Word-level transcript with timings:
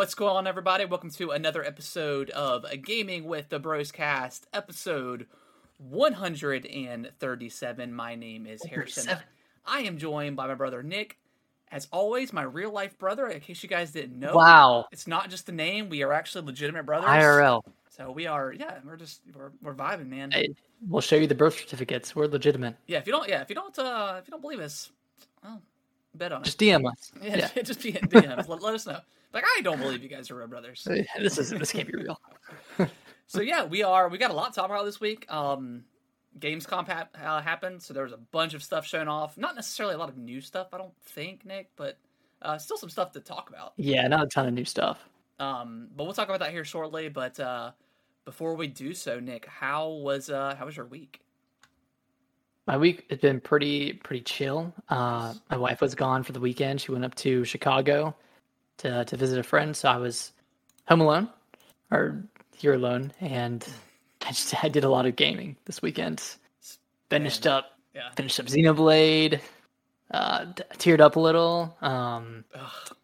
What's 0.00 0.14
going 0.14 0.34
on, 0.34 0.46
everybody? 0.46 0.86
Welcome 0.86 1.10
to 1.10 1.32
another 1.32 1.62
episode 1.62 2.30
of 2.30 2.64
a 2.64 2.78
Gaming 2.78 3.24
with 3.24 3.50
the 3.50 3.58
Bros 3.58 3.92
Cast, 3.92 4.46
episode 4.54 5.26
137. 5.76 7.92
My 7.92 8.14
name 8.14 8.46
is 8.46 8.64
Harrison. 8.64 9.18
I 9.66 9.80
am 9.80 9.98
joined 9.98 10.36
by 10.36 10.46
my 10.46 10.54
brother 10.54 10.82
Nick. 10.82 11.18
As 11.70 11.86
always, 11.92 12.32
my 12.32 12.44
real 12.44 12.72
life 12.72 12.96
brother, 12.96 13.26
in 13.26 13.40
case 13.40 13.62
you 13.62 13.68
guys 13.68 13.90
didn't 13.90 14.18
know. 14.18 14.34
Wow. 14.34 14.86
It's 14.90 15.06
not 15.06 15.28
just 15.28 15.44
the 15.44 15.52
name, 15.52 15.90
we 15.90 16.02
are 16.02 16.14
actually 16.14 16.46
legitimate 16.46 16.86
brothers. 16.86 17.10
IRL. 17.10 17.60
So 17.90 18.10
we 18.10 18.26
are, 18.26 18.54
yeah, 18.54 18.78
we're 18.86 18.96
just, 18.96 19.20
we're, 19.34 19.50
we're 19.60 19.74
vibing, 19.74 20.08
man. 20.08 20.30
Hey, 20.30 20.54
we'll 20.88 21.02
show 21.02 21.16
you 21.16 21.26
the 21.26 21.34
birth 21.34 21.58
certificates. 21.58 22.16
We're 22.16 22.26
legitimate. 22.26 22.76
Yeah, 22.86 23.00
if 23.00 23.06
you 23.06 23.12
don't, 23.12 23.28
yeah, 23.28 23.42
if 23.42 23.50
you 23.50 23.54
don't, 23.54 23.78
uh, 23.78 24.16
if 24.18 24.26
you 24.26 24.30
don't 24.30 24.40
believe 24.40 24.60
us, 24.60 24.90
well, 25.44 25.60
bet 26.14 26.32
on 26.32 26.42
it. 26.42 26.44
Just 26.44 26.58
DM 26.58 26.90
us. 26.90 27.12
yeah, 27.22 27.48
Yeah. 27.54 27.62
just 27.62 27.82
be 27.82 27.92
DMs. 27.92 28.48
let, 28.48 28.62
let 28.62 28.74
us 28.74 28.86
know. 28.86 29.00
Like, 29.32 29.44
I 29.56 29.60
don't 29.62 29.78
believe 29.78 30.02
you 30.02 30.08
guys 30.08 30.30
are 30.30 30.34
real 30.36 30.48
brothers. 30.48 30.86
This 31.18 31.38
is 31.38 31.50
this 31.50 31.72
can't 31.72 31.86
be 31.86 31.94
real. 31.94 32.20
So 33.26 33.40
yeah, 33.42 33.64
we 33.64 33.84
are. 33.84 34.08
We 34.08 34.18
got 34.18 34.32
a 34.32 34.34
lot 34.34 34.52
to 34.52 34.60
talk 34.60 34.68
about 34.70 34.84
this 34.84 35.00
week. 35.00 35.24
Um, 35.32 35.84
Gamescom 36.40 36.88
hap- 36.88 37.16
uh, 37.24 37.40
happened, 37.40 37.80
so 37.80 37.94
there 37.94 38.02
was 38.02 38.12
a 38.12 38.16
bunch 38.16 38.54
of 38.54 38.62
stuff 38.64 38.84
shown 38.84 39.06
off. 39.06 39.38
Not 39.38 39.54
necessarily 39.54 39.94
a 39.94 39.98
lot 39.98 40.08
of 40.08 40.16
new 40.16 40.40
stuff, 40.40 40.66
I 40.72 40.78
don't 40.78 40.92
think, 41.04 41.44
Nick, 41.44 41.70
but 41.76 41.96
uh, 42.42 42.58
still 42.58 42.76
some 42.76 42.90
stuff 42.90 43.12
to 43.12 43.20
talk 43.20 43.48
about. 43.48 43.74
Yeah, 43.76 44.08
not 44.08 44.24
a 44.24 44.26
ton 44.26 44.48
of 44.48 44.54
new 44.54 44.64
stuff. 44.64 44.98
Um, 45.38 45.86
but 45.96 46.04
we'll 46.04 46.12
talk 46.12 46.26
about 46.28 46.40
that 46.40 46.50
here 46.50 46.64
shortly. 46.64 47.08
But 47.08 47.38
uh, 47.38 47.70
before 48.24 48.56
we 48.56 48.66
do 48.66 48.94
so, 48.94 49.20
Nick, 49.20 49.46
how 49.46 49.88
was 49.90 50.28
uh, 50.28 50.56
how 50.58 50.66
was 50.66 50.76
your 50.76 50.86
week? 50.86 51.20
My 52.66 52.76
week 52.76 53.06
has 53.10 53.18
been 53.18 53.40
pretty 53.40 53.94
pretty 53.94 54.22
chill. 54.22 54.72
Uh, 54.88 55.34
my 55.50 55.56
wife 55.56 55.80
was 55.80 55.94
gone 55.94 56.22
for 56.22 56.32
the 56.32 56.40
weekend. 56.40 56.80
She 56.80 56.92
went 56.92 57.04
up 57.04 57.14
to 57.16 57.44
Chicago 57.44 58.14
to 58.78 59.04
to 59.04 59.16
visit 59.16 59.38
a 59.38 59.42
friend, 59.42 59.76
so 59.76 59.88
I 59.88 59.96
was 59.96 60.32
home 60.86 61.00
alone 61.00 61.28
or 61.90 62.22
here 62.56 62.74
alone, 62.74 63.12
and 63.20 63.66
I 64.22 64.28
just 64.28 64.62
I 64.62 64.68
did 64.68 64.84
a 64.84 64.88
lot 64.90 65.06
of 65.06 65.16
gaming 65.16 65.56
this 65.64 65.82
weekend. 65.82 66.22
Finished 67.08 67.44
Man. 67.44 67.54
up 67.54 67.72
Yeah. 67.94 68.10
finished 68.16 68.38
up 68.38 68.46
Xenoblade. 68.46 69.40
Uh, 70.12 70.46
teared 70.74 71.00
up 71.00 71.16
a 71.16 71.20
little. 71.20 71.76
Um, 71.80 72.44
Ugh, 72.54 72.96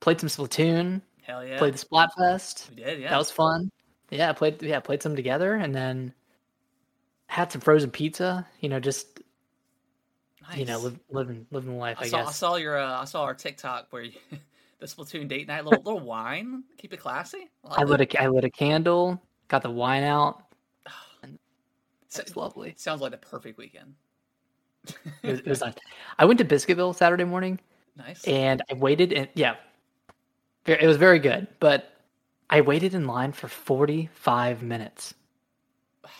played 0.00 0.18
some 0.20 0.28
Splatoon. 0.30 1.00
hell 1.22 1.44
yeah. 1.46 1.58
Played 1.58 1.74
the 1.74 1.78
Splatfest. 1.78 2.70
we 2.70 2.76
did. 2.76 3.00
Yeah. 3.00 3.10
That 3.10 3.18
was 3.18 3.30
fun. 3.30 3.70
Yeah, 4.10 4.30
I 4.30 4.32
played 4.32 4.62
yeah, 4.62 4.80
played 4.80 5.02
some 5.02 5.14
together 5.16 5.54
and 5.54 5.74
then 5.74 6.12
had 7.26 7.50
some 7.52 7.60
frozen 7.60 7.90
pizza, 7.90 8.46
you 8.60 8.68
know, 8.68 8.80
just 8.80 9.20
you 10.54 10.64
know, 10.64 10.74
Nice. 10.74 10.84
live, 10.84 10.98
living 11.10 11.46
living 11.50 11.78
life, 11.78 11.96
I, 12.00 12.04
I, 12.04 12.08
saw, 12.08 12.26
I 12.26 12.32
saw 12.32 12.56
your 12.56 12.78
uh, 12.78 13.00
I 13.00 13.04
saw 13.04 13.22
our 13.22 13.34
TikTok 13.34 13.88
where 13.90 14.02
you, 14.02 14.12
the 14.78 14.86
Splatoon 14.86 15.28
date 15.28 15.48
night, 15.48 15.64
little 15.64 15.82
little 15.82 16.00
wine, 16.00 16.64
keep 16.78 16.92
it 16.92 16.98
classy. 16.98 17.50
I 17.64 17.84
lit 17.84 18.00
a 18.00 18.22
I 18.22 18.28
lit 18.28 18.44
a 18.44 18.50
candle, 18.50 19.20
got 19.48 19.62
the 19.62 19.70
wine 19.70 20.02
out. 20.02 20.42
So- 22.08 22.22
lovely. 22.34 22.72
Sounds 22.78 23.02
like 23.02 23.10
the 23.10 23.18
perfect 23.18 23.58
weekend. 23.58 23.94
It 25.22 25.30
was, 25.30 25.40
it 25.40 25.46
was 25.46 25.60
nice. 25.60 25.74
I 26.18 26.24
went 26.24 26.38
to 26.38 26.46
Biscuitville 26.46 26.94
Saturday 26.94 27.24
morning 27.24 27.58
nice. 27.96 28.24
and 28.24 28.62
I 28.70 28.74
waited 28.74 29.12
and 29.12 29.28
yeah. 29.34 29.56
It 30.64 30.86
was 30.86 30.96
very 30.96 31.18
good, 31.18 31.46
but 31.60 31.92
I 32.48 32.60
waited 32.62 32.94
in 32.94 33.06
line 33.06 33.32
for 33.32 33.48
45 33.48 34.62
minutes 34.62 35.14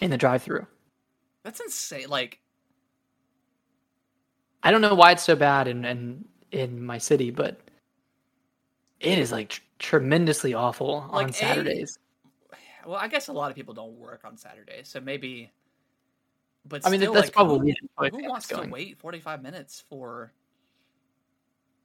in 0.01 0.11
the 0.11 0.19
drive-through. 0.19 0.67
That's 1.47 1.61
insane. 1.61 2.09
Like, 2.09 2.41
I 4.65 4.73
don't 4.73 4.81
know 4.81 4.97
why 4.97 5.13
it's 5.13 5.23
so 5.23 5.37
bad 5.37 5.69
in 5.69 5.85
in, 5.85 6.25
in 6.51 6.85
my 6.85 6.99
city, 6.99 7.31
but 7.31 7.61
it 8.99 9.17
is 9.17 9.31
like 9.31 9.51
tr- 9.51 9.61
tremendously 9.79 10.55
awful 10.55 11.09
Like, 11.13 11.23
on 11.23 11.31
A- 11.31 11.33
Saturdays. 11.33 12.01
well, 12.85 12.97
I 12.97 13.07
guess 13.07 13.29
a 13.29 13.33
lot 13.33 13.51
of 13.53 13.55
people 13.57 13.75
don't 13.75 13.97
work 13.97 14.23
on 14.25 14.37
Saturdays, 14.37 14.89
so 14.89 15.01
maybe. 15.01 15.53
But 16.69 16.85
I 16.85 16.91
mean, 16.91 16.99
still, 16.99 17.13
that's 17.13 17.27
like, 17.29 17.33
probably 17.33 17.77
who, 17.97 18.09
who 18.09 18.29
wants 18.29 18.49
going. 18.49 18.65
to 18.65 18.73
wait 18.73 18.99
forty 18.99 19.21
five 19.21 19.41
minutes 19.41 19.85
for. 19.89 20.33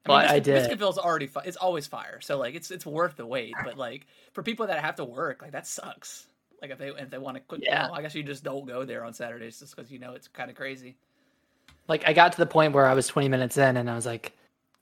Well, 0.07 0.17
I 0.17 0.39
did. 0.39 0.71
Biscuitville's 0.71 0.97
already 0.97 1.27
fi- 1.27 1.43
it's 1.45 1.57
always 1.57 1.85
fire, 1.85 2.19
so 2.19 2.39
like 2.39 2.55
it's 2.55 2.71
it's 2.71 2.87
worth 2.87 3.15
the 3.15 3.27
wait. 3.27 3.53
But 3.63 3.77
like 3.77 4.07
for 4.33 4.41
people 4.41 4.65
that 4.65 4.83
have 4.83 4.95
to 4.95 5.05
work, 5.05 5.43
like 5.43 5.51
that 5.51 5.67
sucks. 5.67 6.25
Like 6.61 6.71
if 6.71 6.77
they 6.77 6.89
if 6.89 7.09
they 7.09 7.17
want 7.17 7.37
to 7.37 7.41
quick, 7.41 7.61
Yeah. 7.63 7.85
well, 7.87 7.95
I 7.95 8.01
guess 8.01 8.13
you 8.13 8.23
just 8.23 8.43
don't 8.43 8.67
go 8.67 8.85
there 8.85 9.03
on 9.03 9.13
Saturdays 9.13 9.59
just 9.59 9.75
because 9.75 9.91
you 9.91 9.97
know 9.99 10.13
it's 10.13 10.27
kind 10.27 10.49
of 10.49 10.55
crazy. 10.55 10.95
Like 11.87 12.07
I 12.07 12.13
got 12.13 12.31
to 12.33 12.37
the 12.37 12.45
point 12.45 12.73
where 12.73 12.85
I 12.85 12.93
was 12.93 13.07
20 13.07 13.27
minutes 13.29 13.57
in, 13.57 13.77
and 13.77 13.89
I 13.89 13.95
was 13.95 14.05
like, 14.05 14.33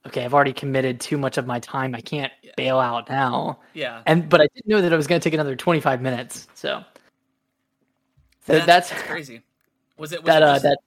okay, 0.06 0.24
I've 0.24 0.34
already 0.34 0.52
committed 0.52 1.00
too 1.00 1.16
much 1.16 1.38
of 1.38 1.46
my 1.46 1.58
time. 1.60 1.94
I 1.94 2.00
can't 2.02 2.32
Yeah. 2.42 2.52
bail 2.56 2.78
out 2.78 3.08
now. 3.08 3.60
Yeah, 3.72 4.02
And 4.06 4.28
but 4.28 4.42
I 4.42 4.48
didn't 4.54 4.68
know 4.68 4.82
that 4.82 4.92
it 4.92 4.96
was 4.96 5.06
going 5.06 5.20
to 5.20 5.24
take 5.24 5.32
another 5.34 5.56
25 5.56 6.02
minutes. 6.02 6.48
So 6.54 6.84
So 8.46 8.54
Th- 8.54 8.66
that's 8.66 8.90
that's 8.90 9.02
crazy. 9.08 9.42
Was 9.96 10.12
it 10.12 10.22
was 10.22 10.26
that 10.32 10.42
it 10.42 10.44
uh 10.46 10.52
just, 10.52 10.62
that 10.64 10.78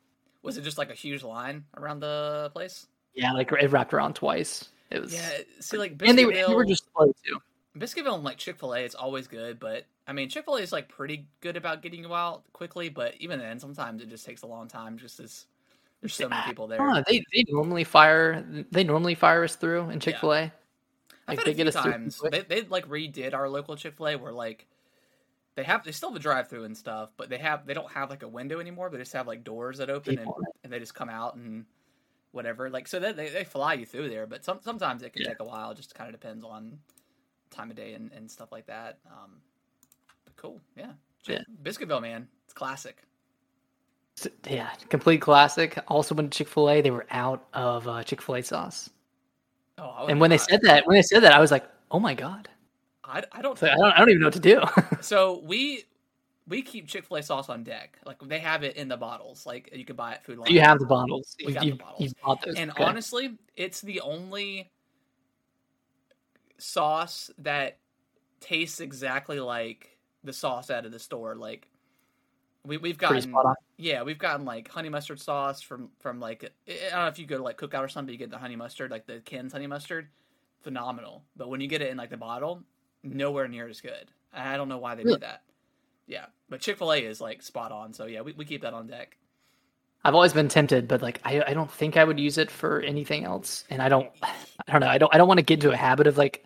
was 0.44 0.58
it 0.58 0.62
just 0.62 0.78
like 0.78 0.92
a 0.92 0.96
huge 0.96 1.24
line 1.24 1.66
around 1.76 2.02
the 2.02 2.52
place? 2.54 2.86
yeah, 3.16 3.32
like 3.32 3.52
it 3.52 3.72
wrapped 3.72 3.94
around 3.96 4.14
twice. 4.14 4.70
It 4.92 5.02
was 5.02 5.14
Yeah, 5.14 5.30
see, 5.60 5.78
like 5.78 6.00
and 6.06 6.18
they, 6.18 6.26
were- 6.26 6.34
they 6.34 6.54
were 6.54 6.66
just 6.66 6.86
slow 6.96 7.12
too. 7.26 7.40
Biscuitville 7.78 8.16
and 8.16 8.24
like 8.24 8.38
Chick 8.38 8.60
Fil 8.60 8.74
A, 8.76 8.80
it's 8.82 8.96
always 8.96 9.28
good, 9.28 9.60
but 9.60 9.86
I 10.08 10.14
mean 10.14 10.30
Chick 10.30 10.46
Fil 10.46 10.56
A 10.58 10.62
is 10.62 10.72
like 10.72 10.90
pretty 10.90 11.28
good 11.42 11.58
about 11.58 11.82
getting 11.82 12.04
you 12.04 12.14
out 12.14 12.44
quickly, 12.54 12.90
but 12.90 13.16
even 13.20 13.40
then, 13.40 13.60
sometimes 13.60 14.02
it 14.02 14.10
just 14.10 14.26
takes 14.26 14.44
a 14.44 14.48
long 14.48 14.68
time. 14.68 14.98
Just 14.98 15.20
as 15.20 15.46
there's 16.02 16.14
so 16.14 16.30
many 16.30 16.42
people 16.44 16.68
there. 16.68 16.80
They 17.08 17.24
they 17.34 17.44
normally 17.50 17.84
fire 17.84 18.46
they 18.72 18.84
normally 18.84 19.16
fire 19.16 19.44
us 19.44 19.56
through 19.56 19.90
in 19.90 20.00
Chick 20.00 20.18
Fil 20.20 20.34
A. 20.34 20.52
I've 21.28 21.38
Like 21.38 21.38
had 21.40 21.48
they 21.48 21.52
a 21.52 21.54
get 21.54 21.74
few 21.74 21.80
us 21.80 21.86
times. 21.86 22.22
They 22.30 22.42
they 22.42 22.62
like 22.64 22.88
redid 22.88 23.34
our 23.34 23.50
local 23.50 23.76
Chick 23.76 23.96
Fil 23.98 24.08
A 24.10 24.16
where 24.18 24.34
like 24.34 24.68
they 25.56 25.64
have 25.64 25.84
they 25.84 25.92
still 25.92 26.10
have 26.10 26.16
a 26.16 26.20
drive 26.20 26.50
through 26.50 26.66
and 26.66 26.76
stuff, 26.76 27.12
but 27.18 27.30
they 27.30 27.38
have 27.38 27.66
they 27.66 27.74
don't 27.74 27.92
have 27.92 28.10
like 28.10 28.24
a 28.24 28.28
window 28.28 28.60
anymore. 28.60 28.90
They 28.90 28.98
just 28.98 29.14
have 29.14 29.28
like 29.28 29.44
doors 29.44 29.78
that 29.78 29.90
open 29.90 30.18
and, 30.20 30.30
and 30.64 30.74
they 30.74 30.80
just 30.80 30.94
come 30.96 31.10
out 31.10 31.36
and 31.36 31.66
whatever. 32.32 32.70
Like 32.70 32.88
so 32.88 33.00
they 33.00 33.14
they, 33.14 33.30
they 33.30 33.44
fly 33.44 33.74
you 33.76 33.86
through 33.86 34.10
there, 34.10 34.28
but 34.28 34.44
some 34.44 34.60
sometimes 34.62 35.02
it 35.04 35.14
can 35.14 35.22
Yeah. 35.22 35.30
take 35.30 35.40
a 35.40 35.46
while. 35.46 35.72
It 35.72 35.78
just 35.78 35.96
kind 35.96 36.14
of 36.14 36.20
depends 36.20 36.44
on 36.44 36.80
time 37.54 37.70
of 37.70 37.76
day 37.78 37.94
and, 37.94 38.12
and 38.12 38.30
stuff 38.30 38.52
like 38.52 38.66
that. 38.68 39.00
Um, 39.08 39.42
but 40.26 40.36
cool, 40.36 40.62
yeah. 40.76 40.92
Yeah. 41.26 41.40
Biscuitville, 41.64 42.02
man, 42.02 42.28
it's 42.46 42.54
classic. 42.54 43.04
Yeah, 44.48 44.70
complete 44.90 45.22
classic. 45.22 45.78
Also 45.88 46.14
went 46.16 46.32
to 46.32 46.38
Chick 46.38 46.48
Fil 46.48 46.70
A. 46.70 46.82
They 46.82 46.92
were 46.92 47.06
out 47.10 47.46
of 47.54 47.88
uh, 47.88 48.04
Chick 48.04 48.22
Fil 48.22 48.36
A 48.36 48.42
sauce, 48.44 48.90
Oh, 49.80 49.90
I 49.90 50.12
and 50.12 50.20
when 50.22 50.30
they 50.30 50.38
said 50.38 50.62
that, 50.64 50.86
when 50.86 50.96
they 50.96 51.02
said 51.02 51.22
that, 51.24 51.34
I 51.34 51.40
was 51.40 51.50
like, 51.52 51.66
"Oh 51.90 52.00
my 52.00 52.14
god!" 52.14 52.48
I, 53.04 53.24
I 53.32 53.42
don't 53.42 53.60
like, 53.60 53.72
I 53.72 53.76
don't, 53.76 53.92
I 53.92 53.98
don't 54.00 54.10
even 54.10 54.22
know 54.22 54.28
what 54.28 54.34
to 54.36 54.40
do. 54.40 54.62
So 55.02 55.42
we 55.44 55.86
we 56.48 56.62
keep 56.62 56.88
Chick 56.88 57.06
Fil 57.06 57.18
A 57.18 57.24
sauce 57.24 57.50
on 57.50 57.64
deck. 57.64 57.98
Like 58.06 58.20
they 58.22 58.40
have 58.40 58.64
it 58.64 58.76
in 58.76 58.88
the 58.88 58.98
bottles. 58.98 59.46
Like 59.48 59.72
you 59.74 59.84
could 59.84 59.98
buy 59.98 60.14
it 60.14 60.24
Food 60.24 60.38
Lion. 60.38 60.54
you 60.54 60.62
have 60.62 60.78
the 60.80 60.86
bottles. 60.86 61.36
We 61.40 61.48
You, 61.48 61.54
got 61.56 61.64
the 61.64 61.72
bottles. 61.72 62.02
you 62.04 62.12
bought 62.24 62.42
those. 62.46 62.56
and 62.56 62.70
Okay. 62.72 62.84
honestly, 62.84 63.38
it's 63.56 63.82
the 63.82 64.00
only 64.02 64.70
sauce 66.64 67.30
that 67.40 67.78
tastes 68.40 68.80
exactly 68.80 69.40
like 69.40 69.98
the 70.24 70.34
sauce 70.34 70.70
out 70.70 70.86
of 70.86 70.92
the 70.92 71.00
store. 71.00 71.36
Like 71.36 71.68
we 72.66 72.78
we've 72.78 72.98
gotten 72.98 73.36
yeah, 73.78 74.04
we've 74.04 74.18
gotten 74.18 74.46
like 74.46 74.70
honey 74.70 74.90
mustard 74.90 75.20
sauce 75.20 75.62
from 75.62 75.90
from 76.00 76.20
like 76.20 76.50
I 76.68 76.90
don't 76.92 77.02
know 77.02 77.08
if 77.08 77.20
you 77.20 77.26
go 77.26 77.38
to 77.38 77.44
like 77.44 77.58
cookout 77.58 77.84
or 77.84 77.90
something, 77.90 78.14
you 78.14 78.18
get 78.18 78.32
the 78.32 78.38
honey 78.38 78.56
mustard, 78.56 78.92
like 78.92 79.06
the 79.06 79.20
Ken's 79.20 79.52
honey 79.52 79.68
mustard, 79.68 80.08
phenomenal. 80.62 81.24
But 81.36 81.50
when 81.50 81.60
you 81.60 81.68
get 81.68 81.82
it 81.82 81.92
in 81.92 81.98
like 81.98 82.10
the 82.10 82.18
bottle, 82.18 82.64
nowhere 83.04 83.48
near 83.48 83.68
as 83.68 83.82
good. 83.82 84.10
I 84.32 84.58
don't 84.58 84.70
know 84.70 84.80
why 84.80 84.96
they 84.96 85.04
Really? 85.04 85.18
do 85.18 85.22
that. 85.22 85.44
Yeah, 86.08 86.26
but 86.50 86.62
Chick 86.62 86.78
Fil 86.78 86.94
A 86.94 86.98
is 86.98 87.20
like 87.22 87.42
spot 87.42 87.72
on. 87.72 87.94
So 87.94 88.06
yeah, 88.06 88.22
we, 88.22 88.34
we 88.34 88.46
keep 88.46 88.62
that 88.62 88.74
on 88.74 88.88
deck. 88.88 89.18
I've 90.06 90.16
always 90.16 90.34
been 90.34 90.50
tempted, 90.50 90.88
but 90.88 91.02
like 91.02 91.20
I, 91.24 91.44
I 91.48 91.54
don't 91.54 91.72
think 91.72 91.96
I 91.96 92.04
would 92.04 92.20
use 92.20 92.38
it 92.38 92.52
for 92.52 92.82
anything 92.82 93.24
else. 93.24 93.64
And 93.70 93.82
I 93.82 93.90
don't, 93.90 94.10
I 94.24 94.72
don't 94.72 94.82
know. 94.82 94.88
I 94.88 94.98
don't, 94.98 95.14
I 95.14 95.18
don't 95.18 95.28
want 95.28 95.38
to 95.40 95.44
get 95.44 95.56
into 95.56 95.72
a 95.72 95.78
habit 95.78 96.08
of 96.08 96.18
like 96.18 96.46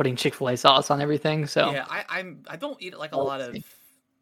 putting 0.00 0.16
Chick 0.16 0.32
Fil 0.34 0.48
A 0.48 0.56
sauce 0.56 0.90
on 0.90 1.02
everything. 1.02 1.46
So 1.46 1.72
Yeah, 1.72 1.84
I, 1.86 2.04
I'm 2.08 2.42
I 2.48 2.56
don't 2.56 2.80
eat 2.80 2.96
like 2.96 3.12
a 3.12 3.18
lot 3.18 3.42
of 3.42 3.54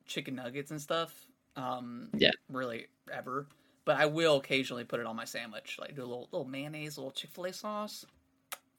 chicken 0.09 0.35
nuggets 0.35 0.73
and 0.73 0.81
stuff. 0.81 1.15
Um, 1.55 2.09
Yeah. 2.17 2.33
really 2.51 2.89
ever. 3.13 3.47
But 3.85 3.95
I 4.01 4.07
will 4.07 4.39
occasionally 4.39 4.83
put 4.83 4.99
it 4.99 5.07
on 5.07 5.15
my 5.15 5.25
sandwich, 5.25 5.79
like 5.81 5.95
do 5.95 6.03
a 6.03 6.05
little 6.05 6.29
little 6.33 6.49
mayonnaise, 6.49 6.97
a 6.97 7.01
little 7.01 7.13
Chick 7.13 7.31
Fil 7.31 7.45
A 7.45 7.53
sauce, 7.53 8.05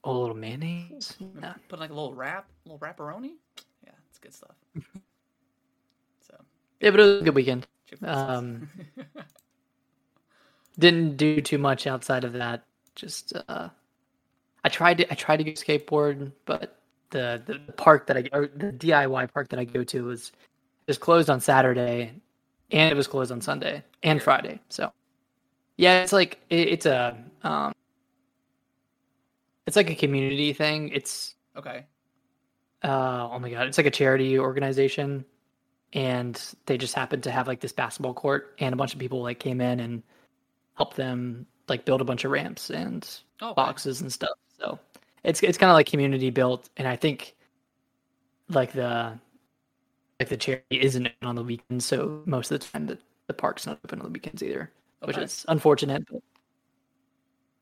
a 0.03 0.11
little 0.11 0.35
mayonnaise. 0.35 1.15
Yeah. 1.41 1.53
put 1.69 1.79
like 1.79 1.89
a 1.89 1.93
little 1.93 2.13
wrap, 2.13 2.49
a 2.65 2.69
little 2.69 2.79
wrapperoni. 2.85 3.35
Yeah, 3.85 3.93
it's 4.09 4.19
good 4.19 4.33
stuff. 4.33 4.57
so 6.27 6.35
Yeah, 6.81 6.91
but 6.91 6.99
it 6.99 7.03
was 7.03 7.21
a 7.21 7.23
good 7.23 7.35
weekend. 7.35 7.65
Chick 7.87 7.99
Fil 7.99 8.09
A 8.09 8.13
sauce. 8.13 8.37
Um, 8.39 8.69
Didn't 10.77 11.15
do 11.15 11.39
too 11.39 11.59
much 11.59 11.87
outside 11.87 12.25
of 12.25 12.33
that. 12.33 12.65
Just 12.95 13.31
uh, 13.47 13.69
I 14.65 14.69
tried 14.69 14.97
to 14.97 15.09
I 15.11 15.15
tried 15.15 15.37
to 15.37 15.43
go 15.45 15.51
skateboard, 15.51 16.33
but 16.45 16.78
the, 17.11 17.41
the 17.45 17.73
park 17.73 18.07
that 18.07 18.17
I 18.17 18.29
or 18.33 18.47
the 18.55 18.71
DIY 18.71 19.33
park 19.33 19.49
that 19.49 19.59
I 19.59 19.65
go 19.65 19.83
to 19.85 20.05
was 20.05 20.31
just 20.87 20.99
closed 20.99 21.29
on 21.29 21.39
Saturday, 21.41 22.13
and 22.71 22.91
it 22.91 22.95
was 22.95 23.07
closed 23.07 23.31
on 23.31 23.41
Sunday 23.41 23.83
and 24.03 24.21
Friday. 24.21 24.59
So 24.69 24.91
yeah, 25.77 26.01
it's 26.01 26.13
like 26.13 26.39
it, 26.49 26.67
it's 26.69 26.85
a 26.85 27.17
um, 27.43 27.73
it's 29.67 29.75
like 29.75 29.89
a 29.89 29.95
community 29.95 30.53
thing. 30.53 30.89
It's 30.89 31.35
okay. 31.55 31.85
uh, 32.83 33.29
oh 33.31 33.39
my 33.39 33.49
god, 33.49 33.67
it's 33.67 33.77
like 33.77 33.87
a 33.87 33.91
charity 33.91 34.37
organization, 34.39 35.25
and 35.93 36.41
they 36.65 36.77
just 36.77 36.93
happened 36.95 37.23
to 37.23 37.31
have 37.31 37.47
like 37.47 37.59
this 37.59 37.71
basketball 37.71 38.13
court, 38.13 38.55
and 38.59 38.73
a 38.73 38.77
bunch 38.77 38.93
of 38.93 38.99
people 38.99 39.21
like 39.21 39.39
came 39.39 39.61
in 39.61 39.79
and 39.79 40.03
helped 40.75 40.95
them 40.97 41.45
like 41.67 41.85
build 41.85 42.01
a 42.01 42.05
bunch 42.05 42.23
of 42.25 42.31
ramps 42.31 42.69
and 42.71 43.07
Oh, 43.41 43.47
okay. 43.51 43.55
boxes 43.55 44.01
and 44.01 44.11
stuff. 44.11 44.31
It's 45.23 45.41
it's 45.43 45.57
kind 45.57 45.69
of 45.71 45.75
like 45.75 45.87
community 45.87 46.29
built, 46.29 46.69
and 46.77 46.87
I 46.87 46.95
think 46.95 47.35
like 48.49 48.71
the 48.71 49.19
like 50.19 50.29
the 50.29 50.37
charity 50.37 50.81
isn't 50.81 51.09
on 51.21 51.35
the 51.35 51.43
weekends, 51.43 51.85
so 51.85 52.21
most 52.25 52.51
of 52.51 52.59
the 52.59 52.65
time 52.67 52.87
the, 52.87 52.97
the 53.27 53.33
park's 53.33 53.65
not 53.65 53.79
open 53.85 53.99
on 53.99 54.05
the 54.05 54.11
weekends 54.11 54.43
either, 54.43 54.71
which 55.03 55.17
is 55.17 55.45
unfortunate. 55.47 56.03
But 56.11 56.21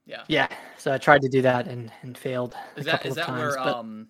Yeah. 0.05 0.23
yeah, 0.27 0.47
so 0.77 0.93
I 0.93 0.97
tried 0.97 1.21
to 1.21 1.29
do 1.29 1.41
that 1.43 1.67
and 1.67 1.91
and 2.01 2.17
failed 2.17 2.55
a 2.75 2.79
Is 2.79 2.85
that 2.85 3.05
is 3.05 3.11
of 3.11 3.15
that 3.17 3.25
times. 3.27 3.39
where 3.39 3.57
but 3.57 3.77
um 3.79 4.07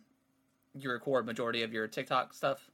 you 0.75 0.91
record 0.91 1.25
majority 1.25 1.63
of 1.63 1.73
your 1.73 1.87
TikTok 1.87 2.33
stuff? 2.33 2.69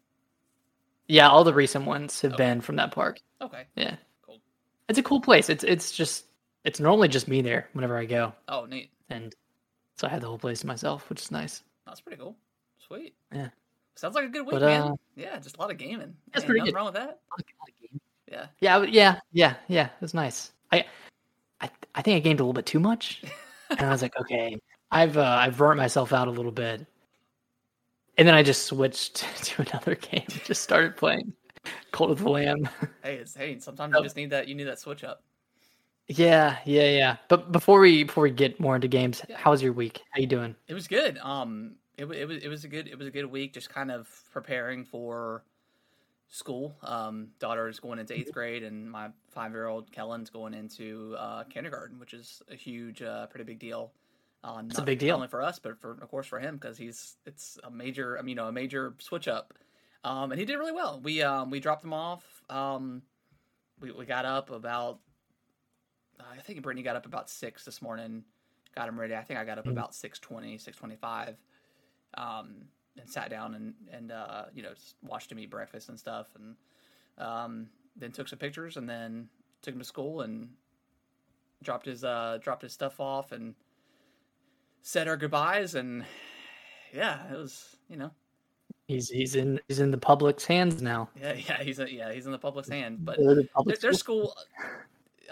yeah, 1.08 1.30
all 1.30 1.44
the 1.44 1.54
recent 1.54 1.86
ones 1.86 2.22
have 2.22 2.34
Okay. 2.34 2.44
been 2.44 2.62
from 2.62 2.76
that 2.78 2.92
park. 2.92 3.20
Okay. 3.42 3.66
Yeah, 3.76 3.98
Cool. 4.22 4.42
it's 4.90 5.00
a 5.00 5.04
cool 5.04 5.22
place. 5.22 5.50
It's 5.50 5.64
it's 5.64 5.92
just 5.92 6.26
it's 6.64 6.80
normally 6.80 7.08
just 7.10 7.28
me 7.28 7.42
there 7.42 7.70
whenever 7.74 7.98
I 7.98 8.06
go, 8.06 8.34
Oh, 8.48 8.66
neat. 8.66 8.92
and 9.10 9.34
so 10.04 10.08
I 10.08 10.10
had 10.12 10.22
the 10.22 10.28
whole 10.28 10.38
place 10.38 10.60
to 10.60 10.68
myself, 10.68 11.10
which 11.10 11.22
is 11.22 11.32
nice. 11.32 11.64
That's 11.88 12.02
pretty 12.02 12.18
cool. 12.22 12.36
Sweet. 12.86 13.16
Yeah. 13.34 13.48
Sounds 13.96 14.16
like 14.16 14.26
a 14.26 14.28
good 14.28 14.42
week, 14.42 14.52
But, 14.52 14.64
man. 14.64 14.82
uh, 14.82 14.96
Yeah, 15.16 15.40
just 15.40 15.56
a 15.56 15.62
lot 15.62 15.72
of 15.72 15.78
gaming. 15.78 16.14
that's 16.34 16.44
pretty 16.44 16.60
nothing 16.60 16.74
good. 16.74 16.78
wrong 16.78 16.86
with 16.88 16.96
that. 16.96 17.20
Yeah. 18.30 18.48
Yeah, 18.60 18.82
yeah, 18.84 19.20
yeah, 19.32 19.56
yeah. 19.70 19.86
It 19.86 20.02
was 20.02 20.14
nice. 20.14 20.52
I, 20.74 20.86
I, 21.62 21.70
I 21.96 22.02
think 22.02 22.18
I 22.18 22.20
gamed 22.20 22.42
a 22.42 22.44
little 22.44 22.52
bit 22.54 22.66
too 22.66 22.80
much, 22.82 23.22
and 23.70 23.80
I 23.80 23.90
was 23.92 24.02
like, 24.02 24.20
okay, 24.20 24.58
I've 24.92 25.16
uh, 25.18 25.22
I've 25.40 25.58
burnt 25.58 25.78
myself 25.78 26.12
out 26.12 26.28
a 26.28 26.32
little 26.32 26.52
bit, 26.52 26.86
and 28.18 28.28
then 28.28 28.36
I 28.36 28.44
just 28.44 28.66
switched 28.66 29.18
to 29.44 29.62
another 29.62 29.96
game. 29.96 30.26
Just 30.44 30.64
started 30.64 30.98
playing 30.98 31.32
Cult 31.92 32.12
of 32.12 32.20
the 32.20 32.30
Lamb. 32.30 32.68
Hey, 33.04 33.16
it's 33.16 33.36
hey, 33.36 33.58
sometimes 33.60 33.94
Oh. 33.96 34.00
you 34.00 34.04
just 34.04 34.16
need 34.18 34.32
that 34.32 34.48
you 34.50 34.56
need 34.56 34.66
that 34.66 34.80
switch 34.80 35.04
up. 35.06 35.24
Yeah, 36.08 36.58
yeah, 36.66 36.90
yeah. 36.90 37.18
But 37.30 37.52
before 37.52 37.80
we 37.80 38.04
before 38.04 38.24
we 38.24 38.32
get 38.32 38.60
more 38.60 38.76
into 38.76 38.88
games, 38.88 39.22
Yeah. 39.30 39.38
how 39.38 39.52
was 39.52 39.62
your 39.62 39.74
week? 39.74 40.02
How 40.12 40.20
you 40.22 40.28
doing? 40.28 40.56
It 40.68 40.74
was 40.74 40.88
good. 40.88 41.18
Um, 41.20 41.76
it, 41.98 42.06
it 42.06 42.28
was 42.28 42.38
it 42.44 42.48
was 42.48 42.64
a 42.66 42.68
good 42.68 42.88
it 42.88 42.98
was 42.98 43.08
a 43.08 43.12
good 43.12 43.26
week. 43.26 43.54
Just 43.54 43.70
kind 43.70 43.92
of 43.92 44.08
preparing 44.32 44.84
for 44.86 45.44
school. 46.28 46.76
Um, 46.84 47.30
daughter 47.40 47.68
is 47.68 47.80
going 47.80 48.00
into 48.00 48.14
eighth 48.18 48.32
grade, 48.32 48.64
and 48.64 48.90
my 48.90 49.10
five 49.30 49.52
year 49.52 49.68
old 49.68 49.92
Kellen's 49.92 50.30
going 50.30 50.54
into 50.54 51.16
uh, 51.18 51.44
kindergarten, 51.46 52.00
which 52.00 52.14
is 52.14 52.42
a 52.52 52.56
huge, 52.56 53.02
uh, 53.02 53.28
pretty 53.28 53.44
big 53.46 53.60
deal. 53.60 53.92
Uh, 54.44 54.62
It's 54.66 54.76
a 54.76 54.82
not 54.82 54.86
big 54.86 55.00
deal. 55.00 55.16
only 55.16 55.28
for 55.30 55.42
us, 55.42 55.58
but 55.60 55.80
for 55.80 55.92
of 56.02 56.10
course 56.10 56.28
for 56.28 56.40
him 56.40 56.56
because 56.56 56.78
he's 56.78 57.16
it's 57.26 57.58
a 57.64 57.72
major, 57.72 58.18
I 58.18 58.22
mean, 58.24 58.30
you 58.30 58.36
know, 58.36 58.48
a 58.48 58.52
major 58.52 58.94
switch 59.00 59.28
up. 59.28 59.54
Um, 60.04 60.32
and 60.32 60.40
he 60.40 60.46
did 60.46 60.58
really 60.58 60.74
well. 60.74 61.00
We 61.02 61.22
um 61.22 61.50
we 61.50 61.60
dropped 61.62 61.84
him 61.84 61.94
off. 61.94 62.42
Um, 62.50 63.02
we 63.80 63.92
we 63.92 64.06
got 64.06 64.26
up 64.26 64.50
about. 64.50 65.00
I 66.20 66.42
think 66.42 66.62
Brittany 66.62 66.84
got 66.84 66.96
up 66.96 67.06
about 67.06 67.30
six 67.30 67.66
this 67.66 67.82
morning. 67.82 68.24
Got 68.76 68.90
him 68.90 69.00
ready. 69.00 69.16
I 69.16 69.22
think 69.22 69.40
I 69.40 69.46
got 69.46 69.58
up 69.60 69.66
Mm. 69.66 69.72
about 69.72 69.92
6.20, 69.92 70.56
6.25. 70.56 71.36
Um, 72.16 72.66
and 73.00 73.10
sat 73.10 73.32
down 73.32 73.56
and 73.56 73.74
and 73.92 74.12
uh, 74.12 74.46
you 74.54 74.62
know 74.62 74.72
just 74.76 74.98
watched 75.02 75.32
him 75.32 75.40
eat 75.40 75.50
breakfast 75.50 75.90
and 75.90 76.00
stuff, 76.00 76.28
and 76.36 76.56
um, 77.18 77.68
then 77.96 78.12
took 78.12 78.28
some 78.28 78.38
pictures, 78.38 78.78
and 78.78 78.88
then 78.88 79.28
took 79.64 79.74
him 79.74 79.80
to 79.80 79.86
school 79.86 80.22
and 80.22 80.50
dropped 81.64 81.88
his 81.88 82.04
uh, 82.04 82.38
dropped 82.40 82.62
his 82.62 82.72
stuff 82.72 83.00
off 83.00 83.32
and 83.32 83.56
said 84.84 85.08
our 85.08 85.18
goodbyes, 85.18 85.74
and 85.74 86.06
yeah, 86.94 87.32
it 87.34 87.36
was 87.38 87.78
you 87.90 87.98
know 87.98 88.12
He's 88.88 89.10
he's 89.10 89.34
in 89.36 89.60
he's 89.68 89.80
in 89.80 89.90
the 89.90 89.98
public's 89.98 90.46
hands 90.46 90.82
now. 90.82 91.10
yeah 91.20 91.34
yeah 91.34 91.64
he's 91.64 91.80
a, 91.80 91.92
yeah 91.92 92.12
he's 92.14 92.28
in 92.28 92.32
the 92.32 92.38
public's 92.38 92.70
hand, 92.70 93.04
but 93.04 93.18
They're 93.18 93.44
their, 93.66 93.76
their 93.82 93.94
school. 93.94 94.36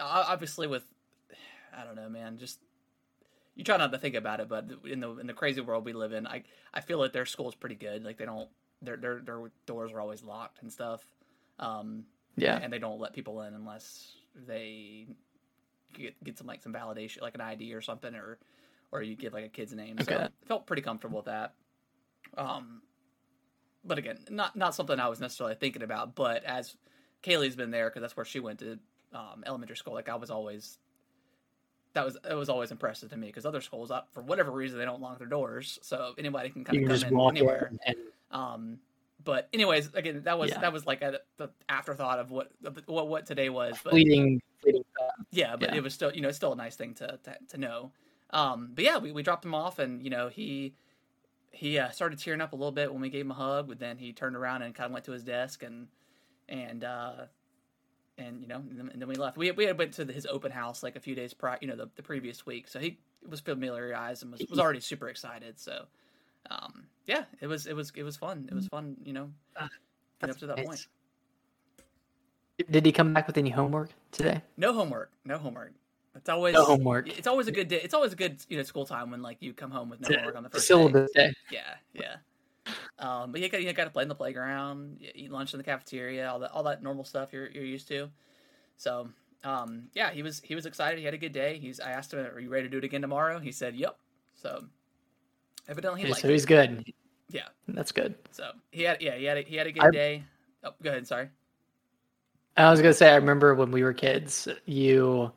Obviously 0.00 0.66
with 0.66 0.84
I 1.76 1.84
don't 1.84 1.96
know, 1.96 2.08
man, 2.08 2.38
just 2.38 2.58
you 3.54 3.64
try 3.64 3.76
not 3.76 3.92
to 3.92 3.98
think 3.98 4.14
about 4.14 4.40
it, 4.40 4.48
but 4.48 4.70
in 4.84 5.00
the 5.00 5.16
in 5.18 5.26
the 5.26 5.34
crazy 5.34 5.60
world 5.60 5.84
we 5.84 5.92
live 5.92 6.12
in, 6.12 6.26
I 6.26 6.42
I 6.72 6.80
feel 6.80 6.98
like 6.98 7.12
their 7.12 7.26
school's 7.26 7.54
pretty 7.54 7.74
good. 7.74 8.04
Like 8.04 8.16
they 8.18 8.24
don't 8.26 8.48
their 8.80 8.96
their 8.96 9.20
their 9.20 9.50
doors 9.66 9.92
are 9.92 10.00
always 10.00 10.22
locked 10.22 10.62
and 10.62 10.72
stuff. 10.72 11.06
Um, 11.58 12.04
Yeah, 12.36 12.58
and 12.62 12.72
they 12.72 12.78
don't 12.78 13.00
let 13.00 13.12
people 13.12 13.42
in 13.42 13.54
unless 13.54 14.16
they 14.46 15.06
get 15.92 16.22
get 16.24 16.38
some 16.38 16.46
like 16.46 16.62
some 16.62 16.72
validation, 16.72 17.20
like 17.22 17.34
an 17.34 17.40
ID 17.40 17.74
or 17.74 17.82
something, 17.82 18.14
or 18.14 18.38
or 18.90 19.02
you 19.02 19.16
give 19.16 19.32
like 19.34 19.44
a 19.44 19.48
kid's 19.48 19.72
name. 19.74 20.00
So 20.00 20.12
Okay. 20.12 20.24
I 20.24 20.28
felt 20.46 20.66
pretty 20.66 20.82
comfortable 20.82 21.18
with 21.18 21.26
that. 21.26 21.54
Um, 22.36 22.82
but 23.84 23.98
again, 23.98 24.18
not 24.30 24.56
not 24.56 24.74
something 24.74 24.98
I 24.98 25.08
was 25.08 25.20
necessarily 25.20 25.56
thinking 25.56 25.82
about. 25.82 26.14
But 26.14 26.44
as 26.44 26.76
Kaylee's 27.22 27.56
been 27.56 27.70
there 27.70 27.88
because 27.90 28.00
that's 28.02 28.16
where 28.16 28.24
she 28.24 28.40
went 28.40 28.60
to 28.60 28.78
um, 29.14 29.44
elementary 29.46 29.76
school. 29.76 29.94
Like 29.94 30.08
I 30.08 30.16
was 30.16 30.30
always 30.30 30.78
that 31.94 32.04
was 32.04 32.16
it 32.28 32.34
was 32.34 32.48
always 32.48 32.70
impressive 32.70 33.10
to 33.10 33.16
me 33.16 33.26
because 33.26 33.46
other 33.46 33.60
schools, 33.60 33.90
uh, 33.90 34.02
for 34.12 34.22
whatever 34.22 34.50
reason, 34.50 34.78
they 34.78 34.84
don't 34.84 35.00
lock 35.00 35.18
their 35.18 35.26
doors, 35.26 35.78
so 35.82 36.14
anybody 36.18 36.50
can 36.50 36.64
kind 36.64 36.78
you 36.78 36.90
of 36.90 37.02
come 37.02 37.20
in 37.20 37.36
anywhere. 37.36 37.72
and 37.86 37.96
Um, 38.30 38.78
but 39.24 39.48
anyways, 39.52 39.94
again, 39.94 40.22
that 40.24 40.38
was 40.38 40.50
Yeah. 40.50 40.60
that 40.60 40.72
was 40.72 40.86
like 40.86 41.02
a, 41.02 41.20
the 41.36 41.50
afterthought 41.68 42.18
of 42.18 42.30
what 42.30 42.50
of 42.64 42.78
what 42.86 43.08
what 43.08 43.26
today 43.26 43.48
was. 43.48 43.78
But 43.82 43.90
fleeting 43.90 44.40
fleeting 44.60 44.84
yeah, 45.30 45.56
but 45.56 45.70
yeah. 45.70 45.76
it 45.76 45.82
was 45.82 45.94
still 45.94 46.12
you 46.12 46.20
know 46.20 46.28
it's 46.28 46.36
still 46.36 46.52
a 46.52 46.56
nice 46.56 46.76
thing 46.76 46.94
to 46.94 47.18
to, 47.24 47.36
to 47.48 47.58
know. 47.58 47.92
Um, 48.30 48.72
but 48.74 48.84
yeah, 48.84 48.98
we, 48.98 49.12
we 49.12 49.22
dropped 49.22 49.44
him 49.44 49.54
off, 49.54 49.78
and 49.78 50.02
you 50.02 50.10
know 50.10 50.28
he 50.28 50.74
he 51.50 51.78
uh, 51.78 51.90
started 51.90 52.18
tearing 52.18 52.40
up 52.40 52.52
a 52.52 52.56
little 52.56 52.72
bit 52.72 52.92
when 52.92 53.02
we 53.02 53.10
gave 53.10 53.26
him 53.26 53.30
a 53.30 53.34
hug, 53.34 53.68
but 53.68 53.78
then 53.78 53.98
he 53.98 54.12
turned 54.12 54.36
around 54.36 54.62
and 54.62 54.74
kind 54.74 54.86
of 54.86 54.92
went 54.92 55.04
to 55.04 55.12
his 55.12 55.22
desk 55.22 55.62
and 55.62 55.88
and 56.48 56.84
uh, 56.84 57.26
and 58.18 58.40
you 58.40 58.48
know 58.48 58.56
and 58.56 58.78
then, 58.78 58.90
and 58.92 59.00
then 59.00 59.08
we 59.08 59.14
left. 59.14 59.36
We 59.36 59.50
we 59.52 59.64
had 59.64 59.78
went 59.78 59.92
to 59.94 60.04
the, 60.04 60.12
his 60.12 60.26
open 60.26 60.52
house 60.52 60.82
like 60.82 60.96
a 60.96 61.00
few 61.00 61.14
days 61.14 61.34
prior, 61.34 61.58
you 61.60 61.68
know, 61.68 61.76
the, 61.76 61.88
the 61.96 62.02
previous 62.02 62.44
week, 62.46 62.68
so 62.68 62.78
he 62.78 62.98
was 63.28 63.40
familiarized 63.40 64.22
and 64.22 64.32
was, 64.32 64.42
was 64.48 64.58
already 64.58 64.80
super 64.80 65.08
excited. 65.08 65.58
So 65.58 65.86
um, 66.50 66.84
yeah, 67.06 67.24
it 67.40 67.46
was 67.46 67.66
it 67.66 67.74
was 67.74 67.92
it 67.94 68.02
was 68.02 68.16
fun. 68.16 68.48
It 68.50 68.54
was 68.54 68.66
fun, 68.68 68.96
you 69.04 69.12
know, 69.12 69.30
get 70.20 70.30
up 70.30 70.38
to 70.38 70.46
that 70.46 70.58
Nice. 70.58 70.66
point. 70.66 70.86
Did 72.70 72.86
he 72.86 72.92
come 72.92 73.12
back 73.12 73.26
with 73.26 73.38
any 73.38 73.50
homework 73.50 73.90
today? 74.12 74.42
No 74.56 74.72
homework. 74.72 75.10
No 75.24 75.38
homework. 75.38 75.72
It's 76.14 76.28
always 76.28 76.54
No 76.54 76.64
homework. 76.64 77.08
It's 77.08 77.26
always 77.26 77.48
a 77.48 77.52
good 77.52 77.68
day. 77.68 77.80
It's 77.82 77.94
always 77.94 78.12
a 78.12 78.16
good 78.16 78.44
you 78.48 78.56
know 78.56 78.62
school 78.62 78.84
time 78.84 79.10
when 79.10 79.22
like 79.22 79.38
you 79.40 79.52
come 79.52 79.70
home 79.70 79.88
with 79.88 80.00
no 80.00 80.14
homework 80.14 80.36
on 80.36 80.42
the 80.42 80.50
first 80.50 80.64
day. 80.64 80.74
syllabus 80.74 81.10
day. 81.12 81.32
Yeah, 81.50 81.60
yeah. 81.94 82.16
Um, 82.98 83.32
but 83.32 83.40
you 83.40 83.48
got 83.48 83.62
you 83.62 83.72
got 83.72 83.84
to 83.84 83.90
play 83.90 84.02
in 84.02 84.08
the 84.08 84.14
playground, 84.14 84.98
eat 85.14 85.30
lunch 85.32 85.52
in 85.54 85.58
the 85.58 85.64
cafeteria, 85.64 86.30
all 86.30 86.38
that 86.40 86.50
all 86.52 86.62
that 86.62 86.82
normal 86.82 87.04
stuff 87.04 87.32
you're 87.32 87.50
you're 87.50 87.64
used 87.64 87.88
to. 87.88 88.08
So 88.76 89.08
um, 89.44 89.84
yeah, 89.94 90.10
he 90.10 90.22
was 90.22 90.40
he 90.44 90.54
was 90.54 90.66
excited. 90.66 90.98
He 90.98 91.04
had 91.04 91.14
a 91.14 91.18
good 91.18 91.32
day. 91.32 91.58
He's 91.58 91.80
I 91.80 91.90
asked 91.90 92.12
him, 92.12 92.20
"Are 92.24 92.38
you 92.38 92.48
ready 92.48 92.64
to 92.64 92.70
do 92.70 92.78
it 92.78 92.84
again 92.84 93.00
tomorrow?" 93.00 93.40
He 93.40 93.50
said, 93.50 93.74
"Yep." 93.74 93.96
So 94.34 94.64
evidently 95.68 96.00
he 96.00 96.04
Okay, 96.06 96.10
liked 96.12 96.22
so 96.22 96.28
it. 96.28 96.32
he's 96.32 96.46
good. 96.46 96.92
Yeah. 97.30 97.48
That's 97.68 97.92
good. 97.92 98.14
So 98.30 98.50
he 98.70 98.82
had 98.82 99.00
yeah 99.02 99.16
he 99.16 99.24
had 99.24 99.38
a, 99.38 99.42
he 99.42 99.56
had 99.56 99.66
a 99.66 99.72
good 99.72 99.84
I- 99.84 99.90
day. 99.90 100.24
Oh, 100.64 100.70
go 100.82 100.90
ahead. 100.90 101.06
Sorry. 101.06 101.28
I 102.56 102.70
was 102.70 102.80
gonna 102.80 102.92
say 102.94 103.10
I 103.10 103.16
remember 103.16 103.54
when 103.54 103.70
we 103.70 103.82
were 103.82 103.94
kids, 103.94 104.46
you 104.66 105.32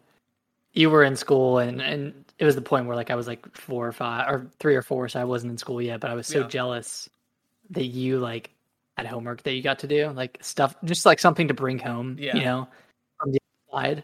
you 0.74 0.90
were 0.90 1.04
in 1.04 1.16
school 1.16 1.60
and 1.60 1.82
and 1.82 2.26
it 2.38 2.46
was 2.46 2.56
the 2.56 2.62
point 2.62 2.86
where 2.86 2.96
like 2.96 3.10
I 3.10 3.16
was 3.16 3.28
like 3.28 3.56
four 3.56 3.88
or 3.88 3.94
five 3.94 4.28
or 4.30 4.48
three 4.60 4.76
or 4.76 4.82
four, 4.82 5.08
so 5.08 5.22
I 5.22 5.24
wasn't 5.24 5.52
in 5.52 5.58
school 5.58 5.82
yet, 5.82 6.02
but 6.02 6.12
I 6.12 6.14
was 6.14 6.28
so 6.28 6.42
Yeah. 6.42 6.48
jealous 6.48 7.10
that 7.72 7.86
you 7.86 8.20
like 8.20 8.52
had 8.98 9.06
homework 9.08 9.44
that 9.44 9.54
you 9.54 9.62
got 9.62 9.80
to 9.80 9.88
do, 9.88 10.10
like 10.12 10.38
stuff 10.42 10.76
just 10.86 11.06
like 11.06 11.20
something 11.20 11.48
to 11.48 11.54
bring 11.54 11.78
home, 11.80 12.18
Yeah. 12.20 12.36
you 12.38 12.44
know, 12.44 12.68
from 13.20 13.32
the 13.32 13.40
outside. 13.74 14.04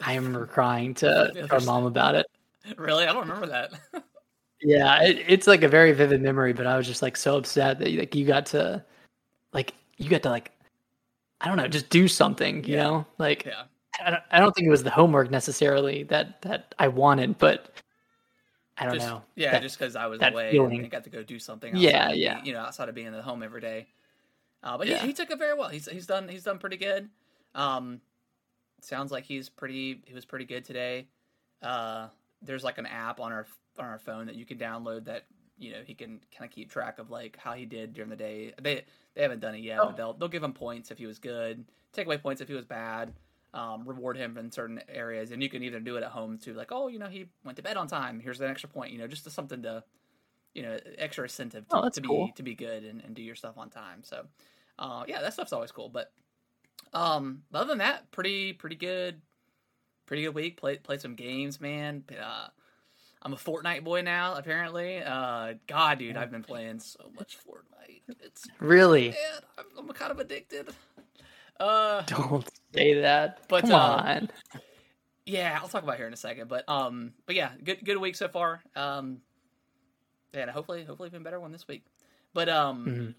I 0.00 0.14
remember 0.14 0.46
crying 0.58 0.94
to 0.94 1.48
our 1.50 1.60
mom 1.60 1.84
about 1.84 2.14
it. 2.14 2.26
Really, 2.76 3.04
I 3.06 3.12
don't 3.12 3.28
remember 3.28 3.46
that. 3.46 3.72
Yeah, 4.62 5.02
it, 5.02 5.22
it's 5.28 5.46
like 5.46 5.62
a 5.62 5.68
very 5.68 5.92
vivid 5.92 6.22
memory, 6.22 6.54
but 6.54 6.66
I 6.66 6.78
was 6.78 6.86
just 6.86 7.02
like 7.02 7.18
so 7.18 7.36
upset 7.36 7.78
that 7.78 7.92
like 7.92 8.14
you 8.14 8.24
got 8.24 8.46
to 8.46 8.82
like 9.52 9.74
you 9.98 10.08
got 10.08 10.22
to 10.22 10.30
like 10.30 10.50
I 11.42 11.48
don't 11.48 11.58
know, 11.58 11.68
just 11.68 11.90
do 11.90 12.08
something, 12.08 12.64
you 12.64 12.76
Yeah. 12.76 12.82
know? 12.82 13.06
Like 13.18 13.44
yeah. 13.44 13.64
I 14.02 14.10
don't, 14.10 14.22
I 14.30 14.40
don't 14.40 14.54
think 14.54 14.66
it 14.66 14.70
was 14.70 14.82
the 14.82 14.90
homework 14.90 15.30
necessarily 15.30 16.04
that 16.04 16.40
that 16.40 16.74
I 16.78 16.88
wanted, 16.88 17.36
but 17.36 17.70
I 18.78 18.84
don't 18.84 18.94
just, 18.94 19.06
know. 19.06 19.22
Yeah, 19.36 19.52
That- 19.52 19.62
just 19.62 19.78
because 19.78 19.96
I 19.96 20.06
was 20.06 20.20
away 20.20 20.50
feeling. 20.52 20.80
and 20.80 20.90
got 20.90 21.04
to 21.04 21.10
go 21.10 21.22
do 21.22 21.38
something. 21.38 21.74
Yeah, 21.76 22.04
outside 22.04 22.10
of 22.12 22.16
yeah. 22.18 22.44
you 22.44 22.52
know, 22.52 22.60
outside 22.60 22.88
of 22.88 22.94
being 22.94 23.06
at 23.08 23.20
home 23.22 23.42
every 23.42 23.60
day. 23.60 23.86
Uh, 24.62 24.76
but 24.76 24.86
Yeah. 24.86 24.98
he, 25.00 25.08
he 25.08 25.12
took 25.12 25.30
it 25.30 25.38
very 25.38 25.54
well. 25.54 25.68
He's 25.68 25.86
he's 25.88 26.06
done 26.06 26.28
he's 26.28 26.42
done 26.44 26.58
pretty 26.58 26.76
good. 26.76 27.08
Um, 27.54 28.00
sounds 28.80 29.10
like 29.10 29.24
he's 29.24 29.48
pretty 29.48 30.02
he 30.06 30.14
was 30.14 30.24
pretty 30.24 30.44
good 30.44 30.64
today. 30.64 31.08
Uh, 31.62 32.08
there's 32.42 32.64
like 32.64 32.78
an 32.78 32.86
app 32.86 33.18
on 33.20 33.32
our 33.32 33.46
on 33.78 33.86
our 33.86 33.98
phone 33.98 34.26
that 34.26 34.34
you 34.36 34.44
can 34.44 34.58
download 34.58 35.04
that 35.04 35.24
you 35.58 35.72
know 35.72 35.78
he 35.84 35.94
can 35.94 36.20
kind 36.36 36.48
of 36.48 36.54
keep 36.54 36.70
track 36.70 36.98
of 36.98 37.10
like 37.10 37.36
how 37.38 37.52
he 37.54 37.64
did 37.64 37.94
during 37.94 38.10
the 38.10 38.16
day. 38.16 38.52
They 38.60 38.84
they 39.14 39.22
haven't 39.22 39.40
done 39.40 39.54
it 39.54 39.62
yet, 39.62 39.78
Oh. 39.80 39.86
but 39.86 39.96
they'll 39.96 40.12
they'll 40.14 40.28
give 40.28 40.42
him 40.42 40.52
points 40.52 40.90
if 40.90 40.98
he 40.98 41.06
was 41.06 41.18
good, 41.18 41.64
take 41.92 42.06
away 42.06 42.18
points 42.18 42.40
if 42.42 42.48
he 42.48 42.54
was 42.54 42.66
bad. 42.66 43.12
Um, 43.56 43.88
reward 43.88 44.16
him 44.18 44.36
in 44.36 44.52
certain 44.52 44.80
areas, 44.88 45.30
and 45.30 45.42
you 45.42 45.48
can 45.48 45.62
either 45.62 45.80
do 45.80 45.96
it 45.96 46.02
at 46.02 46.10
home 46.10 46.36
too, 46.36 46.52
like 46.52 46.72
oh, 46.72 46.88
you 46.88 46.98
know, 46.98 47.06
he 47.08 47.26
went 47.44 47.56
to 47.56 47.62
bed 47.62 47.76
on 47.76 47.86
time. 47.88 48.20
Here's 48.20 48.40
an 48.40 48.50
extra 48.50 48.68
point, 48.68 48.92
you 48.92 48.98
know, 48.98 49.06
just 49.06 49.24
to 49.24 49.30
something 49.30 49.62
to, 49.62 49.82
you 50.54 50.62
know 50.62 50.78
extra 50.98 51.24
incentive 51.24 51.66
to, 51.68 51.76
Oh, 51.76 51.88
to 51.88 52.00
be 52.00 52.08
cool. 52.08 52.30
to 52.36 52.42
be 52.42 52.54
good 52.54 52.84
and, 52.84 53.00
and 53.02 53.14
do 53.14 53.22
your 53.22 53.34
stuff 53.34 53.56
on 53.56 53.70
time. 53.70 54.02
So 54.04 54.26
uh, 54.78 55.04
yeah, 55.08 55.22
that 55.22 55.32
stuff's 55.32 55.52
always 55.54 55.72
cool. 55.72 55.88
But 55.88 56.12
um, 56.92 57.42
other 57.54 57.68
than 57.68 57.78
that, 57.78 58.10
pretty 58.10 58.52
pretty 58.52 58.76
good, 58.76 59.20
pretty 60.06 60.22
good 60.24 60.34
week. 60.34 60.58
Played 60.58 60.82
played 60.82 61.00
some 61.00 61.14
games, 61.14 61.60
man. 61.60 62.04
Uh, 62.10 62.48
I'm 63.22 63.32
a 63.32 63.36
Fortnite 63.36 63.84
boy 63.84 64.02
now, 64.02 64.34
apparently. 64.34 65.02
Uh, 65.02 65.54
God, 65.66 65.98
dude, 65.98 66.16
I've 66.16 66.30
been 66.30 66.42
playing 66.44 66.80
so 66.80 67.10
much 67.16 67.36
Fortnite. 67.38 68.02
It's 68.22 68.46
Really? 68.60 69.10
bad. 69.10 69.44
I'm, 69.58 69.64
I'm 69.78 69.88
kind 69.94 70.12
of 70.12 70.18
addicted. 70.20 70.68
Uh, 71.58 72.02
Don't 72.02 72.48
say 72.74 73.00
that. 73.00 73.40
But, 73.48 73.62
Come 73.62 73.72
uh, 73.72 73.76
on. 73.78 74.30
yeah, 75.24 75.58
I'll 75.60 75.68
talk 75.68 75.82
about 75.82 75.94
it 75.94 75.98
here 75.98 76.06
in 76.06 76.12
a 76.12 76.16
second. 76.16 76.48
But 76.48 76.68
um, 76.68 77.12
but 77.26 77.34
yeah, 77.34 77.50
good 77.62 77.84
good 77.84 77.98
week 77.98 78.16
so 78.16 78.28
far. 78.28 78.62
Um, 78.74 79.18
and 80.34 80.50
hopefully 80.50 80.84
hopefully 80.84 81.08
even 81.08 81.22
better 81.22 81.40
one 81.40 81.52
this 81.52 81.66
week. 81.66 81.84
But 82.34 82.48
um, 82.48 82.86
Mhm. 82.86 83.14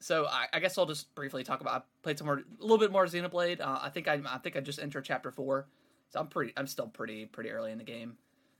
so 0.00 0.26
I, 0.26 0.46
I 0.52 0.60
guess 0.60 0.78
I'll 0.78 0.86
just 0.86 1.12
briefly 1.14 1.42
talk 1.44 1.60
about. 1.60 1.82
I 1.82 1.84
played 2.02 2.18
some 2.18 2.26
more, 2.26 2.38
a 2.38 2.62
little 2.62 2.78
bit 2.78 2.92
more 2.92 3.04
Xenoblade. 3.06 3.60
Uh, 3.60 3.78
I 3.82 3.88
think 3.90 4.08
I 4.08 4.20
I 4.26 4.38
think 4.38 4.56
I 4.56 4.60
just 4.60 4.78
entered 4.78 5.04
chapter 5.04 5.30
four, 5.32 5.66
so 6.10 6.20
I'm 6.20 6.28
pretty 6.28 6.52
I'm 6.56 6.66
still 6.66 6.86
pretty 6.86 7.26
pretty 7.26 7.50
early 7.50 7.72
in 7.72 7.78
the 7.78 7.84
game. 7.84 8.16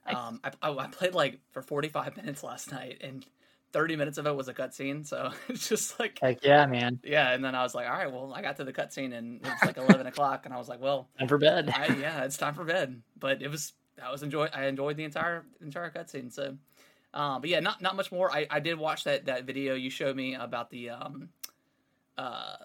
Nice. 0.06 0.16
Um, 0.16 0.40
I, 0.42 0.50
I 0.62 0.76
I 0.76 0.86
played 0.88 1.14
like 1.14 1.38
for 1.52 1.62
45 1.62 2.16
minutes 2.18 2.42
last 2.42 2.72
night, 2.72 2.98
and 3.02 3.24
30 3.72 3.96
minutes 3.96 4.18
of 4.18 4.26
it 4.26 4.34
was 4.34 4.48
a 4.48 4.54
cutscene. 4.54 5.06
So 5.06 5.30
it's 5.48 5.68
just 5.68 5.98
like 5.98 6.18
Heck 6.20 6.44
yeah, 6.44 6.66
man. 6.66 7.00
yeah. 7.02 7.32
And 7.32 7.44
then 7.44 7.54
I 7.54 7.62
was 7.62 7.74
like, 7.74 7.88
all 7.88 7.94
right, 7.94 8.12
well, 8.12 8.32
I 8.34 8.42
got 8.42 8.56
to 8.56 8.64
the 8.64 8.72
cutscene, 8.72 9.16
and 9.16 9.40
it's 9.44 9.64
like 9.64 9.76
11 9.76 10.06
o'clock, 10.06 10.42
and 10.44 10.54
I 10.54 10.58
was 10.58 10.68
like, 10.68 10.80
well, 10.80 11.08
Time 11.18 11.28
for 11.28 11.38
bed. 11.38 11.70
I, 11.74 11.86
yeah, 12.00 12.24
it's 12.24 12.36
time 12.36 12.54
for 12.54 12.64
bed. 12.64 13.02
But 13.18 13.42
it 13.42 13.48
was 13.48 13.72
I 14.02 14.10
was 14.10 14.22
enjoy 14.22 14.48
I 14.52 14.66
enjoyed 14.66 14.96
the 14.96 15.04
entire 15.04 15.44
entire 15.60 15.90
cutscene. 15.90 16.32
So, 16.32 16.56
um, 17.14 17.40
but 17.40 17.50
yeah, 17.50 17.60
not 17.60 17.80
not 17.82 17.96
much 17.96 18.12
more. 18.12 18.30
I, 18.30 18.46
I 18.50 18.60
did 18.60 18.78
watch 18.78 19.04
that 19.04 19.26
that 19.26 19.44
video 19.44 19.74
you 19.74 19.90
showed 19.90 20.16
me 20.16 20.34
about 20.34 20.70
the 20.70 20.90
um, 20.90 21.28
uh, 22.18 22.56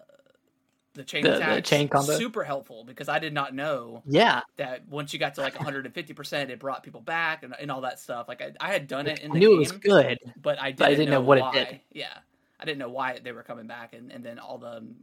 the 0.97 1.03
chain 1.03 1.23
The- 1.23 1.39
the 1.39 1.61
chain 1.61 1.87
combo? 1.87 2.17
Super 2.17 2.43
helpful 2.43 2.83
because 2.83 3.07
I 3.07 3.19
did 3.19 3.33
not 3.33 3.55
know 3.55 4.03
yeah. 4.05 4.41
that 4.57 4.87
once 4.89 5.13
you 5.13 5.19
got 5.19 5.35
to 5.35 5.41
like 5.41 5.55
150 5.55 6.13
percent, 6.13 6.51
it 6.51 6.59
brought 6.59 6.83
people 6.83 7.01
back 7.01 7.43
and, 7.43 7.55
and 7.59 7.71
all 7.71 7.81
that 7.81 7.99
stuff. 7.99 8.27
Like 8.27 8.41
I, 8.41 8.51
I 8.59 8.71
had 8.73 8.87
done 8.87 9.07
it 9.07 9.19
in 9.19 9.31
I 9.31 9.33
the 9.35 9.39
knew 9.39 9.49
game, 9.49 9.55
it 9.55 9.59
was 9.59 9.71
good. 9.71 10.19
but 10.41 10.59
I 10.61 10.71
didn't, 10.71 10.79
but 10.79 10.87
I 10.89 10.95
didn't 10.95 11.09
know 11.11 11.21
what 11.21 11.37
it 11.37 11.41
why. 11.41 11.53
did. 11.53 11.79
Yeah, 11.93 12.17
I 12.59 12.65
didn't 12.65 12.79
know 12.79 12.89
why 12.89 13.19
they 13.23 13.31
were 13.31 13.43
coming 13.43 13.67
back, 13.67 13.93
and, 13.93 14.11
and 14.11 14.23
then 14.25 14.39
all 14.39 14.57
the 14.57 14.77
um, 14.77 14.95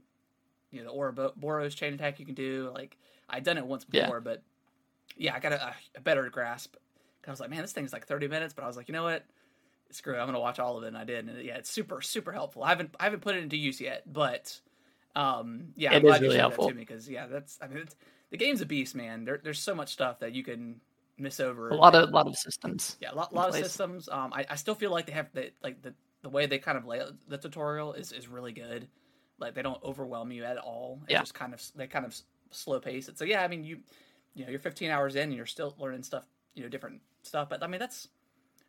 you 0.71 0.83
know 0.83 0.91
the 0.93 0.95
Ouroboros 0.99 1.75
chain 1.75 1.95
attack 1.95 2.19
you 2.21 2.27
can 2.27 2.35
do. 2.35 2.71
Like 2.75 2.97
I'd 3.31 3.45
done 3.45 3.57
it 3.59 3.65
once 3.67 3.87
Yeah. 3.91 4.03
before, 4.05 4.21
but 4.21 4.43
yeah, 5.17 5.35
I 5.35 5.41
got 5.41 5.53
a, 5.53 5.75
a 5.97 6.01
better 6.01 6.29
grasp. 6.31 6.77
I 7.27 7.31
was 7.31 7.41
like, 7.41 7.49
man, 7.49 7.63
this 7.63 7.73
thing's 7.73 7.93
like 7.93 8.07
30 8.07 8.29
minutes, 8.29 8.53
but 8.53 8.65
I 8.65 8.67
was 8.67 8.77
like, 8.77 8.87
you 8.89 8.93
know 8.93 9.05
what? 9.05 9.25
Screw 9.91 10.15
it, 10.15 10.19
I'm 10.19 10.27
gonna 10.27 10.41
watch 10.41 10.59
all 10.59 10.77
of 10.77 10.85
it, 10.85 10.89
and 10.89 10.97
I 10.99 11.05
did. 11.05 11.27
And 11.29 11.43
yeah, 11.45 11.57
it's 11.57 11.71
super 11.71 12.03
super 12.03 12.33
helpful. 12.33 12.65
I 12.65 12.71
haven't 12.71 12.95
I 12.99 13.05
haven't 13.05 13.21
put 13.21 13.37
it 13.37 13.43
into 13.45 13.57
use 13.57 13.81
yet, 13.81 14.03
but 14.13 14.59
um 15.17 15.69
yeah, 15.77 15.93
It 15.93 15.97
I'm 15.97 16.03
glad 16.03 16.21
you 16.23 16.23
really 16.29 16.37
showed 16.37 16.41
helpful. 16.43 16.67
that 16.67 16.73
to 16.73 16.77
me 16.79 16.83
because 16.83 17.09
yeah, 17.09 17.27
that's 17.27 17.59
I 17.63 17.69
mean 17.69 17.79
it's, 17.79 17.97
the 18.31 18.37
game's 18.37 18.61
a 18.61 18.67
beast, 18.67 18.95
man. 18.95 19.25
There, 19.25 19.41
there's 19.43 19.61
so 19.61 19.75
much 19.75 19.93
stuff 19.93 20.19
that 20.21 20.33
you 20.33 20.43
can 20.43 20.81
miss 21.19 21.39
over. 21.41 21.69
A 21.71 21.75
lot 21.77 21.95
of 21.95 22.11
lot 22.11 22.27
of 22.27 22.37
systems. 22.37 22.97
Yeah, 23.01 23.13
a 23.13 23.15
lot, 23.15 23.33
lot 23.35 23.49
of 23.49 23.55
systems. 23.55 24.09
Um, 24.09 24.33
I, 24.33 24.45
I 24.51 24.57
still 24.57 24.75
feel 24.75 24.91
like 24.91 25.07
they 25.07 25.13
have 25.13 25.33
the 25.33 25.51
like 25.63 25.83
the 25.83 25.95
the 26.23 26.29
way 26.29 26.47
they 26.47 26.59
kind 26.59 26.77
of 26.79 26.85
lay 26.87 27.01
out 27.01 27.13
the 27.29 27.39
tutorial 27.39 27.93
is 27.93 28.13
is 28.13 28.29
really 28.29 28.53
good. 28.53 28.89
Like 29.39 29.55
they 29.55 29.63
don't 29.63 29.83
overwhelm 29.83 30.33
you 30.33 30.45
at 30.45 30.59
all. 30.59 31.01
It's 31.05 31.13
Yeah. 31.13 31.21
just 31.21 31.35
kind 31.35 31.55
of 31.55 31.63
they 31.77 31.87
kind 31.87 32.05
of 32.07 32.17
slow 32.51 32.81
pace 32.81 33.09
it. 33.09 33.19
So 33.19 33.25
yeah, 33.25 33.43
I 33.43 33.49
mean 33.49 33.65
you 33.65 33.79
you 34.35 34.45
know 34.45 34.51
you're 34.51 34.59
15 34.61 34.91
hours 34.91 35.15
in 35.17 35.25
and 35.25 35.35
you're 35.35 35.47
still 35.47 35.75
learning 35.79 36.03
stuff, 36.03 36.25
you 36.55 36.63
know, 36.63 36.69
different 36.69 37.01
stuff. 37.23 37.49
But 37.49 37.63
I 37.63 37.67
mean 37.67 37.79
that's 37.81 38.09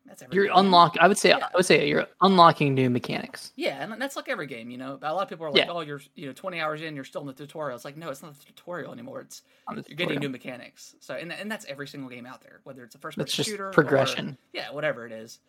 that's 0.06 0.22
every 0.22 0.34
You're 0.34 0.46
game. 0.46 0.56
unlock. 0.56 0.96
I 1.00 1.08
would 1.08 1.18
say. 1.18 1.30
Yeah. 1.30 1.46
I 1.52 1.56
would 1.56 1.66
say 1.66 1.88
you're 1.88 2.06
unlocking 2.20 2.74
new 2.74 2.88
mechanics. 2.90 3.52
Yeah, 3.56 3.82
and 3.82 4.00
that's 4.00 4.16
like 4.16 4.28
every 4.28 4.46
game, 4.46 4.70
you 4.70 4.78
know. 4.78 4.98
A 5.02 5.12
lot 5.14 5.22
of 5.22 5.28
people 5.28 5.46
are 5.46 5.50
like, 5.50 5.64
Yeah. 5.64 5.70
"Oh, 5.70 5.80
you're 5.80 6.00
you 6.14 6.26
know 6.26 6.32
20 6.32 6.60
hours 6.60 6.82
in, 6.82 6.94
you're 6.94 7.04
still 7.04 7.20
in 7.22 7.26
the 7.26 7.32
tutorial." 7.32 7.74
It's 7.76 7.84
like, 7.84 7.96
no, 7.96 8.08
it's 8.10 8.22
not 8.22 8.38
the 8.38 8.44
tutorial 8.44 8.92
anymore. 8.92 9.20
It's 9.22 9.42
you're 9.88 9.96
getting 9.96 10.18
new 10.20 10.28
mechanics. 10.28 10.94
So 11.00 11.14
and 11.14 11.32
and 11.32 11.50
that's 11.50 11.64
every 11.66 11.86
single 11.88 12.08
game 12.10 12.26
out 12.26 12.42
there, 12.42 12.60
whether 12.64 12.82
it's 12.84 12.94
a 12.94 12.98
first 12.98 13.18
person 13.18 13.44
shooter, 13.44 13.68
or- 13.68 13.72
progression. 13.72 14.38
yeah, 14.52 14.70
whatever 14.70 15.06
it 15.06 15.12
is. 15.12 15.40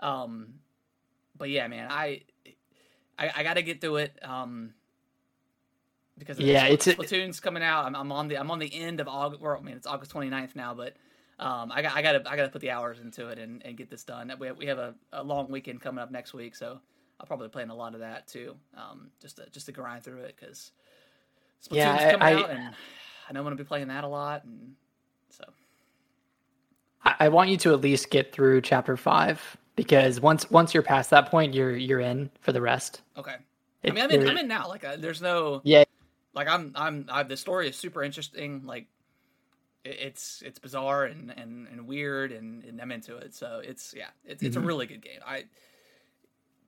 Um, 0.00 0.54
but 1.38 1.48
yeah, 1.50 1.66
man, 1.68 1.88
I 1.90 2.22
I, 3.18 3.30
I 3.36 3.42
got 3.42 3.54
to 3.54 3.62
get 3.62 3.80
through 3.80 3.96
it. 3.96 4.18
Um, 4.22 4.74
because 6.18 6.38
Yeah, 6.38 6.66
it's 6.66 6.86
Splatoon's 6.86 7.40
coming 7.40 7.62
out. 7.62 7.86
I'm, 7.86 7.96
I'm 7.96 8.12
on 8.12 8.28
the 8.28 8.36
I'm 8.38 8.50
on 8.50 8.58
the 8.58 8.72
end 8.74 9.00
of 9.00 9.08
August. 9.08 9.40
Well, 9.42 9.56
I 9.58 9.62
mean, 9.62 9.76
it's 9.76 9.86
August 9.86 10.12
29th 10.12 10.54
now, 10.54 10.74
but 10.74 10.94
um, 11.38 11.72
I 11.72 11.82
got 11.82 11.96
I 11.96 12.02
got 12.02 12.12
to 12.12 12.30
I 12.30 12.36
got 12.36 12.44
to 12.44 12.48
put 12.50 12.60
the 12.60 12.70
hours 12.70 12.98
into 13.00 13.28
it 13.28 13.38
and, 13.38 13.64
and 13.64 13.76
get 13.76 13.90
this 13.90 14.04
done. 14.04 14.32
We 14.38 14.46
have, 14.48 14.56
we 14.58 14.66
have 14.66 14.78
a, 14.78 14.94
a 15.12 15.22
long 15.22 15.50
weekend 15.50 15.80
coming 15.80 16.02
up 16.02 16.10
next 16.10 16.34
week, 16.34 16.54
so 16.54 16.78
I'll 17.20 17.26
probably 17.26 17.48
play 17.48 17.62
in 17.62 17.70
a 17.70 17.74
lot 17.74 17.94
of 17.94 18.00
that 18.00 18.26
too. 18.28 18.54
Um, 18.76 19.10
just 19.20 19.36
to, 19.36 19.48
just 19.50 19.66
to 19.66 19.72
grind 19.72 20.04
through 20.04 20.20
it 20.20 20.36
because 20.38 20.72
Splatoon's 21.62 21.76
Yeah, 21.76 21.94
I- 21.94 22.10
coming 22.12 22.22
I- 22.22 22.32
out, 22.42 22.50
and 22.50 22.74
I 23.28 23.32
know 23.32 23.40
I'm 23.40 23.44
gonna 23.46 23.56
be 23.56 23.64
playing 23.64 23.88
that 23.88 24.04
a 24.04 24.08
lot, 24.08 24.44
and 24.44 24.74
so 25.30 25.44
I, 27.04 27.14
I 27.20 27.28
want 27.28 27.50
you 27.50 27.56
to 27.58 27.72
at 27.72 27.80
least 27.80 28.10
get 28.10 28.32
through 28.32 28.60
chapter 28.62 28.96
five 28.96 29.56
because 29.76 30.20
once 30.20 30.50
once 30.50 30.74
you're 30.74 30.82
past 30.82 31.10
that 31.10 31.30
point, 31.30 31.54
you're 31.54 31.76
you're 31.76 32.00
in 32.00 32.30
for 32.40 32.52
the 32.52 32.60
rest. 32.60 33.02
okay. 33.16 33.36
I 33.84 33.90
mean, 33.90 34.04
I'm 34.04 34.10
in, 34.12 34.28
I'm 34.28 34.36
in 34.38 34.46
now. 34.46 34.68
Like, 34.68 34.84
uh, 34.84 34.94
there's 34.96 35.20
no 35.20 35.60
Yeah, 35.64 35.82
like 36.34 36.46
I'm 36.46 36.70
I'm 36.76 37.06
I, 37.10 37.24
the 37.24 37.36
story 37.36 37.68
is 37.68 37.74
super 37.74 38.04
interesting. 38.04 38.62
Like 38.64 38.86
it's 39.84 40.42
it's 40.42 40.58
bizarre 40.58 41.04
and, 41.04 41.32
and, 41.36 41.66
and 41.68 41.86
weird 41.86 42.32
and, 42.32 42.62
and 42.64 42.80
I'm 42.80 42.92
into 42.92 43.16
it. 43.16 43.34
So 43.34 43.60
it's 43.64 43.94
yeah, 43.96 44.08
it's 44.24 44.42
it's 44.42 44.56
a 44.56 44.60
Mhm. 44.60 44.66
really 44.66 44.86
good 44.86 45.02
game. 45.02 45.20
I 45.26 45.44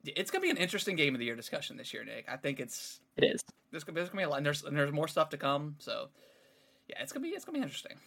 it's 0.05 0.29
gonna 0.29 0.41
be 0.43 0.49
an 0.49 0.57
interesting 0.57 0.95
game 0.95 1.15
of 1.15 1.19
the 1.19 1.25
year 1.25 1.35
discussion 1.35 1.77
this 1.77 1.93
year, 1.93 2.03
Nick. 2.03 2.25
I 2.29 2.37
think 2.37 2.59
it's 2.59 2.99
it 3.17 3.23
is. 3.23 3.43
there's 3.71 3.83
gonna, 3.83 3.95
there's 3.95 4.09
gonna 4.09 4.19
be 4.21 4.23
a 4.25 4.29
lot 4.29 4.37
and 4.37 4.45
there's 4.45 4.63
and 4.63 4.75
there's 4.77 4.91
more 4.91 5.07
stuff 5.07 5.29
to 5.29 5.37
come. 5.37 5.75
So 5.79 6.09
yeah, 6.87 7.01
it's 7.01 7.11
gonna 7.13 7.23
be 7.23 7.29
it's 7.29 7.45
gonna 7.45 7.57
be 7.57 7.63
interesting. 7.63 7.97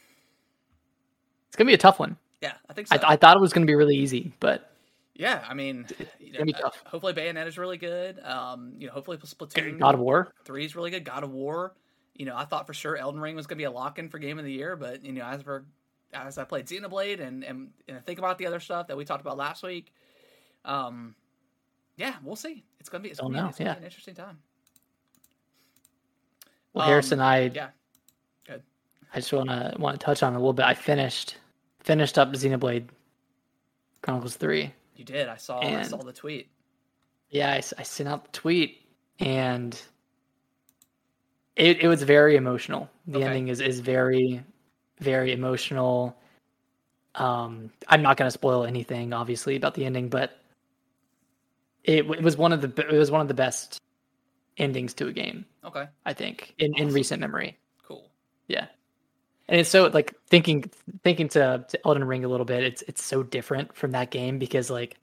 It's 1.49 1.57
gonna 1.57 1.69
be 1.69 1.75
a 1.75 1.79
tough 1.79 1.99
one. 1.99 2.17
Yeah, 2.41 2.55
I 2.69 2.73
think 2.73 2.89
so. 2.89 2.97
I, 2.97 3.13
I 3.15 3.17
thought 3.17 3.37
it 3.37 3.41
was 3.41 3.53
gonna 3.53 3.67
be 3.67 3.75
really 3.75 3.97
easy, 3.97 4.33
but 4.41 4.71
yeah, 5.15 5.45
I 5.49 5.55
mean, 5.55 5.87
you 6.21 6.33
know, 6.33 6.41
uh, 6.41 6.61
tough. 6.61 6.83
hopefully 6.87 7.13
Bayonetta 7.13 7.49
is 7.49 7.59
really 7.59 7.79
good. 7.79 8.21
Um, 8.21 8.75
you 8.79 8.87
know, 8.87 8.93
hopefully 8.93 9.17
Splatoon 9.17 9.81
God 9.81 9.95
of 9.95 10.01
War. 10.01 10.33
Three 10.45 10.65
is 10.65 10.77
really 10.77 10.91
good. 10.93 11.05
God 11.05 11.25
of 11.25 11.33
War. 11.33 11.75
You 12.19 12.27
know, 12.27 12.37
I 12.37 12.45
thought 12.45 12.67
for 12.67 12.75
sure 12.75 12.97
Elden 12.97 13.21
Ring 13.21 13.37
was 13.37 13.47
going 13.47 13.57
to 13.57 13.61
be 13.61 13.65
a 13.65 13.71
lock 13.71 13.99
in 13.99 14.11
for 14.11 14.19
Game 14.19 14.39
of 14.39 14.45
the 14.45 14.53
Year, 14.53 14.77
but 14.77 15.05
you 15.05 15.13
know, 15.13 15.25
as 15.25 15.41
for 15.41 15.65
as 16.13 16.37
I 16.37 16.45
played 16.45 16.67
Xenoblade 16.67 17.21
and 17.21 17.45
and, 17.45 17.71
and 17.87 17.97
I 17.97 18.01
think 18.01 18.19
about 18.19 18.39
the 18.39 18.47
other 18.47 18.61
stuff 18.61 18.89
that 18.89 18.97
we 18.97 19.05
talked 19.05 19.21
about 19.21 19.37
last 19.37 19.63
week, 19.63 19.95
um, 20.65 21.15
yeah, 21.97 22.17
we'll 22.23 22.37
see. 22.37 22.65
It's 22.81 22.89
gonna 22.89 23.03
be 23.03 23.11
it's 23.11 23.21
be, 23.21 23.29
know, 23.29 23.49
it's 23.49 23.59
gonna 23.59 23.71
yeah. 23.71 23.75
be 23.75 23.79
an 23.79 23.85
interesting 23.85 24.15
time. 24.15 24.39
Well, 26.75 26.85
Um, 26.85 26.91
Harrison, 26.91 27.21
I 27.21 27.51
Yeah, 27.55 27.69
good. 28.47 28.63
I 29.15 29.21
just 29.21 29.33
wanna 29.33 29.77
want 29.79 29.99
to 29.99 30.05
touch 30.05 30.23
on 30.23 30.33
it 30.33 30.37
a 30.37 30.39
little 30.39 30.53
bit. 30.53 30.67
I 30.67 30.75
finished 30.75 31.37
finished 31.81 32.19
up 32.19 32.33
Xenoblade 32.33 32.89
Chronicles 34.03 34.37
three. 34.37 34.73
You 34.97 35.05
did. 35.05 35.29
I 35.29 35.37
saw. 35.37 35.61
I 35.61 35.83
saw 35.83 35.99
the 35.99 36.13
tweet. 36.13 36.49
Yeah, 37.31 37.53
I 37.53 37.61
sent 37.61 38.09
out 38.09 38.25
the 38.25 38.33
tweet 38.33 38.81
and 39.21 39.81
it, 41.59 41.83
it 41.83 41.89
was 41.89 42.03
very 42.03 42.37
emotional. 42.37 42.89
The 43.09 43.19
Okay. 43.19 43.27
ending 43.27 43.49
is, 43.49 43.61
is 43.61 43.81
very, 43.81 44.43
very 45.01 45.33
emotional. 45.33 46.17
Um, 47.17 47.71
I'm 47.89 48.01
not 48.01 48.17
going 48.17 48.29
to 48.29 48.33
spoil 48.33 48.65
anything, 48.65 49.13
obviously, 49.13 49.57
about 49.57 49.75
the 49.75 49.85
ending, 49.85 50.09
but 50.09 50.39
it, 51.85 52.09
it 52.09 52.23
was 52.23 52.37
one 52.37 52.53
of 52.53 52.61
the 52.61 52.89
it 52.89 52.97
was 52.97 53.11
one 53.11 53.21
of 53.21 53.29
the 53.29 53.35
best 53.35 53.79
endings 54.57 54.95
to 54.95 55.09
a 55.09 55.13
game, 55.13 55.45
Okay, 55.65 55.87
I 56.07 56.13
think, 56.13 56.55
in, 56.59 56.75
in 56.77 56.93
recent 56.93 57.21
memory. 57.21 57.59
cool. 57.83 58.11
Yeah, 58.47 58.67
and 59.49 59.61
it's 59.61 59.71
so 59.71 59.87
like 59.89 60.15
thinking 60.29 60.71
thinking 61.03 61.29
to, 61.31 61.65
to 61.69 61.87
Elden 61.87 62.05
Ring 62.05 62.25
a 62.25 62.29
little 62.29 62.47
bit. 62.47 62.63
It's 62.63 62.83
it's 62.83 63.03
so 63.03 63.23
different 63.25 63.75
from 63.75 63.91
that 63.93 64.11
game 64.11 64.39
because 64.39 64.71
like 64.71 64.97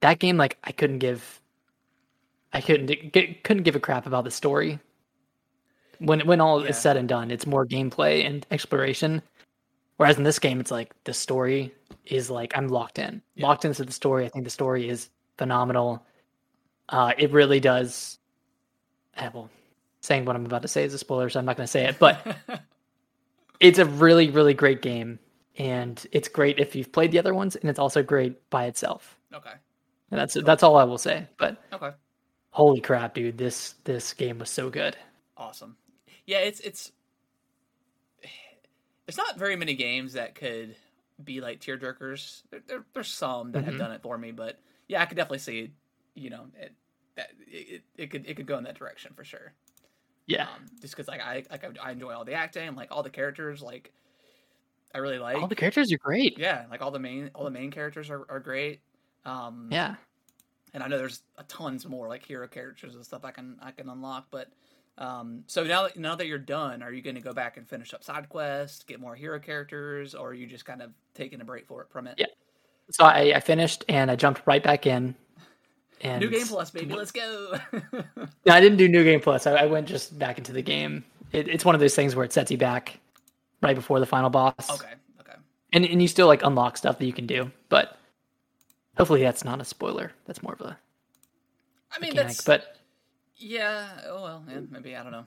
that 0.00 0.18
game, 0.20 0.36
like 0.36 0.56
I 0.62 0.72
couldn't 0.72 0.98
give, 0.98 1.40
I 2.52 2.60
couldn't 2.60 3.12
get, 3.12 3.42
couldn't 3.42 3.64
give 3.64 3.74
a 3.76 3.80
crap 3.80 4.06
about 4.06 4.24
the 4.24 4.30
story. 4.30 4.78
When 6.00 6.26
when 6.26 6.40
all 6.40 6.62
Yeah. 6.62 6.70
is 6.70 6.78
said 6.78 6.96
and 6.96 7.08
done, 7.08 7.30
it's 7.30 7.46
more 7.46 7.64
gameplay 7.66 8.26
and 8.26 8.46
exploration. 8.50 9.22
Whereas 9.96 10.16
in 10.18 10.24
this 10.24 10.38
game, 10.38 10.60
it's 10.60 10.70
like 10.70 10.94
the 11.04 11.12
story 11.14 11.72
is 12.06 12.30
like 12.30 12.56
I'm 12.56 12.68
locked 12.68 12.98
in, 12.98 13.22
Yeah. 13.34 13.46
locked 13.46 13.64
into 13.64 13.84
the 13.84 13.92
story. 13.92 14.24
I 14.26 14.28
think 14.30 14.44
the 14.44 14.50
story 14.50 14.88
is 14.88 15.10
phenomenal. 15.38 16.04
Uh, 16.88 17.12
it 17.18 17.30
really 17.32 17.60
does. 17.60 18.18
eh, 19.16 19.28
well, 19.34 19.50
saying 20.00 20.24
what 20.24 20.34
I'm 20.36 20.46
about 20.46 20.62
to 20.62 20.68
say 20.68 20.84
is 20.84 20.94
a 20.94 20.98
spoiler, 20.98 21.28
so 21.28 21.38
I'm 21.38 21.44
not 21.44 21.56
going 21.56 21.66
to 21.66 21.70
say 21.70 21.84
it. 21.86 21.98
But 21.98 22.36
it's 23.60 23.78
a 23.78 23.84
really 23.84 24.30
really 24.30 24.54
great 24.54 24.80
game 24.82 25.18
and 25.58 26.06
it's 26.12 26.28
great 26.28 26.58
if 26.58 26.74
you've 26.74 26.92
played 26.92 27.10
the 27.12 27.18
other 27.18 27.34
ones 27.34 27.56
and 27.56 27.68
it's 27.68 27.78
also 27.78 28.02
great 28.02 28.48
by 28.50 28.64
itself 28.66 29.18
okay, 29.34 29.52
and 30.10 30.18
that's 30.20 30.34
that's 30.34 30.62
all 30.62 30.76
i 30.76 30.84
will 30.84 30.96
say 30.98 31.26
but 31.36 31.62
okay, 31.72 31.90
holy 32.50 32.80
crap 32.80 33.12
dude 33.14 33.36
this 33.36 33.74
this 33.84 34.14
game 34.14 34.38
was 34.38 34.48
so 34.48 34.70
good 34.70 34.96
awesome. 35.36 35.76
Yeah, 36.30 36.38
it's 36.38 36.60
it's. 36.60 36.92
There's 39.06 39.16
not 39.18 39.36
very 39.36 39.56
many 39.56 39.74
games 39.74 40.12
that 40.12 40.36
could 40.36 40.76
be 41.24 41.40
like 41.40 41.60
tearjerkers. 41.60 42.42
There, 42.50 42.60
there, 42.68 42.84
there's 42.94 43.08
some 43.08 43.50
that 43.52 43.64
have 43.64 43.74
Mhm. 43.74 43.78
done 43.78 43.90
it 43.92 44.02
for 44.02 44.16
me, 44.16 44.30
but 44.30 44.60
yeah, 44.86 45.02
I 45.02 45.06
could 45.06 45.16
definitely 45.16 45.38
see, 45.40 45.72
you 46.14 46.30
know, 46.30 46.46
it 46.56 46.72
that 47.16 47.30
it, 47.48 47.82
it 47.96 48.06
could 48.12 48.26
it 48.28 48.36
could 48.36 48.46
go 48.46 48.56
in 48.58 48.64
that 48.64 48.76
direction 48.76 49.12
for 49.14 49.24
sure. 49.24 49.52
Yeah. 50.26 50.44
Um, 50.44 50.66
just 50.80 50.94
because 50.94 51.08
like 51.08 51.20
I 51.20 51.42
like 51.50 51.64
I 51.84 51.90
enjoy 51.90 52.12
all 52.12 52.24
the 52.24 52.34
acting, 52.34 52.76
like 52.76 52.92
all 52.92 53.02
the 53.02 53.10
characters, 53.10 53.60
like 53.60 53.92
I 54.94 54.98
really 54.98 55.18
like. 55.18 55.38
All 55.38 55.48
the 55.48 55.56
characters 55.56 55.92
are 55.92 55.98
great. 55.98 56.38
yeah, 56.38 56.66
like 56.70 56.80
all 56.80 56.92
the 56.92 57.00
main 57.00 57.32
all 57.34 57.42
the 57.42 57.50
main 57.50 57.72
characters 57.72 58.08
are, 58.08 58.24
are 58.28 58.38
great. 58.38 58.80
Um, 59.24 59.68
Yeah. 59.72 59.96
and 60.74 60.84
I 60.84 60.86
know 60.86 60.96
there's 60.98 61.24
a 61.38 61.42
tons 61.42 61.88
more 61.88 62.06
like 62.06 62.24
hero 62.24 62.46
characters 62.46 62.94
and 62.94 63.04
stuff 63.04 63.24
I 63.24 63.32
can 63.32 63.58
I 63.60 63.72
can 63.72 63.88
unlock. 63.88 64.28
But 64.30 64.52
um, 65.00 65.44
so 65.46 65.64
now 65.64 65.84
that 65.84 65.96
now 65.96 66.14
that 66.14 66.26
you're 66.26 66.38
done, 66.38 66.82
are 66.82 66.92
you 66.92 67.00
going 67.00 67.16
to 67.16 67.22
go 67.22 67.32
back 67.32 67.56
and 67.56 67.66
finish 67.66 67.94
up 67.94 68.04
side 68.04 68.28
quests, 68.28 68.84
get 68.84 69.00
more 69.00 69.14
hero 69.14 69.40
characters, 69.40 70.14
or 70.14 70.28
are 70.28 70.34
you 70.34 70.46
just 70.46 70.66
kind 70.66 70.82
of 70.82 70.90
taking 71.14 71.40
a 71.40 71.44
break 71.44 71.66
for 71.66 71.80
it 71.80 71.88
from 71.90 72.06
it? 72.06 72.16
Yeah. 72.18 72.26
So 72.90 73.04
I, 73.04 73.32
I 73.36 73.40
finished 73.40 73.84
and 73.88 74.10
I 74.10 74.16
jumped 74.16 74.42
right 74.46 74.62
back 74.62 74.86
in. 74.86 75.14
And 76.02 76.20
New 76.20 76.28
game 76.28 76.46
plus, 76.46 76.70
baby, 76.70 76.94
let's 76.94 77.12
go. 77.12 77.58
No, 78.46 78.54
I 78.54 78.60
didn't 78.60 78.78
do 78.78 78.88
New 78.88 79.04
Game 79.04 79.20
Plus. 79.20 79.46
I, 79.46 79.52
I 79.54 79.66
went 79.66 79.86
just 79.86 80.18
back 80.18 80.38
into 80.38 80.50
the 80.50 80.62
game. 80.62 81.04
It, 81.32 81.46
it's 81.46 81.62
one 81.62 81.74
of 81.74 81.80
those 81.80 81.94
things 81.94 82.16
where 82.16 82.24
it 82.24 82.32
sets 82.32 82.50
you 82.50 82.56
back 82.56 82.98
right 83.62 83.76
before 83.76 84.00
the 84.00 84.06
final 84.06 84.30
boss. 84.30 84.70
okay, 84.70 84.94
okay. 85.20 85.34
And 85.74 85.84
and 85.84 86.00
you 86.00 86.08
still 86.08 86.26
like 86.26 86.42
unlock 86.42 86.78
stuff 86.78 86.98
that 86.98 87.04
you 87.04 87.12
can 87.12 87.26
do, 87.26 87.50
but 87.68 87.98
hopefully 88.96 89.20
that's 89.22 89.44
not 89.44 89.60
a 89.60 89.64
spoiler. 89.64 90.12
That's 90.24 90.42
more 90.42 90.54
of 90.54 90.62
a 90.62 90.78
I 91.94 92.00
mean, 92.00 92.10
mechanic. 92.10 92.28
that's 92.28 92.44
But 92.44 92.79
yeah. 93.40 93.88
Oh 94.06 94.22
well, 94.22 94.44
yeah, 94.48 94.60
maybe 94.70 94.94
I 94.94 95.02
don't 95.02 95.12
know. 95.12 95.24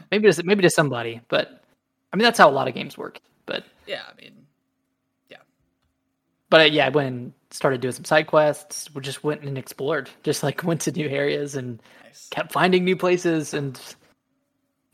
maybe 0.10 0.30
to 0.30 0.42
maybe 0.42 0.62
to 0.62 0.70
somebody. 0.70 1.20
But 1.28 1.62
I 2.12 2.16
mean 2.16 2.24
that's 2.24 2.38
how 2.38 2.48
a 2.48 2.52
lot 2.52 2.68
of 2.68 2.74
games 2.74 2.98
work. 2.98 3.20
But 3.46 3.64
yeah, 3.86 4.02
I 4.10 4.20
mean, 4.20 4.32
yeah. 5.30 5.38
but 6.50 6.60
uh, 6.60 6.64
yeah, 6.64 6.86
I 6.86 6.88
went 6.90 7.08
and 7.08 7.32
started 7.50 7.80
doing 7.80 7.92
some 7.92 8.04
side 8.04 8.26
quests. 8.26 8.94
We 8.94 9.00
just 9.02 9.24
went 9.24 9.42
and 9.42 9.56
explored. 9.56 10.10
Just 10.22 10.42
like 10.42 10.62
went 10.64 10.80
to 10.82 10.92
new 10.92 11.08
areas 11.08 11.54
and 11.54 11.80
nice. 12.04 12.28
kept 12.30 12.52
finding 12.52 12.84
new 12.84 12.96
places. 12.96 13.54
And 13.54 13.80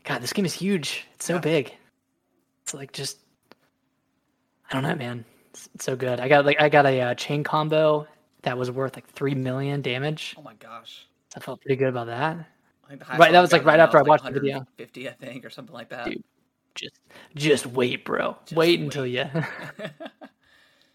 God, 0.05 0.21
this 0.21 0.33
game 0.33 0.45
is 0.45 0.53
huge. 0.53 1.05
It's 1.15 1.25
so 1.25 1.35
Yeah. 1.35 1.39
big. 1.41 1.73
It's 2.63 2.73
like 2.73 2.91
just 2.93 3.19
I 4.69 4.73
don't 4.73 4.83
know, 4.83 4.95
man. 4.95 5.25
It's, 5.51 5.67
it's 5.75 5.85
so 5.85 5.95
good. 5.95 6.19
I 6.19 6.27
got 6.27 6.45
like 6.45 6.61
I 6.61 6.69
got 6.69 6.85
a 6.85 7.01
uh, 7.01 7.13
chain 7.15 7.43
combo 7.43 8.07
that 8.43 8.57
was 8.57 8.71
worth 8.71 8.95
like 8.95 9.07
three 9.09 9.35
million 9.35 9.81
damage. 9.81 10.35
Oh 10.37 10.41
my 10.41 10.53
gosh. 10.55 11.05
I 11.35 11.39
felt 11.39 11.61
pretty 11.61 11.75
good 11.75 11.89
about 11.89 12.07
that. 12.07 12.45
Right, 13.17 13.31
that 13.31 13.41
was, 13.41 13.51
like, 13.51 13.65
right 13.65 13.79
after 13.79 13.99
I 13.99 14.01
watched 14.01 14.25
the 14.25 14.31
video. 14.31 14.65
Fifty, 14.77 15.07
I 15.07 15.13
think, 15.13 15.45
or 15.45 15.51
something 15.51 15.73
like 15.73 15.89
that. 15.89 16.05
Dude. 16.05 16.23
Just 16.75 16.99
just 17.35 17.65
wait, 17.65 18.05
bro. 18.05 18.37
Just 18.45 18.55
wait 18.55 18.79
until 18.79 19.03
wait. 19.03 19.11
you. 19.11 19.25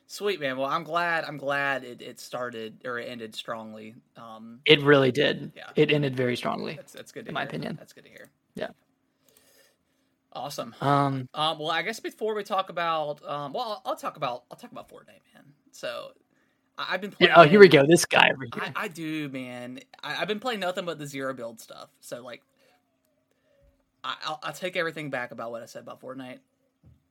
Sweet 0.07 0.41
man. 0.41 0.57
Well, 0.57 0.69
I'm 0.69 0.85
glad. 0.85 1.25
I'm 1.25 1.37
glad 1.37 1.85
it, 1.85 2.01
it 2.01 2.21
started 2.21 2.81
or 2.85 2.99
it 2.99 3.09
ended 3.09 3.35
strongly. 3.35 3.95
Um, 4.17 4.61
it 4.65 4.81
really 4.83 5.11
did. 5.11 5.53
Yeah. 5.57 5.71
It 5.77 5.91
ended 5.91 6.17
very 6.17 6.37
strongly. 6.37 6.75
that's 6.75 6.93
that's 6.93 7.13
good. 7.13 7.25
To 7.25 7.31
In 7.31 7.35
my 7.35 7.43
opinion. 7.43 7.77
that's 7.77 7.93
good 7.93 8.05
to 8.05 8.11
hear. 8.11 8.31
Yeah. 8.55 8.69
Awesome. 10.33 10.75
Um, 10.81 11.29
Um, 11.35 11.59
well, 11.59 11.71
I 11.71 11.83
guess 11.83 12.01
before 12.01 12.35
we 12.35 12.43
talk 12.43 12.69
about, 12.69 13.25
um, 13.27 13.53
well, 13.53 13.65
I'll, 13.65 13.83
I'll 13.93 13.97
talk 13.97 14.17
about 14.17 14.45
I'll 14.51 14.57
talk 14.57 14.73
about 14.73 14.89
Fortnite, 14.89 15.23
man. 15.35 15.45
So 15.73 16.13
I've 16.77 17.01
been 17.01 17.13
playing. 17.13 17.31
yeah, 17.31 17.41
oh, 17.41 17.45
here 17.47 17.61
we 17.61 17.69
go. 17.69 17.87
This 17.87 18.05
guy 18.05 18.31
over 18.33 18.45
here. 18.53 18.63
I, 18.77 18.85
I 18.85 18.89
do, 18.89 19.29
man. 19.29 19.81
I, 20.03 20.17
I've 20.17 20.29
been 20.29 20.41
playing 20.41 20.61
nothing 20.61 20.85
but 20.85 20.99
the 20.99 21.07
zero 21.07 21.33
build 21.33 21.61
stuff. 21.61 21.89
So 22.01 22.23
like, 22.23 22.43
I, 24.03 24.17
I'll, 24.25 24.41
I'll 24.43 24.53
take 24.53 24.77
everything 24.77 25.11
back 25.11 25.31
about 25.31 25.51
what 25.53 25.63
I 25.63 25.67
said 25.67 25.83
about 25.83 26.01
Fortnite. 26.01 26.39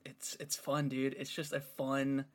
It's 0.06 0.36
it's 0.40 0.56
fun, 0.58 0.90
dude. 0.90 1.16
It's 1.18 1.32
just 1.32 1.54
a 1.54 1.62
fun. 1.62 2.26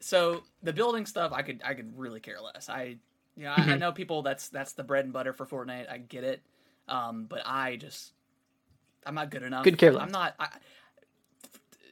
So 0.00 0.42
the 0.62 0.72
building 0.72 1.06
stuff, 1.06 1.32
I 1.32 1.42
could 1.42 1.60
I 1.64 1.74
could 1.74 1.98
really 1.98 2.20
care 2.20 2.40
less. 2.40 2.68
I, 2.68 2.96
you 3.36 3.44
know, 3.44 3.50
I, 3.50 3.62
I 3.62 3.66
Mhm. 3.66 3.78
know 3.80 3.92
people 3.92 4.22
that's 4.22 4.48
that's 4.50 4.72
the 4.72 4.84
bread 4.84 5.04
and 5.04 5.12
butter 5.12 5.32
for 5.32 5.46
Fortnite. 5.46 5.90
I 5.90 5.98
get 5.98 6.22
it, 6.22 6.42
um, 6.88 7.24
but 7.28 7.42
I 7.44 7.76
just 7.76 8.12
I'm 9.04 9.16
not 9.16 9.30
good 9.30 9.42
enough. 9.42 9.64
Good 9.64 9.78
care 9.78 9.92
less. 9.92 10.02
I'm 10.04 10.12
not. 10.12 10.34
I, 10.38 10.48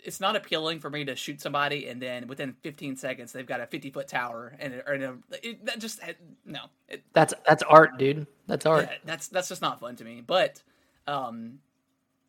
it's 0.03 0.21
not 0.21 0.37
appealing 0.37 0.81
for 0.81 0.91
me 0.91 1.05
to 1.05 1.15
shoot 1.15 1.41
somebody 1.41 1.89
and 1.89 2.01
then 2.03 2.27
within 2.27 2.55
15 2.63 2.97
seconds 2.97 3.33
they've 3.33 3.47
got 3.47 3.61
a 3.61 3.67
50 3.67 3.91
foot 3.91 4.09
tower 4.09 4.55
and, 4.59 4.75
or 4.87 4.95
and 4.95 5.05
a, 5.05 5.17
it, 5.43 5.65
that 5.65 5.79
just 5.79 6.01
no 6.45 6.61
it, 6.89 7.03
That's 7.13 7.33
that's 7.47 7.63
art, 7.63 7.99
dude. 7.99 8.27
That's 8.47 8.67
art. 8.67 8.89
yeah, 8.91 8.97
that's 9.05 9.29
that's 9.29 9.49
just 9.49 9.63
not 9.63 9.81
fun 9.81 9.97
to 9.97 10.05
me 10.05 10.23
but 10.27 10.63
um 11.07 11.59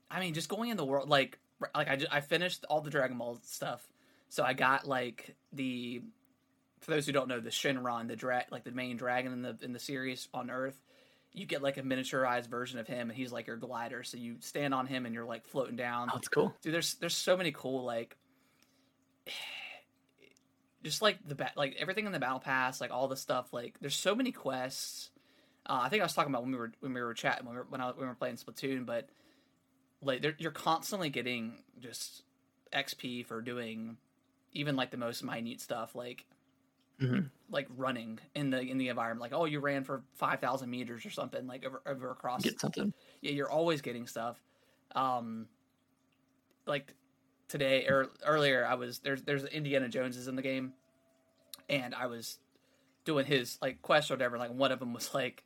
i 0.10 0.20
mean 0.20 0.34
just 0.34 0.50
going 0.50 0.70
in 0.70 0.78
the 0.78 0.86
world 0.86 1.10
like 1.10 1.38
like 1.76 1.88
i, 1.90 1.96
ju- 1.96 2.08
I 2.12 2.22
finished 2.22 2.66
all 2.70 2.82
the 2.82 2.90
dragon 2.90 3.18
ball 3.18 3.40
stuff 3.44 3.88
so 4.30 4.44
i 4.44 4.54
got 4.54 4.88
like 4.88 5.36
the 5.52 6.02
for 6.82 6.92
those 6.92 7.06
who 7.06 7.12
don't 7.12 7.28
know 7.28 7.40
the 7.40 7.50
Shenron 7.50 8.08
the 8.08 8.16
dra- 8.16 8.46
like 8.52 8.64
the 8.64 8.72
main 8.72 8.98
dragon 8.98 9.32
in 9.34 9.42
the 9.42 9.58
in 9.62 9.74
the 9.74 9.80
series 9.80 10.28
on 10.34 10.50
earth 10.50 10.82
you 11.34 11.46
get 11.46 11.62
like 11.64 11.78
a 11.78 11.82
miniaturized 11.82 12.48
version 12.48 12.78
of 12.80 12.88
him 12.88 13.10
and 13.10 13.18
he's 13.18 13.32
like 13.32 13.48
your 13.48 13.58
glider 13.58 14.04
so 14.04 14.18
you 14.18 14.36
stand 14.40 14.74
on 14.74 14.86
him 14.86 15.06
and 15.06 15.16
you're 15.16 15.26
like 15.26 15.48
floating 15.48 15.76
down 15.76 16.10
Oh, 16.14 16.18
it's 16.18 16.28
cool. 16.28 16.54
dude 16.62 16.74
there's 16.74 16.94
there's 16.96 17.16
so 17.16 17.36
many 17.36 17.52
cool 17.52 17.84
like 17.84 18.16
just 20.84 21.02
like 21.02 21.18
the 21.28 21.36
ba- 21.36 21.52
like 21.56 21.76
everything 21.80 22.06
in 22.06 22.12
the 22.12 22.20
battle 22.20 22.40
pass 22.40 22.82
like 22.82 22.92
all 22.92 23.08
the 23.08 23.16
stuff 23.16 23.54
like 23.54 23.76
there's 23.80 23.96
so 23.96 24.14
many 24.16 24.32
quests 24.32 25.10
uh, 25.66 25.80
i 25.82 25.90
think 25.90 26.02
i 26.02 26.06
was 26.06 26.14
talking 26.14 26.32
about 26.32 26.44
when 26.44 26.52
we 26.52 26.58
were 26.58 26.72
when 26.82 26.94
we 26.94 27.02
were 27.02 27.14
chatting 27.14 27.46
when 27.46 27.56
we 27.56 27.60
were, 27.60 27.68
when, 27.70 27.82
I, 27.82 27.88
when 27.88 28.00
we 28.02 28.06
were 28.08 28.16
playing 28.16 28.36
splatoon 28.36 28.86
but 28.86 29.08
like 30.02 30.24
you're 30.40 30.52
constantly 30.52 31.10
getting 31.10 31.54
just 31.80 32.24
xp 32.74 33.26
for 33.26 33.42
doing 33.42 33.98
even 34.52 34.76
like 34.76 34.92
the 34.92 34.98
most 34.98 35.24
minute 35.24 35.62
stuff 35.62 35.96
like 35.96 36.26
Mhm. 37.00 37.30
like 37.50 37.68
running 37.76 38.20
in 38.36 38.50
the 38.50 38.62
in 38.62 38.78
the 38.78 38.88
environment 38.90 39.22
like 39.22 39.34
oh 39.40 39.46
you 39.46 39.60
ran 39.60 39.84
for 39.84 40.04
5000 40.14 40.70
meters 40.70 41.06
or 41.06 41.10
something 41.10 41.46
like 41.48 41.66
over, 41.66 41.82
over 41.86 42.12
across 42.12 42.44
Get 42.44 42.60
something. 42.60 42.94
yeah, 43.22 43.32
you're 43.32 43.50
always 43.52 43.82
getting 43.82 44.08
stuff. 44.08 44.42
Um, 44.96 45.48
like 46.66 46.94
today 47.48 47.86
or 47.88 48.10
earlier, 48.26 48.66
I 48.66 48.76
was 48.76 49.00
there's 49.00 49.22
there's 49.24 49.44
Indiana 49.46 49.90
Jones 49.90 50.18
is 50.18 50.28
in 50.28 50.36
the 50.36 50.42
game, 50.42 50.74
and 51.70 51.94
I 51.96 52.06
was 52.08 52.40
doing 53.06 53.26
his 53.26 53.58
like 53.62 53.82
quest 53.82 54.10
or 54.12 54.14
whatever. 54.16 54.38
Like 54.38 54.52
one 54.54 54.72
of 54.72 54.80
them 54.80 54.94
was 54.94 55.14
like, 55.14 55.44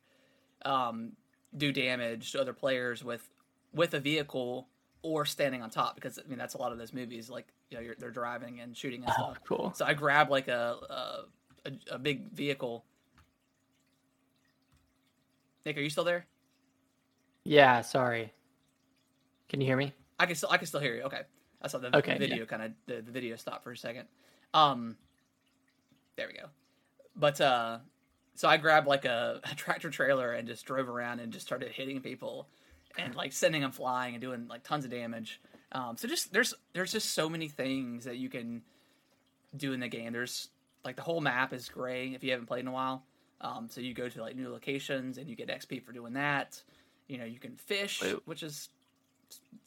um, 0.64 1.12
do 1.56 1.72
damage 1.72 2.32
to 2.32 2.40
other 2.40 2.52
players 2.52 3.02
with 3.02 3.28
with 3.72 3.94
a 3.94 4.00
vehicle 4.00 4.68
or 5.02 5.24
standing 5.24 5.62
on 5.62 5.70
top 5.70 5.94
because 5.94 6.18
I 6.18 6.28
mean 6.28 6.38
that's 6.38 6.54
a 6.54 6.58
lot 6.58 6.72
of 6.72 6.78
those 6.78 6.92
movies 6.92 7.30
like 7.30 7.46
you 7.70 7.76
know 7.76 7.82
you're, 7.82 7.94
they're 7.98 8.10
driving 8.10 8.60
and 8.60 8.76
shooting 8.76 9.02
and 9.04 9.12
Oh, 9.18 9.22
stuff. 9.32 9.40
cool. 9.44 9.72
So 9.74 9.84
I 9.84 9.94
grabbed 9.94 10.30
like 10.30 10.48
a 10.48 11.24
a, 11.68 11.94
a, 11.94 11.98
big 11.98 12.30
vehicle. 12.32 12.84
Nick, 15.64 15.76
are 15.76 15.80
you 15.80 15.90
still 15.90 16.04
there? 16.04 16.26
Yeah, 17.44 17.82
sorry. 17.82 18.32
Can 19.48 19.60
you 19.60 19.66
hear 19.66 19.76
me? 19.76 19.92
I 20.18 20.26
can 20.26 20.34
still 20.34 20.50
I 20.50 20.58
can 20.58 20.66
still 20.66 20.80
hear 20.80 20.94
you. 20.94 21.02
Okay, 21.02 21.22
I 21.62 21.68
saw 21.68 21.78
the 21.78 21.96
Okay, 21.96 22.12
yeah. 22.12 22.18
video 22.18 22.46
kind 22.46 22.62
of 22.62 22.72
the, 22.86 23.02
the 23.02 23.12
video 23.12 23.36
stopped 23.36 23.64
for 23.64 23.72
a 23.72 23.76
second. 23.76 24.06
Um, 24.52 24.96
there 26.16 26.26
we 26.26 26.34
go. 26.34 26.48
But 27.16 27.40
uh, 27.40 27.78
so 28.34 28.48
I 28.48 28.56
grabbed 28.56 28.86
like 28.86 29.04
a, 29.04 29.40
a 29.50 29.54
tractor 29.54 29.90
trailer 29.90 30.32
and 30.32 30.46
just 30.46 30.64
drove 30.64 30.88
around 30.88 31.20
and 31.20 31.32
just 31.32 31.46
started 31.46 31.70
hitting 31.70 32.00
people 32.00 32.48
and 32.96 33.14
like 33.14 33.32
sending 33.32 33.62
them 33.62 33.72
flying 33.72 34.14
and 34.14 34.20
doing 34.20 34.46
like 34.48 34.64
tons 34.64 34.84
of 34.84 34.90
damage. 34.90 35.40
Um, 35.72 35.96
so 35.96 36.08
just 36.08 36.32
there's 36.32 36.54
there's 36.72 36.92
just 36.92 37.14
so 37.14 37.28
many 37.28 37.48
things 37.48 38.04
that 38.04 38.16
you 38.16 38.28
can 38.28 38.62
do 39.56 39.72
in 39.72 39.80
the 39.80 39.88
game. 39.88 40.12
There's 40.12 40.48
like 40.84 40.96
the 40.96 41.02
whole 41.02 41.20
map 41.20 41.52
is 41.52 41.68
gray 41.68 42.14
if 42.14 42.22
you 42.24 42.30
haven't 42.30 42.46
played 42.46 42.60
in 42.60 42.68
a 42.68 42.72
while. 42.72 43.04
Um, 43.40 43.68
so 43.68 43.80
you 43.80 43.94
go 43.94 44.08
to 44.08 44.20
like 44.20 44.36
new 44.36 44.50
locations 44.50 45.18
and 45.18 45.28
you 45.28 45.36
get 45.36 45.48
XP 45.48 45.84
for 45.84 45.92
doing 45.92 46.14
that. 46.14 46.60
You 47.06 47.18
know, 47.18 47.24
you 47.24 47.38
can 47.38 47.56
fish, 47.56 48.02
Wait. 48.02 48.16
which 48.26 48.42
is 48.42 48.68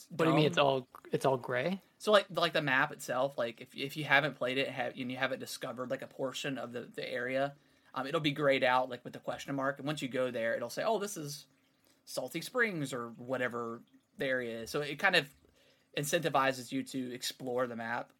What 0.09 0.25
do 0.25 0.31
you 0.31 0.35
mean? 0.35 0.45
It's 0.45 0.57
all 0.57 0.87
it's 1.11 1.25
all 1.25 1.37
gray? 1.37 1.81
So 1.97 2.11
like 2.11 2.25
like 2.31 2.53
the 2.53 2.61
map 2.61 2.91
itself, 2.91 3.37
like 3.37 3.61
if 3.61 3.75
if 3.75 3.95
you 3.95 4.03
haven't 4.03 4.35
played 4.35 4.57
it 4.57 4.69
have, 4.69 4.93
and 4.97 5.11
you 5.11 5.17
haven't 5.17 5.39
discovered 5.39 5.89
like 5.89 6.01
a 6.01 6.07
portion 6.07 6.57
of 6.57 6.73
the 6.73 6.87
the 6.95 7.09
area, 7.09 7.53
um, 7.93 8.07
it'll 8.07 8.19
be 8.19 8.31
grayed 8.31 8.63
out 8.63 8.89
like 8.89 9.03
with 9.03 9.13
the 9.13 9.19
question 9.19 9.55
mark, 9.55 9.77
and 9.77 9.87
once 9.87 10.01
you 10.01 10.07
go 10.07 10.31
there, 10.31 10.55
it'll 10.55 10.69
say, 10.69 10.83
oh, 10.83 10.99
this 10.99 11.15
is 11.17 11.45
Salty 12.05 12.41
Springs 12.41 12.93
or 12.93 13.09
whatever 13.17 13.81
the 14.17 14.25
area 14.25 14.61
is. 14.61 14.69
So 14.69 14.81
it 14.81 14.99
kind 14.99 15.15
of 15.15 15.27
incentivizes 15.97 16.71
you 16.71 16.83
to 16.83 17.13
explore 17.13 17.67
the 17.67 17.75
map. 17.75 18.11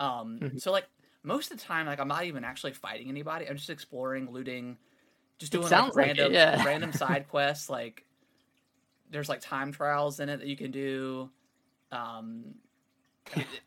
Um, 0.00 0.38
Mhm. 0.40 0.60
so 0.60 0.70
like 0.72 0.86
most 1.22 1.50
of 1.50 1.58
the 1.58 1.64
time, 1.64 1.86
like 1.86 2.00
I'm 2.00 2.08
not 2.08 2.24
even 2.24 2.44
actually 2.44 2.72
fighting 2.72 3.08
anybody. 3.08 3.48
I'm 3.48 3.56
just 3.56 3.70
exploring, 3.70 4.30
looting, 4.30 4.76
just 5.38 5.52
doing 5.52 5.64
like 5.64 5.72
like 5.72 5.88
it, 5.90 5.96
random 5.96 6.32
yeah. 6.32 6.64
random 6.66 6.92
side 6.92 7.28
quests. 7.28 7.68
Like 7.68 8.04
there's 9.10 9.28
like 9.28 9.40
time 9.40 9.72
trials 9.72 10.20
in 10.20 10.28
it 10.28 10.38
that 10.38 10.46
you 10.46 10.56
can 10.56 10.70
do. 10.70 11.30
Um, 11.92 12.54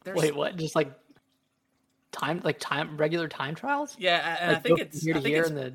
there's, 0.04 0.18
Wait, 0.18 0.36
what? 0.36 0.56
Just 0.56 0.76
like 0.76 0.92
time, 2.12 2.42
like 2.44 2.60
time, 2.60 2.98
regular 2.98 3.28
time 3.28 3.56
trials? 3.56 3.96
Yeah, 4.00 4.38
and 4.40 4.56
I 4.56 4.60
think 4.60 4.80
it's 4.80 5.08
I 5.08 5.14
to 5.14 5.22
think 5.22 5.26
here, 5.28 5.42
it's 5.42 5.50
and 5.50 5.58
the 5.58 5.74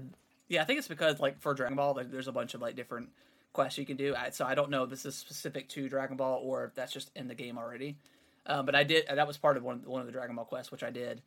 yeah, 0.49 0.63
I 0.63 0.65
think 0.65 0.79
it's 0.79 0.89
because 0.89 1.21
like 1.21 1.41
for 1.41 1.55
Dragon 1.55 1.77
Ball, 1.77 1.95
like, 1.95 2.11
there's 2.11 2.29
a 2.29 2.33
bunch 2.33 2.55
of 2.55 2.61
like 2.61 2.77
different 2.77 3.09
quests 3.53 3.79
you 3.79 3.87
can 3.87 3.97
do. 3.97 4.15
I- 4.15 4.31
So 4.31 4.45
I 4.45 4.55
don't 4.55 4.71
know 4.71 4.85
if 4.85 4.91
this 4.91 5.05
is 5.05 5.17
specific 5.17 5.69
to 5.71 5.89
Dragon 5.89 6.17
Ball 6.17 6.41
or 6.43 6.65
if 6.67 6.75
that's 6.75 6.93
just 6.93 7.11
in 7.17 7.27
the 7.29 7.35
game 7.35 7.59
already. 7.59 7.97
Uh, 8.45 8.63
but 8.63 8.77
I 8.77 8.85
did 8.85 9.07
that 9.09 9.27
was 9.27 9.37
part 9.39 9.57
of 9.57 9.65
one 9.65 9.83
one 9.87 10.01
of 10.01 10.07
the 10.07 10.13
Dragon 10.13 10.37
Ball 10.37 10.45
quests, 10.45 10.71
which 10.71 10.85
I 10.85 10.91
did. 10.91 11.23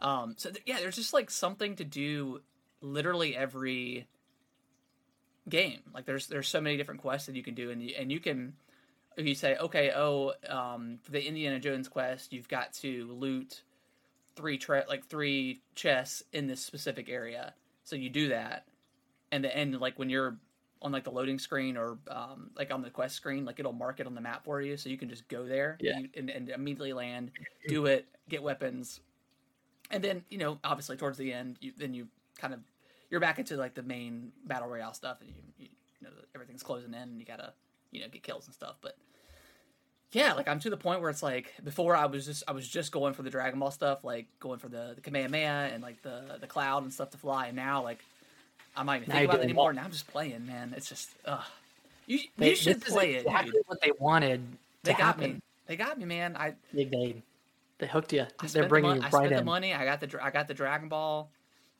Um, 0.00 0.34
so 0.36 0.50
th- 0.50 0.62
yeah, 0.66 0.78
there's 0.80 0.96
just 0.96 1.12
like 1.12 1.30
something 1.30 1.76
to 1.76 1.84
do 1.84 2.40
literally 2.80 3.36
every 3.36 4.06
game. 5.48 5.80
Like 5.92 6.06
there's 6.06 6.26
there's 6.26 6.48
so 6.48 6.60
many 6.60 6.76
different 6.76 7.00
quests 7.00 7.26
that 7.26 7.36
you 7.36 7.42
can 7.42 7.54
do, 7.54 7.70
and 7.70 7.82
you, 7.82 7.94
and 7.98 8.10
you 8.10 8.20
can 8.20 8.54
if 9.16 9.26
you 9.26 9.34
say 9.34 9.56
okay, 9.56 9.92
oh, 9.94 10.32
um, 10.48 10.98
for 11.02 11.10
the 11.12 11.26
Indiana 11.26 11.58
Jones 11.58 11.88
quest, 11.88 12.32
you've 12.32 12.48
got 12.48 12.72
to 12.74 13.08
loot 13.12 13.62
three 14.36 14.58
tre- 14.58 14.84
like 14.88 15.06
three 15.06 15.60
chests 15.74 16.22
in 16.32 16.46
this 16.46 16.60
specific 16.60 17.08
area. 17.08 17.54
So 17.84 17.96
you 17.96 18.08
do 18.10 18.28
that, 18.28 18.66
and 19.32 19.44
the 19.44 19.54
end 19.54 19.78
like 19.80 19.98
when 19.98 20.08
you're 20.08 20.38
on 20.82 20.92
like 20.92 21.04
the 21.04 21.10
loading 21.10 21.38
screen 21.38 21.76
or 21.76 21.98
um, 22.08 22.50
like 22.56 22.72
on 22.72 22.80
the 22.80 22.88
quest 22.88 23.14
screen, 23.14 23.44
like 23.44 23.58
it'll 23.60 23.72
mark 23.72 24.00
it 24.00 24.06
on 24.06 24.14
the 24.14 24.20
map 24.20 24.44
for 24.44 24.62
you, 24.62 24.78
so 24.78 24.88
you 24.88 24.96
can 24.96 25.10
just 25.10 25.28
go 25.28 25.44
there 25.44 25.76
Yeah. 25.80 25.98
and, 25.98 26.08
and, 26.16 26.30
and 26.30 26.48
immediately 26.48 26.94
land, 26.94 27.32
do 27.68 27.84
it, 27.84 28.06
get 28.30 28.42
weapons, 28.42 29.00
and 29.90 30.02
then 30.02 30.24
you 30.30 30.38
know 30.38 30.58
obviously 30.64 30.96
towards 30.96 31.18
the 31.18 31.32
end, 31.32 31.56
you, 31.60 31.72
then 31.76 31.94
you 31.94 32.08
kind 32.38 32.54
of 32.54 32.60
you're 33.10 33.20
back 33.20 33.38
into 33.38 33.56
like 33.56 33.74
the 33.74 33.82
main 33.82 34.32
battle 34.44 34.68
royale 34.68 34.94
stuff, 34.94 35.18
and 35.20 35.28
you, 35.30 35.34
you, 35.58 35.68
you 36.00 36.06
know 36.06 36.12
everything's 36.34 36.62
closing 36.62 36.94
in, 36.94 37.00
and 37.00 37.18
you 37.20 37.26
gotta 37.26 37.52
you 37.90 38.00
know 38.00 38.08
get 38.08 38.22
kills 38.22 38.46
and 38.46 38.54
stuff, 38.54 38.76
but. 38.80 38.96
Yeah, 40.12 40.32
like 40.32 40.48
I'm 40.48 40.58
to 40.58 40.70
the 40.70 40.76
point 40.76 41.00
where 41.02 41.08
it's 41.08 41.22
like 41.22 41.54
before 41.62 41.94
I 41.94 42.06
was 42.06 42.26
just 42.26 42.42
I 42.48 42.50
was 42.50 42.66
just 42.66 42.90
going 42.90 43.14
for 43.14 43.22
the 43.22 43.30
Dragon 43.30 43.60
Ball 43.60 43.70
stuff, 43.70 44.02
like 44.02 44.26
going 44.40 44.58
for 44.58 44.68
the, 44.68 44.94
the 44.96 45.00
Kamehameha 45.00 45.70
and 45.72 45.84
like 45.84 46.02
the 46.02 46.36
the 46.40 46.48
cloud 46.48 46.82
and 46.82 46.92
stuff 46.92 47.10
to 47.10 47.16
fly, 47.16 47.46
and 47.46 47.54
now 47.54 47.84
like 47.84 48.00
I'm 48.76 48.86
not 48.86 48.96
even 48.96 49.08
Now 49.08 49.14
thinking 49.14 49.30
about 49.30 49.40
it 49.40 49.44
anymore. 49.44 49.66
what? 49.66 49.76
Now 49.76 49.84
I'm 49.84 49.92
just 49.92 50.08
playing, 50.08 50.46
man. 50.46 50.74
It's 50.76 50.88
just 50.88 51.10
ugh. 51.26 51.44
You 52.08 52.18
They, 52.36 52.50
you 52.50 52.56
should 52.56 52.82
play 52.84 53.14
it, 53.14 53.26
exactly 53.26 53.60
what 53.66 53.80
they 53.80 53.92
wanted 54.00 54.42
They 54.82 54.94
got 54.94 55.00
happen. 55.00 55.34
me. 55.34 55.40
They 55.68 55.76
got 55.76 55.96
me, 55.96 56.06
man. 56.06 56.36
I 56.36 56.54
They, 56.74 56.86
they 56.86 57.22
they 57.80 57.86
hooked 57.88 58.12
you. 58.12 58.22
I 58.22 58.26
They're 58.40 58.48
spent 58.48 58.68
bringing 58.68 58.90
the 58.90 58.96
you 58.96 59.02
mon- 59.02 59.10
I 59.12 59.16
right 59.16 59.26
spent 59.26 59.38
the 59.40 59.44
money. 59.44 59.74
I 59.74 59.84
got 59.84 60.00
the 60.00 60.22
I 60.22 60.30
got 60.30 60.46
the 60.48 60.54
Dragon 60.54 60.88
Ball. 60.88 61.30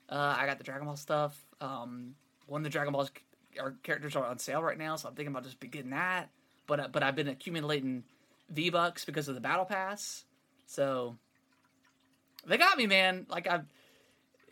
Uh, 0.08 0.34
I 0.36 0.46
got 0.46 0.58
the 0.58 0.64
Dragon 0.64 0.86
Ball 0.86 0.96
stuff. 0.96 1.40
Um, 1.60 2.14
one 2.46 2.60
of 2.62 2.64
the 2.64 2.70
Dragon 2.70 2.92
Balls 2.92 3.10
our 3.60 3.72
characters 3.82 4.16
are 4.16 4.24
on 4.24 4.38
sale 4.38 4.62
right 4.62 4.78
now, 4.78 4.96
so 4.96 5.08
I'm 5.08 5.14
thinking 5.14 5.32
about 5.32 5.44
just 5.44 5.60
getting 5.60 5.90
that. 5.90 6.30
But 6.66 6.80
uh, 6.80 6.88
but 6.90 7.02
I've 7.02 7.14
been 7.16 7.28
accumulating 7.28 8.04
V 8.48 8.70
bucks 8.70 9.04
because 9.04 9.28
of 9.28 9.34
the 9.34 9.40
battle 9.40 9.64
pass. 9.64 10.24
So 10.66 11.16
they 12.46 12.56
got 12.56 12.76
me, 12.78 12.86
man. 12.86 13.26
Like 13.28 13.46
I 13.46 13.60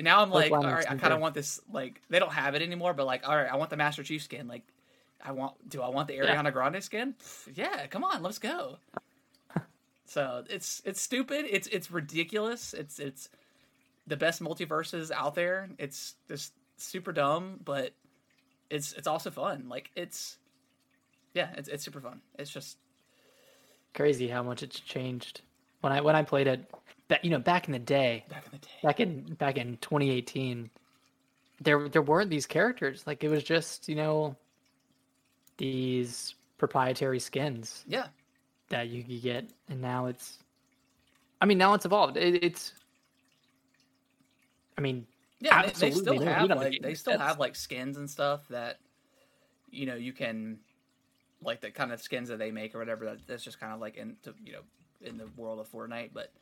now 0.01 0.23
I'm 0.23 0.31
like, 0.31 0.53
all 0.53 0.63
right, 0.63 0.89
I 0.89 0.95
kind 0.97 1.13
of 1.13 1.21
want 1.21 1.35
this. 1.35 1.61
Like 1.73 2.01
they 2.11 2.19
don't 2.19 2.33
have 2.33 2.55
it 2.55 2.63
anymore, 2.63 2.95
but 2.95 3.07
like, 3.07 3.27
all 3.29 3.35
right, 3.37 3.51
I 3.51 3.57
want 3.57 3.71
the 3.71 3.77
Master 3.77 4.03
Chief 4.03 4.23
skin. 4.23 4.47
Like, 4.49 4.63
I 5.25 5.33
want. 5.33 5.69
Do 5.69 5.83
I 5.83 5.89
want 5.89 6.09
the 6.09 6.15
Yeah. 6.15 6.37
Ariana 6.37 6.53
Grande 6.53 6.83
skin? 6.83 7.15
Pff, 7.21 7.57
Yeah, 7.57 7.87
come 7.87 8.05
on, 8.05 8.23
let's 8.23 8.39
go. 8.39 8.79
So 10.09 10.43
it's 10.49 10.83
it's 10.85 11.01
stupid. 11.01 11.47
It's 11.49 11.69
it's 11.69 11.91
ridiculous. 11.91 12.75
It's 12.75 12.99
it's 12.99 13.29
the 14.07 14.17
best 14.17 14.43
multiverses 14.43 15.11
out 15.11 15.35
there. 15.35 15.69
It's 15.79 16.15
just 16.29 16.53
super 16.79 17.13
dumb, 17.13 17.61
but 17.65 17.93
it's 18.71 18.95
it's 18.95 19.07
also 19.07 19.31
fun. 19.31 19.67
Like 19.69 19.91
it's 19.95 20.39
yeah, 21.35 21.51
it's 21.57 21.69
it's 21.69 21.85
super 21.85 22.01
fun. 22.01 22.23
It's 22.39 22.51
just 22.51 22.79
Crazy 23.95 24.29
how 24.29 24.43
much 24.43 24.63
it's 24.63 24.81
changed. 24.81 25.43
When 25.83 25.93
I 25.93 26.01
when 26.01 26.17
I 26.17 26.23
played 26.23 26.47
it, 26.47 26.71
ba- 27.09 27.21
you 27.23 27.31
know, 27.31 27.39
back 27.39 27.67
in 27.67 27.73
the 27.73 27.79
day, 27.79 28.25
back 28.29 28.45
in 28.47 28.53
the 28.53 28.59
day. 28.59 28.73
back 28.83 29.01
in 29.01 29.35
back 29.35 29.57
in 29.59 29.77
2018, 29.79 30.71
there 31.61 31.89
there 31.89 32.03
weren't 32.03 32.31
these 32.31 32.47
characters. 32.47 33.05
Like 33.07 33.25
it 33.25 33.29
was 33.29 33.43
just 33.43 33.89
you 33.89 33.95
know 33.95 34.37
these 35.57 36.35
proprietary 36.59 37.19
skins 37.19 37.85
Yeah, 37.87 38.07
that 38.71 38.89
you 38.89 39.03
could 39.03 39.23
get, 39.23 39.51
and 39.69 39.81
now 39.81 40.07
it's. 40.07 40.39
I 41.41 41.47
mean, 41.47 41.59
now 41.59 41.75
it's 41.75 41.85
evolved. 41.87 42.17
It, 42.17 42.43
it's. 42.43 42.73
I 44.77 44.81
mean, 44.81 45.07
yeah. 45.41 45.63
They, 45.63 45.73
they 45.73 45.91
still 45.91 46.21
have 46.21 46.53
like 46.53 46.81
they 46.81 46.95
still 46.95 47.19
have 47.19 47.39
like 47.39 47.57
skins 47.57 47.97
and 47.97 48.09
stuff 48.11 48.47
that 48.49 48.79
you 49.71 49.87
know 49.87 49.95
you 49.95 50.13
can 50.13 50.59
like 51.43 51.61
the 51.61 51.71
kind 51.71 51.93
of 51.93 52.03
skins 52.03 52.29
that 52.29 52.39
they 52.39 52.51
make 52.51 52.75
or 52.75 52.79
whatever. 52.79 53.05
That, 53.07 53.27
that's 53.27 53.45
just 53.45 53.61
kind 53.61 53.73
of 53.73 53.81
like 53.81 53.97
into 53.97 54.35
you 54.45 54.53
know 54.53 54.63
in 55.01 55.17
the 55.19 55.29
world 55.37 55.61
of 55.61 55.69
Fortnite, 55.71 56.11
but 56.13 56.33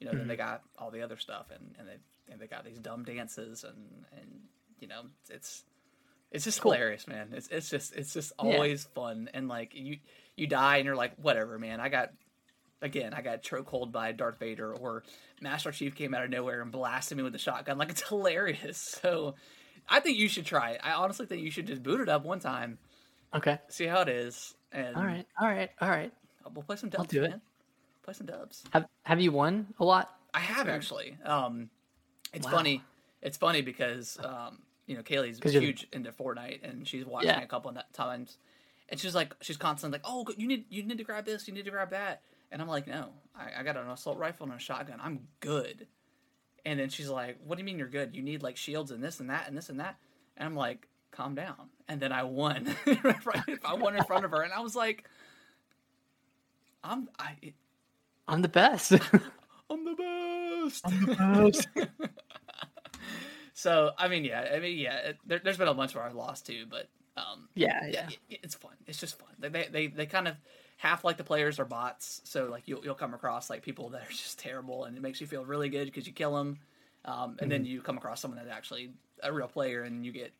you 0.00 0.06
know 0.06 0.14
then 0.14 0.20
Mm-hmm. 0.20 0.28
they 0.28 0.36
got 0.36 0.62
all 0.78 0.90
the 0.90 1.02
other 1.02 1.16
stuff 1.18 1.46
and 1.54 1.74
and 1.78 1.88
they 1.88 2.32
and 2.32 2.40
they 2.40 2.46
got 2.46 2.64
these 2.64 2.78
dumb 2.78 3.04
dances 3.04 3.64
and 3.64 4.04
and 4.20 4.40
you 4.80 4.88
know 4.88 5.02
it's 5.30 5.64
it's 6.30 6.44
just 6.44 6.60
Cool. 6.60 6.72
hilarious, 6.72 7.06
man. 7.06 7.28
It's 7.32 7.48
it's 7.48 7.70
just 7.70 7.94
it's 7.94 8.12
just 8.12 8.32
Yeah. 8.40 8.50
always 8.52 8.84
fun 8.84 9.30
and 9.34 9.48
like 9.48 9.74
you 9.74 9.98
you 10.36 10.46
die 10.46 10.76
and 10.78 10.86
you're 10.86 10.96
like 10.96 11.12
whatever, 11.16 11.58
man. 11.58 11.80
I 11.80 11.88
got 11.88 12.10
again, 12.82 13.14
I 13.14 13.22
got 13.22 13.42
chokehold 13.42 13.92
by 13.92 14.12
Darth 14.12 14.38
Vader 14.38 14.72
or 14.74 15.04
Master 15.40 15.70
Chief 15.72 15.94
came 15.94 16.14
out 16.14 16.24
of 16.24 16.30
nowhere 16.30 16.60
and 16.62 16.70
blasted 16.70 17.16
me 17.16 17.22
with 17.24 17.34
a 17.34 17.38
shotgun. 17.38 17.78
Like 17.78 17.90
it's 17.90 18.02
hilarious. 18.08 18.78
So 19.02 19.34
I 19.88 20.00
think 20.00 20.18
you 20.18 20.28
should 20.28 20.46
try 20.46 20.70
it. 20.72 20.80
I 20.82 20.92
honestly 20.92 21.26
think 21.26 21.42
you 21.42 21.50
should 21.50 21.66
just 21.66 21.82
boot 21.82 22.00
it 22.00 22.08
up 22.08 22.24
one 22.24 22.40
time, 22.40 22.78
okay. 23.34 23.58
see 23.68 23.86
how 23.86 24.00
it 24.02 24.08
is, 24.08 24.54
and 24.72 24.96
All 24.96 25.04
right. 25.04 25.26
All 25.40 25.48
right. 25.48 25.70
All 25.80 25.88
right. 25.90 26.12
we'll 26.52 26.62
play 26.64 26.76
some 26.76 26.88
dubs. 26.90 27.00
I'll 27.00 27.06
do 27.06 27.24
it. 27.24 27.30
man. 27.30 27.40
Play 28.02 28.14
some 28.14 28.26
dubs. 28.26 28.64
Have 28.72 28.86
Have 29.04 29.20
you 29.20 29.32
won 29.32 29.68
a 29.78 29.84
lot? 29.84 30.10
I 30.34 30.40
have 30.40 30.68
actually. 30.68 31.16
Um, 31.24 31.70
it's 32.32 32.44
Wow. 32.46 32.52
funny. 32.52 32.82
It's 33.22 33.36
funny 33.38 33.62
because 33.62 34.18
um, 34.22 34.58
you 34.86 34.96
know 34.96 35.02
Kaylee's 35.02 35.38
'Cause 35.40 35.54
you're- 35.54 35.64
huge 35.64 35.86
into 35.92 36.12
Fortnite 36.12 36.60
and 36.68 36.86
she's 36.86 37.06
watched 37.06 37.24
Yeah. 37.26 37.38
me 37.38 37.44
a 37.44 37.46
couple 37.46 37.70
of 37.70 37.78
times, 37.94 38.36
and 38.88 39.00
she's 39.00 39.14
like, 39.14 39.34
she's 39.40 39.56
constantly 39.56 39.98
like, 39.98 40.06
oh, 40.06 40.26
you 40.36 40.46
need 40.46 40.66
you 40.68 40.82
need 40.82 40.98
to 40.98 41.04
grab 41.04 41.24
this, 41.24 41.48
you 41.48 41.54
need 41.54 41.64
to 41.64 41.70
grab 41.70 41.90
that, 41.90 42.22
and 42.52 42.60
I'm 42.60 42.68
like, 42.68 42.86
no, 42.86 43.10
I, 43.34 43.60
I 43.60 43.62
got 43.62 43.76
an 43.76 43.88
assault 43.88 44.18
rifle 44.18 44.46
and 44.46 44.54
a 44.54 44.58
shotgun, 44.58 44.98
I'm 45.02 45.20
good. 45.40 45.86
And 46.66 46.80
then 46.80 46.88
she's 46.88 47.10
like, 47.10 47.38
what 47.44 47.56
do 47.56 47.60
you 47.60 47.66
mean 47.66 47.78
you're 47.78 47.88
good? 47.88 48.16
You 48.16 48.22
need 48.22 48.42
like 48.42 48.56
shields 48.56 48.90
and 48.90 49.04
this 49.04 49.20
and 49.20 49.28
that 49.30 49.48
and 49.48 49.56
this 49.56 49.68
and 49.68 49.80
that, 49.80 49.96
and 50.36 50.46
I'm 50.46 50.56
like, 50.56 50.88
calm 51.10 51.34
down. 51.34 51.70
And 51.88 52.00
then 52.00 52.12
I 52.12 52.22
won. 52.22 52.74
I 52.86 53.74
won 53.74 53.96
in 53.96 54.04
front 54.04 54.24
of 54.24 54.30
her, 54.30 54.42
and 54.42 54.52
I 54.52 54.60
was 54.60 54.74
like, 54.74 55.04
I'm 56.82 57.08
I. 57.18 57.36
I'm 58.28 58.40
the 58.40 58.48
best. 58.48 58.92
I'm 59.70 59.84
the 59.84 59.94
best. 59.94 60.86
i'm 60.86 61.04
the 61.04 61.14
best. 61.14 61.68
So 63.54 63.92
I 63.96 64.08
mean, 64.08 64.24
yeah, 64.24 64.48
I 64.54 64.58
mean, 64.58 64.78
yeah. 64.78 64.96
It, 64.96 65.18
there, 65.24 65.40
there's 65.42 65.56
been 65.56 65.68
a 65.68 65.74
bunch 65.74 65.94
where 65.94 66.04
I've 66.04 66.14
lost 66.14 66.46
too, 66.46 66.66
but 66.68 66.88
um, 67.16 67.48
yeah. 67.54 67.86
yeah, 67.86 68.08
it, 68.30 68.38
it's 68.42 68.54
fun. 68.54 68.72
It's 68.86 68.98
just 68.98 69.18
fun. 69.18 69.28
They, 69.38 69.48
they 69.48 69.68
they 69.70 69.86
they 69.88 70.06
kind 70.06 70.28
of 70.28 70.36
half 70.78 71.04
like 71.04 71.16
the 71.16 71.24
players 71.24 71.58
are 71.60 71.64
bots, 71.64 72.20
so 72.24 72.46
like 72.46 72.64
you'll 72.66 72.84
you'll 72.84 72.94
come 72.94 73.14
across 73.14 73.50
like 73.50 73.62
people 73.62 73.90
that 73.90 74.02
are 74.02 74.10
just 74.10 74.38
terrible, 74.38 74.84
and 74.84 74.96
it 74.96 75.02
makes 75.02 75.20
you 75.20 75.26
feel 75.26 75.44
really 75.44 75.68
good 75.68 75.86
because 75.86 76.06
you 76.06 76.12
kill 76.12 76.34
them, 76.36 76.58
um, 77.04 77.36
and 77.40 77.50
then 77.50 77.64
you 77.64 77.80
come 77.82 77.96
across 77.96 78.20
someone 78.20 78.38
that's 78.38 78.54
actually 78.54 78.90
a 79.22 79.32
real 79.32 79.48
player, 79.48 79.82
and 79.82 80.04
you 80.04 80.12
get 80.12 80.32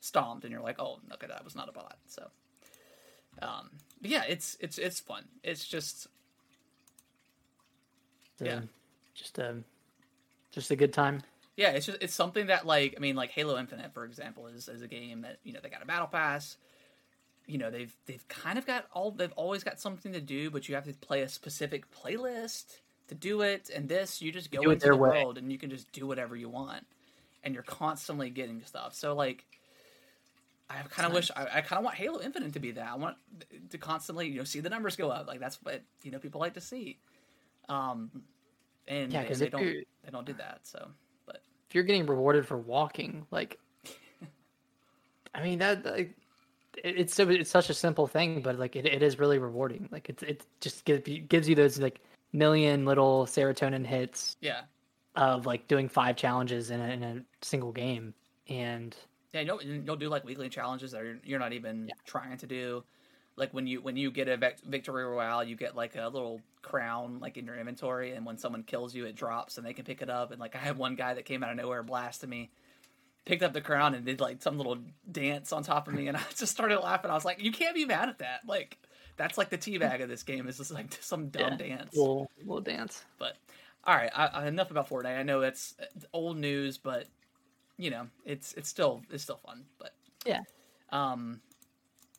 stomped, 0.00 0.44
and 0.44 0.52
you're 0.52 0.62
like, 0.62 0.80
oh, 0.80 1.00
okay, 1.14 1.26
that 1.26 1.44
was 1.44 1.54
not 1.56 1.68
a 1.68 1.72
bot. 1.72 1.98
So, 2.06 2.30
um, 3.42 3.70
but 4.00 4.10
yeah, 4.10 4.22
it's 4.28 4.56
it's 4.60 4.78
it's 4.78 5.00
fun. 5.00 5.24
It's 5.42 5.66
just 5.66 6.06
Yeah. 8.40 8.56
Um, 8.56 8.68
Just 9.14 9.38
a 9.38 9.56
just 10.52 10.70
a 10.70 10.76
good 10.76 10.92
time. 10.92 11.22
Yeah, 11.56 11.70
it's 11.70 11.86
just 11.86 11.98
it's 12.00 12.14
something 12.14 12.46
that 12.46 12.66
like 12.66 12.94
I 12.96 13.00
mean 13.00 13.16
like 13.16 13.30
Halo 13.30 13.58
Infinite 13.58 13.92
for 13.92 14.04
example 14.04 14.46
is 14.46 14.68
is 14.68 14.82
a 14.82 14.88
game 14.88 15.22
that 15.22 15.38
you 15.44 15.52
know 15.52 15.60
they 15.62 15.68
got 15.68 15.82
a 15.82 15.86
battle 15.86 16.06
pass. 16.06 16.56
You 17.46 17.58
know 17.58 17.70
they've 17.70 17.94
they've 18.06 18.26
kind 18.28 18.58
of 18.58 18.66
got 18.66 18.86
all 18.92 19.10
they've 19.10 19.32
always 19.32 19.64
got 19.64 19.80
something 19.80 20.12
to 20.12 20.20
do, 20.20 20.50
but 20.50 20.68
you 20.68 20.74
have 20.74 20.84
to 20.84 20.92
play 20.94 21.22
a 21.22 21.28
specific 21.28 21.84
playlist 21.90 22.78
to 23.08 23.14
do 23.14 23.42
it. 23.42 23.70
And 23.74 23.88
this 23.88 24.22
you 24.22 24.32
just 24.32 24.50
go 24.50 24.62
it 24.62 24.68
into 24.68 24.86
the 24.88 24.96
way. 24.96 25.10
world 25.10 25.38
and 25.38 25.50
you 25.52 25.58
can 25.58 25.70
just 25.70 25.90
do 25.92 26.06
whatever 26.06 26.36
you 26.36 26.48
want, 26.48 26.86
and 27.42 27.54
you're 27.54 27.62
constantly 27.62 28.30
getting 28.30 28.62
stuff. 28.64 28.94
So 28.94 29.14
like. 29.14 29.44
I 30.72 30.82
kind 30.82 31.04
of 31.04 31.12
wish 31.12 31.32
I, 31.34 31.42
I 31.54 31.60
kind 31.62 31.78
of 31.78 31.84
want 31.84 31.96
Halo 31.96 32.20
Infinite 32.20 32.52
to 32.52 32.60
be 32.60 32.70
that. 32.70 32.86
I 32.86 32.94
want 32.94 33.16
to 33.70 33.76
constantly, 33.76 34.28
you 34.28 34.36
know, 34.36 34.44
see 34.44 34.60
the 34.60 34.70
numbers 34.70 34.94
go 34.94 35.10
up. 35.10 35.26
Like 35.26 35.40
that's 35.40 35.58
what 35.64 35.82
you 36.04 36.12
know 36.12 36.20
people 36.20 36.40
like 36.40 36.54
to 36.54 36.60
see. 36.60 37.00
Um, 37.68 38.22
and 38.86 39.12
Yeah, 39.12 39.24
they, 39.24 39.34
they 39.34 39.48
don't 39.48 39.64
they 39.64 40.10
don't 40.12 40.26
do 40.26 40.32
that. 40.34 40.60
So, 40.62 40.90
If 41.70 41.74
you're 41.76 41.84
getting 41.84 42.04
rewarded 42.04 42.48
for 42.48 42.58
walking, 42.58 43.24
like, 43.30 43.60
I 45.32 45.40
mean 45.40 45.60
that 45.60 45.84
like, 45.86 46.16
it, 46.82 46.98
it's 46.98 47.14
so 47.14 47.28
it's 47.28 47.48
such 47.48 47.70
a 47.70 47.74
simple 47.74 48.08
thing, 48.08 48.42
but 48.42 48.58
like 48.58 48.74
it, 48.74 48.86
it 48.86 49.04
is 49.04 49.20
really 49.20 49.38
rewarding. 49.38 49.88
Like 49.92 50.08
it's 50.08 50.24
it 50.24 50.44
just 50.60 50.84
gives 50.84 51.08
you, 51.08 51.20
gives 51.20 51.48
you 51.48 51.54
those 51.54 51.78
like 51.78 52.00
million 52.32 52.84
little 52.84 53.24
serotonin 53.24 53.86
hits 53.86 54.36
yeah, 54.40 54.62
of 55.14 55.46
like 55.46 55.68
doing 55.68 55.88
five 55.88 56.16
challenges 56.16 56.72
in 56.72 56.80
a, 56.80 56.88
in 56.88 57.02
a 57.04 57.22
single 57.40 57.70
game, 57.70 58.14
and 58.48 58.96
Yeah, 59.32 59.42
you'll, 59.42 59.62
you'll 59.62 59.94
do 59.94 60.08
like 60.08 60.24
weekly 60.24 60.48
challenges 60.48 60.90
that 60.90 61.04
you're, 61.04 61.18
you're 61.24 61.38
not 61.38 61.52
even 61.52 61.88
trying 62.04 62.36
to 62.38 62.46
do. 62.48 62.82
Like 63.40 63.54
when 63.54 63.66
you 63.66 63.80
when 63.80 63.96
you 63.96 64.10
get 64.10 64.28
a 64.28 64.36
vic- 64.36 64.60
victory 64.64 65.02
royale, 65.02 65.42
you 65.42 65.56
get 65.56 65.74
like 65.74 65.96
a 65.96 66.06
little 66.08 66.42
crown 66.60 67.18
like 67.20 67.38
in 67.38 67.46
your 67.46 67.56
inventory, 67.56 68.12
and 68.12 68.26
when 68.26 68.36
someone 68.36 68.62
kills 68.62 68.94
you, 68.94 69.06
it 69.06 69.16
drops, 69.16 69.56
and 69.56 69.66
they 69.66 69.72
can 69.72 69.86
pick 69.86 70.02
it 70.02 70.10
up. 70.10 70.30
And 70.30 70.38
like 70.38 70.54
I 70.54 70.58
had 70.58 70.76
one 70.76 70.94
guy 70.94 71.14
that 71.14 71.24
came 71.24 71.42
out 71.42 71.50
of 71.50 71.56
nowhere, 71.56 71.82
blasted 71.82 72.28
me, 72.28 72.50
picked 73.24 73.42
up 73.42 73.54
the 73.54 73.62
crown, 73.62 73.94
and 73.94 74.04
did 74.04 74.20
like 74.20 74.42
some 74.42 74.58
little 74.58 74.76
dance 75.10 75.52
on 75.52 75.62
top 75.62 75.88
of 75.88 75.94
me, 75.94 76.06
and 76.06 76.16
I 76.18 76.22
just 76.36 76.52
started 76.52 76.80
laughing. 76.80 77.10
I 77.10 77.14
was 77.14 77.24
like, 77.24 77.42
"You 77.42 77.50
can't 77.50 77.74
be 77.74 77.86
mad 77.86 78.10
at 78.10 78.18
that! 78.18 78.40
Like 78.46 78.76
That's 79.16 79.38
like 79.38 79.48
the 79.48 79.58
teabag 79.58 80.02
of 80.02 80.10
this 80.10 80.22
game. 80.22 80.46
Is 80.46 80.58
just 80.58 80.70
like 80.70 80.92
some 81.00 81.30
dumb 81.30 81.52
Yeah, 81.52 81.56
dance. 81.56 81.96
Little 81.96 82.30
little 82.40 82.60
dance. 82.60 83.02
But 83.18 83.38
all 83.84 83.96
right, 83.96 84.10
I, 84.14 84.26
I, 84.26 84.46
enough 84.48 84.70
about 84.70 84.90
Fortnite. 84.90 85.18
I 85.18 85.22
know 85.22 85.40
it's 85.40 85.74
it's 85.94 86.04
old 86.12 86.36
news, 86.36 86.76
but 86.76 87.06
you 87.78 87.90
know 87.90 88.06
it's 88.26 88.52
it's 88.52 88.68
still 88.68 89.02
it's 89.10 89.22
still 89.22 89.40
fun. 89.46 89.64
But 89.78 89.94
Yeah. 90.26 90.40
Um, 90.92 91.40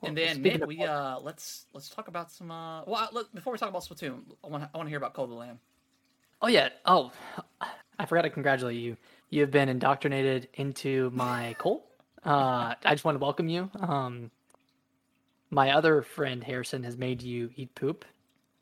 and 0.04 0.16
Well, 0.16 0.26
then 0.26 0.42
Nick, 0.42 0.66
we 0.66 0.84
uh 0.84 1.20
let's 1.20 1.66
let's 1.74 1.90
talk 1.90 2.08
about 2.08 2.32
some 2.32 2.52
uh 2.52 2.84
well 2.86 3.10
look, 3.12 3.34
before 3.34 3.54
we 3.54 3.60
talk 3.60 3.70
about 3.70 3.84
Splatoon, 3.84 4.22
I 4.44 4.48
want 4.48 4.64
I 4.74 4.78
want 4.78 4.88
to 4.88 4.90
hear 4.90 4.98
about 4.98 5.14
Code 5.14 5.30
the 5.30 5.36
Lamb. 5.36 5.60
Oh 6.42 6.48
yeah. 6.48 6.70
Oh, 6.86 7.12
I 8.00 8.06
forgot 8.06 8.24
to 8.24 8.30
congratulate 8.30 8.78
you. 8.78 8.98
You 9.30 9.42
have 9.42 9.52
been 9.52 9.70
indoctrinated 9.70 10.50
into 10.56 11.12
my 11.14 11.56
cult. 11.60 11.86
Uh, 12.26 12.74
I 12.84 12.94
just 12.94 13.06
want 13.06 13.16
to 13.16 13.24
welcome 13.24 13.48
you. 13.48 13.70
Um, 13.80 14.32
my 15.52 15.72
other 15.72 16.02
friend 16.02 16.44
Harrison 16.44 16.84
has 16.84 16.98
made 16.98 17.22
you 17.22 17.52
eat 17.56 17.74
poop. 17.76 18.06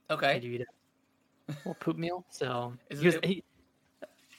Made 0.09 0.15
Okay, 0.15 0.39
you 0.39 0.53
eat 0.53 0.61
a 0.61 1.51
little 1.59 1.75
poop 1.75 1.97
meal. 1.97 2.25
So 2.29 2.73
he, 2.89 3.05
was, 3.05 3.17
he, 3.21 3.43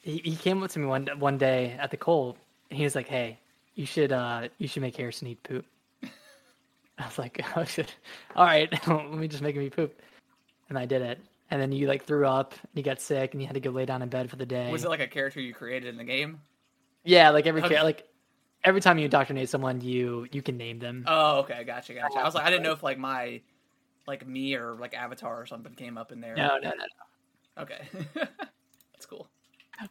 he 0.03 0.37
came 0.37 0.63
up 0.63 0.71
to 0.71 0.79
me 0.79 0.87
one 0.87 1.07
one 1.19 1.39
day 1.39 1.77
at 1.81 1.91
the 1.91 1.97
cult. 1.97 2.37
And 2.71 2.77
he 2.77 2.85
was 2.85 2.95
like, 2.95 3.09
"Hey, 3.09 3.39
you 3.75 3.87
should 3.87 4.13
uh 4.13 4.49
you 4.59 4.69
should 4.69 4.83
make 4.83 4.97
Harrison 4.97 5.29
eat 5.29 5.43
poop." 5.43 5.65
I 7.01 7.07
was 7.07 7.19
like, 7.19 7.45
"Oh 7.57 7.65
shit! 7.65 7.95
All 8.37 8.45
right, 8.45 8.71
let 8.89 9.13
me 9.13 9.29
just 9.29 9.43
make 9.43 9.57
me 9.57 9.71
poop." 9.71 10.01
And 10.69 10.79
I 10.79 10.87
did 10.87 11.03
it. 11.03 11.21
And 11.51 11.61
then 11.61 11.73
you 11.73 11.89
like 11.89 12.05
threw 12.05 12.27
up, 12.27 12.53
and 12.53 12.71
you 12.75 12.83
got 12.83 13.01
sick, 13.01 13.33
and 13.33 13.43
you 13.43 13.47
had 13.47 13.55
to 13.55 13.61
go 13.61 13.71
lay 13.71 13.85
down 13.87 14.03
in 14.03 14.09
bed 14.09 14.31
for 14.31 14.37
the 14.37 14.47
day. 14.47 14.71
was 14.71 14.85
it 14.85 14.89
like 14.91 15.01
a 15.01 15.09
character 15.09 15.41
you 15.41 15.53
created 15.53 15.89
in 15.89 15.97
the 15.97 16.05
game? 16.05 16.41
Yeah, 17.05 17.31
like 17.31 17.47
every 17.47 17.63
Okay. 17.63 17.83
like 17.83 18.07
every 18.65 18.81
time 18.81 18.99
you 18.99 19.05
indoctrinate 19.05 19.49
someone, 19.49 19.81
you 19.81 20.29
you 20.33 20.43
can 20.43 20.57
name 20.57 20.79
them. 20.79 21.05
Oh, 21.07 21.39
okay, 21.41 21.65
gotcha, 21.65 21.95
gotcha. 21.95 22.19
I 22.19 22.25
was 22.25 22.35
like, 22.35 22.45
I 22.45 22.51
didn't 22.51 22.63
know 22.63 22.73
if 22.73 22.83
like 22.83 22.99
my 22.99 23.41
like 24.07 24.27
me 24.27 24.55
or 24.55 24.75
like 24.75 24.95
avatar 24.95 25.41
or 25.41 25.47
something 25.47 25.75
came 25.75 25.99
up 25.99 26.13
in 26.13 26.21
there. 26.21 26.37
no, 26.37 26.59
no, 26.63 26.71
no. 26.71 27.63
Okay, 27.63 27.81
that's 28.15 29.07
cool. 29.07 29.29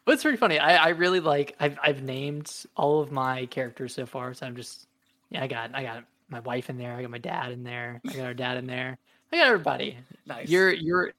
But 0.04 0.12
it's 0.12 0.22
pretty 0.22 0.38
funny. 0.38 0.58
I, 0.58 0.76
I 0.76 0.88
really 0.90 1.20
like. 1.20 1.56
I've 1.60 1.78
I've 1.82 2.02
named 2.02 2.50
all 2.76 3.00
of 3.00 3.10
my 3.12 3.46
characters 3.46 3.94
so 3.94 4.06
far. 4.06 4.32
So 4.34 4.46
I'm 4.46 4.56
just 4.56 4.86
yeah. 5.30 5.42
I 5.42 5.46
got 5.46 5.70
it, 5.70 5.76
I 5.76 5.82
got 5.82 6.04
my 6.30 6.40
wife 6.40 6.70
in 6.70 6.78
there. 6.78 6.94
I 6.94 7.02
got 7.02 7.10
my 7.10 7.18
dad 7.18 7.52
in 7.52 7.62
there. 7.64 8.00
I 8.08 8.12
got 8.12 8.24
our 8.26 8.34
dad 8.34 8.56
in 8.56 8.66
there. 8.66 8.98
I 9.32 9.36
got 9.36 9.46
everybody. 9.48 9.96
Nice. 10.26 10.48
You're 10.48 10.72
you're. 10.72 11.12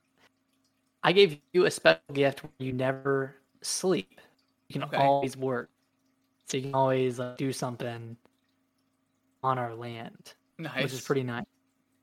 I 1.03 1.11
gave 1.11 1.39
you 1.53 1.65
a 1.65 1.71
special 1.71 2.01
gift 2.13 2.41
you 2.59 2.73
never 2.73 3.35
sleep. 3.61 4.19
You 4.69 4.73
can 4.73 4.83
Okay. 4.83 4.97
always 4.97 5.35
work. 5.35 5.69
So 6.45 6.57
you 6.57 6.63
can 6.63 6.75
always 6.75 7.17
like, 7.19 7.37
do 7.37 7.51
something 7.51 8.15
on 9.43 9.57
our 9.57 9.73
land. 9.73 10.33
nice. 10.59 10.83
which 10.83 10.93
is 10.93 11.01
pretty 11.01 11.23
nice. 11.23 11.45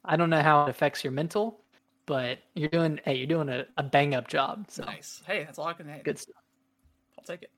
I 0.05 0.17
don't 0.17 0.31
know 0.31 0.43
how 0.43 0.65
it 0.65 0.71
affects 0.71 1.05
your 1.05 1.13
mental, 1.13 1.61
but 2.07 2.39
you're 2.55 2.71
doing 2.71 2.99
hey, 3.05 3.17
you're 3.17 3.27
doing 3.27 3.49
a, 3.49 3.67
a 3.77 3.83
bang 3.83 4.15
up 4.15 4.29
job. 4.29 4.67
So 4.69 4.85
nice. 4.85 5.23
Hey, 5.27 5.45
that's 5.45 5.59
all 5.59 5.67
I 5.67 5.75
can. 5.75 5.89
Hey, 5.89 6.01
good 6.03 6.19
stuff. 6.19 6.43
I'll 7.19 7.25
take 7.25 7.43
it. 7.43 7.51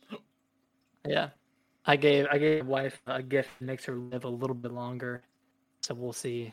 Yeah. 1.07 1.31
I 1.87 1.97
gave 1.97 2.27
I 2.31 2.39
gave 2.39 2.65
my 2.65 2.71
wife 2.71 3.01
a 3.07 3.23
gift 3.23 3.49
that 3.59 3.65
makes 3.65 3.85
her 3.87 3.95
live 3.95 4.25
a 4.25 4.29
little 4.29 4.55
bit 4.55 4.73
longer. 4.73 5.23
So 5.81 5.95
we'll 5.95 6.12
see 6.12 6.53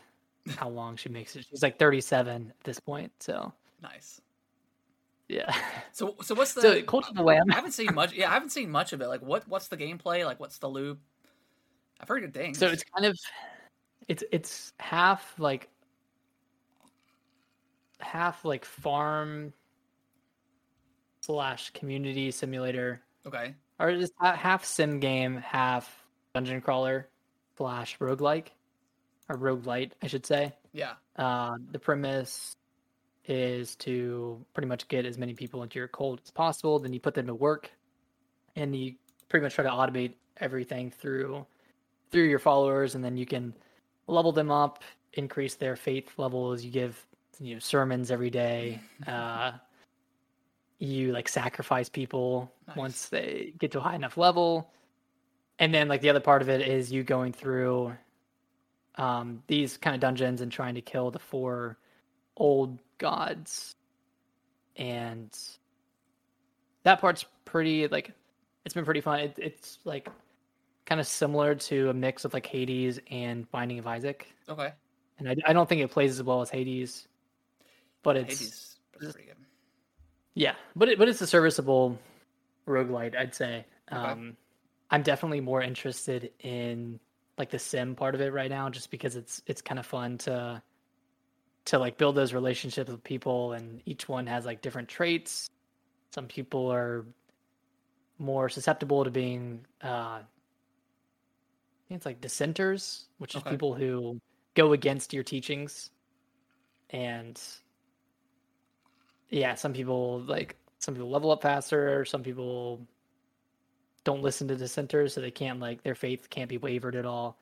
how 0.55 0.69
long 0.69 0.95
she 0.95 1.09
makes 1.09 1.35
it. 1.35 1.45
She's 1.49 1.63
like 1.63 1.77
37 1.77 2.53
at 2.57 2.63
this 2.63 2.79
point. 2.79 3.11
So 3.19 3.53
Nice. 3.81 4.21
yeah. 5.27 5.53
So, 5.93 6.15
so 6.21 6.35
what's 6.35 6.53
the? 6.53 6.61
So 6.61 6.81
Cult 6.83 7.09
of 7.09 7.15
the 7.15 7.23
Lamb. 7.23 7.51
I 7.51 7.55
haven't 7.55 7.71
seen 7.71 7.93
much. 7.95 8.13
Yeah, 8.13 8.29
I 8.29 8.33
haven't 8.33 8.51
seen 8.51 8.69
much 8.69 8.93
of 8.93 9.01
it. 9.01 9.07
Like, 9.07 9.21
what? 9.21 9.47
What's 9.47 9.67
the 9.67 9.77
gameplay? 9.77 10.23
Like, 10.23 10.39
what's 10.39 10.59
the 10.59 10.67
loop? 10.67 10.99
I've 11.99 12.07
heard 12.07 12.21
good 12.21 12.33
things. 12.35 12.59
So 12.59 12.67
it's 12.67 12.83
kind 12.83 13.05
of 13.05 13.17
it's 14.07 14.23
it's 14.31 14.73
half 14.79 15.33
like 15.39 15.69
half 17.99 18.45
like 18.45 18.63
farm 18.63 19.53
slash 21.21 21.71
community 21.71 22.31
simulator 22.31 23.01
okay. 23.25 23.55
or 23.79 23.91
just 23.93 24.13
ha- 24.17 24.35
half 24.35 24.63
sim 24.63 24.99
game, 24.99 25.37
half 25.37 26.05
dungeon 26.33 26.61
crawler 26.61 27.09
slash 27.57 27.97
roguelike 27.97 28.49
or 29.29 29.37
roguelite, 29.37 29.91
I 30.01 30.07
should 30.07 30.25
say. 30.25 30.53
Yeah. 30.73 30.93
Uh, 31.15 31.57
the 31.71 31.79
premise 31.79 32.55
is 33.25 33.75
to 33.75 34.43
pretty 34.53 34.67
much 34.67 34.87
get 34.87 35.05
as 35.05 35.17
many 35.17 35.33
people 35.33 35.63
into 35.63 35.79
your 35.79 35.87
cult 35.87 36.21
as 36.23 36.31
possible. 36.31 36.79
Then 36.79 36.93
you 36.93 36.99
put 36.99 37.13
them 37.13 37.27
to 37.27 37.35
work, 37.35 37.69
and 38.55 38.75
you 38.75 38.95
pretty 39.29 39.43
much 39.43 39.55
try 39.55 39.63
to 39.63 39.69
automate 39.69 40.13
everything 40.37 40.91
through 40.91 41.45
through 42.11 42.23
your 42.29 42.39
followers, 42.39 42.95
and 42.95 43.03
then 43.03 43.17
you 43.17 43.25
can 43.25 43.53
level 44.07 44.31
them 44.31 44.49
up, 44.49 44.83
increase 45.13 45.55
their 45.55 45.75
faith 45.75 46.13
levels. 46.17 46.63
You 46.63 46.71
give 46.71 47.05
you 47.39 47.55
know 47.55 47.59
sermons 47.59 48.11
every 48.11 48.29
day. 48.29 48.79
Uh, 49.07 49.53
you 50.79 51.11
like 51.11 51.27
sacrifice 51.27 51.89
people 51.89 52.51
Nice. 52.67 52.77
once 52.77 53.09
they 53.09 53.51
get 53.57 53.71
to 53.71 53.79
a 53.79 53.81
high 53.81 53.95
enough 53.95 54.15
level, 54.15 54.71
and 55.59 55.73
then 55.73 55.87
like 55.87 56.01
the 56.01 56.09
other 56.09 56.19
part 56.19 56.41
of 56.43 56.49
it 56.49 56.61
is 56.61 56.91
you 56.91 57.03
going 57.03 57.33
through 57.33 57.93
um, 58.97 59.43
these 59.47 59.77
kind 59.77 59.95
of 59.95 59.99
dungeons 59.99 60.41
and 60.41 60.51
trying 60.51 60.75
to 60.75 60.81
kill 60.81 61.11
the 61.11 61.19
four 61.19 61.77
old 62.35 62.79
gods. 62.97 63.75
And 64.75 65.35
that 66.83 66.99
part's 66.99 67.25
pretty 67.45 67.87
like 67.87 68.11
it's 68.65 68.73
been 68.73 68.85
pretty 68.85 69.01
fun. 69.01 69.19
It, 69.19 69.35
it's 69.37 69.79
like 69.85 70.09
kind 70.85 70.99
of 71.01 71.07
similar 71.07 71.55
to 71.55 71.89
a 71.89 71.93
mix 71.93 72.25
of 72.25 72.33
like 72.33 72.45
Hades 72.45 72.99
and 73.09 73.49
Binding 73.51 73.79
of 73.79 73.87
Isaac. 73.87 74.27
Okay. 74.49 74.71
And 75.19 75.29
I, 75.29 75.35
I 75.47 75.53
don't 75.53 75.67
think 75.67 75.81
it 75.81 75.89
plays 75.89 76.11
as 76.11 76.23
well 76.23 76.41
as 76.41 76.49
Hades, 76.49 77.07
but 78.03 78.17
it's 78.17 78.39
Hades 78.39 78.77
is 78.99 79.13
pretty 79.13 79.27
good. 79.27 79.37
yeah, 80.35 80.55
but 80.75 80.89
it, 80.89 80.99
but 80.99 81.09
it's 81.09 81.21
a 81.21 81.27
serviceable 81.27 81.97
roguelite, 82.67 83.15
I'd 83.17 83.33
say. 83.33 83.65
Okay. 83.91 83.99
Um, 83.99 84.37
I'm 84.89 85.01
definitely 85.01 85.41
more 85.41 85.61
interested 85.61 86.31
in 86.39 86.99
like 87.37 87.49
the 87.51 87.59
sim 87.59 87.95
part 87.95 88.15
of 88.15 88.21
it 88.21 88.33
right 88.33 88.49
now, 88.49 88.69
just 88.69 88.91
because 88.91 89.15
it's 89.15 89.41
it's 89.47 89.61
kind 89.61 89.79
of 89.79 89.85
fun 89.85 90.17
to 90.19 90.61
to 91.65 91.79
like 91.79 91.97
build 91.97 92.15
those 92.15 92.33
relationships 92.33 92.89
with 92.89 93.03
people, 93.03 93.53
and 93.53 93.81
each 93.85 94.07
one 94.09 94.27
has 94.27 94.45
like 94.45 94.61
different 94.61 94.87
traits. 94.89 95.49
Some 96.13 96.27
people 96.27 96.71
are 96.71 97.05
more 98.19 98.49
susceptible 98.49 99.03
to 99.03 99.11
being 99.11 99.65
uh, 99.83 100.19
I 100.19 100.23
think 101.87 101.97
it's 101.99 102.05
like 102.05 102.21
dissenters, 102.21 103.05
which 103.17 103.35
is 103.35 103.43
Okay. 103.43 103.51
people 103.51 103.73
who 103.73 104.19
go 104.55 104.73
against 104.73 105.13
your 105.13 105.23
teachings, 105.23 105.91
and 106.89 107.39
yeah, 109.29 109.55
some 109.55 109.73
people 109.73 110.21
like 110.21 110.55
some 110.79 110.93
people 110.95 111.09
level 111.09 111.31
up 111.31 111.41
faster. 111.41 112.05
Some 112.05 112.23
people 112.23 112.85
don't 114.07 114.23
listen 114.23 114.47
to 114.47 114.55
dissenters, 114.55 115.13
so 115.13 115.19
they 115.19 115.29
can't 115.29 115.59
like 115.59 115.83
their 115.83 115.93
faith 115.93 116.29
can't 116.29 116.47
be 116.47 116.57
wavered 116.57 116.95
at 116.95 117.05
all. 117.05 117.37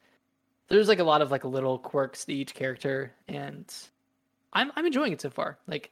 There's 0.68 0.88
like 0.88 0.98
a 0.98 1.04
lot 1.04 1.22
of 1.22 1.30
like 1.30 1.46
little 1.46 1.78
quirks 1.78 2.26
to 2.26 2.34
each 2.34 2.56
character, 2.56 3.14
and 3.28 3.72
I'm 4.52 4.72
I'm 4.76 4.88
enjoying 4.88 5.14
it 5.14 5.22
so 5.22 5.30
far. 5.30 5.60
Like 5.68 5.92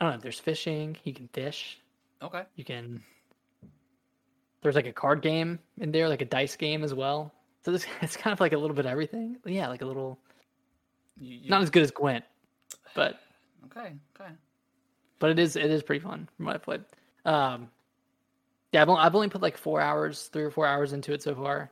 I 0.00 0.04
don't 0.04 0.14
know, 0.14 0.20
there's 0.20 0.40
fishing. 0.40 0.96
You 1.04 1.14
can 1.14 1.28
fish. 1.28 1.78
Okay. 2.20 2.42
You 2.56 2.64
can. 2.64 3.04
There's 4.62 4.74
like 4.74 4.88
a 4.88 4.92
card 4.92 5.22
game 5.22 5.60
in 5.78 5.92
there, 5.92 6.08
like 6.08 6.22
a 6.22 6.24
dice 6.24 6.56
game 6.56 6.82
as 6.82 6.92
well. 6.92 7.32
So 7.64 7.70
this 7.70 7.86
it's 8.00 8.16
kind 8.16 8.32
of 8.32 8.40
like 8.40 8.52
a 8.52 8.58
little 8.58 8.74
bit 8.74 8.86
of 8.86 8.90
everything. 8.90 9.36
Yeah, 9.46 9.68
like 9.68 9.82
a 9.82 9.86
little 9.86 10.18
You, 11.20 11.36
you, 11.36 11.50
not 11.50 11.62
as 11.62 11.70
good 11.70 11.84
as 11.84 11.92
Gwent, 11.92 12.24
but 12.96 13.20
okay. 13.66 13.92
Okay. 14.20 14.32
but 15.20 15.30
it 15.30 15.38
is 15.38 15.54
it 15.54 15.70
is 15.70 15.84
pretty 15.84 16.04
fun 16.04 16.28
from 16.36 16.46
what 16.46 16.56
I 16.56 16.58
played. 16.58 16.84
Um, 17.24 17.70
yeah, 18.74 18.82
I've 18.82 18.88
only, 18.88 19.00
I've 19.00 19.14
only 19.14 19.28
put 19.28 19.40
like 19.40 19.56
four 19.56 19.80
hours, 19.80 20.24
three 20.32 20.42
or 20.42 20.50
four 20.50 20.66
hours 20.66 20.92
into 20.92 21.12
it 21.12 21.22
so 21.22 21.34
far, 21.34 21.70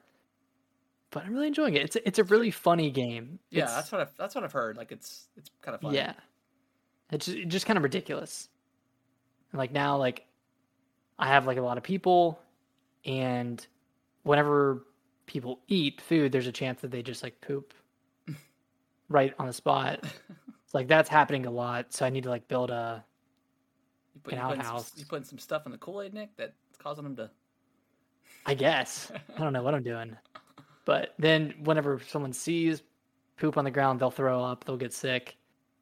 but 1.11 1.25
I'm 1.25 1.33
really 1.35 1.49
enjoying 1.49 1.75
it. 1.75 1.83
It's 1.83 1.97
a- 1.97 2.07
it's 2.09 2.19
a 2.21 2.25
really 2.25 2.51
funny 2.53 2.91
game. 2.91 3.39
Yeah, 3.51 3.65
It's- 3.65 3.75
that's 3.75 3.93
what 3.93 4.01
I've 4.01 4.17
that's 4.17 4.35
what 4.35 4.45
I've 4.45 4.53
heard. 4.53 4.77
Like, 4.77 4.93
it's 4.93 5.29
it's 5.37 5.51
kind 5.61 5.75
of 5.75 5.81
fun. 5.81 5.95
yeah, 5.95 6.15
it's 7.11 7.27
just, 7.27 7.49
just 7.49 7.67
kind 7.67 7.77
of 7.77 7.83
ridiculous. 7.83 8.49
And 9.51 9.59
like 9.59 9.73
now, 9.73 9.97
like 9.99 10.25
I 11.19 11.27
have 11.27 11.47
like 11.47 11.59
a 11.59 11.63
lot 11.63 11.77
of 11.77 11.83
people, 11.83 12.39
and 13.05 13.65
whenever 14.23 14.87
people 15.27 15.59
eat 15.69 16.01
food, 16.01 16.31
there's 16.33 16.47
a 16.47 16.53
chance 16.53 16.81
that 16.83 16.91
they 16.93 17.03
just 17.03 17.23
like 17.23 17.41
poop 17.41 17.75
right 19.09 19.35
on 19.39 19.47
the 19.49 19.53
spot. 19.53 20.05
It's 20.65 20.73
like 20.75 20.87
that's 20.89 21.09
happening 21.09 21.47
a 21.47 21.51
lot, 21.51 21.93
so 21.93 22.07
I 22.07 22.11
need 22.11 22.23
to 22.25 22.31
like 22.31 22.47
build 22.49 22.71
a 22.71 23.05
You 24.15 24.21
put 24.23 24.33
An 24.35 24.39
you 24.39 24.45
putting, 24.47 24.63
some, 24.63 24.71
outhouse. 24.75 24.93
you 24.97 25.05
putting 25.05 25.25
some 25.25 25.39
stuff 25.39 25.67
in 25.67 25.73
the 25.73 25.79
Kool 25.79 26.01
Aid, 26.03 26.15
Nick, 26.15 26.31
that's 26.37 26.57
causing 26.83 27.05
them 27.05 27.17
to. 27.17 27.31
I 28.47 28.55
guess. 28.55 29.13
I 29.37 29.41
don't 29.41 29.53
know 29.53 29.63
what 29.63 29.75
I'm 29.75 29.83
doing. 29.83 30.17
But 30.85 31.15
then 31.19 31.55
whenever 31.63 32.01
someone 32.09 32.33
sees 32.33 32.83
poop 33.39 33.57
on 33.57 33.65
the 33.65 33.71
ground, 33.71 34.01
they'll 34.01 34.11
throw 34.11 34.43
up, 34.43 34.65
they'll 34.65 34.77
get 34.77 34.93
sick. 34.93 35.37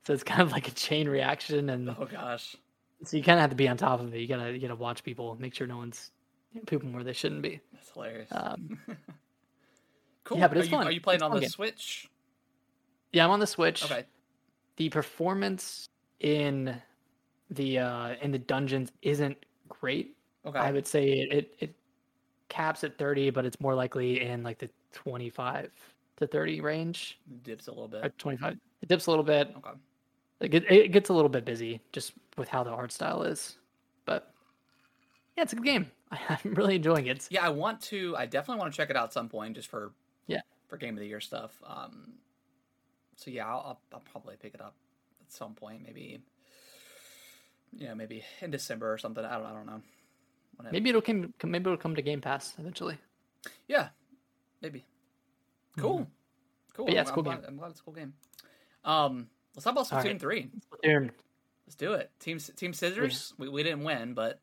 So 0.04 0.12
it's 0.12 0.22
kind 0.22 0.42
of 0.42 0.52
like 0.52 0.68
a 0.68 0.72
chain 0.72 1.08
reaction 1.08 1.70
and 1.70 1.88
Oh 1.90 2.06
gosh. 2.10 2.56
so 3.04 3.16
you 3.16 3.22
kind 3.22 3.38
of 3.38 3.42
have 3.42 3.50
to 3.50 3.56
be 3.56 3.68
on 3.68 3.76
top 3.76 4.00
of 4.00 4.14
it. 4.14 4.18
You 4.20 4.26
got 4.28 4.38
to 4.44 4.52
you 4.52 4.60
got 4.60 4.68
to 4.68 4.74
watch 4.76 5.02
people, 5.04 5.36
make 5.40 5.54
sure 5.54 5.66
no 5.66 5.76
one's 5.78 6.10
pooping 6.66 6.92
where 6.92 7.04
they 7.04 7.12
shouldn't 7.12 7.42
be. 7.42 7.60
That's 7.72 7.90
hilarious. 7.90 8.28
Um, 8.32 8.78
cool. 10.24 10.38
yeah, 10.38 10.48
but 10.48 10.56
it's 10.58 10.66
are 10.66 10.70
you, 10.70 10.76
fun. 10.76 10.86
Are 10.86 10.90
you 10.92 11.00
playing 11.00 11.16
It's 11.16 11.22
on 11.22 11.32
the 11.32 11.40
game. 11.40 11.48
Switch? 11.50 12.10
yeah, 13.12 13.24
I'm 13.24 13.30
on 13.30 13.40
the 13.40 13.46
Switch. 13.46 13.84
Okay. 13.84 14.04
the 14.76 14.88
performance 14.90 15.88
in 16.20 16.74
the 17.50 17.78
uh 17.78 18.14
in 18.22 18.30
the 18.32 18.38
dungeons 18.38 18.92
isn't 19.02 19.36
great. 19.68 20.16
Okay. 20.46 20.58
I 20.58 20.70
would 20.72 20.86
say 20.86 21.08
it, 21.12 21.32
it 21.32 21.54
it 21.60 21.74
caps 22.48 22.82
at 22.84 22.98
30, 22.98 23.30
but 23.30 23.44
it's 23.44 23.60
more 23.60 23.74
likely 23.74 24.20
in 24.22 24.42
like 24.42 24.58
the 24.58 24.70
25 24.92 25.70
to 26.16 26.26
30 26.26 26.60
range. 26.60 27.18
Dips 27.42 27.66
a 27.68 27.70
little 27.70 27.84
Or 28.02 28.02
bit. 28.02 28.18
25. 28.18 28.58
It 28.82 28.88
dips 28.88 29.06
a 29.06 29.10
little 29.10 29.24
bit. 29.24 29.54
Okay. 29.58 29.70
It, 30.40 30.54
it 30.70 30.88
gets 30.92 31.10
a 31.10 31.12
little 31.12 31.28
bit 31.28 31.44
busy 31.44 31.80
just 31.92 32.14
with 32.38 32.48
how 32.48 32.64
the 32.64 32.70
art 32.70 32.92
style 32.92 33.22
is. 33.22 33.58
But 34.06 34.32
yeah, 35.36 35.42
it's 35.42 35.52
a 35.52 35.56
good 35.56 35.64
game. 35.64 35.90
I'm 36.10 36.54
really 36.54 36.76
enjoying 36.76 37.06
it. 37.06 37.28
Yeah, 37.30 37.44
I 37.44 37.50
want 37.50 37.80
to. 37.82 38.16
I 38.16 38.26
definitely 38.26 38.60
want 38.60 38.72
to 38.72 38.76
check 38.76 38.90
it 38.90 38.96
out 38.96 39.04
at 39.04 39.12
some 39.12 39.28
point, 39.28 39.54
just 39.54 39.68
for 39.68 39.92
Yeah. 40.26 40.40
for 40.68 40.76
game 40.78 40.94
of 40.94 41.00
the 41.00 41.06
year 41.06 41.20
stuff. 41.20 41.62
Um, 41.64 42.14
so 43.16 43.30
yeah, 43.30 43.46
I'll, 43.46 43.60
I'll, 43.60 43.80
I'll 43.92 44.00
probably 44.00 44.36
pick 44.36 44.54
it 44.54 44.60
up 44.62 44.74
at 45.20 45.30
some 45.30 45.54
point. 45.54 45.82
Maybe, 45.84 46.22
you 47.76 47.86
know, 47.88 47.94
maybe 47.94 48.24
in 48.40 48.50
December 48.50 48.90
or 48.92 48.98
something. 48.98 49.24
I 49.24 49.36
don't. 49.36 49.46
I 49.46 49.52
don't 49.52 49.66
know. 49.66 49.82
Whenever. 50.60 50.72
Maybe 50.72 50.90
it'll 50.90 51.02
come. 51.02 51.34
Maybe 51.42 51.62
it'll 51.64 51.76
come 51.76 51.94
to 51.94 52.02
Game 52.02 52.20
Pass 52.20 52.54
eventually. 52.58 52.98
Yeah, 53.68 53.88
maybe. 54.62 54.84
Cool. 55.78 56.06
Cool. 56.74 56.86
Mm-hmm. 56.86 56.86
But 56.86 56.94
yeah, 56.94 57.00
I'm, 57.00 57.06
cool 57.06 57.18
I'm 57.18 57.24
game. 57.24 57.40
Glad, 57.40 57.48
I'm 57.48 57.56
glad 57.56 57.70
it's 57.70 57.80
a 57.80 57.82
cool 57.82 57.94
game. 57.94 58.12
Um, 58.84 59.28
let's 59.54 59.64
talk 59.64 59.72
about 59.72 59.86
Splatoon 59.86 59.96
All 59.96 60.02
right. 60.02 60.20
three. 60.20 60.50
Splatoon. 60.84 61.10
Let's 61.66 61.76
do 61.76 61.92
it. 61.94 62.10
Team 62.20 62.38
Team 62.38 62.72
Scissors. 62.72 63.34
We, 63.38 63.48
we 63.48 63.62
didn't 63.62 63.84
win, 63.84 64.14
but 64.14 64.40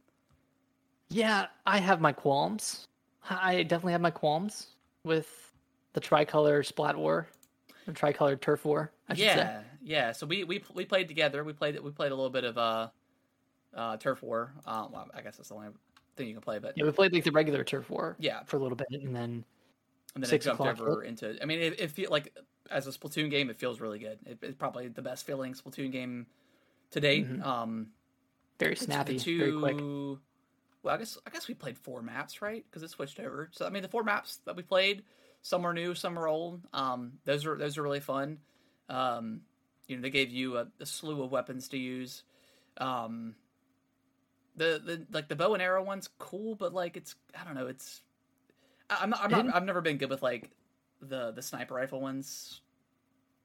Yeah, 1.10 1.48
I 1.66 1.80
have 1.80 2.02
my 2.02 2.14
qualms. 2.14 2.88
I 3.30 3.64
definitely 3.64 3.92
have 3.94 4.02
my 4.02 4.12
qualms 4.12 4.68
with 5.04 5.52
the 5.94 6.00
tricolor 6.00 6.64
splat 6.64 6.96
war, 6.96 7.28
the 7.86 7.92
tricolor 7.92 8.36
turf 8.36 8.64
war. 8.66 8.92
I 9.10 9.14
should 9.14 9.26
yeah, 9.26 9.36
say. 9.36 9.58
yeah. 9.84 10.12
So 10.12 10.26
we, 10.26 10.44
we 10.44 10.64
we 10.74 10.86
played 10.86 11.08
together. 11.08 11.44
We 11.44 11.54
played 11.54 11.80
we 11.80 11.92
played 11.92 12.12
a 12.12 12.16
little 12.16 12.30
bit 12.30 12.44
of 12.46 12.58
uh, 12.58 12.88
uh 13.76 13.98
turf 13.98 14.24
war. 14.24 14.54
Um, 14.66 14.92
well, 14.92 15.08
I 15.14 15.22
guess 15.22 15.38
that's 15.38 15.50
the 15.50 15.56
only 15.56 15.68
thing 16.18 16.28
you 16.28 16.34
can 16.34 16.42
play. 16.42 16.60
But 16.60 16.78
Yeah, 16.78 16.86
we 16.86 16.92
played 16.92 17.14
like 17.14 17.24
the 17.24 17.32
regular 17.32 17.64
turf 17.64 17.90
war 17.90 18.16
yeah, 18.20 18.44
for 18.44 18.58
a 18.58 18.60
little 18.60 18.76
bit, 18.76 18.88
and 18.92 19.16
then 19.16 19.46
and 20.16 20.24
then 20.24 20.24
it 20.24 20.28
Six 20.28 20.46
jumped 20.46 20.62
o'clock 20.62 20.82
over 20.82 21.04
into. 21.04 21.38
I 21.42 21.46
mean, 21.46 21.60
it, 21.60 21.80
it 21.80 21.92
feel 21.92 22.10
like 22.10 22.36
as 22.72 22.88
a 22.88 22.92
Splatoon 22.92 23.30
game, 23.30 23.50
it 23.50 23.58
feels 23.58 23.80
really 23.80 24.00
good. 24.00 24.20
It, 24.26 24.40
it's 24.42 24.56
probably 24.56 24.88
the 24.88 25.02
best 25.02 25.26
feeling 25.26 25.54
Splatoon 25.54 25.92
game 25.92 26.28
to 26.92 27.00
date. 27.00 27.28
Mhm. 27.28 27.46
Um, 27.46 27.92
very 28.60 28.76
snappy, 28.76 29.20
two, 29.20 29.38
very 29.38 29.60
quick. 29.60 30.20
Well, 30.84 30.96
I 30.96 30.98
guess 30.98 31.18
I 31.26 31.30
guess 31.30 31.48
we 31.48 31.54
played 31.54 31.78
four 31.78 32.02
maps, 32.02 32.42
right? 32.42 32.66
Because 32.66 32.84
it 32.84 32.90
switched 32.90 33.20
over. 33.20 33.50
So 33.52 33.66
I 33.66 33.70
mean, 33.70 33.84
the 33.84 33.90
four 33.90 34.04
maps 34.04 34.40
that 34.46 34.56
we 34.56 34.64
played, 34.64 35.04
some 35.42 35.66
are 35.66 35.74
new, 35.74 35.94
some 35.94 36.18
are 36.18 36.28
old. 36.28 36.62
Um, 36.74 37.14
those 37.26 37.46
are 37.46 37.58
those 37.58 37.78
are 37.78 37.84
really 37.84 38.00
fun. 38.00 38.40
Um, 38.90 39.42
you 39.88 39.96
know, 39.96 40.02
they 40.02 40.10
gave 40.10 40.32
you 40.32 40.58
a, 40.58 40.68
a 40.80 40.86
slew 40.86 41.22
of 41.24 41.32
weapons 41.32 41.68
to 41.70 41.78
use. 41.78 42.24
Um, 42.78 43.36
the 44.58 44.82
the 44.84 45.06
like 45.12 45.28
the 45.30 45.36
bow 45.36 45.54
and 45.54 45.62
arrow 45.62 45.84
one's 45.84 46.10
cool, 46.20 46.56
but 46.56 46.74
like 46.74 46.98
it's 46.98 47.16
I 47.40 47.44
don't 47.46 47.56
know, 47.56 47.68
it's 47.68 48.02
I- 48.90 49.00
I'm 49.02 49.10
not, 49.10 49.24
I'm 49.24 49.32
not, 49.32 49.56
I've 49.56 49.66
never 49.66 49.82
been 49.82 49.98
good 49.98 50.10
with 50.10 50.22
like 50.22 50.50
the 51.02 51.32
the 51.32 51.42
sniper 51.42 51.76
rifle 51.76 52.02
ones. 52.02 52.62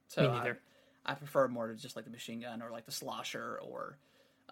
So 0.09 0.21
Me 0.23 0.27
I- 0.27 0.33
neither. 0.39 0.59
I 1.05 1.15
prefer 1.15 1.47
more 1.49 1.67
to 1.67 1.75
just 1.75 1.95
like 1.97 2.05
the 2.05 2.11
machine 2.11 2.39
gun 2.41 2.61
or 2.61 2.71
like 2.71 2.85
the 2.85 2.91
slosher 2.91 3.59
or 3.61 3.97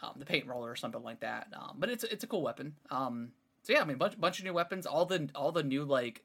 um, 0.02 0.15
the 0.17 0.26
paint 0.26 0.47
roller 0.47 0.69
or 0.69 0.76
something 0.76 1.02
like 1.02 1.21
that. 1.21 1.47
Um, 1.56 1.78
but 1.80 1.89
it's 1.89 2.04
it's 2.04 2.24
a 2.24 2.28
cool 2.28 2.41
weapon. 2.41 2.76
Um, 2.89 3.32
so 3.63 3.71
yeah, 3.74 3.82
I 3.82 3.86
mean, 3.86 3.97
bunch 3.97 4.19
bunch 4.19 4.39
of 4.39 4.45
new 4.45 4.54
weapons. 4.54 4.86
All 4.86 5.06
the 5.06 5.30
all 5.34 5.52
the 5.54 5.63
new 5.63 5.86
like 5.86 6.24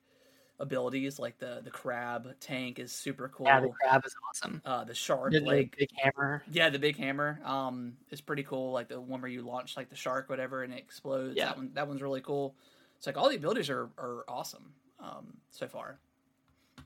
abilities, 0.59 1.19
like 1.19 1.39
the 1.39 1.61
the 1.63 1.71
crab 1.71 2.29
tank 2.41 2.79
is 2.79 2.93
super 2.93 3.29
cool. 3.29 3.47
Yeah, 3.47 3.61
the 3.61 3.69
crab 3.69 4.05
is 4.07 4.15
awesome. 4.29 4.63
uh, 4.65 4.85
the 4.85 4.95
shark, 4.95 5.33
The, 5.33 5.41
the 5.41 5.47
like 5.47 5.77
big 5.77 5.89
hammer. 5.97 6.43
yeah, 6.51 6.71
the 6.71 6.79
big 6.79 6.97
hammer 6.97 7.41
um, 7.45 7.97
is 8.11 8.21
pretty 8.21 8.43
cool. 8.43 8.73
Like 8.73 8.89
the 8.89 9.01
one 9.01 9.21
where 9.21 9.31
you 9.31 9.43
launch 9.43 9.77
like 9.77 9.91
the 9.91 9.97
shark, 9.97 10.29
whatever, 10.31 10.63
and 10.63 10.73
it 10.73 10.79
explodes. 10.79 11.37
Yeah. 11.37 11.47
That 11.47 11.57
one 11.57 11.71
that 11.75 11.89
one's 11.89 12.03
really 12.03 12.21
cool. 12.21 12.55
It's 12.97 13.07
like 13.07 13.17
all 13.17 13.29
the 13.29 13.37
abilities 13.37 13.69
are 13.71 13.91
are 13.99 14.25
awesome 14.29 14.73
um, 15.01 15.37
so 15.51 15.69
far. 15.69 15.99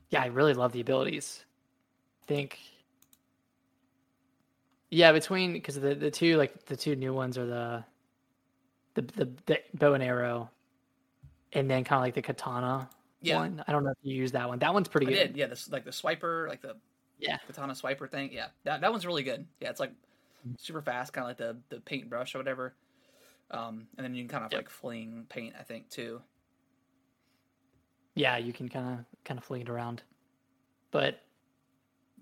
Yeah, 0.09 0.21
I 0.21 0.27
really 0.27 0.53
love 0.53 0.73
the 0.73 0.81
abilities. 0.81 1.45
I 2.23 2.25
think. 2.25 2.59
Yeah, 4.89 5.13
between 5.13 5.53
because 5.53 5.79
the 5.79 5.95
the 5.95 6.11
two 6.11 6.35
like 6.35 6.65
the 6.65 6.75
two 6.75 6.95
new 6.97 7.13
ones 7.13 7.37
are 7.37 7.45
the 7.45 7.85
the 8.95 9.01
the, 9.03 9.29
the 9.45 9.59
bow 9.73 9.93
and 9.93 10.03
arrow, 10.03 10.49
and 11.53 11.69
then 11.69 11.85
kind 11.85 11.97
of 11.99 12.03
like 12.03 12.15
the 12.15 12.21
katana 12.21 12.89
Yeah, 13.21 13.37
one. 13.37 13.63
I 13.67 13.71
don't 13.71 13.83
know 13.83 13.91
if 13.91 13.97
you 14.01 14.15
use 14.15 14.31
that 14.33 14.47
one. 14.49 14.59
That 14.59 14.73
one's 14.73 14.87
pretty 14.87 15.07
I 15.07 15.09
good. 15.11 15.27
did. 15.27 15.37
Yeah, 15.37 15.47
this 15.47 15.69
like 15.71 15.85
the 15.85 15.91
swiper, 15.91 16.47
like 16.47 16.61
the 16.61 16.75
Yeah. 17.19 17.37
katana 17.47 17.73
swiper 17.73 18.09
thing. 18.09 18.31
Yeah, 18.33 18.47
that 18.63 18.81
that 18.81 18.91
one's 18.91 19.05
really 19.05 19.23
good. 19.23 19.45
Yeah, 19.59 19.69
it's 19.69 19.79
like 19.79 19.91
super 20.57 20.81
fast, 20.81 21.13
kind 21.13 21.23
of 21.25 21.29
like 21.29 21.37
the 21.37 21.75
the 21.75 21.81
paintbrush 21.81 22.33
or 22.35 22.39
whatever. 22.39 22.73
Um, 23.51 23.87
and 23.97 24.03
then 24.05 24.15
you 24.15 24.23
can 24.23 24.29
kind 24.29 24.45
of 24.45 24.51
Yep. 24.51 24.59
like 24.59 24.69
fling 24.69 25.25
paint, 25.29 25.55
I 25.59 25.63
think, 25.63 25.89
too. 25.89 26.21
yeah, 28.15 28.37
you 28.37 28.53
can 28.53 28.69
kind 28.69 28.99
of 28.99 29.05
kind 29.23 29.37
of 29.37 29.43
fling 29.43 29.61
it 29.61 29.69
around. 29.69 30.01
But 30.91 31.19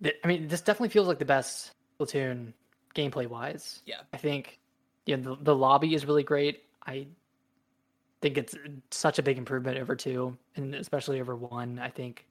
th- 0.04 0.16
I 0.24 0.28
mean, 0.28 0.48
this 0.48 0.62
definitely 0.62 0.90
feels 0.90 1.08
like 1.08 1.20
the 1.20 1.26
best 1.26 1.72
Splatoon 2.00 2.54
gameplay 2.96 3.28
wise. 3.28 3.82
Yeah. 3.86 4.02
I 4.14 4.18
think 4.18 4.60
yeah, 5.06 5.18
the, 5.18 5.36
the 5.42 5.56
lobby 5.56 5.94
is 5.96 6.06
really 6.06 6.24
great. 6.24 6.64
I 6.86 7.08
think 8.22 8.38
it's 8.38 8.56
such 8.92 9.20
a 9.20 9.24
big 9.24 9.38
improvement 9.38 9.78
over 9.78 9.96
two, 9.96 10.38
and 10.56 10.76
especially 10.76 11.22
over 11.22 11.36
one. 11.36 11.80
I 11.80 11.90
think 11.90 12.26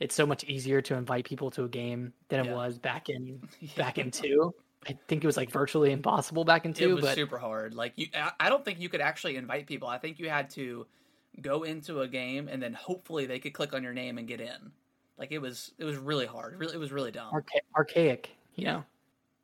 it's 0.00 0.14
so 0.14 0.26
much 0.26 0.44
easier 0.44 0.80
to 0.82 0.94
invite 0.94 1.24
people 1.24 1.50
to 1.52 1.64
a 1.64 1.68
game 1.68 2.12
than 2.28 2.40
it 2.40 2.46
Yeah. 2.46 2.54
was 2.54 2.78
back 2.78 3.08
in 3.08 3.40
back 3.76 3.98
in 3.98 4.10
two. 4.10 4.54
I 4.88 4.98
think 5.06 5.22
it 5.22 5.26
was 5.26 5.36
like 5.36 5.50
virtually 5.50 5.92
impossible 5.92 6.44
back 6.44 6.64
in 6.64 6.72
two. 6.74 6.90
it 6.90 6.94
was 6.94 7.04
but 7.04 7.14
super 7.14 7.38
hard. 7.38 7.72
Like 7.74 7.92
you, 7.96 8.06
I- 8.40 8.48
don't 8.48 8.64
think 8.64 8.80
you 8.80 8.88
could 8.88 9.00
actually 9.00 9.36
invite 9.36 9.66
people. 9.66 9.86
I 9.86 9.98
think 9.98 10.18
you 10.18 10.28
had 10.28 10.50
to 10.50 10.86
go 11.40 11.62
into 11.62 12.00
a 12.00 12.08
game 12.08 12.48
and 12.48 12.60
then 12.60 12.72
hopefully 12.74 13.24
they 13.26 13.38
could 13.38 13.54
click 13.54 13.74
on 13.74 13.82
your 13.84 13.94
name 13.94 14.18
and 14.18 14.26
get 14.26 14.40
in. 14.40 14.72
Like 15.18 15.30
it 15.30 15.38
was, 15.38 15.72
it 15.78 15.84
was 15.84 15.96
really 15.96 16.26
hard. 16.26 16.58
Really, 16.58 16.74
it 16.74 16.78
was 16.78 16.90
really 16.90 17.12
dumb. 17.12 17.32
archa- 17.32 17.60
archaic, 17.76 18.30
you 18.56 18.64
Yeah. 18.64 18.72
know. 18.72 18.84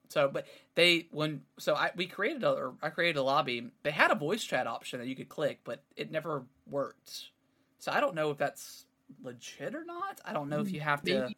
So, 0.09 0.29
but 0.29 0.47
they 0.75 1.07
when 1.11 1.43
so 1.59 1.75
I 1.75 1.91
we 1.95 2.07
created 2.07 2.43
a 2.43 2.51
or 2.53 2.75
I 2.83 2.89
created 2.91 3.19
a 3.19 3.23
lobby. 3.23 3.71
They 3.83 3.91
had 3.91 4.11
a 4.11 4.15
voice 4.15 4.43
chat 4.43 4.67
option 4.67 5.01
that 5.01 5.07
you 5.07 5.15
could 5.15 5.29
click, 5.29 5.61
but 5.65 5.83
it 5.97 6.11
never 6.11 6.45
worked. 6.69 7.31
So 7.79 7.93
I 7.93 8.01
don't 8.01 8.15
know 8.15 8.31
if 8.31 8.39
that's 8.39 8.87
legit 9.23 9.75
or 9.75 9.85
not. 9.85 10.21
I 10.25 10.33
don't 10.33 10.49
know 10.49 10.61
if 10.61 10.73
you 10.73 10.81
have 10.81 11.03
to 11.05 11.21
Maybe. 11.21 11.37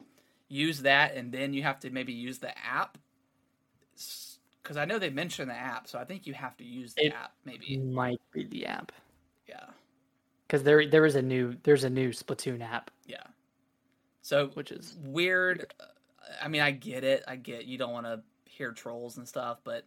use 0.49 0.83
that 0.83 1.15
and 1.17 1.33
then 1.33 1.53
you 1.53 1.63
have 1.65 1.81
to 1.81 1.91
maybe 1.91 2.13
use 2.13 2.39
the 2.39 2.57
app. 2.59 2.97
Because 4.63 4.77
I 4.77 4.85
know 4.85 4.99
they 4.99 5.11
mentioned 5.11 5.51
the 5.51 5.55
app, 5.55 5.89
so 5.89 5.99
I 5.99 6.05
think 6.05 6.27
you 6.27 6.35
have 6.35 6.57
to 6.59 6.65
use 6.65 6.95
the 6.95 7.07
It- 7.07 7.13
app. 7.13 7.33
Maybe, 7.45 7.77
Might 7.79 8.21
be 8.33 8.45
the 8.45 8.67
app. 8.67 8.93
yeah, 9.49 9.67
because 10.47 10.63
there 10.63 10.87
there 10.87 11.07
is 11.07 11.17
a 11.17 11.23
new 11.23 11.57
there's 11.65 11.85
a 11.85 11.91
new 11.91 12.11
Splatoon 12.11 12.63
app, 12.63 12.91
yeah. 13.07 13.25
So 14.23 14.49
which 14.49 14.71
is 14.71 14.97
weird. 15.03 15.73
uh, 15.81 15.85
I 16.43 16.49
mean, 16.49 16.61
I 16.61 16.71
get 16.71 17.03
it. 17.05 17.25
I 17.27 17.37
get 17.37 17.65
you 17.65 17.79
don't 17.79 17.93
want 17.93 18.07
to 18.07 18.23
hear 18.51 18.73
trolls 18.73 19.17
and 19.17 19.27
stuff, 19.29 19.59
but 19.65 19.85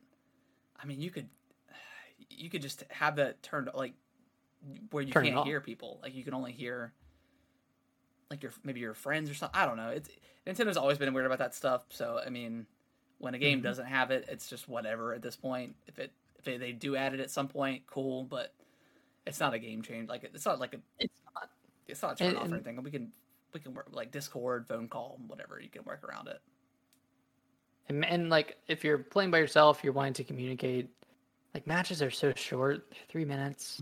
I 0.82 0.86
mean, 0.86 1.02
you 1.02 1.12
could 1.12 1.30
you 2.30 2.49
could 2.49 2.62
just 2.62 2.84
have 2.89 3.17
that 3.17 3.41
turned 3.43 3.69
like 3.73 3.93
where 4.91 5.04
you 5.04 5.12
Turn 5.12 5.26
can't 5.26 5.45
hear 5.45 5.60
people. 5.62 5.99
Like 6.02 6.15
you 6.15 6.23
can 6.23 6.34
only 6.34 6.52
hear 6.52 6.93
like 8.30 8.41
your 8.41 8.52
maybe 8.63 8.80
your 8.80 8.93
friends 8.93 9.30
or 9.30 9.34
something. 9.34 9.60
I 9.60 9.65
don't 9.65 9.78
know. 9.78 9.89
It's 9.89 10.10
Nintendo's 10.47 10.78
always 10.78 10.97
been 10.97 11.13
weird 11.13 11.26
about 11.26 11.39
that 11.39 11.54
stuff. 11.54 11.84
So 11.89 12.19
I 12.26 12.30
mean, 12.30 12.65
when 13.19 13.34
a 13.36 13.39
game 13.39 13.60
Mhm. 13.60 13.63
doesn't 13.63 13.86
have 13.86 14.12
it, 14.12 14.26
it's 14.30 14.49
just 14.49 14.67
whatever 14.67 15.13
at 15.13 15.21
this 15.21 15.36
point. 15.36 15.76
If 15.88 16.00
it 16.00 16.12
if 16.38 16.46
they, 16.46 16.58
they 16.58 16.71
do 16.71 16.96
add 16.96 17.13
it 17.13 17.19
at 17.19 17.31
some 17.31 17.48
point, 17.48 17.85
cool. 17.88 18.23
But 18.23 18.54
it's 19.25 19.40
not 19.40 19.54
a 19.54 19.60
game 19.60 19.81
change. 19.81 20.10
Like 20.10 20.23
it's 20.23 20.46
not 20.46 20.60
like 20.60 20.73
a 20.73 20.79
it's 21.00 21.19
not. 21.35 21.50
it's 21.88 22.02
not 22.02 22.13
a 22.13 22.15
turn 22.15 22.27
And- 22.29 22.38
off 22.38 22.52
or 22.52 22.56
anything. 22.56 22.81
We 22.83 22.92
can 22.92 23.12
we 23.54 23.60
can 23.60 23.73
work 23.73 23.88
like 23.92 24.12
Discord, 24.12 24.67
phone 24.67 24.88
call, 24.88 25.19
whatever. 25.27 25.60
You 25.60 25.69
can 25.69 25.83
work 25.83 26.04
around 26.04 26.27
it. 26.27 26.42
And, 27.90 28.06
and 28.06 28.29
like 28.29 28.58
if 28.67 28.84
you're 28.84 28.98
playing 28.98 29.31
by 29.31 29.40
yourself, 29.40 29.84
you're 29.84 29.94
wanting 29.94 30.13
to 30.13 30.23
communicate. 30.23 30.90
Like 31.54 31.67
matches 31.67 32.02
are 32.02 32.12
so 32.12 32.34
short, 32.36 32.92
three 33.10 33.25
minutes. 33.25 33.81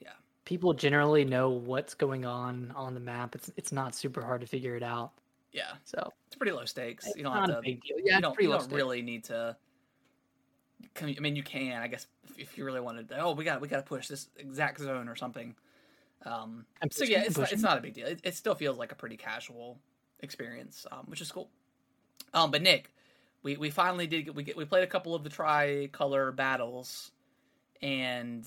Yeah. 0.00 0.10
People 0.44 0.72
generally 0.72 1.24
know 1.24 1.50
what's 1.50 1.94
going 1.94 2.24
on 2.24 2.72
on 2.74 2.94
the 2.94 3.00
map. 3.00 3.34
It's 3.34 3.50
it's 3.56 3.72
not 3.72 3.94
super 3.94 4.22
hard 4.22 4.40
to 4.40 4.46
figure 4.46 4.76
it 4.76 4.82
out. 4.82 5.12
Yeah, 5.52 5.72
So 5.84 6.12
it's 6.26 6.36
pretty 6.36 6.52
low 6.52 6.66
stakes. 6.66 7.08
You 7.16 7.22
don't 7.22 7.32
have 7.32 7.48
a 7.48 7.54
to. 7.54 7.60
big 7.62 7.82
deal. 7.82 7.96
Yeah, 8.04 8.18
it's 8.18 8.22
don't, 8.22 8.38
you 8.38 8.48
don't 8.48 8.70
really 8.70 9.00
need 9.00 9.24
to. 9.24 9.56
I 11.00 11.18
mean, 11.18 11.34
you 11.34 11.42
can, 11.42 11.80
I 11.80 11.86
guess, 11.86 12.06
if, 12.24 12.38
if 12.38 12.58
you 12.58 12.66
really 12.66 12.80
wanted. 12.80 13.08
To, 13.08 13.20
oh, 13.22 13.32
we 13.32 13.42
got 13.42 13.62
we 13.62 13.68
got 13.68 13.78
to 13.78 13.82
push 13.82 14.06
this 14.06 14.28
exact 14.36 14.80
zone 14.80 15.08
or 15.08 15.16
something. 15.16 15.54
Um, 16.26 16.66
I'm 16.82 16.90
so 16.90 17.04
yeah, 17.04 17.22
it's 17.22 17.38
not, 17.38 17.52
it's 17.52 17.62
not 17.62 17.78
a 17.78 17.80
big 17.80 17.94
deal. 17.94 18.06
It, 18.06 18.20
it 18.22 18.34
still 18.34 18.54
feels 18.54 18.76
like 18.76 18.92
a 18.92 18.94
pretty 18.94 19.16
casual 19.16 19.78
experience, 20.20 20.86
um, 20.92 21.04
which 21.06 21.22
is 21.22 21.32
cool. 21.32 21.48
Um, 22.34 22.50
but 22.50 22.60
Nick, 22.60 22.92
we, 23.42 23.56
we 23.56 23.70
finally 23.70 24.06
did 24.06 24.34
we 24.34 24.42
get 24.42 24.56
we 24.56 24.64
played 24.64 24.84
a 24.84 24.86
couple 24.88 25.14
of 25.14 25.22
the 25.24 25.30
tricolor 25.30 26.32
battles, 26.32 27.10
and 27.82 28.44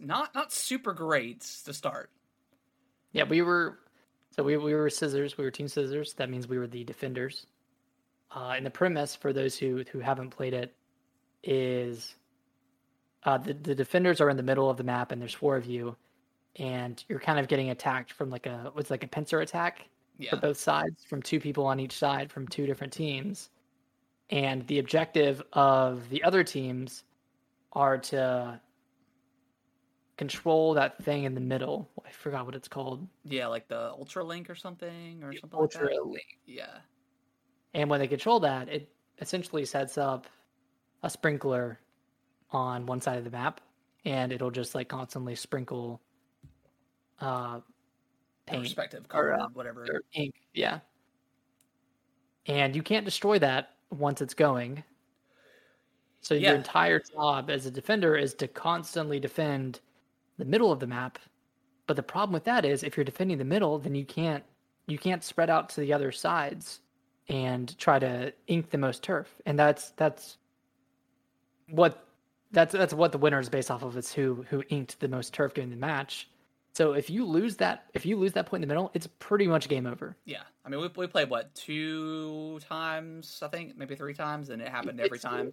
not 0.00 0.34
not 0.34 0.52
super 0.52 0.92
great 0.92 1.40
to 1.64 1.72
start. 1.72 2.10
Yeah, 3.12 3.24
we 3.24 3.42
were 3.42 3.78
so 4.36 4.42
we 4.42 4.56
we 4.56 4.74
were 4.74 4.90
scissors. 4.90 5.38
We 5.38 5.44
were 5.44 5.50
team 5.50 5.68
scissors. 5.68 6.14
That 6.14 6.30
means 6.30 6.48
we 6.48 6.58
were 6.58 6.66
the 6.66 6.84
defenders. 6.84 7.46
uh, 8.34 8.54
and 8.56 8.66
the 8.66 8.70
premise 8.70 9.14
for 9.16 9.32
those 9.32 9.56
who 9.56 9.84
who 9.92 10.00
haven't 10.00 10.30
played 10.30 10.54
it 10.54 10.74
is 11.42 12.14
uh, 13.24 13.38
the 13.38 13.54
the 13.54 13.74
defenders 13.74 14.20
are 14.20 14.30
in 14.30 14.36
the 14.36 14.42
middle 14.42 14.68
of 14.68 14.76
the 14.76 14.84
map, 14.84 15.12
and 15.12 15.20
there's 15.22 15.32
four 15.34 15.56
of 15.56 15.66
you, 15.66 15.96
and 16.56 17.02
you're 17.08 17.20
kind 17.20 17.38
of 17.38 17.48
getting 17.48 17.70
attacked 17.70 18.12
from 18.12 18.30
like 18.30 18.46
a 18.46 18.70
what's 18.74 18.90
like 18.90 19.04
a 19.04 19.08
pincer 19.08 19.40
attack 19.40 19.88
Yeah. 20.18 20.30
for 20.30 20.36
both 20.36 20.58
sides, 20.58 21.04
from 21.08 21.22
two 21.22 21.40
people 21.40 21.64
on 21.66 21.78
each 21.80 21.96
side, 21.96 22.30
from 22.32 22.48
two 22.48 22.66
different 22.66 22.92
teams. 22.92 23.50
And 24.30 24.66
the 24.66 24.78
objective 24.78 25.42
of 25.52 26.08
the 26.08 26.22
other 26.24 26.42
teams 26.42 27.04
are 27.72 27.98
to 27.98 28.60
control 30.16 30.74
that 30.74 31.02
thing 31.04 31.24
in 31.24 31.34
the 31.34 31.40
middle. 31.40 31.90
I 32.06 32.10
forgot 32.10 32.46
what 32.46 32.54
it's 32.54 32.68
called. 32.68 33.06
Yeah, 33.24 33.48
like 33.48 33.68
the 33.68 33.90
Ultra 33.90 34.24
Link 34.24 34.48
or 34.48 34.54
something 34.54 35.22
or 35.22 35.32
The 35.32 35.38
something 35.40 35.58
like 35.58 35.62
Ultra 35.76 35.88
that. 35.88 36.06
Link. 36.06 36.38
Yeah. 36.46 36.78
And 37.74 37.90
when 37.90 38.00
they 38.00 38.06
control 38.06 38.40
that, 38.40 38.68
it 38.68 38.88
essentially 39.20 39.64
sets 39.64 39.98
up 39.98 40.26
a 41.02 41.10
sprinkler 41.10 41.78
on 42.50 42.86
one 42.86 43.00
side 43.00 43.18
of 43.18 43.24
the 43.24 43.30
map, 43.30 43.60
and 44.04 44.32
it'll 44.32 44.50
just 44.50 44.74
like 44.74 44.88
constantly 44.88 45.34
sprinkle 45.34 46.00
uh, 47.20 47.60
paint 48.46 48.62
Respective 48.62 49.04
or, 49.12 49.32
uh, 49.34 49.48
whatever. 49.52 50.02
ink. 50.12 50.34
Yeah. 50.54 50.78
And 52.46 52.76
you 52.76 52.82
can't 52.82 53.04
destroy 53.04 53.38
that 53.40 53.70
once 53.98 54.20
it's 54.20 54.34
going. 54.34 54.84
So 56.20 56.34
Yeah. 56.34 56.50
your 56.50 56.56
entire 56.56 57.00
job 57.00 57.50
as 57.50 57.66
a 57.66 57.70
defender 57.70 58.16
is 58.16 58.34
to 58.34 58.48
constantly 58.48 59.20
defend 59.20 59.80
the 60.38 60.44
middle 60.44 60.72
of 60.72 60.80
the 60.80 60.86
map. 60.86 61.18
But 61.86 61.96
the 61.96 62.02
problem 62.02 62.32
with 62.32 62.44
that 62.44 62.64
is 62.64 62.82
if 62.82 62.96
you're 62.96 63.04
defending 63.04 63.38
the 63.38 63.44
middle, 63.44 63.78
then 63.78 63.94
you 63.94 64.04
can't 64.04 64.44
you 64.86 64.98
can't 64.98 65.24
spread 65.24 65.48
out 65.50 65.68
to 65.70 65.80
the 65.80 65.92
other 65.92 66.12
sides 66.12 66.80
and 67.28 67.76
try 67.78 67.98
to 67.98 68.32
ink 68.48 68.70
the 68.70 68.78
most 68.78 69.02
turf. 69.02 69.40
And 69.46 69.58
that's 69.58 69.90
that's 69.92 70.38
what 71.70 72.06
that's 72.52 72.72
that's 72.72 72.94
what 72.94 73.12
the 73.12 73.18
winner 73.18 73.40
is 73.40 73.48
based 73.48 73.70
off 73.70 73.82
of 73.82 73.96
is 73.96 74.12
who 74.12 74.44
who 74.50 74.62
inked 74.68 75.00
the 75.00 75.08
most 75.08 75.32
turf 75.34 75.54
during 75.54 75.70
the 75.70 75.76
match. 75.76 76.28
So 76.74 76.92
if 76.94 77.08
you 77.08 77.24
lose 77.24 77.56
that 77.56 77.84
if 77.94 78.04
you 78.04 78.16
lose 78.16 78.32
that 78.32 78.46
point 78.46 78.62
in 78.62 78.68
the 78.68 78.74
middle, 78.74 78.90
it's 78.94 79.06
pretty 79.20 79.46
much 79.46 79.68
game 79.68 79.86
over. 79.86 80.16
Yeah. 80.24 80.42
I 80.64 80.68
mean, 80.68 80.80
we, 80.80 80.88
we 80.96 81.06
played, 81.06 81.30
what, 81.30 81.54
two 81.54 82.58
times, 82.60 83.40
I 83.42 83.48
think? 83.48 83.76
Maybe 83.76 83.94
three 83.94 84.14
times, 84.14 84.50
and 84.50 84.60
it 84.60 84.68
happened 84.68 85.00
every 85.00 85.18
It's- 85.18 85.22
time. 85.22 85.52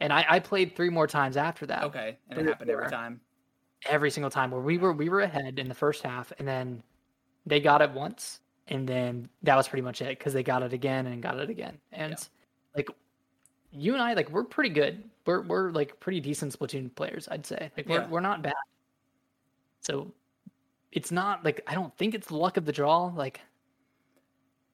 And 0.00 0.12
I, 0.12 0.24
I 0.28 0.38
played 0.38 0.76
three 0.76 0.90
more 0.90 1.06
times 1.08 1.36
after 1.36 1.66
that. 1.66 1.82
Okay. 1.84 2.16
And 2.30 2.38
it 2.38 2.46
happened 2.46 2.70
every 2.70 2.88
time. 2.88 3.20
Every 3.86 4.10
single 4.12 4.30
time 4.30 4.50
where 4.52 4.60
we 4.60 4.78
were 4.78 4.92
we 4.92 5.08
were 5.08 5.20
ahead 5.20 5.58
in 5.58 5.68
the 5.68 5.74
first 5.74 6.02
half 6.04 6.32
and 6.38 6.46
then 6.46 6.82
they 7.46 7.60
got 7.60 7.80
it 7.82 7.90
once 7.92 8.40
and 8.68 8.88
then 8.88 9.28
that 9.44 9.56
was 9.56 9.66
pretty 9.68 9.82
much 9.82 10.00
it 10.02 10.18
because 10.18 10.32
they 10.32 10.42
got 10.42 10.62
it 10.64 10.72
again 10.72 11.06
and 11.06 11.20
got 11.22 11.38
it 11.38 11.48
again. 11.50 11.78
And 11.92 12.10
Yeah. 12.12 12.16
like 12.76 12.88
you 13.72 13.92
and 13.94 14.02
I 14.02 14.14
like 14.14 14.30
we're 14.30 14.44
pretty 14.44 14.70
good. 14.70 15.02
We're 15.26 15.42
we're 15.42 15.70
like 15.70 15.98
pretty 16.00 16.20
decent 16.20 16.56
Splatoon 16.58 16.92
players, 16.94 17.28
I'd 17.30 17.46
say. 17.46 17.70
Like 17.76 17.88
we're 17.88 18.00
Yeah. 18.00 18.08
we're 18.08 18.20
not 18.20 18.42
bad. 18.42 18.54
So 19.80 20.12
it's 20.92 21.10
not 21.10 21.44
like 21.44 21.60
I 21.66 21.74
don't 21.74 21.96
think 21.96 22.14
it's 22.14 22.28
the 22.28 22.36
luck 22.36 22.56
of 22.56 22.64
the 22.64 22.72
draw. 22.72 23.06
Like 23.06 23.40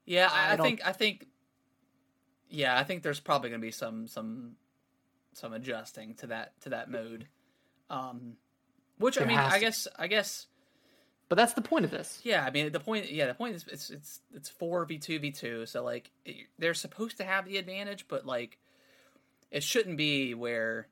Yeah, 0.05 0.29
I 0.33 0.55
I, 0.55 0.57
think 0.57 0.81
I 0.85 0.93
think 0.93 1.27
yeah, 2.49 2.79
I 2.79 2.85
think 2.85 3.03
there's 3.03 3.21
probably 3.21 3.51
going 3.51 3.61
to 3.61 3.67
be 3.67 3.73
some 3.73 4.07
some 4.07 4.53
some 5.33 5.53
adjusting 5.53 6.15
to 6.17 6.29
that 6.29 6.61
to 6.63 6.71
that 6.71 6.91
mode. 6.91 7.27
Um 7.91 8.37
which 8.99 9.21
I 9.21 9.25
mean, 9.25 9.39
I 9.39 9.59
guess 9.59 9.89
I 9.99 10.07
guess 10.07 10.47
but 11.29 11.37
that's 11.37 11.55
the 11.55 11.63
point 11.63 11.85
of 11.85 11.91
this. 11.91 12.21
yeah, 12.23 12.45
I 12.45 12.51
mean 12.51 12.71
the 12.71 12.81
point 12.81 13.11
yeah, 13.11 13.27
the 13.27 13.35
point 13.35 13.57
is 13.57 13.67
it's 13.71 13.91
it's 13.91 14.21
it's 14.33 14.51
4v2 14.51 15.21
v2, 15.21 15.69
so 15.69 15.83
like 15.83 16.11
it, 16.25 16.47
they're 16.59 16.75
supposed 16.75 17.17
to 17.17 17.25
have 17.25 17.47
the 17.47 17.57
advantage, 17.57 18.07
but 18.09 18.25
like 18.25 18.59
it 19.51 19.63
shouldn't 19.63 19.97
be 19.97 20.35
where 20.35 20.89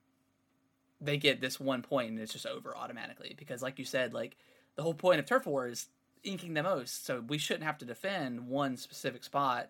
they 1.03 1.17
get 1.17 1.41
this 1.41 1.59
one 1.59 1.83
point 1.83 2.11
and 2.11 2.19
it's 2.19 2.33
just 2.33 2.47
over 2.47 2.77
automatically 2.77 3.35
because 3.37 3.63
like 3.63 3.79
you 3.79 3.85
said 3.85 4.15
like 4.15 4.37
the 4.77 4.83
whole 4.83 4.95
point 4.95 5.19
of 5.19 5.27
turf 5.27 5.47
war 5.47 5.67
is 5.67 5.89
inking 6.23 6.55
the 6.55 6.63
most 6.63 7.05
so 7.05 7.21
we 7.27 7.39
shouldn't 7.39 7.65
have 7.65 7.79
to 7.79 7.85
defend 7.85 8.47
one 8.49 8.77
specific 8.77 9.25
spot 9.25 9.69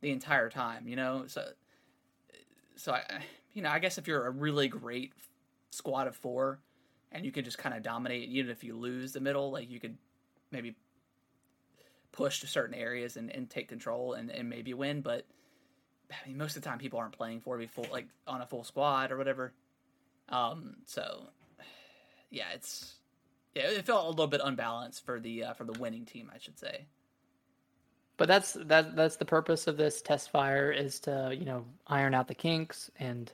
the 0.00 0.10
entire 0.10 0.50
time 0.50 0.88
you 0.88 0.96
know 0.96 1.24
so 1.26 1.44
so 2.76 2.92
i 2.92 3.02
you 3.54 3.62
know 3.62 3.70
i 3.70 3.78
guess 3.78 3.98
if 3.98 4.08
you're 4.08 4.26
a 4.26 4.30
really 4.30 4.68
great 4.68 5.12
squad 5.70 6.08
of 6.08 6.16
four 6.16 6.58
and 7.12 7.24
you 7.24 7.30
can 7.30 7.44
just 7.44 7.58
kind 7.58 7.74
of 7.74 7.82
dominate 7.82 8.28
even 8.28 8.50
if 8.50 8.64
you 8.64 8.76
lose 8.76 9.12
the 9.12 9.20
middle 9.20 9.52
like 9.52 9.70
you 9.70 9.78
could 9.78 9.96
maybe 10.50 10.74
push 12.10 12.40
to 12.40 12.46
certain 12.46 12.74
areas 12.74 13.16
and, 13.16 13.30
and 13.30 13.48
take 13.48 13.68
control 13.68 14.12
and, 14.14 14.30
and 14.30 14.50
maybe 14.50 14.74
win 14.74 15.00
but 15.00 15.24
I 16.12 16.28
mean, 16.28 16.36
most 16.36 16.56
of 16.56 16.62
the 16.62 16.68
time 16.68 16.78
people 16.78 16.98
aren't 16.98 17.12
playing 17.12 17.40
for 17.40 17.60
full 17.66 17.86
like 17.90 18.06
on 18.26 18.42
a 18.42 18.46
full 18.46 18.64
squad 18.64 19.12
or 19.12 19.16
whatever. 19.16 19.52
Um, 20.32 20.76
so 20.86 21.28
yeah, 22.30 22.46
it's 22.54 22.94
yeah, 23.54 23.64
it 23.64 23.84
felt 23.84 24.06
a 24.06 24.08
little 24.08 24.26
bit 24.26 24.40
unbalanced 24.42 25.04
for 25.04 25.20
the 25.20 25.44
uh, 25.44 25.52
for 25.52 25.64
the 25.64 25.78
winning 25.78 26.04
team, 26.04 26.30
I 26.34 26.38
should 26.38 26.58
say. 26.58 26.86
But 28.16 28.28
that's 28.28 28.54
that 28.64 28.96
that's 28.96 29.16
the 29.16 29.24
purpose 29.24 29.66
of 29.66 29.76
this 29.76 30.00
test 30.00 30.30
fire 30.30 30.72
is 30.72 30.98
to 31.00 31.34
you 31.38 31.44
know 31.44 31.64
iron 31.86 32.14
out 32.14 32.28
the 32.28 32.34
kinks 32.34 32.90
and 32.98 33.32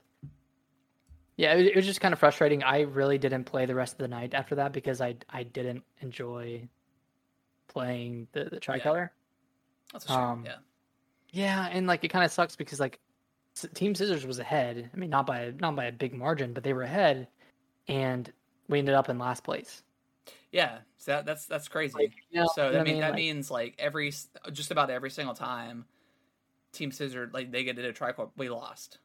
yeah 1.37 1.53
it, 1.53 1.67
it 1.67 1.75
was 1.75 1.85
just 1.85 2.01
kind 2.01 2.13
of 2.13 2.19
frustrating. 2.19 2.63
I 2.63 2.81
really 2.81 3.17
didn't 3.17 3.45
play 3.45 3.65
the 3.65 3.75
rest 3.75 3.93
of 3.93 3.99
the 3.99 4.07
night 4.07 4.33
after 4.33 4.55
that 4.55 4.73
because 4.73 4.99
I 4.99 5.15
I 5.29 5.43
didn't 5.43 5.83
enjoy 6.01 6.67
playing 7.67 8.27
the 8.33 8.45
the 8.45 8.59
tricolor. 8.59 9.11
That's 9.93 10.05
a 10.05 10.07
shame. 10.09 10.17
Um, 10.17 10.43
yeah, 10.45 10.55
Yeah, 11.31 11.67
and 11.71 11.87
like 11.87 12.03
it 12.03 12.09
kind 12.09 12.25
of 12.25 12.31
sucks 12.31 12.55
because 12.55 12.79
like 12.79 12.99
Team 13.73 13.95
Scissors 13.95 14.25
was 14.25 14.39
ahead. 14.39 14.89
I 14.93 14.97
mean, 14.97 15.09
not 15.09 15.25
by 15.25 15.53
not 15.59 15.75
by 15.75 15.85
a 15.85 15.91
big 15.91 16.13
margin, 16.13 16.53
but 16.53 16.63
they 16.63 16.73
were 16.73 16.83
ahead, 16.83 17.27
and 17.87 18.31
we 18.67 18.79
ended 18.79 18.95
up 18.95 19.09
in 19.09 19.17
last 19.19 19.43
place. 19.43 19.83
yeah. 20.51 20.79
So 20.97 21.11
that, 21.13 21.25
that's 21.25 21.45
that's 21.45 21.67
crazy. 21.67 21.93
Like, 21.95 22.13
you 22.29 22.41
know, 22.41 22.47
so 22.55 22.71
that 22.71 22.81
I 22.81 22.83
mean 22.83 22.93
mean? 22.93 23.01
that 23.01 23.11
Like- 23.11 23.15
means 23.15 23.49
like 23.51 23.75
every 23.79 24.11
just 24.51 24.71
about 24.71 24.89
every 24.89 25.09
single 25.09 25.33
time, 25.35 25.85
Team 26.73 26.91
Scissor 26.91 27.29
like 27.33 27.51
they 27.51 27.63
get 27.63 27.75
to 27.77 27.87
a 27.87 27.93
tricorp, 27.93 28.31
we 28.37 28.49
lost, 28.49 28.99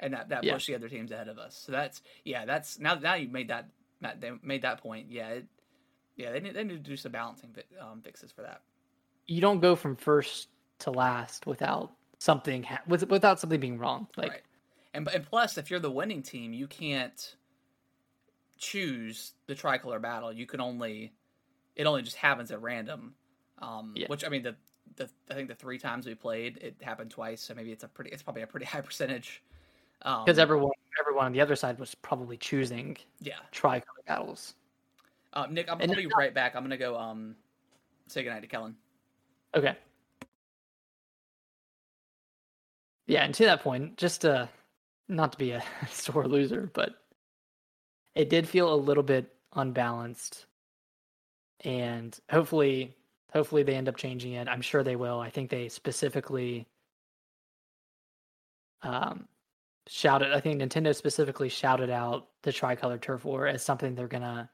and 0.00 0.12
that 0.14 0.28
that 0.28 0.44
Yeah. 0.44 0.52
pushed 0.54 0.66
the 0.66 0.74
other 0.74 0.88
teams 0.88 1.10
ahead 1.12 1.28
of 1.28 1.38
us. 1.38 1.56
So 1.56 1.72
that's 1.72 2.02
yeah, 2.24 2.44
that's 2.44 2.78
now 2.78 2.94
now 2.96 3.14
you 3.14 3.28
made 3.28 3.48
that 3.48 3.68
Matt 4.00 4.20
they 4.20 4.32
made 4.42 4.62
that 4.62 4.82
point. 4.82 5.10
Yeah, 5.10 5.28
it, 5.28 5.46
yeah, 6.16 6.30
they 6.32 6.40
need 6.40 6.54
they 6.54 6.62
need 6.64 6.84
to 6.84 6.90
do 6.90 6.96
some 6.96 7.12
balancing 7.12 7.54
um, 7.80 8.00
fixes 8.02 8.30
for 8.32 8.42
that. 8.42 8.60
you 9.26 9.40
don't 9.40 9.60
go 9.60 9.74
from 9.74 9.96
first 9.96 10.48
to 10.80 10.90
last 10.90 11.46
without 11.46 11.92
something 12.24 12.62
ha- 12.62 12.80
with, 12.86 13.08
without 13.10 13.38
something 13.38 13.60
being 13.60 13.78
wrong. 13.78 14.08
Like 14.16 14.30
right. 14.30 14.42
And 14.94 15.08
and 15.08 15.24
plus, 15.24 15.58
if 15.58 15.70
you're 15.70 15.80
the 15.80 15.90
winning 15.90 16.22
team, 16.22 16.52
you 16.52 16.66
can't 16.66 17.34
choose 18.56 19.32
the 19.46 19.54
tricolor 19.54 19.98
battle. 19.98 20.32
You 20.32 20.46
can 20.46 20.60
only 20.60 21.12
it 21.76 21.86
only 21.86 22.02
just 22.02 22.16
happens 22.16 22.50
at 22.50 22.62
random. 22.62 23.14
Um, 23.60 23.92
Yeah. 23.94 24.06
Which 24.08 24.24
I 24.24 24.28
mean, 24.28 24.42
the 24.42 24.56
the 24.96 25.10
I 25.30 25.34
think 25.34 25.48
the 25.48 25.54
three 25.54 25.78
times 25.78 26.06
we 26.06 26.14
played, 26.14 26.58
it 26.58 26.76
happened 26.80 27.10
twice. 27.10 27.42
So 27.42 27.54
maybe 27.54 27.72
it's 27.72 27.84
a 27.84 27.88
pretty 27.88 28.10
it's 28.10 28.22
probably 28.22 28.42
a 28.42 28.46
pretty 28.46 28.66
high 28.72 28.80
percentage. 28.80 29.42
Um, 30.02 30.24
because 30.24 30.38
everyone 30.38 30.72
everyone 31.00 31.26
on 31.26 31.32
the 31.32 31.40
other 31.40 31.56
side 31.56 31.78
was 31.78 31.94
probably 31.94 32.36
choosing 32.36 32.96
yeah. 33.20 33.34
tricolor 33.50 34.02
battles. 34.06 34.54
Uh, 35.32 35.46
Nick, 35.50 35.68
I'm, 35.70 35.80
I'll 35.80 35.94
be 35.94 36.06
right 36.16 36.32
back. 36.32 36.54
I'm 36.54 36.62
gonna 36.62 36.76
go 36.76 36.96
um 36.96 37.34
say 38.06 38.22
goodnight 38.22 38.42
to 38.42 38.48
Kellen. 38.48 38.76
Okay. 39.54 39.76
Yeah, 43.06 43.24
and 43.24 43.34
to 43.34 43.44
that 43.44 43.62
point, 43.62 43.96
just 43.96 44.22
to 44.22 44.48
not 45.08 45.32
to 45.32 45.38
be 45.38 45.50
a 45.52 45.62
sore 45.90 46.26
loser, 46.26 46.70
but 46.72 46.94
it 48.14 48.30
did 48.30 48.48
feel 48.48 48.72
a 48.72 48.76
little 48.76 49.02
bit 49.02 49.32
unbalanced. 49.54 50.46
And 51.60 52.18
hopefully 52.30 52.94
hopefully 53.32 53.62
they 53.64 53.74
end 53.74 53.88
up 53.88 53.96
changing 53.96 54.32
it. 54.32 54.48
I'm 54.48 54.60
sure 54.62 54.82
they 54.82 54.96
will. 54.96 55.20
I 55.20 55.30
think 55.30 55.50
they 55.50 55.68
specifically 55.68 56.66
um 58.82 59.28
shouted 59.86 60.32
I 60.32 60.40
think 60.40 60.60
Nintendo 60.60 60.94
specifically 60.94 61.48
shouted 61.48 61.90
out 61.90 62.28
the 62.42 62.52
tricolor 62.52 62.98
turf 62.98 63.24
war 63.24 63.46
as 63.46 63.62
something 63.62 63.94
they're 63.94 64.08
gonna 64.08 64.50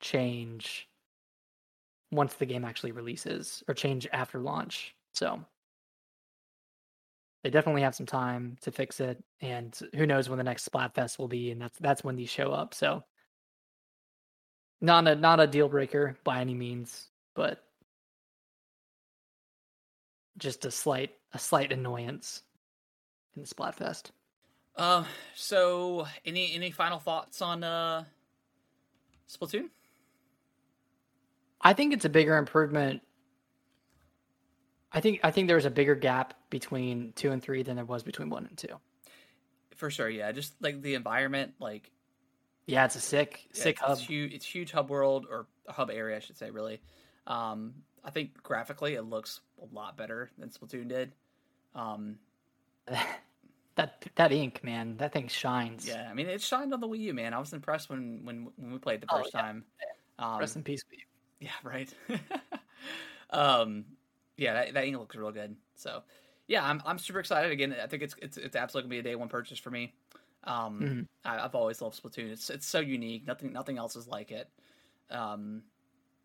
change 0.00 0.88
once 2.10 2.34
the 2.34 2.46
game 2.46 2.64
actually 2.64 2.92
releases 2.92 3.62
or 3.68 3.74
change 3.74 4.06
after 4.12 4.38
launch. 4.38 4.94
So 5.12 5.44
they 7.42 7.50
definitely 7.50 7.82
have 7.82 7.94
some 7.94 8.06
time 8.06 8.56
to 8.62 8.72
fix 8.72 9.00
it, 9.00 9.22
and 9.40 9.78
who 9.94 10.06
knows 10.06 10.28
when 10.28 10.38
the 10.38 10.44
next 10.44 10.68
Splatfest 10.68 11.18
will 11.18 11.28
be, 11.28 11.50
and 11.50 11.60
that's 11.60 11.78
that's 11.78 12.04
when 12.04 12.16
these 12.16 12.30
show 12.30 12.50
up. 12.50 12.74
So 12.74 13.04
not 14.80 15.06
a 15.06 15.14
not 15.14 15.40
a 15.40 15.46
deal 15.46 15.68
breaker 15.68 16.16
by 16.24 16.40
any 16.40 16.54
means, 16.54 17.08
but 17.34 17.64
just 20.36 20.64
a 20.64 20.70
slight 20.70 21.10
a 21.32 21.38
slight 21.38 21.72
annoyance 21.72 22.42
in 23.36 23.42
the 23.42 23.48
Splatfest. 23.48 24.10
Uh, 24.76 25.04
so 25.34 26.06
any 26.24 26.54
any 26.54 26.70
final 26.70 26.98
thoughts 26.98 27.42
on 27.42 27.64
uh 27.64 28.04
Splatoon? 29.28 29.68
I 31.60 31.72
think 31.72 31.92
it's 31.92 32.04
a 32.04 32.08
bigger 32.08 32.36
improvement 32.36 33.02
I 34.92 35.00
think 35.00 35.20
I 35.22 35.30
think 35.30 35.46
there 35.48 35.56
was 35.56 35.64
a 35.66 35.70
bigger 35.70 35.94
gap 35.94 36.34
between 36.50 37.12
two 37.14 37.30
and 37.30 37.42
three 37.42 37.62
than 37.62 37.76
there 37.76 37.84
was 37.84 38.02
between 38.02 38.30
one 38.30 38.46
and 38.46 38.56
two. 38.56 38.80
For 39.76 39.90
sure, 39.90 40.08
yeah. 40.08 40.32
Just 40.32 40.54
like 40.62 40.80
the 40.82 40.94
environment, 40.94 41.54
like 41.60 41.90
Yeah, 42.66 42.84
it's 42.86 42.96
a 42.96 43.00
sick 43.00 43.48
yeah, 43.54 43.62
sick 43.62 43.76
it's, 43.76 43.80
hub. 43.82 43.98
It's 43.98 44.06
huge. 44.06 44.32
It's 44.32 44.46
huge 44.46 44.72
hub 44.72 44.90
world 44.90 45.26
or 45.30 45.46
hub 45.68 45.90
area, 45.90 46.16
I 46.16 46.20
should 46.20 46.38
say. 46.38 46.50
Really, 46.50 46.80
um, 47.26 47.74
I 48.04 48.10
think 48.10 48.42
graphically 48.42 48.94
it 48.94 49.02
looks 49.02 49.40
a 49.62 49.74
lot 49.74 49.96
better 49.96 50.30
than 50.38 50.48
Splatoon 50.48 50.88
did. 50.88 51.12
Um, 51.74 52.16
that 53.76 54.06
that 54.16 54.32
ink, 54.32 54.64
man, 54.64 54.96
that 54.96 55.12
thing 55.12 55.28
shines. 55.28 55.86
yeah, 55.86 56.08
I 56.10 56.14
mean 56.14 56.26
it 56.28 56.40
shined 56.40 56.72
on 56.72 56.80
the 56.80 56.88
Wii 56.88 57.00
U, 57.00 57.14
man. 57.14 57.34
I 57.34 57.38
was 57.38 57.52
impressed 57.52 57.90
when 57.90 58.24
when 58.24 58.48
when 58.56 58.72
we 58.72 58.78
played 58.78 59.02
the 59.02 59.06
Oh, 59.10 59.18
first 59.18 59.30
yeah. 59.34 59.42
time. 59.42 59.64
Um, 60.18 60.38
Rest 60.40 60.56
in 60.56 60.62
peace, 60.64 60.82
Wii 60.90 60.98
U. 60.98 61.04
Yeah, 61.40 61.50
right. 61.62 61.92
um, 63.30 63.84
yeah, 64.38 64.54
that, 64.54 64.72
that 64.74 64.84
ink 64.84 64.96
looks 64.96 65.14
real 65.16 65.30
good. 65.32 65.54
So, 65.74 66.02
yeah, 66.46 66.64
I'm 66.64 66.80
I'm 66.86 66.98
super 66.98 67.20
excited. 67.20 67.52
Again, 67.52 67.76
I 67.82 67.86
think 67.86 68.02
it's 68.02 68.14
it's 68.22 68.36
it's 68.38 68.56
absolutely 68.56 68.88
gonna 68.88 69.02
be 69.02 69.08
a 69.08 69.12
day 69.12 69.16
one 69.16 69.28
purchase 69.28 69.58
for 69.58 69.70
me. 69.70 69.92
Um, 70.44 70.80
Mhm. 70.80 71.06
I, 71.30 71.44
I've 71.44 71.54
always 71.54 71.82
loved 71.82 72.00
Splatoon. 72.02 72.30
It's 72.30 72.48
it's 72.48 72.66
so 72.66 72.78
unique. 72.80 73.26
Nothing 73.26 73.52
nothing 73.52 73.76
else 73.76 73.96
is 73.96 74.08
like 74.08 74.30
it. 74.30 74.48
Um, 75.10 75.62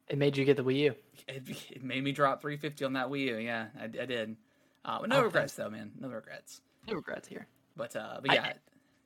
It 0.08 0.18
made 0.18 0.38
you 0.38 0.46
get 0.46 0.56
the 0.58 0.64
Wii 0.64 0.78
U. 0.80 0.96
it, 1.28 1.44
it 1.72 1.84
made 1.84 2.04
me 2.04 2.12
drop 2.14 2.42
350 2.42 2.86
on 2.86 2.94
that 2.94 3.08
Wii 3.08 3.20
U. 3.26 3.38
Yeah, 3.38 3.68
I, 3.80 3.86
I 3.86 3.88
did. 4.06 4.38
Uh, 4.86 5.00
no 5.08 5.18
Okay. 5.18 5.26
regrets 5.26 5.54
though, 5.56 5.70
man. 5.70 5.92
No 6.00 6.08
regrets. 6.10 6.62
No 6.88 6.94
regrets 6.96 7.28
here. 7.28 7.48
But 7.76 7.96
uh, 7.96 8.20
but 8.22 8.32
I- 8.32 8.36
yeah, 8.36 8.54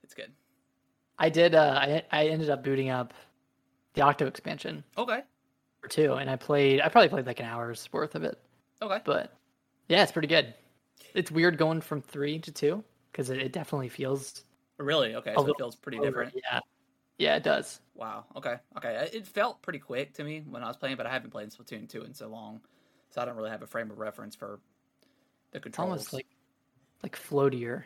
it's 0.03 0.13
good. 0.13 0.31
I 1.19 1.29
did. 1.29 1.55
Uh, 1.55 1.79
I 1.81 2.03
I 2.11 2.27
ended 2.27 2.49
up 2.49 2.63
booting 2.63 2.89
up 2.89 3.13
the 3.93 4.01
Octo 4.01 4.27
expansion 4.27 4.83
Okay. 4.97 5.21
for 5.81 5.87
two, 5.87 6.13
and 6.13 6.29
I 6.29 6.35
played. 6.35 6.81
I 6.81 6.89
probably 6.89 7.09
played 7.09 7.25
like 7.25 7.39
an 7.39 7.45
hour's 7.47 7.89
worth 7.91 8.13
of 8.13 8.23
it, 8.23 8.39
Okay. 8.81 8.99
but 9.05 9.33
yeah, 9.89 10.03
it's 10.03 10.11
pretty 10.11 10.27
good. 10.27 10.53
It's 11.13 11.31
weird 11.31 11.57
going 11.57 11.81
from 11.81 12.01
three 12.01 12.39
to 12.39 12.51
two 12.51 12.83
because 13.11 13.29
it, 13.29 13.39
it 13.39 13.51
definitely 13.53 13.89
feels 13.89 14.43
Really? 14.77 15.15
Okay. 15.15 15.33
So 15.35 15.47
it 15.47 15.55
feels 15.57 15.75
pretty 15.75 15.97
over- 15.97 16.07
different. 16.07 16.33
Yeah, 16.35 16.59
yeah, 17.17 17.35
it 17.35 17.43
does. 17.43 17.81
Wow. 17.95 18.25
Okay. 18.35 18.57
Okay. 18.77 19.09
It 19.11 19.25
felt 19.25 19.61
pretty 19.63 19.79
quick 19.79 20.13
to 20.15 20.23
me 20.23 20.43
when 20.47 20.63
I 20.63 20.67
was 20.67 20.77
playing, 20.77 20.97
but 20.97 21.07
I 21.07 21.11
haven't 21.11 21.31
played 21.31 21.49
Splatoon 21.49 21.89
2 21.89 22.03
in 22.03 22.13
so 22.13 22.27
long, 22.27 22.61
so 23.09 23.19
I 23.21 23.25
don't 23.25 23.35
really 23.35 23.49
have 23.49 23.63
a 23.63 23.67
frame 23.67 23.89
of 23.89 23.97
reference 23.97 24.35
for 24.35 24.59
the 25.51 25.57
It's 25.57 25.63
controls. 25.63 25.89
almost 25.89 26.13
like 26.13 26.27
like 27.01 27.15
floatier. 27.17 27.83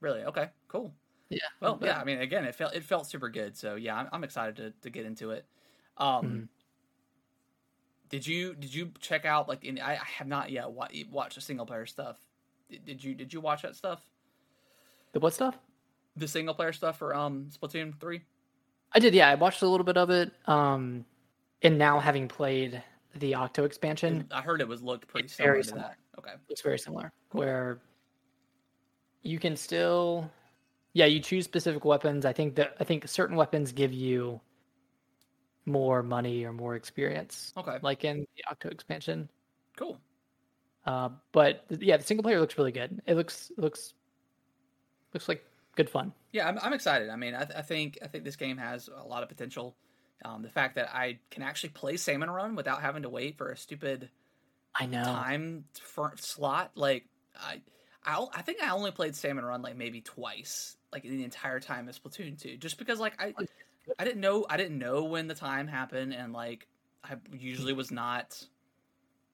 really 0.00 0.22
okay. 0.24 0.48
Cool. 0.68 0.94
Yeah. 1.28 1.38
Well, 1.60 1.78
yeah. 1.82 2.00
I 2.00 2.04
mean, 2.04 2.20
again, 2.20 2.44
it 2.46 2.54
felt 2.54 2.74
it 2.74 2.82
felt 2.84 3.06
super 3.06 3.28
good. 3.28 3.54
So 3.56 3.74
yeah, 3.74 3.96
I'm, 3.96 4.08
I'm 4.12 4.24
excited 4.24 4.56
to, 4.56 4.70
to 4.80 4.88
get 4.90 5.04
into 5.04 5.32
it. 5.32 5.44
Um, 5.98 6.24
Mhm. 6.24 6.48
Did 8.10 8.26
you 8.26 8.54
did 8.54 8.74
you 8.74 8.90
check 9.00 9.24
out 9.24 9.48
like? 9.48 9.64
In, 9.64 9.78
I, 9.80 9.94
I 9.94 10.04
have 10.18 10.26
not 10.26 10.50
yet 10.50 10.70
wa- 10.70 10.88
watched 11.10 11.36
the 11.36 11.40
single 11.40 11.64
player 11.66 11.86
stuff. 11.86 12.16
Did, 12.68 12.84
did 12.84 13.04
you 13.04 13.14
did 13.14 13.32
you 13.32 13.40
watch 13.40 13.62
that 13.62 13.74
stuff? 13.76 14.02
The 15.12 15.20
what 15.20 15.32
stuff? 15.32 15.58
The 16.16 16.28
single 16.28 16.54
player 16.54 16.72
stuff 16.72 16.98
for 16.98 17.14
um 17.14 17.48
Splatoon 17.50 17.98
three. 17.98 18.22
I 18.92 18.98
did. 18.98 19.14
Yeah, 19.14 19.28
I 19.30 19.36
watched 19.36 19.62
a 19.62 19.68
little 19.68 19.84
bit 19.84 19.96
of 19.96 20.10
it. 20.10 20.32
Um, 20.46 21.04
and 21.62 21.78
now 21.78 22.00
having 22.00 22.26
played 22.28 22.82
the 23.14 23.34
Octo 23.34 23.64
expansion, 23.64 24.26
I 24.32 24.40
heard 24.40 24.60
it 24.60 24.68
was 24.68 24.82
looked 24.82 25.06
pretty 25.08 25.28
similar 25.28 25.52
very 25.52 25.62
to 25.62 25.68
similar. 25.68 25.86
that. 25.88 25.96
Okay. 26.18 26.32
it's 26.50 26.60
very 26.60 26.78
similar 26.78 27.12
where 27.30 27.80
you 29.22 29.38
can 29.38 29.56
still 29.56 30.30
yeah 30.92 31.06
you 31.06 31.18
choose 31.18 31.46
specific 31.46 31.82
weapons 31.86 32.26
i 32.26 32.32
think 32.32 32.56
that 32.56 32.76
i 32.78 32.84
think 32.84 33.08
certain 33.08 33.36
weapons 33.36 33.72
give 33.72 33.90
you 33.90 34.38
more 35.70 36.02
money 36.02 36.44
or 36.44 36.52
more 36.52 36.74
experience 36.76 37.52
Okay. 37.56 37.78
like 37.82 38.04
in 38.04 38.26
the 38.36 38.44
octo 38.50 38.68
expansion 38.68 39.28
Cool. 39.76 39.98
uh, 40.86 41.10
but 41.32 41.64
yeah 41.80 41.96
the 41.96 42.04
single 42.04 42.22
player 42.22 42.40
looks 42.40 42.56
really 42.58 42.72
good 42.72 43.00
it 43.06 43.14
looks 43.14 43.50
looks 43.56 43.94
looks 45.14 45.28
like 45.28 45.44
good 45.76 45.88
fun 45.90 46.12
Yeah, 46.32 46.48
I'm, 46.48 46.58
I'm 46.62 46.72
excited. 46.72 47.08
I 47.10 47.16
mean, 47.16 47.34
I, 47.34 47.44
th- 47.44 47.56
I 47.58 47.62
think 47.62 47.98
I 48.02 48.06
think 48.06 48.24
this 48.24 48.36
game 48.36 48.56
has 48.58 48.88
a 48.88 49.06
lot 49.06 49.22
of 49.22 49.28
potential. 49.28 49.74
Um, 50.24 50.42
the 50.42 50.48
fact 50.50 50.74
that 50.76 50.94
I 50.94 51.18
can 51.30 51.42
actually 51.42 51.70
play 51.70 51.96
Salmon 51.96 52.28
Run 52.30 52.54
without 52.54 52.82
having 52.82 53.02
to 53.02 53.08
wait 53.08 53.36
for 53.38 53.50
a 53.50 53.56
stupid 53.56 54.10
i 54.74 54.86
know 54.86 55.02
time 55.02 55.64
slot, 56.16 56.72
like 56.76 57.06
I 57.42 57.60
I 58.04 58.42
think 58.42 58.62
I 58.62 58.70
only 58.70 58.90
played 58.92 59.16
Salmon 59.16 59.44
Run 59.44 59.62
like 59.62 59.76
maybe 59.76 60.00
twice, 60.02 60.76
like 60.92 61.02
the 61.02 61.24
entire 61.24 61.58
time 61.60 61.88
of 61.88 62.00
Splatoon 62.00 62.38
two, 62.40 62.56
just 62.56 62.78
because 62.78 63.00
like 63.00 63.14
I, 63.20 63.34
I 63.98 64.04
didn't 64.04 64.20
know 64.20 64.46
I 64.48 64.56
didn't 64.56 64.78
know 64.78 65.04
when 65.04 65.26
the 65.26 65.34
time 65.34 65.66
happened, 65.66 66.14
and 66.14 66.32
like 66.32 66.66
I 67.04 67.16
usually 67.32 67.72
was 67.72 67.90
not 67.90 68.44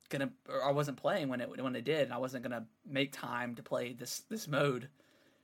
gonna 0.08 0.30
or 0.48 0.64
I 0.64 0.70
wasn't 0.70 0.96
playing 0.96 1.28
when 1.28 1.40
it 1.40 1.62
when 1.62 1.76
it 1.76 1.84
did, 1.84 2.02
and 2.04 2.12
I 2.12 2.18
wasn't 2.18 2.42
gonna 2.42 2.66
make 2.88 3.12
time 3.12 3.54
to 3.56 3.62
play 3.62 3.92
this 3.92 4.20
this 4.28 4.48
mode. 4.48 4.88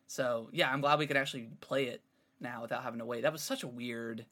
So 0.06 0.48
yeah, 0.52 0.70
I'm 0.70 0.80
glad 0.80 0.98
we 0.98 1.06
could 1.06 1.16
actually 1.16 1.48
play 1.60 1.84
it 1.86 2.02
now 2.40 2.62
without 2.62 2.82
having 2.82 2.98
to 2.98 3.06
wait. 3.06 3.22
That 3.22 3.32
was 3.32 3.42
such 3.42 3.62
a 3.62 3.68
weird, 3.68 4.26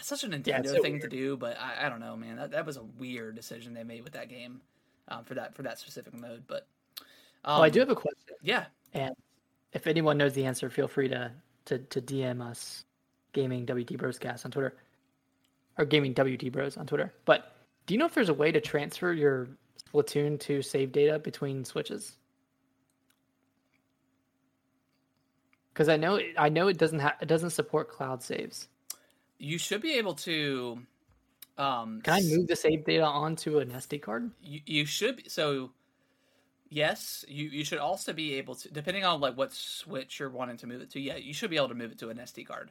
such 0.00 0.24
a 0.24 0.28
Nintendo 0.28 0.64
Yeah, 0.64 0.72
so 0.72 0.82
thing 0.82 1.00
to 1.00 1.08
do, 1.08 1.36
but 1.36 1.58
I, 1.60 1.86
I 1.86 1.88
don't 1.88 2.00
know, 2.00 2.16
man. 2.16 2.36
That, 2.36 2.52
that 2.52 2.64
was 2.64 2.76
a 2.76 2.82
weird 2.82 3.34
decision 3.34 3.74
they 3.74 3.84
made 3.84 4.04
with 4.04 4.14
that 4.14 4.28
game 4.28 4.60
um, 5.08 5.24
for 5.24 5.34
that 5.34 5.54
for 5.54 5.62
that 5.62 5.78
specific 5.78 6.18
mode. 6.18 6.44
But 6.46 6.66
um, 7.44 7.60
oh 7.60 7.62
i 7.62 7.70
do 7.70 7.80
have 7.80 7.90
a 7.90 7.94
question 7.94 8.36
yeah, 8.42 8.66
and 8.92 9.14
if 9.72 9.86
anyone 9.86 10.18
knows 10.18 10.34
the 10.34 10.44
answer 10.44 10.70
feel 10.70 10.88
free 10.88 11.08
to 11.08 11.30
to, 11.66 11.78
to 11.78 12.00
dm 12.00 12.42
us 12.42 12.84
gaming 13.32 13.66
wd 13.66 13.96
broscast 13.96 14.44
on 14.44 14.50
twitter. 14.50 14.74
Or 15.78 15.84
gaming 15.84 16.14
wd 16.14 16.52
bros 16.52 16.76
on 16.76 16.86
twitter. 16.86 17.12
But 17.24 17.52
do 17.86 17.94
you 17.94 17.98
know 17.98 18.06
if 18.06 18.14
there's 18.14 18.28
a 18.28 18.34
way 18.34 18.52
to 18.52 18.60
transfer 18.60 19.12
your 19.12 19.48
splatoon 19.92 20.38
to 20.40 20.62
save 20.62 20.92
data 20.92 21.18
between 21.18 21.64
switches? 21.64 22.16
Because 25.72 25.88
i 25.88 25.96
know 25.96 26.20
i 26.36 26.48
know 26.48 26.68
it 26.68 26.78
doesn't 26.78 26.98
have 26.98 27.14
it 27.20 27.26
doesn't 27.26 27.50
support 27.50 27.88
cloud 27.88 28.22
saves. 28.22 28.68
You 29.38 29.56
should 29.56 29.80
be 29.80 29.94
able 29.94 30.14
to. 30.16 30.80
Um, 31.56 32.00
can 32.02 32.14
i 32.14 32.20
move 32.22 32.46
the 32.46 32.56
save 32.56 32.84
data 32.84 33.04
onto 33.04 33.58
an 33.58 33.70
sd 33.70 34.02
card? 34.02 34.30
You, 34.42 34.60
you 34.66 34.84
should 34.86 35.16
be, 35.16 35.28
so 35.28 35.70
yes 36.70 37.24
you 37.28 37.48
you 37.48 37.64
should 37.64 37.78
also 37.78 38.12
be 38.12 38.34
able 38.34 38.54
to 38.54 38.70
depending 38.70 39.04
on 39.04 39.20
like 39.20 39.36
what 39.36 39.52
switch 39.52 40.20
you're 40.20 40.30
wanting 40.30 40.56
to 40.56 40.66
move 40.68 40.80
it 40.80 40.88
to 40.88 41.00
yeah 41.00 41.16
you 41.16 41.34
should 41.34 41.50
be 41.50 41.56
able 41.56 41.68
to 41.68 41.74
move 41.74 41.90
it 41.90 41.98
to 41.98 42.08
an 42.08 42.16
sd 42.18 42.46
card 42.46 42.70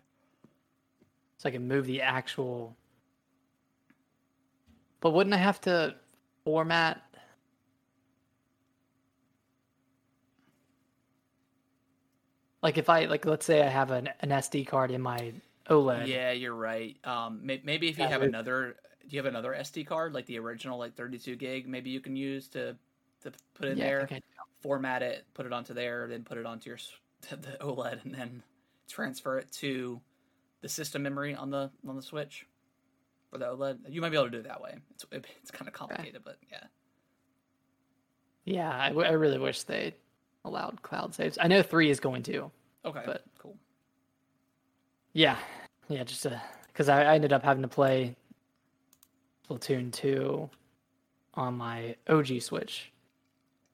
so 1.40 1.50
i 1.50 1.52
can 1.52 1.68
move 1.68 1.88
the 1.88 2.02
actual 2.04 2.76
but 5.00 5.12
wouldn't 5.12 5.34
i 5.34 5.38
have 5.38 5.60
to 5.62 5.96
format? 6.44 7.02
Like 12.62 12.78
if 12.78 12.90
i 12.90 13.06
like 13.06 13.26
let's 13.26 13.46
say 13.46 13.62
i 13.64 13.68
have 13.70 13.92
an, 13.92 14.10
an 14.20 14.30
sd 14.30 14.68
card 14.68 14.92
in 14.92 15.02
my 15.02 15.32
oled 15.70 16.06
yeah 16.08 16.32
you're 16.32 16.54
right. 16.54 16.98
Um 17.06 17.40
may, 17.46 17.62
maybe 17.64 17.88
if 17.88 17.98
you 17.98 18.06
have 18.06 18.22
we- 18.22 18.28
another 18.28 18.76
do 19.08 19.16
you 19.16 19.20
have 19.24 19.26
another 19.26 19.56
sd 19.62 19.88
card 19.88 20.14
like 20.14 20.26
the 20.26 20.38
original 20.38 20.78
like 20.78 20.94
32 20.96 21.38
gig 21.38 21.68
maybe 21.68 21.90
you 21.90 22.02
can 22.02 22.18
use 22.18 22.50
to 22.50 22.76
to 23.22 23.32
put 23.54 23.70
in 23.70 23.78
Yeah, 23.78 23.86
there 23.86 24.10
format 24.62 25.02
it 25.02 25.26
put 25.34 25.46
it 25.46 25.54
onto 25.54 25.74
there 25.74 26.08
then 26.10 26.24
put 26.26 26.38
it 26.38 26.46
onto 26.46 26.70
your 26.70 26.80
the 27.30 27.58
oled 27.62 28.02
and 28.04 28.14
then 28.14 28.44
transfer 28.90 29.38
it 29.38 29.50
to 29.54 30.02
the 30.62 30.70
system 30.70 31.04
memory 31.04 31.34
on 31.36 31.50
the 31.50 31.70
on 31.88 31.96
the 31.96 32.02
switch 32.02 32.46
for 33.32 33.38
the 33.38 33.46
oled 33.46 33.78
you 33.88 34.02
might 34.02 34.10
be 34.10 34.16
able 34.18 34.26
to 34.26 34.32
do 34.32 34.38
it 34.40 34.44
that 34.48 34.62
way 34.62 34.76
it's, 34.92 35.06
it's 35.12 35.52
kind 35.52 35.68
of 35.68 35.74
complicated 35.74 36.22
but 36.24 36.38
yeah 36.52 36.64
yeah 38.46 38.78
I, 38.78 38.90
w- 38.90 39.08
I 39.08 39.12
really 39.12 39.38
wish 39.38 39.64
they 39.64 39.94
allowed 40.46 40.82
cloud 40.82 41.14
saves 41.14 41.38
i 41.42 41.48
know 41.48 41.62
three 41.62 41.90
is 41.90 42.00
going 42.00 42.24
to 42.24 42.52
okay 42.86 43.04
But- 43.06 43.24
cool 43.38 43.56
Yeah, 45.14 45.38
yeah, 45.90 46.04
just 46.04 46.26
uh, 46.26 46.38
because 46.68 46.88
I, 46.90 47.04
I 47.04 47.16
ended 47.16 47.34
up 47.34 47.44
having 47.44 47.64
to 47.64 47.68
play 47.68 48.16
Splatoon 49.50 49.92
two 49.92 50.50
on 51.34 51.56
my 51.58 51.96
OG 52.08 52.42
Switch, 52.42 52.92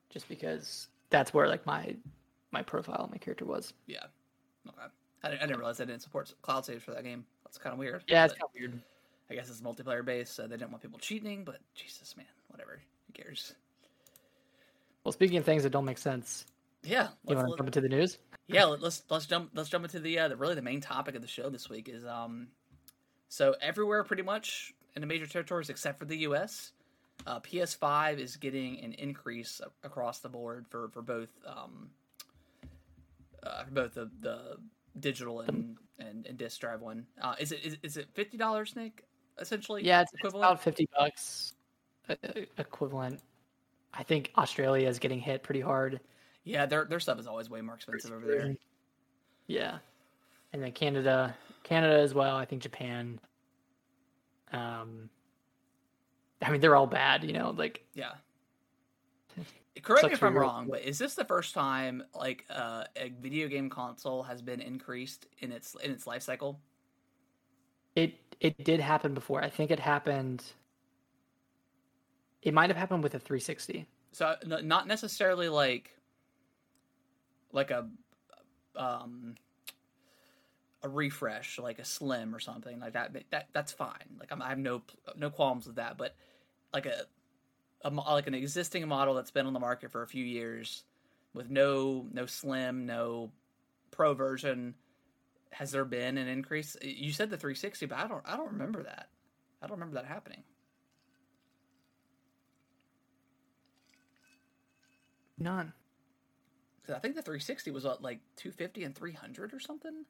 just 0.10 0.30
because 0.30 0.88
that's 1.10 1.34
where 1.34 1.48
like 1.50 1.66
my 1.66 1.94
my 2.52 2.62
profile, 2.62 3.10
my 3.12 3.18
character 3.18 3.44
was. 3.46 3.74
Yeah. 3.86 4.06
Okay. 4.70 4.88
I 5.26 5.30
didn't, 5.30 5.42
I 5.42 5.46
didn't 5.48 5.58
realize 5.60 5.78
they 5.78 5.86
didn't 5.86 6.02
support 6.04 6.34
cloud 6.42 6.66
saves 6.66 6.84
for 6.84 6.92
that 6.92 7.04
game. 7.04 7.26
That's 7.44 7.58
kind 7.58 7.74
of 7.74 7.80
weird. 7.80 8.04
Yeah, 8.08 8.26
it's 8.26 8.34
kind 8.34 8.44
of 8.44 8.50
weird. 8.58 8.80
I 9.30 9.34
guess 9.36 9.50
it's 9.50 9.62
multiplayer 9.62 10.06
based, 10.06 10.36
so 10.36 10.44
they 10.44 10.56
didn't 10.56 10.70
want 10.72 10.84
people 10.84 11.00
cheating. 11.00 11.44
But 11.44 11.58
Jesus, 11.74 12.16
man, 12.16 12.28
whatever. 12.50 12.80
Who 13.08 13.14
cares? 13.24 13.56
Well, 15.04 15.12
speaking 15.12 15.38
of 15.38 15.46
things 15.46 15.64
that 15.64 15.72
don't 15.72 15.86
make 15.86 15.98
sense, 15.98 16.46
Yeah. 16.84 17.10
you 17.28 17.36
want 17.36 17.48
to 17.50 17.58
jump 17.58 17.68
into 17.68 17.82
the 17.82 17.90
news? 17.90 18.18
yeah. 18.48 18.66
let- 18.66 18.82
Let's 18.82 19.04
let's 19.10 19.26
jump 19.26 19.50
let's 19.56 19.70
jump 19.70 19.84
into 19.86 20.00
the 20.00 20.20
uh, 20.20 20.28
the 20.28 20.36
really 20.36 20.56
the 20.56 20.62
main 20.62 20.82
topic 20.82 21.16
of 21.16 21.22
the 21.22 21.28
show 21.28 21.50
this 21.50 21.70
week 21.70 21.90
is 21.90 22.06
um, 22.06 22.48
so 23.30 23.56
everywhere 23.62 24.04
pretty 24.04 24.24
much 24.24 24.74
in 24.96 25.02
the 25.02 25.08
major 25.08 25.26
territories 25.28 25.70
except 25.70 25.98
for 26.00 26.06
the 26.06 26.18
U.S. 26.18 26.72
Uh, 27.26 27.40
PS5 27.40 28.20
is 28.20 28.36
getting 28.36 28.80
an 28.84 28.94
increase 28.94 29.62
across 29.84 30.20
the 30.20 30.30
board 30.30 30.66
for 30.70 30.90
for 30.90 31.02
both 31.02 31.30
um, 31.48 31.90
uh, 33.44 33.64
for 33.64 33.72
both 33.72 33.94
the 33.96 34.10
the 34.22 34.58
digital 35.00 35.42
and 35.42 35.78
and, 36.00 36.26
and 36.26 36.38
disc 36.38 36.60
drive 36.60 36.82
one. 36.82 37.06
Uh, 37.22 37.36
is 37.40 37.52
it 37.52 37.64
is, 37.64 37.78
is 37.84 37.98
it 37.98 38.08
fifty 38.14 38.38
dollars, 38.38 38.76
Nick? 38.76 39.06
Essentially, 39.40 39.84
Yeah, 39.86 40.02
it's, 40.02 40.12
it's 40.14 40.20
equivalent. 40.22 40.46
about 40.52 40.62
fifty 40.64 40.88
bucks 40.98 41.54
uh, 42.10 42.16
uh, 42.24 42.32
equivalent. 42.58 43.22
I 43.94 44.04
think 44.04 44.32
Australia 44.38 44.88
is 44.88 45.00
getting 45.00 45.20
hit 45.20 45.44
pretty 45.44 45.62
hard. 45.62 46.00
Yeah, 46.44 46.66
their 46.66 46.86
their 46.86 47.00
stuff 47.00 47.20
is 47.20 47.28
always 47.28 47.50
way 47.50 47.62
more 47.62 47.76
expensive 47.76 48.12
over 48.12 48.26
there. 48.26 48.56
Yeah, 49.48 49.78
and 50.54 50.62
then 50.62 50.72
Canada, 50.72 51.36
Canada 51.64 52.00
as 52.00 52.14
well. 52.14 52.36
I 52.36 52.46
think 52.46 52.62
Japan. 52.62 53.20
Um, 54.52 55.10
I 56.42 56.50
mean, 56.52 56.62
they're 56.62 56.76
all 56.76 56.88
bad, 56.88 57.24
you 57.24 57.34
know. 57.34 57.50
Like, 57.52 57.84
Yeah. 57.94 58.12
Correct 59.82 60.08
me 60.08 60.14
if 60.14 60.24
I'm 60.24 60.38
wrong, 60.38 60.68
but 60.70 60.82
is 60.82 60.98
this 60.98 61.16
the 61.16 61.26
first 61.26 61.54
time 61.54 62.04
like 62.14 62.46
uh, 62.50 62.86
a 62.96 63.10
video 63.22 63.48
game 63.48 63.70
console 63.70 64.24
has 64.24 64.42
been 64.42 64.62
increased 64.62 65.26
in 65.40 65.52
its 65.52 65.76
in 65.84 65.92
its 65.92 66.08
life 66.08 66.22
cycle? 66.22 66.60
it 67.96 68.14
it 68.40 68.64
did 68.64 68.80
happen 68.80 69.14
before. 69.14 69.44
I 69.44 69.50
think 69.50 69.72
it 69.72 69.80
happened. 69.80 70.44
It 72.42 72.54
might 72.54 72.70
have 72.70 72.78
happened 72.78 73.02
with 73.02 73.16
a 73.16 73.20
360. 73.20 73.88
So 74.12 74.36
not 74.46 74.88
necessarily 74.88 75.50
like 75.50 75.92
like 77.52 77.72
a 77.72 77.88
um 78.76 79.36
a 80.84 80.90
refresh, 80.90 81.58
like 81.58 81.80
a 81.80 81.86
slim 81.86 82.36
or 82.36 82.40
something 82.40 82.80
like 82.80 82.94
that. 82.94 83.16
That 83.32 83.48
that's 83.54 83.72
fine. 83.72 84.18
Like 84.20 84.32
I'm, 84.32 84.42
I 84.42 84.50
have 84.50 84.60
no 84.60 84.84
no 85.16 85.30
qualms 85.30 85.66
with 85.66 85.78
that. 85.78 85.98
But 85.98 86.16
like 86.74 86.86
a, 86.86 87.04
a 87.86 87.90
like 87.90 88.28
an 88.28 88.34
existing 88.34 88.88
model 88.88 89.14
that's 89.14 89.32
been 89.32 89.46
on 89.46 89.54
the 89.54 89.60
market 89.60 89.92
for 89.92 90.04
a 90.04 90.08
few 90.08 90.26
years 90.26 90.84
with 91.34 91.50
no 91.50 92.08
no 92.12 92.26
slim, 92.26 92.86
no 92.86 93.32
pro 93.92 94.14
version. 94.14 94.76
Has 95.52 95.72
there 95.72 95.86
been 95.86 96.18
an 96.18 96.28
increase? 96.28 96.76
You 96.82 97.12
said 97.14 97.30
the 97.30 97.38
360, 97.38 97.86
but 97.88 97.98
I 98.00 98.08
don't 98.08 98.24
I 98.26 98.38
don't 98.38 98.52
remember 98.52 98.84
that. 98.84 99.10
I 99.62 99.68
don't 99.68 99.78
remember 99.80 99.96
that 99.96 100.06
happening. 100.08 100.44
None. 105.38 105.74
I 106.90 107.00
think 107.00 107.16
the 107.16 107.22
360 107.22 107.72
was 107.72 107.84
what, 107.84 108.02
like 108.02 108.20
250 108.38 108.84
and 108.84 108.96
300 108.96 109.54
or 109.54 109.60
something 109.60 110.06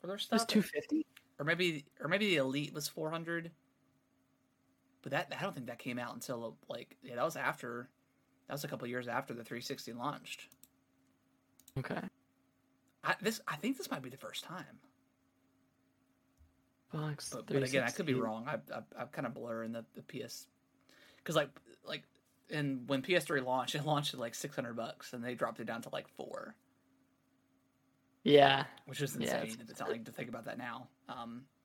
for 0.00 0.06
their 0.06 0.18
stuff 0.18 0.40
It 0.40 0.42
was 0.42 0.46
250. 0.46 1.06
or 1.38 1.44
maybe 1.44 1.86
or 2.00 2.08
maybe 2.08 2.26
the 2.28 2.36
Elite 2.36 2.72
was 2.72 2.88
400. 2.88 3.50
But 5.06 5.12
that 5.12 5.32
I 5.38 5.44
don't 5.44 5.54
think 5.54 5.68
that 5.68 5.78
came 5.78 6.00
out 6.00 6.14
until 6.14 6.56
like 6.68 6.96
yeah 7.04 7.14
that 7.14 7.24
was 7.24 7.36
after 7.36 7.88
that 8.48 8.54
was 8.54 8.64
a 8.64 8.66
couple 8.66 8.88
years 8.88 9.06
after 9.06 9.34
the 9.34 9.44
360 9.44 9.92
launched. 9.92 10.48
Okay. 11.78 12.00
I 13.04 13.14
this 13.22 13.40
I 13.46 13.54
think 13.54 13.78
this 13.78 13.88
might 13.88 14.02
be 14.02 14.10
the 14.10 14.16
first 14.16 14.42
time, 14.42 14.64
Bucks. 16.90 17.30
but, 17.32 17.46
but 17.46 17.62
again 17.62 17.84
I 17.84 17.90
could 17.90 18.06
be 18.06 18.14
wrong. 18.14 18.48
I 18.48 18.54
I, 18.74 18.80
I'm 18.98 19.06
kind 19.12 19.28
of 19.28 19.34
blurring 19.34 19.70
the 19.70 19.84
the 19.94 20.02
PS 20.02 20.48
because 21.18 21.36
like 21.36 21.50
like 21.86 22.02
and 22.50 22.88
when 22.88 23.00
PS3 23.02 23.44
launched, 23.44 23.76
it 23.76 23.84
launched 23.86 24.12
at 24.12 24.18
like 24.18 24.34
600 24.34 24.74
bucks, 24.74 25.12
and 25.12 25.22
they 25.22 25.36
dropped 25.36 25.60
it 25.60 25.66
down 25.66 25.82
to 25.82 25.88
like 25.92 26.08
four. 26.08 26.56
Yeah. 28.24 28.64
which 28.86 29.00
is 29.00 29.14
insane 29.14 29.36
it's- 29.36 29.54
if 29.54 29.70
it's 29.70 29.78
not 29.78 29.88
like 29.88 30.04
to 30.06 30.10
think 30.10 30.28
about 30.28 30.46
that 30.46 30.58
now. 30.58 30.88
Um, 31.08 31.44
I, 31.44 31.55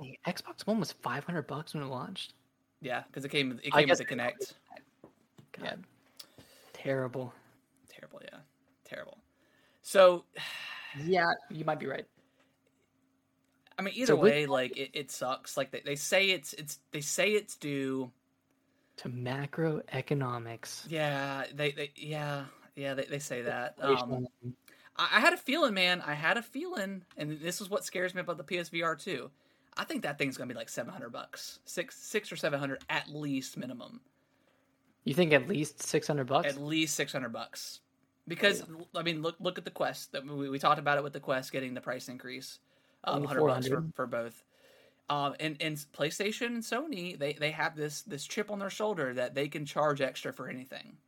Hey, 0.00 0.18
Xbox 0.26 0.66
One 0.66 0.78
was 0.80 0.92
500 0.92 1.46
bucks 1.46 1.74
when 1.74 1.82
it 1.82 1.86
launched. 1.86 2.34
yeah, 2.80 3.02
because 3.08 3.24
it 3.24 3.30
came 3.30 3.58
it 3.62 3.72
came 3.72 3.88
with 3.88 3.98
the 3.98 4.04
Kinect. 4.04 4.54
God. 5.52 5.64
Yeah. 5.64 5.74
Terrible. 6.72 7.32
Terrible, 7.88 8.20
yeah, 8.24 8.38
terrible. 8.84 9.18
So, 9.82 10.24
Yeah, 11.04 11.26
you 11.50 11.64
might 11.64 11.78
be 11.80 11.86
right. 11.86 12.06
I 13.78 13.82
mean, 13.82 13.94
either 13.94 14.06
So 14.06 14.16
with- 14.16 14.32
way, 14.32 14.46
like 14.46 14.76
it, 14.76 14.90
it 14.94 15.10
sucks. 15.10 15.56
Like 15.56 15.70
they, 15.70 15.80
they 15.84 15.96
say 15.96 16.30
it's 16.30 16.52
it's 16.54 16.78
they 16.92 17.00
say 17.00 17.30
it's 17.32 17.56
due. 17.56 18.10
To 18.98 19.08
macroeconomics. 19.08 20.84
Yeah, 20.88 21.44
they, 21.54 21.70
they 21.72 21.92
yeah 21.94 22.44
yeah 22.74 22.94
they, 22.94 23.04
they 23.04 23.18
say 23.20 23.42
that. 23.42 23.76
Um, 23.80 24.26
I, 24.96 25.08
I 25.12 25.20
had 25.20 25.32
a 25.32 25.36
feeling, 25.36 25.74
man. 25.74 26.02
I 26.04 26.14
had 26.14 26.36
a 26.36 26.42
feeling, 26.42 27.04
and 27.16 27.38
this 27.40 27.60
is 27.60 27.68
what 27.70 27.84
scares 27.84 28.14
me 28.14 28.20
about 28.22 28.38
the 28.38 28.44
PSVR 28.44 28.98
too. 28.98 29.30
I 29.78 29.84
think 29.84 30.02
that 30.02 30.18
thing's 30.18 30.36
gonna 30.36 30.48
be 30.48 30.58
like 30.58 30.68
seven 30.68 30.92
hundred 30.92 31.10
bucks, 31.10 31.60
six 31.64 31.96
six 31.96 32.30
or 32.30 32.36
seven 32.36 32.58
hundred 32.58 32.82
at 32.90 33.08
least 33.08 33.56
minimum. 33.56 34.00
You 35.04 35.14
think 35.14 35.32
at 35.32 35.48
least 35.48 35.82
600 35.82 36.26
bucks? 36.26 36.48
at 36.48 36.60
least 36.60 36.94
600 36.96 37.30
bucks. 37.32 37.80
Because 38.26 38.62
i 38.94 39.02
mean 39.02 39.22
look 39.22 39.36
look 39.40 39.56
at 39.56 39.64
the 39.64 39.70
quest. 39.70 40.12
That 40.12 40.26
we, 40.26 40.50
we 40.50 40.58
talked 40.58 40.78
about 40.78 40.98
it 40.98 41.04
with 41.04 41.14
the 41.14 41.20
quest 41.20 41.50
getting 41.50 41.72
the 41.72 41.80
price 41.80 42.10
increase 42.10 42.58
um, 43.04 43.22
100 43.22 43.46
bucks 43.46 43.68
for, 43.68 43.84
for 43.94 44.06
both. 44.06 44.44
Um, 45.08 45.34
and, 45.40 45.56
and 45.60 45.76
playstation 45.96 46.48
and 46.48 46.62
sony 46.62 47.18
they, 47.18 47.32
they 47.32 47.50
have 47.52 47.74
this 47.74 48.02
this 48.02 48.26
chip 48.26 48.50
on 48.50 48.58
their 48.58 48.68
shoulder 48.68 49.14
that 49.14 49.34
they 49.34 49.48
can 49.48 49.64
charge 49.64 50.02
extra 50.02 50.30
for 50.30 50.50
anything. 50.50 50.98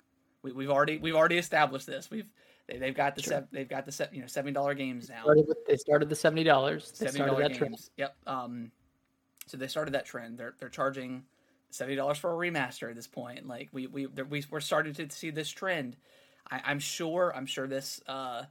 We, 0.43 0.53
we've 0.53 0.71
already 0.71 0.97
we've 0.97 1.15
already 1.17 1.37
established 1.37 1.87
this. 1.87 2.11
We've 2.11 2.31
they, 2.71 2.79
they've 2.79 2.95
got 2.95 3.17
the 3.17 3.23
Sure. 3.23 3.47
they've 3.53 3.69
got 3.69 3.85
the 3.87 3.93
se- 3.93 4.09
you 4.13 4.21
know 4.21 4.27
seventy 4.27 4.53
dollar 4.53 4.75
games 4.75 5.09
now 5.09 5.23
started 5.23 5.47
with, 5.49 5.59
they 5.67 5.77
started 5.77 6.09
the 6.09 6.15
$70. 6.15 6.99
They 6.99 7.07
seventy 7.07 7.27
dollar 7.31 7.49
that 7.49 7.55
trend. 7.57 7.77
Yep. 7.97 8.17
Um, 8.27 8.71
so 9.47 9.57
they 9.57 9.67
started 9.67 9.95
that 9.95 10.07
trend. 10.07 10.39
They're 10.39 10.55
they're 10.59 10.69
charging 10.69 11.25
seventy 11.71 11.97
dollars 11.97 12.19
for 12.19 12.31
a 12.33 12.51
remaster 12.51 12.89
at 12.91 12.97
this 12.97 13.07
point. 13.07 13.47
Like 13.47 13.69
we 13.73 13.87
we 13.87 14.07
we 14.07 14.45
we're 14.51 14.61
starting 14.61 14.95
to 14.95 15.11
see 15.11 15.31
this 15.31 15.49
trend. 15.51 15.97
I, 16.51 16.61
I'm 16.65 16.79
sure 16.79 17.33
I'm 17.35 17.47
sure 17.47 17.67
this 17.67 18.01
uh 18.07 18.45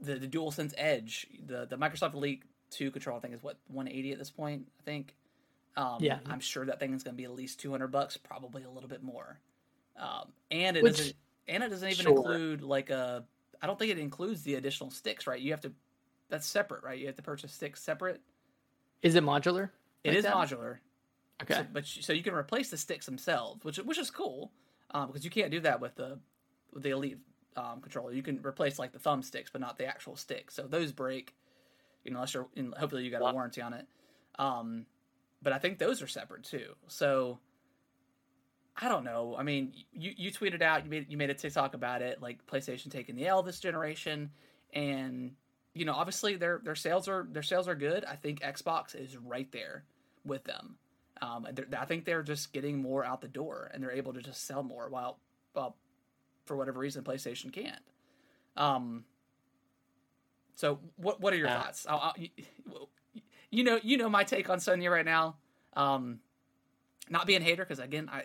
the 0.00 0.14
the 0.16 0.28
DualSense 0.28 0.74
Edge 0.76 1.26
the 1.46 1.66
the 1.66 1.76
Microsoft 1.76 2.14
Elite 2.14 2.42
Two 2.70 2.90
controller 2.90 3.18
I 3.18 3.22
think 3.22 3.34
is 3.34 3.42
what 3.42 3.58
180 3.68 4.12
at 4.12 4.18
this 4.18 4.30
point. 4.30 4.66
I 4.80 4.82
think. 4.84 5.14
Um, 5.76 5.98
Yeah. 6.00 6.18
I'm 6.26 6.40
sure 6.40 6.66
that 6.66 6.80
thing 6.80 6.92
is 6.92 7.04
going 7.04 7.14
to 7.14 7.16
be 7.16 7.22
at 7.24 7.32
least 7.32 7.60
200 7.60 7.86
bucks, 7.88 8.16
probably 8.16 8.64
a 8.64 8.68
little 8.70 8.88
bit 8.88 9.00
more. 9.00 9.38
Um, 9.96 10.32
and 10.50 10.76
it 10.76 10.82
Which- 10.82 10.96
doesn't 10.96 11.16
and 11.48 11.62
it 11.62 11.70
doesn't 11.70 11.88
even 11.88 12.04
Sure. 12.04 12.16
include 12.16 12.62
like 12.62 12.90
a. 12.90 13.24
I 13.60 13.66
don't 13.66 13.78
think 13.78 13.90
it 13.90 13.98
includes 13.98 14.42
the 14.42 14.54
additional 14.54 14.90
sticks, 14.90 15.26
right? 15.26 15.40
You 15.40 15.50
have 15.52 15.60
to. 15.62 15.72
That's 16.28 16.46
separate, 16.46 16.84
right? 16.84 16.98
You 16.98 17.06
have 17.06 17.16
to 17.16 17.22
purchase 17.22 17.52
sticks 17.52 17.82
separate. 17.82 18.20
Is 19.02 19.14
it 19.14 19.24
modular? 19.24 19.70
It 20.04 20.10
like 20.10 20.18
is 20.18 20.24
that? 20.24 20.34
modular. 20.34 20.78
Okay. 21.42 21.54
So, 21.54 21.66
but 21.72 21.86
so 21.86 22.12
you 22.12 22.22
can 22.22 22.34
replace 22.34 22.70
the 22.70 22.76
sticks 22.76 23.06
themselves, 23.06 23.64
which 23.64 23.78
which 23.78 23.98
is 23.98 24.10
cool, 24.10 24.52
um, 24.90 25.06
because 25.08 25.24
you 25.24 25.30
can't 25.30 25.50
do 25.50 25.60
that 25.60 25.80
with 25.80 25.94
the 25.96 26.18
with 26.72 26.82
the 26.82 26.90
Elite 26.90 27.18
um, 27.56 27.80
controller. 27.80 28.12
You 28.12 28.22
can 28.22 28.40
replace 28.44 28.78
like 28.78 28.92
the 28.92 28.98
thumbsticks, 28.98 29.46
but 29.50 29.60
not 29.60 29.78
the 29.78 29.86
actual 29.86 30.16
sticks. 30.16 30.54
So 30.54 30.62
those 30.62 30.92
break, 30.92 31.34
you 32.04 32.10
know, 32.10 32.18
unless 32.18 32.34
you're 32.34 32.48
and 32.56 32.74
hopefully 32.74 33.04
you 33.04 33.10
got 33.10 33.22
a 33.22 33.32
warranty 33.32 33.62
on 33.62 33.72
it. 33.72 33.86
Um, 34.38 34.86
but 35.42 35.52
I 35.52 35.58
think 35.58 35.78
those 35.78 36.02
are 36.02 36.06
separate 36.08 36.44
too. 36.44 36.74
So 36.88 37.38
I 38.80 38.88
don't 38.88 39.04
know. 39.04 39.34
I 39.36 39.42
mean, 39.42 39.72
you 39.92 40.12
you 40.16 40.30
tweeted 40.30 40.62
out 40.62 40.84
you 40.84 40.90
made 40.90 41.10
you 41.10 41.16
made 41.16 41.30
a 41.30 41.34
TikTok 41.34 41.74
about 41.74 42.00
it, 42.00 42.22
like 42.22 42.46
PlayStation 42.46 42.90
taking 42.90 43.16
the 43.16 43.26
L 43.26 43.42
this 43.42 43.58
generation, 43.58 44.30
and 44.72 45.32
you 45.74 45.84
know 45.84 45.94
obviously 45.94 46.36
their 46.36 46.60
their 46.62 46.76
sales 46.76 47.08
are 47.08 47.26
their 47.30 47.42
sales 47.42 47.66
are 47.66 47.74
good. 47.74 48.04
I 48.04 48.14
think 48.14 48.40
Xbox 48.40 48.94
is 48.94 49.16
right 49.16 49.50
there 49.50 49.84
with 50.24 50.44
them. 50.44 50.76
Um, 51.20 51.48
I 51.76 51.84
think 51.86 52.04
they're 52.04 52.22
just 52.22 52.52
getting 52.52 52.80
more 52.80 53.04
out 53.04 53.20
the 53.20 53.26
door, 53.28 53.68
and 53.74 53.82
they're 53.82 53.90
able 53.90 54.12
to 54.12 54.22
just 54.22 54.46
sell 54.46 54.62
more. 54.62 54.88
While, 54.88 55.18
well, 55.54 55.76
for 56.46 56.56
whatever 56.56 56.78
reason, 56.78 57.02
PlayStation 57.02 57.52
can't. 57.52 57.82
Um. 58.56 59.04
So, 60.54 60.78
what 60.96 61.20
what 61.20 61.32
are 61.32 61.36
your 61.36 61.48
Yeah. 61.48 61.62
thoughts? 61.62 61.86
I'll, 61.88 61.98
I'll, 61.98 62.14
you, 62.16 62.28
you 63.50 63.64
know, 63.64 63.80
you 63.82 63.96
know 63.96 64.08
my 64.08 64.22
take 64.24 64.48
on 64.50 64.58
Sony 64.58 64.88
right 64.90 65.04
now. 65.04 65.36
Um, 65.74 66.20
not 67.08 67.26
being 67.26 67.40
a 67.42 67.44
hater 67.44 67.64
because 67.64 67.78
again, 67.78 68.08
I, 68.12 68.24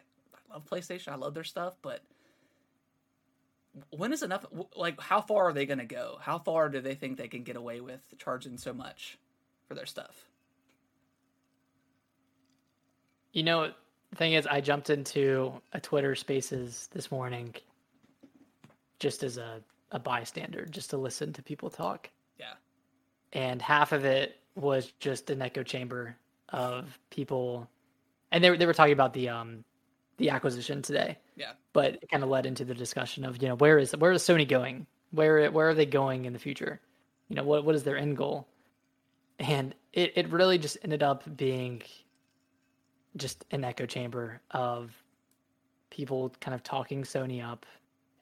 Love 0.53 0.65
PlayStation. 0.69 1.09
I 1.11 1.15
love 1.15 1.33
their 1.33 1.43
stuff, 1.43 1.73
but 1.81 2.01
when 3.89 4.13
is 4.13 4.21
enough? 4.21 4.45
Like, 4.75 4.99
how 5.01 5.19
far 5.21 5.49
are 5.49 5.53
they 5.53 5.65
going 5.65 5.79
to 5.79 5.85
go? 5.85 6.17
How 6.21 6.37
far 6.37 6.69
do 6.69 6.79
they 6.79 6.93
think 6.95 7.17
they 7.17 7.27
can 7.27 7.43
get 7.43 7.55
away 7.55 7.81
with 7.81 8.01
charging 8.19 8.57
so 8.57 8.71
much 8.73 9.17
for 9.67 9.73
their 9.73 9.87
stuff? 9.87 10.25
You 13.31 13.41
know, 13.43 13.71
the 14.11 14.15
thing 14.15 14.33
is, 14.33 14.45
I 14.45 14.61
jumped 14.61 14.91
into 14.91 15.53
a 15.73 15.79
Twitter 15.79 16.13
Spaces 16.13 16.87
this 16.93 17.11
morning, 17.11 17.55
just 18.99 19.23
as 19.23 19.37
a, 19.37 19.59
a 19.91 19.97
bystander, 19.97 20.65
just 20.65 20.91
to 20.91 20.97
listen 20.97 21.33
to 21.33 21.41
people 21.41 21.71
talk, 21.71 22.09
Yeah. 22.39 22.53
and 23.33 23.59
half 23.59 23.91
of 23.91 24.05
it 24.05 24.37
was 24.55 24.91
just 24.99 25.31
an 25.31 25.41
echo 25.41 25.63
chamber 25.63 26.15
of 26.49 26.99
people, 27.09 27.67
and 28.31 28.43
they 28.43 28.55
they 28.55 28.67
were 28.67 28.73
talking 28.73 28.93
about 28.93 29.13
the 29.15 29.29
um 29.29 29.63
the 30.17 30.29
acquisition 30.29 30.81
today, 30.81 31.17
Yeah. 31.35 31.53
but 31.73 31.95
it 31.95 32.09
kind 32.09 32.23
of 32.23 32.29
led 32.29 32.45
into 32.45 32.65
the 32.65 32.73
discussion 32.73 33.25
of 33.25 33.41
you 33.41 33.47
know 33.49 33.55
where 33.55 33.79
is 33.79 33.91
where 33.97 34.11
is 34.11 34.23
Sony 34.23 34.47
going? 34.47 34.85
Where 35.11 35.49
where 35.51 35.69
are 35.69 35.73
they 35.73 35.85
going 35.85 36.25
in 36.25 36.33
the 36.33 36.39
future? 36.39 36.79
You 37.29 37.35
know 37.35 37.43
what 37.43 37.65
what 37.65 37.75
is 37.75 37.83
their 37.83 37.97
end 37.97 38.17
goal? 38.17 38.47
And 39.39 39.73
it, 39.93 40.13
it 40.15 40.29
really 40.29 40.57
just 40.57 40.77
ended 40.83 41.01
up 41.03 41.23
being 41.35 41.81
just 43.17 43.45
an 43.51 43.63
echo 43.63 43.85
chamber 43.85 44.41
of 44.51 44.91
people 45.89 46.33
kind 46.39 46.55
of 46.55 46.63
talking 46.63 47.03
Sony 47.03 47.43
up 47.43 47.65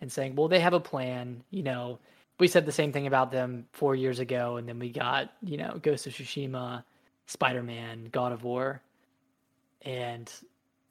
and 0.01 0.11
saying, 0.11 0.35
well, 0.35 0.47
they 0.47 0.59
have 0.59 0.73
a 0.73 0.79
plan. 0.79 1.43
You 1.51 1.63
know, 1.63 1.99
we 2.39 2.47
said 2.47 2.65
the 2.65 2.71
same 2.71 2.91
thing 2.91 3.07
about 3.07 3.31
them 3.31 3.67
four 3.73 3.95
years 3.95 4.19
ago, 4.19 4.57
and 4.57 4.67
then 4.67 4.79
we 4.79 4.89
got, 4.89 5.31
you 5.43 5.57
know, 5.57 5.79
Ghost 5.81 6.07
of 6.07 6.13
Tsushima, 6.13 6.83
Spider 7.27 7.63
Man, 7.63 8.05
God 8.11 8.31
of 8.31 8.43
War. 8.43 8.81
And 9.83 10.31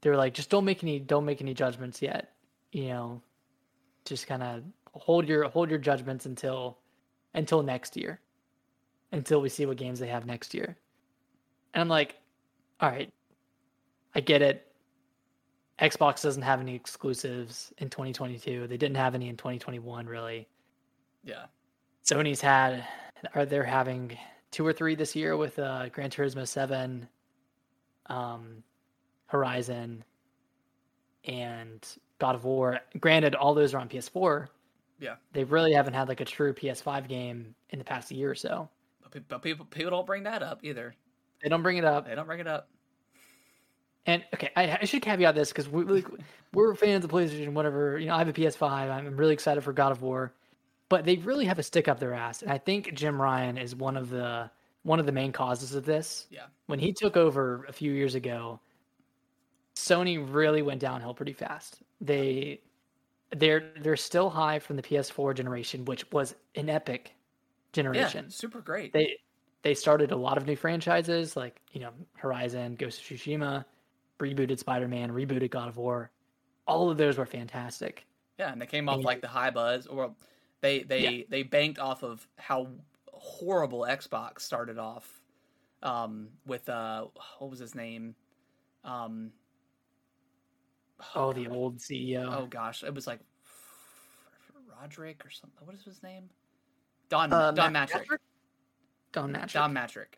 they 0.00 0.10
were 0.10 0.16
like, 0.16 0.34
just 0.34 0.50
don't 0.50 0.64
make 0.64 0.82
any 0.82 0.98
don't 0.98 1.24
make 1.24 1.40
any 1.40 1.54
judgments 1.54 2.00
yet. 2.02 2.32
You 2.72 2.88
know, 2.88 3.22
just 4.04 4.26
kind 4.26 4.42
of 4.42 4.62
hold 4.92 5.28
your 5.28 5.48
hold 5.48 5.70
your 5.70 5.78
judgments 5.78 6.26
until 6.26 6.78
until 7.34 7.62
next 7.62 7.96
year, 7.96 8.20
until 9.12 9.40
we 9.40 9.48
see 9.48 9.66
what 9.66 9.76
games 9.76 9.98
they 9.98 10.08
have 10.08 10.26
next 10.26 10.54
year. 10.54 10.76
And 11.74 11.80
I'm 11.80 11.88
like, 11.88 12.16
all 12.80 12.88
right, 12.90 13.12
I 14.14 14.20
get 14.20 14.42
it. 14.42 14.66
Xbox 15.80 16.22
doesn't 16.22 16.42
have 16.42 16.60
any 16.60 16.74
exclusives 16.74 17.72
in 17.78 17.88
2022. 17.88 18.66
They 18.66 18.76
didn't 18.76 18.96
have 18.96 19.14
any 19.14 19.28
in 19.28 19.36
2021, 19.36 20.06
really. 20.06 20.46
Yeah. 21.24 21.46
Sony's 22.04 22.40
had, 22.40 22.84
are 23.34 23.46
they're 23.46 23.64
having 23.64 24.18
two 24.50 24.66
or 24.66 24.72
three 24.72 24.94
this 24.94 25.16
year 25.16 25.36
with 25.36 25.58
uh, 25.58 25.88
Gran 25.88 26.10
Turismo 26.10 26.46
7, 26.46 27.08
um, 28.06 28.62
Horizon, 29.30 30.04
and 31.24 31.86
God 32.18 32.34
of 32.34 32.44
War. 32.44 32.80
Granted, 32.98 33.34
all 33.34 33.54
those 33.54 33.74
are 33.74 33.78
on 33.78 33.88
PS4. 33.88 34.48
Yeah. 34.98 35.14
They 35.32 35.44
really 35.44 35.72
haven't 35.72 35.94
had 35.94 36.08
like 36.08 36.20
a 36.20 36.24
true 36.24 36.52
PS5 36.52 37.08
game 37.08 37.54
in 37.70 37.78
the 37.78 37.84
past 37.84 38.10
year 38.10 38.30
or 38.30 38.34
so. 38.34 38.68
But, 39.28 39.42
people 39.42 39.66
people 39.66 39.90
don't 39.90 40.06
bring 40.06 40.24
that 40.24 40.42
up 40.42 40.60
either. 40.62 40.94
They 41.42 41.48
don't 41.48 41.62
bring 41.62 41.78
it 41.78 41.84
up. 41.84 42.06
They 42.06 42.14
don't 42.14 42.26
bring 42.26 42.40
it 42.40 42.46
up. 42.46 42.68
And 44.06 44.24
okay, 44.34 44.50
I, 44.56 44.78
I 44.82 44.84
should 44.84 45.02
caveat 45.02 45.34
this 45.34 45.50
because 45.50 45.68
we, 45.68 45.84
we, 45.84 46.04
we're 46.52 46.74
fans 46.74 47.04
of 47.04 47.10
PlayStation, 47.10 47.52
whatever. 47.52 47.98
You 47.98 48.06
know, 48.06 48.14
I 48.14 48.18
have 48.18 48.28
a 48.28 48.32
PS5. 48.32 48.62
I'm 48.90 49.16
really 49.16 49.34
excited 49.34 49.62
for 49.62 49.72
God 49.72 49.92
of 49.92 50.02
War, 50.02 50.32
but 50.88 51.04
they 51.04 51.16
really 51.16 51.44
have 51.44 51.58
a 51.58 51.62
stick 51.62 51.88
up 51.88 51.98
their 51.98 52.14
ass. 52.14 52.42
And 52.42 52.50
I 52.50 52.58
think 52.58 52.94
Jim 52.94 53.20
Ryan 53.20 53.58
is 53.58 53.74
one 53.74 53.96
of 53.96 54.10
the 54.10 54.50
one 54.82 55.00
of 55.00 55.06
the 55.06 55.12
main 55.12 55.32
causes 55.32 55.74
of 55.74 55.84
this. 55.84 56.26
Yeah. 56.30 56.46
When 56.66 56.78
he 56.78 56.92
took 56.92 57.16
over 57.16 57.64
a 57.68 57.72
few 57.72 57.92
years 57.92 58.14
ago, 58.14 58.60
Sony 59.76 60.24
really 60.32 60.62
went 60.62 60.80
downhill 60.80 61.14
pretty 61.14 61.32
fast. 61.32 61.82
They 62.00 62.60
they're 63.36 63.70
they're 63.80 63.96
still 63.96 64.28
high 64.30 64.58
from 64.58 64.76
the 64.76 64.82
PS4 64.82 65.34
generation, 65.34 65.84
which 65.84 66.10
was 66.12 66.34
an 66.56 66.68
epic 66.68 67.14
generation. 67.72 68.26
Yeah, 68.26 68.30
super 68.30 68.60
great. 68.60 68.92
They 68.92 69.16
they 69.62 69.74
started 69.74 70.10
a 70.10 70.16
lot 70.16 70.36
of 70.36 70.46
new 70.46 70.56
franchises 70.56 71.36
like 71.36 71.60
you 71.72 71.80
know 71.80 71.90
Horizon, 72.16 72.74
Ghost 72.76 73.00
of 73.00 73.06
Tsushima, 73.06 73.64
rebooted 74.18 74.58
Spider 74.58 74.88
Man, 74.88 75.10
rebooted 75.12 75.50
God 75.50 75.68
of 75.68 75.76
War. 75.76 76.10
All 76.66 76.90
of 76.90 76.98
those 76.98 77.18
were 77.18 77.26
fantastic. 77.26 78.06
Yeah, 78.38 78.52
and 78.52 78.60
they 78.60 78.66
came 78.66 78.88
off 78.88 78.96
And- 78.96 79.04
like 79.04 79.20
the 79.20 79.28
high 79.28 79.50
buzz, 79.50 79.86
or 79.86 80.14
they 80.60 80.82
they 80.82 81.18
Yeah. 81.18 81.24
they 81.28 81.42
banked 81.42 81.78
off 81.78 82.02
of 82.02 82.26
how 82.36 82.68
horrible 83.12 83.80
Xbox 83.80 84.40
started 84.40 84.78
off 84.78 85.20
um, 85.82 86.28
with 86.46 86.68
uh, 86.68 87.06
what 87.38 87.50
was 87.50 87.58
his 87.58 87.74
name? 87.74 88.14
Um, 88.82 89.30
Oh, 91.14 91.32
the 91.32 91.48
old 91.48 91.78
CEO. 91.78 92.26
oh 92.36 92.46
gosh, 92.46 92.82
it 92.82 92.94
was 92.94 93.06
like 93.06 93.20
Roderick 94.80 95.24
or 95.24 95.30
something. 95.30 95.66
What 95.66 95.74
is 95.76 95.84
his 95.84 96.02
name? 96.02 96.30
Don 97.08 97.32
Uh, 97.32 97.50
Don 97.52 97.72
Matt 97.72 97.90
Mattrick. 97.90 98.18
Don 99.12 99.32
Mattrick. 99.32 99.52
Don 99.52 99.74
Mattrick. 99.74 100.14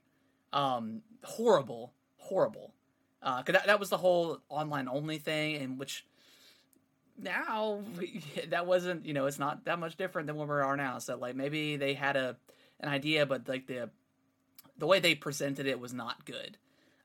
Um, 0.53 1.03
horrible, 1.25 1.93
horrible. 2.19 2.75
Uh, 3.23 3.43
'cause 3.43 3.55
that 3.55 3.67
that 3.67 3.81
was 3.81 3.89
the 3.89 3.97
whole 3.97 4.41
online 4.49 4.89
only 4.89 5.19
thing, 5.19 5.55
in 5.55 5.79
which 5.79 6.07
now 7.17 7.83
that 8.49 8.67
wasn't 8.67 9.07
you 9.07 9.15
know 9.15 9.27
it's 9.27 9.39
not 9.39 9.65
that 9.65 9.79
much 9.79 9.97
different 9.97 10.27
than 10.27 10.37
where 10.37 10.47
we 10.47 10.55
are 10.55 10.77
now. 10.77 10.99
So 10.99 11.17
like 11.17 11.35
maybe 11.37 11.77
they 11.77 11.95
had 11.95 12.17
a 12.17 12.37
an 12.81 12.89
idea, 12.89 13.25
but 13.27 13.49
like 13.49 13.67
the 13.67 13.91
the 14.77 14.87
way 14.87 14.99
they 15.01 15.15
presented 15.15 15.67
it 15.67 15.79
was 15.81 15.93
not 15.95 16.25
good. 16.25 16.59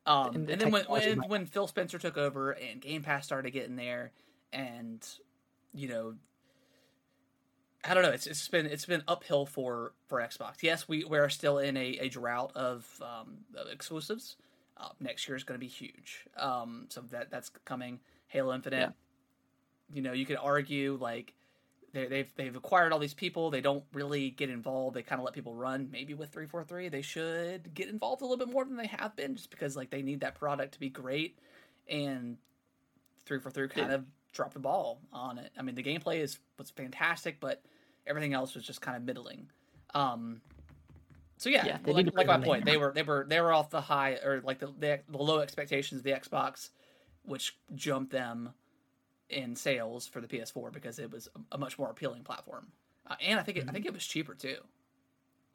Um, 0.08 0.36
And 0.36 0.50
and, 0.50 0.62
then 0.62 0.72
when 0.72 0.86
when, 0.86 1.20
when 1.28 1.46
Phil 1.46 1.68
Spencer 1.68 2.00
took 2.00 2.18
over 2.18 2.52
and 2.52 2.82
Game 2.82 3.04
Pass 3.04 3.26
started 3.26 3.52
getting 3.52 3.76
there, 3.76 4.12
and 4.52 5.06
you 5.74 5.90
know 5.90 6.16
I 7.88 7.94
don't 7.94 8.04
know. 8.04 8.10
It's 8.10 8.28
it's 8.28 8.48
been 8.48 8.66
it's 8.66 8.86
been 8.86 9.04
uphill 9.08 9.46
for 9.46 9.94
for 10.08 10.20
Xbox. 10.20 10.62
Yes, 10.62 10.88
we 10.88 11.04
we 11.06 11.18
are 11.18 11.30
still 11.30 11.60
in 11.60 11.78
a, 11.78 11.98
a 12.02 12.10
drought 12.10 12.52
of, 12.56 12.86
um, 13.02 13.40
of 13.56 13.68
exclusives. 13.72 14.36
Uh, 14.76 14.90
next 15.00 15.28
year 15.28 15.36
is 15.36 15.44
going 15.44 15.60
to 15.60 15.64
be 15.64 15.70
huge. 15.70 16.26
Um, 16.38 16.86
so 16.90 17.02
that 17.12 17.32
that's 17.32 17.50
coming. 17.66 18.00
Halo 18.28 18.54
Infinite. 18.54 18.78
Yeah. 18.78 18.90
You 19.94 20.02
know, 20.02 20.12
you 20.12 20.26
could 20.26 20.38
argue 20.38 20.98
like 21.00 21.34
they've 22.06 22.32
they've 22.36 22.56
acquired 22.56 22.94
all 22.94 23.00
these 23.00 23.14
people. 23.14 23.50
They 23.50 23.62
don't 23.62 23.84
really 23.94 24.30
get 24.30 24.50
involved. 24.50 24.96
They 24.96 25.02
kind 25.04 25.20
of 25.20 25.26
let 25.26 25.34
people 25.34 25.56
run. 25.56 25.90
Maybe 25.92 26.14
with 26.14 26.32
three 26.32 26.46
four 26.46 26.64
three, 26.64 26.90
they 26.90 27.02
should 27.02 27.74
get 27.74 27.90
involved 27.90 28.22
a 28.22 28.26
little 28.26 28.46
bit 28.46 28.54
more 28.54 28.66
than 28.66 28.76
they 28.78 28.88
have 28.88 29.16
been, 29.16 29.36
just 29.36 29.50
because 29.50 29.76
like 29.76 29.90
they 29.90 30.02
need 30.02 30.22
that 30.22 30.36
product 30.36 30.74
to 30.74 30.80
be 30.80 30.90
great. 30.90 31.40
And 31.90 32.38
three 33.26 33.40
four 33.40 33.52
three 33.52 33.68
kind 33.68 33.90
Yeah. 33.90 33.96
of 33.96 34.06
dropped 34.34 34.54
the 34.54 34.60
ball 34.60 35.00
on 35.12 35.38
it. 35.38 35.52
I 35.58 35.62
mean, 35.62 35.76
the 35.76 35.84
gameplay 35.84 36.20
is 36.20 36.40
was 36.58 36.70
fantastic, 36.70 37.40
but 37.40 37.64
everything 38.06 38.34
else 38.34 38.56
was 38.56 38.64
just 38.64 38.82
kind 38.82 38.96
of 38.96 39.04
middling. 39.04 39.50
Um, 39.94 40.42
so 41.38 41.50
yeah, 41.50 41.66
Yeah, 41.66 41.78
like, 41.86 42.16
like 42.16 42.28
my 42.28 42.40
point, 42.40 42.66
they 42.66 42.78
were 42.78 42.92
they 42.94 43.04
were 43.04 43.26
they 43.28 43.40
were 43.40 43.54
off 43.54 43.70
the 43.70 43.82
high 43.82 44.14
or 44.24 44.42
like 44.44 44.60
the 44.60 44.74
the, 44.80 45.00
the 45.08 45.18
low 45.18 45.40
expectations 45.40 46.00
of 46.00 46.04
the 46.04 46.12
Xbox, 46.12 46.70
which 47.24 47.58
jumped 47.76 48.12
them 48.12 48.54
in 49.30 49.56
sales 49.56 50.08
for 50.08 50.22
the 50.22 50.28
PS4 50.28 50.72
because 50.72 51.00
it 51.00 51.12
was 51.12 51.28
a, 51.52 51.58
much 51.58 51.78
more 51.78 51.90
appealing 51.90 52.24
platform, 52.24 52.68
uh, 53.08 53.16
and 53.22 53.40
I 53.40 53.44
think 53.44 53.58
it, 53.58 53.66
I 53.68 53.72
think 53.72 53.86
it 53.86 53.94
was 53.94 54.06
cheaper 54.06 54.34
too. 54.34 54.58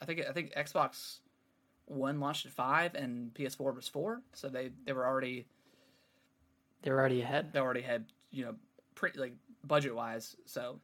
I 0.00 0.04
think 0.04 0.20
it, 0.20 0.26
I 0.28 0.32
think 0.32 0.52
Xbox 0.54 1.18
One 1.86 2.20
launched 2.20 2.46
at 2.46 2.52
five 2.52 2.94
and 2.94 3.32
PS4 3.34 3.74
was 3.74 3.88
four, 3.88 4.22
so 4.32 4.48
they 4.48 4.70
they 4.84 4.92
were 4.92 5.06
already 5.06 5.46
they 6.82 6.90
were 6.90 6.98
already 6.98 7.22
ahead. 7.22 7.52
they 7.52 7.60
already 7.60 7.82
had 7.82 8.04
you 8.30 8.44
know 8.44 8.54
pretty 8.94 9.18
like 9.18 9.32
budget 9.64 9.94
wise. 9.94 10.36
So 10.44 10.80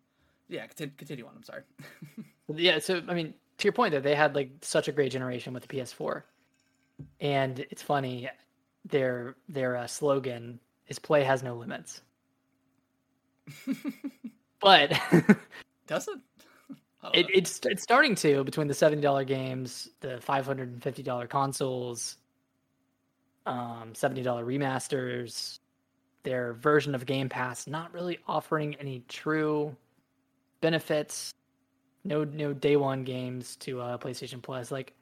yeah, 0.49 0.67
continue, 0.67 0.95
continue 0.97 1.27
on. 1.27 1.33
I'm 1.37 1.45
sorry. 1.45 1.63
Yeah, 2.55 2.79
so 2.79 3.03
I 3.07 3.13
mean, 3.15 3.35
to 3.59 3.65
your 3.65 3.73
point 3.73 3.93
though, 3.93 4.01
they 4.01 4.15
had 4.15 4.35
like 4.35 4.51
such 4.63 4.89
a 4.89 4.93
great 4.93 5.13
generation 5.13 5.53
with 5.53 5.67
the 5.67 5.77
PS4, 5.77 6.23
and 7.21 7.61
it's 7.71 7.83
funny, 7.83 8.29
their 8.87 9.37
their 9.49 9.77
uh, 9.77 9.87
slogan 9.87 10.59
is 10.87 10.99
"Play 10.99 11.25
has 11.25 11.43
no 11.43 11.57
limits." 11.57 12.01
but 14.61 14.91
Does 15.89 16.09
it? 16.09 16.19
I 16.71 16.75
don't 17.03 17.17
it, 17.17 17.27
it's 17.33 17.61
it's 17.65 17.83
starting 17.83 18.15
to 18.17 18.45
between 18.45 18.69
the 18.69 18.75
seventy 18.75 19.03
dollar 19.03 19.25
games, 19.25 19.89
the 20.01 20.21
five 20.21 20.47
hundred 20.47 20.69
and 20.69 20.83
fifty 20.83 21.03
dollar 21.03 21.27
consoles, 21.27 22.17
um, 23.47 23.95
seventy 23.95 24.23
dollar 24.23 24.45
remasters, 24.45 25.59
their 26.23 26.53
version 26.55 26.95
of 26.95 27.07
Game 27.07 27.29
Pass 27.29 27.67
not 27.67 27.93
really 27.93 28.19
offering 28.29 28.75
any 28.77 29.03
true 29.09 29.75
benefits. 30.61 31.33
No, 32.05 32.25
no 32.25 32.53
day 32.53 32.77
one 32.77 33.03
games 33.05 33.57
to 33.57 33.81
uh, 33.81 33.99
PlayStation 33.99 34.41
Plus. 34.41 34.71
Like, 34.71 34.95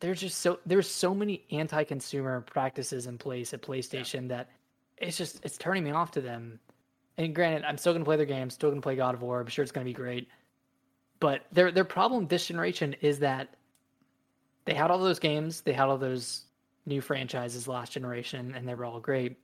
there's 0.00 0.20
just 0.20 0.40
so 0.40 0.58
there's 0.66 0.88
so 0.88 1.14
many 1.14 1.44
anti-consumer 1.50 2.42
practices 2.42 3.06
in 3.06 3.18
place 3.18 3.52
at 3.54 3.62
PlayStation 3.62 4.28
that 4.28 4.50
it's 4.98 5.16
just 5.16 5.40
it's 5.44 5.56
turning 5.56 5.84
me 5.84 5.90
off 5.90 6.10
to 6.12 6.20
them. 6.20 6.58
And 7.18 7.34
granted, 7.34 7.64
I'm 7.64 7.78
still 7.78 7.92
gonna 7.92 8.04
play 8.04 8.16
their 8.16 8.26
games, 8.26 8.54
still 8.54 8.70
gonna 8.70 8.80
play 8.80 8.96
God 8.96 9.14
of 9.14 9.22
War. 9.22 9.40
I'm 9.40 9.46
sure 9.46 9.62
it's 9.62 9.72
gonna 9.72 9.84
be 9.84 9.92
great. 9.92 10.28
But 11.20 11.46
their 11.52 11.70
their 11.70 11.84
problem 11.84 12.26
this 12.26 12.46
generation 12.46 12.96
is 13.00 13.18
that 13.20 13.54
they 14.64 14.74
had 14.74 14.90
all 14.90 14.98
those 14.98 15.18
games, 15.18 15.60
they 15.60 15.72
had 15.72 15.88
all 15.88 15.98
those 15.98 16.44
new 16.86 17.00
franchises 17.00 17.68
last 17.68 17.92
generation, 17.92 18.54
and 18.56 18.68
they 18.68 18.74
were 18.74 18.84
all 18.84 19.00
great. 19.00 19.36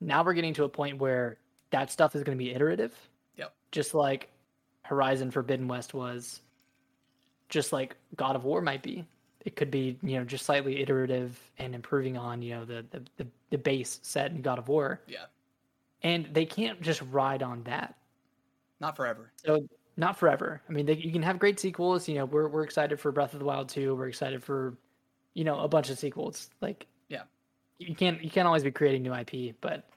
Now 0.00 0.24
we're 0.24 0.34
getting 0.34 0.54
to 0.54 0.64
a 0.64 0.68
point 0.68 0.98
where 0.98 1.38
that 1.70 1.90
stuff 1.90 2.14
is 2.14 2.22
going 2.22 2.36
to 2.36 2.42
be 2.42 2.52
iterative. 2.52 2.94
Yep. 3.36 3.54
Just 3.70 3.94
like 3.94 4.28
Horizon 4.82 5.30
Forbidden 5.30 5.68
West 5.68 5.94
was, 5.94 6.40
just 7.48 7.72
like 7.72 7.96
God 8.16 8.36
of 8.36 8.44
War 8.44 8.60
might 8.60 8.82
be. 8.82 9.04
It 9.44 9.56
could 9.56 9.70
be, 9.70 9.98
you 10.02 10.18
know, 10.18 10.24
just 10.24 10.46
slightly 10.46 10.80
iterative 10.80 11.38
and 11.58 11.74
improving 11.74 12.16
on, 12.16 12.42
you 12.42 12.54
know, 12.54 12.64
the 12.64 12.84
the, 12.90 13.02
the, 13.16 13.26
the 13.50 13.58
base 13.58 13.98
set 14.02 14.30
in 14.30 14.40
God 14.40 14.58
of 14.58 14.68
War. 14.68 15.00
Yeah, 15.08 15.24
And 16.02 16.28
they 16.32 16.44
can't 16.44 16.80
just 16.82 17.02
ride 17.10 17.42
on 17.42 17.62
that. 17.64 17.94
not 18.80 18.96
forever. 18.96 19.32
So 19.44 19.66
not 19.96 20.18
forever. 20.18 20.60
I 20.68 20.72
mean, 20.72 20.86
they, 20.86 20.94
you 20.96 21.12
can 21.12 21.22
have 21.22 21.38
great 21.38 21.60
sequels. 21.60 22.08
You 22.08 22.16
know, 22.16 22.24
we're 22.24 22.48
we're 22.48 22.64
excited 22.64 22.98
for 23.00 23.12
Breath 23.12 23.32
of 23.34 23.38
the 23.40 23.44
Wild 23.44 23.68
2. 23.68 23.94
We're 23.94 24.08
excited 24.08 24.42
for, 24.42 24.74
you 25.34 25.44
know, 25.44 25.60
a 25.60 25.68
bunch 25.68 25.90
of 25.90 25.98
sequels. 25.98 26.50
Like, 26.60 26.86
Yeah. 27.08 27.22
you 27.78 27.94
can't 27.94 28.22
you 28.24 28.30
can't 28.30 28.46
always 28.46 28.64
be 28.64 28.70
creating 28.72 29.02
new 29.02 29.14
IP, 29.14 29.54
but 29.60 29.88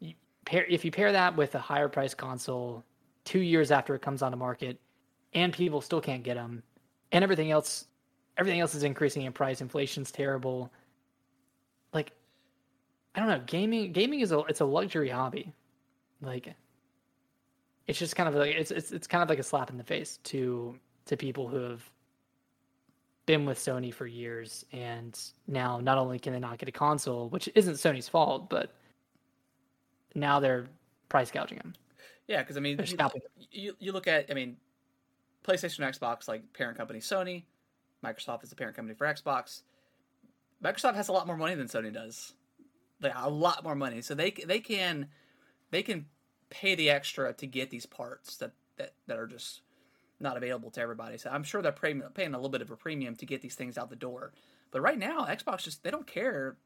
you 0.00 0.14
pair 0.44 0.64
if 0.66 0.84
you 0.84 0.90
pair 0.90 1.12
that 1.12 1.36
with 1.36 1.54
a 1.54 1.58
higher 1.58 1.88
price 1.88 2.14
console, 2.14 2.84
two 3.24 3.40
years 3.40 3.70
after 3.70 3.94
it 3.94 4.02
comes 4.02 4.22
on 4.22 4.30
the 4.30 4.36
market, 4.36 4.80
and 5.34 5.52
people 5.52 5.80
still 5.80 6.00
can't 6.00 6.22
get 6.22 6.34
them, 6.34 6.62
and 7.12 7.22
everything 7.24 7.50
else, 7.50 7.86
everything 8.36 8.60
else 8.60 8.74
is 8.74 8.82
increasing 8.82 9.22
in 9.22 9.32
price. 9.32 9.60
Inflation's 9.60 10.10
terrible. 10.12 10.70
I 13.14 13.20
don't 13.20 13.28
know. 13.28 13.42
Gaming 13.46 13.92
gaming 13.92 14.20
is 14.20 14.32
a 14.32 14.40
it's 14.40 14.60
a 14.60 14.64
luxury 14.64 15.08
hobby. 15.08 15.52
Like, 16.20 16.54
it's 17.86 17.98
just 17.98 18.16
kind 18.16 18.28
of 18.28 18.34
like 18.34 18.54
it's 18.54 18.70
it's 18.70 18.92
it's 18.92 19.06
kind 19.06 19.22
of 19.22 19.28
like 19.28 19.38
a 19.38 19.42
slap 19.42 19.70
in 19.70 19.76
the 19.76 19.84
face 19.84 20.18
to 20.24 20.78
to 21.06 21.16
people 21.16 21.48
who 21.48 21.58
have 21.58 21.82
been 23.26 23.44
with 23.44 23.58
Sony 23.58 23.92
for 23.92 24.06
years, 24.06 24.64
and 24.72 25.18
now 25.46 25.78
not 25.80 25.98
only 25.98 26.18
can 26.18 26.32
they 26.32 26.40
not 26.40 26.58
get 26.58 26.68
a 26.68 26.72
console, 26.72 27.28
which 27.28 27.48
isn't 27.54 27.74
Sony's 27.74 28.08
fault, 28.08 28.48
but 28.48 28.72
now 30.14 30.40
they're 30.40 30.66
price 31.08 31.30
gouging 31.30 31.58
them. 31.58 31.74
Yeah, 32.28 32.42
because 32.42 32.56
I 32.56 32.60
mean, 32.60 32.78
you, 32.78 32.96
you, 33.50 33.76
you 33.78 33.92
look 33.92 34.06
at, 34.06 34.26
I 34.30 34.34
mean, 34.34 34.56
PlayStation 35.44 35.84
and 35.84 35.94
Xbox, 35.94 36.28
like 36.28 36.52
parent 36.52 36.78
company 36.78 37.00
Sony, 37.00 37.44
Microsoft 38.04 38.42
is 38.44 38.50
the 38.50 38.56
parent 38.56 38.76
company 38.76 38.94
for 38.94 39.06
Xbox. 39.06 39.62
Microsoft 40.62 40.94
has 40.94 41.08
a 41.08 41.12
lot 41.12 41.26
more 41.26 41.36
money 41.36 41.54
than 41.54 41.66
Sony 41.66 41.92
does, 41.92 42.34
like 43.02 43.12
a 43.16 43.30
lot 43.30 43.64
more 43.64 43.74
money, 43.74 44.02
so 44.02 44.14
they 44.14 44.30
they 44.30 44.60
can 44.60 45.08
they 45.70 45.82
can 45.82 46.06
pay 46.50 46.74
the 46.74 46.90
extra 46.90 47.32
to 47.32 47.46
get 47.46 47.70
these 47.70 47.86
parts 47.86 48.36
that 48.36 48.52
that, 48.76 48.94
that 49.06 49.18
are 49.18 49.26
just 49.26 49.62
not 50.20 50.36
available 50.36 50.70
to 50.70 50.80
everybody. 50.80 51.18
So 51.18 51.30
I'm 51.30 51.42
sure 51.42 51.62
they're 51.62 51.72
paying, 51.72 52.02
paying 52.14 52.32
a 52.32 52.36
little 52.36 52.50
bit 52.50 52.62
of 52.62 52.70
a 52.70 52.76
premium 52.76 53.16
to 53.16 53.26
get 53.26 53.42
these 53.42 53.54
things 53.54 53.76
out 53.76 53.90
the 53.90 53.96
door. 53.96 54.32
But 54.70 54.80
right 54.80 54.98
now, 54.98 55.26
Xbox 55.26 55.64
just 55.64 55.82
they 55.82 55.90
don't 55.90 56.06
care 56.06 56.56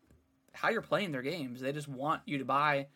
how 0.52 0.68
you're 0.68 0.82
playing 0.82 1.12
their 1.12 1.22
games. 1.22 1.60
They 1.60 1.72
just 1.72 1.88
want 1.88 2.22
you 2.26 2.38
to 2.38 2.44
buy 2.44 2.86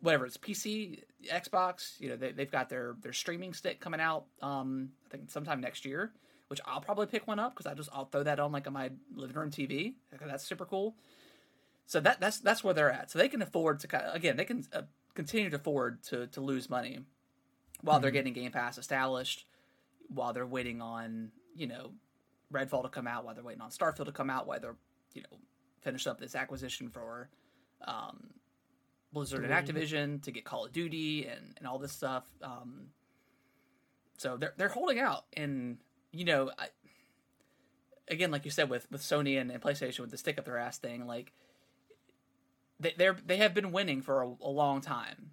whatever 0.00 0.26
it's 0.26 0.36
PC, 0.36 1.02
Xbox. 1.30 2.00
You 2.00 2.10
know, 2.10 2.16
they, 2.16 2.32
they've 2.32 2.50
got 2.50 2.68
their 2.68 2.96
their 3.00 3.12
streaming 3.12 3.52
stick 3.52 3.80
coming 3.80 4.00
out. 4.00 4.24
Um, 4.42 4.90
I 5.06 5.16
think 5.16 5.30
sometime 5.30 5.60
next 5.60 5.84
year, 5.84 6.12
which 6.48 6.60
I'll 6.64 6.80
probably 6.80 7.06
pick 7.06 7.26
one 7.26 7.38
up 7.38 7.54
because 7.54 7.70
I 7.70 7.74
just 7.74 7.90
I'll 7.92 8.06
throw 8.06 8.24
that 8.24 8.40
on 8.40 8.50
like 8.50 8.66
on 8.66 8.72
my 8.72 8.90
living 9.14 9.36
room 9.36 9.50
TV. 9.50 9.94
That's 10.26 10.44
super 10.44 10.64
cool. 10.64 10.96
So 11.90 11.98
that 11.98 12.20
that's 12.20 12.38
that's 12.38 12.62
where 12.62 12.72
they're 12.72 12.92
at. 12.92 13.10
So 13.10 13.18
they 13.18 13.28
can 13.28 13.42
afford 13.42 13.80
to 13.80 13.88
kind 13.88 14.04
of, 14.04 14.14
again 14.14 14.36
they 14.36 14.44
can 14.44 14.64
uh, 14.72 14.82
continue 15.14 15.50
to 15.50 15.56
afford 15.56 16.04
to 16.04 16.28
to 16.28 16.40
lose 16.40 16.70
money 16.70 17.00
while 17.80 17.98
they're 17.98 18.12
getting 18.12 18.32
Game 18.32 18.52
Pass 18.52 18.78
established, 18.78 19.44
while 20.06 20.32
they're 20.32 20.46
waiting 20.46 20.80
on 20.80 21.32
you 21.56 21.66
know 21.66 21.90
Redfall 22.54 22.84
to 22.84 22.88
come 22.88 23.08
out, 23.08 23.24
while 23.24 23.34
they're 23.34 23.42
waiting 23.42 23.60
on 23.60 23.70
Starfield 23.70 24.04
to 24.04 24.12
come 24.12 24.30
out, 24.30 24.46
while 24.46 24.60
they're 24.60 24.76
you 25.14 25.22
know 25.22 25.38
finish 25.80 26.06
up 26.06 26.20
this 26.20 26.36
acquisition 26.36 26.90
for 26.90 27.28
um, 27.84 28.34
Blizzard 29.12 29.44
and 29.44 29.52
Activision 29.52 30.22
to 30.22 30.30
get 30.30 30.44
Call 30.44 30.66
of 30.66 30.72
Duty 30.72 31.26
and, 31.26 31.54
and 31.58 31.66
all 31.66 31.80
this 31.80 31.90
stuff. 31.90 32.22
Um, 32.40 32.90
so 34.16 34.36
they're 34.36 34.54
they're 34.56 34.68
holding 34.68 35.00
out, 35.00 35.24
and 35.36 35.78
you 36.12 36.24
know, 36.24 36.52
I, 36.56 36.68
again, 38.06 38.30
like 38.30 38.44
you 38.44 38.52
said 38.52 38.70
with 38.70 38.88
with 38.92 39.02
Sony 39.02 39.40
and, 39.40 39.50
and 39.50 39.60
PlayStation 39.60 39.98
with 39.98 40.12
the 40.12 40.18
stick 40.18 40.38
up 40.38 40.44
their 40.44 40.56
ass 40.56 40.78
thing, 40.78 41.08
like 41.08 41.32
they 42.80 42.94
they're 42.96 43.16
they 43.26 43.36
have 43.36 43.54
been 43.54 43.72
winning 43.72 44.02
for 44.02 44.22
a, 44.22 44.32
a 44.42 44.50
long 44.50 44.80
time, 44.80 45.30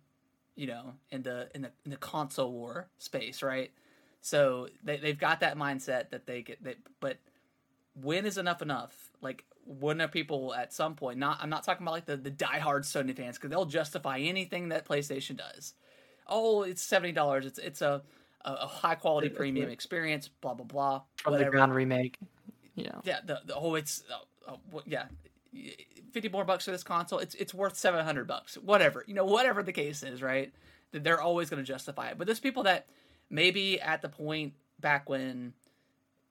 you 0.55 0.67
know, 0.67 0.93
in 1.09 1.23
the 1.23 1.49
in 1.55 1.63
the 1.63 1.71
in 1.85 1.91
the 1.91 1.97
console 1.97 2.51
war 2.51 2.89
space, 2.99 3.41
right? 3.41 3.71
So 4.21 4.67
they 4.83 4.97
they've 4.97 5.17
got 5.17 5.39
that 5.39 5.57
mindset 5.57 6.09
that 6.11 6.27
they 6.27 6.41
get 6.41 6.63
that, 6.63 6.77
but 6.99 7.17
when 7.95 8.25
is 8.25 8.37
enough 8.37 8.61
enough? 8.61 9.09
Like 9.21 9.45
when 9.65 9.99
are 10.01 10.07
people 10.07 10.53
at 10.53 10.73
some 10.73 10.95
point 10.95 11.17
not 11.17 11.39
I'm 11.41 11.49
not 11.49 11.63
talking 11.63 11.83
about 11.83 11.93
like 11.93 12.05
the, 12.05 12.17
the 12.17 12.31
diehard 12.31 12.81
Sony 12.81 13.15
fans 13.15 13.37
because 13.37 13.49
they'll 13.49 13.65
justify 13.65 14.19
anything 14.19 14.69
that 14.69 14.85
PlayStation 14.85 15.37
does. 15.37 15.73
Oh, 16.27 16.63
it's 16.63 16.81
seventy 16.81 17.13
dollars. 17.13 17.45
It's 17.45 17.59
it's 17.59 17.81
a 17.81 18.01
a, 18.45 18.67
high 18.67 18.95
quality 18.95 19.29
premium 19.29 19.69
experience. 19.69 20.29
Blah 20.41 20.53
blah 20.53 20.65
blah. 20.65 21.01
from 21.17 21.33
the 21.33 21.39
whatever. 21.39 21.51
ground 21.51 21.75
remake. 21.75 22.17
Know, 22.75 23.01
Yeah. 23.03 23.19
The, 23.25 23.41
the 23.45 23.55
oh 23.55 23.75
it's 23.75 24.03
uh, 24.11 24.51
uh, 24.51 24.79
yeah. 24.85 25.05
50 26.11 26.29
more 26.29 26.45
bucks 26.45 26.65
for 26.65 26.71
this 26.71 26.83
console 26.83 27.19
it's 27.19 27.35
it's 27.35 27.53
worth 27.53 27.75
700 27.75 28.27
bucks 28.27 28.55
whatever 28.57 29.03
you 29.07 29.13
know 29.13 29.25
whatever 29.25 29.61
the 29.63 29.73
case 29.73 30.03
is 30.03 30.21
right 30.21 30.53
they're 30.91 31.21
always 31.21 31.49
going 31.49 31.61
to 31.61 31.67
justify 31.67 32.09
it 32.09 32.17
but 32.17 32.27
there's 32.27 32.39
people 32.39 32.63
that 32.63 32.87
maybe 33.29 33.79
at 33.79 34.01
the 34.01 34.09
point 34.09 34.53
back 34.79 35.09
when 35.09 35.53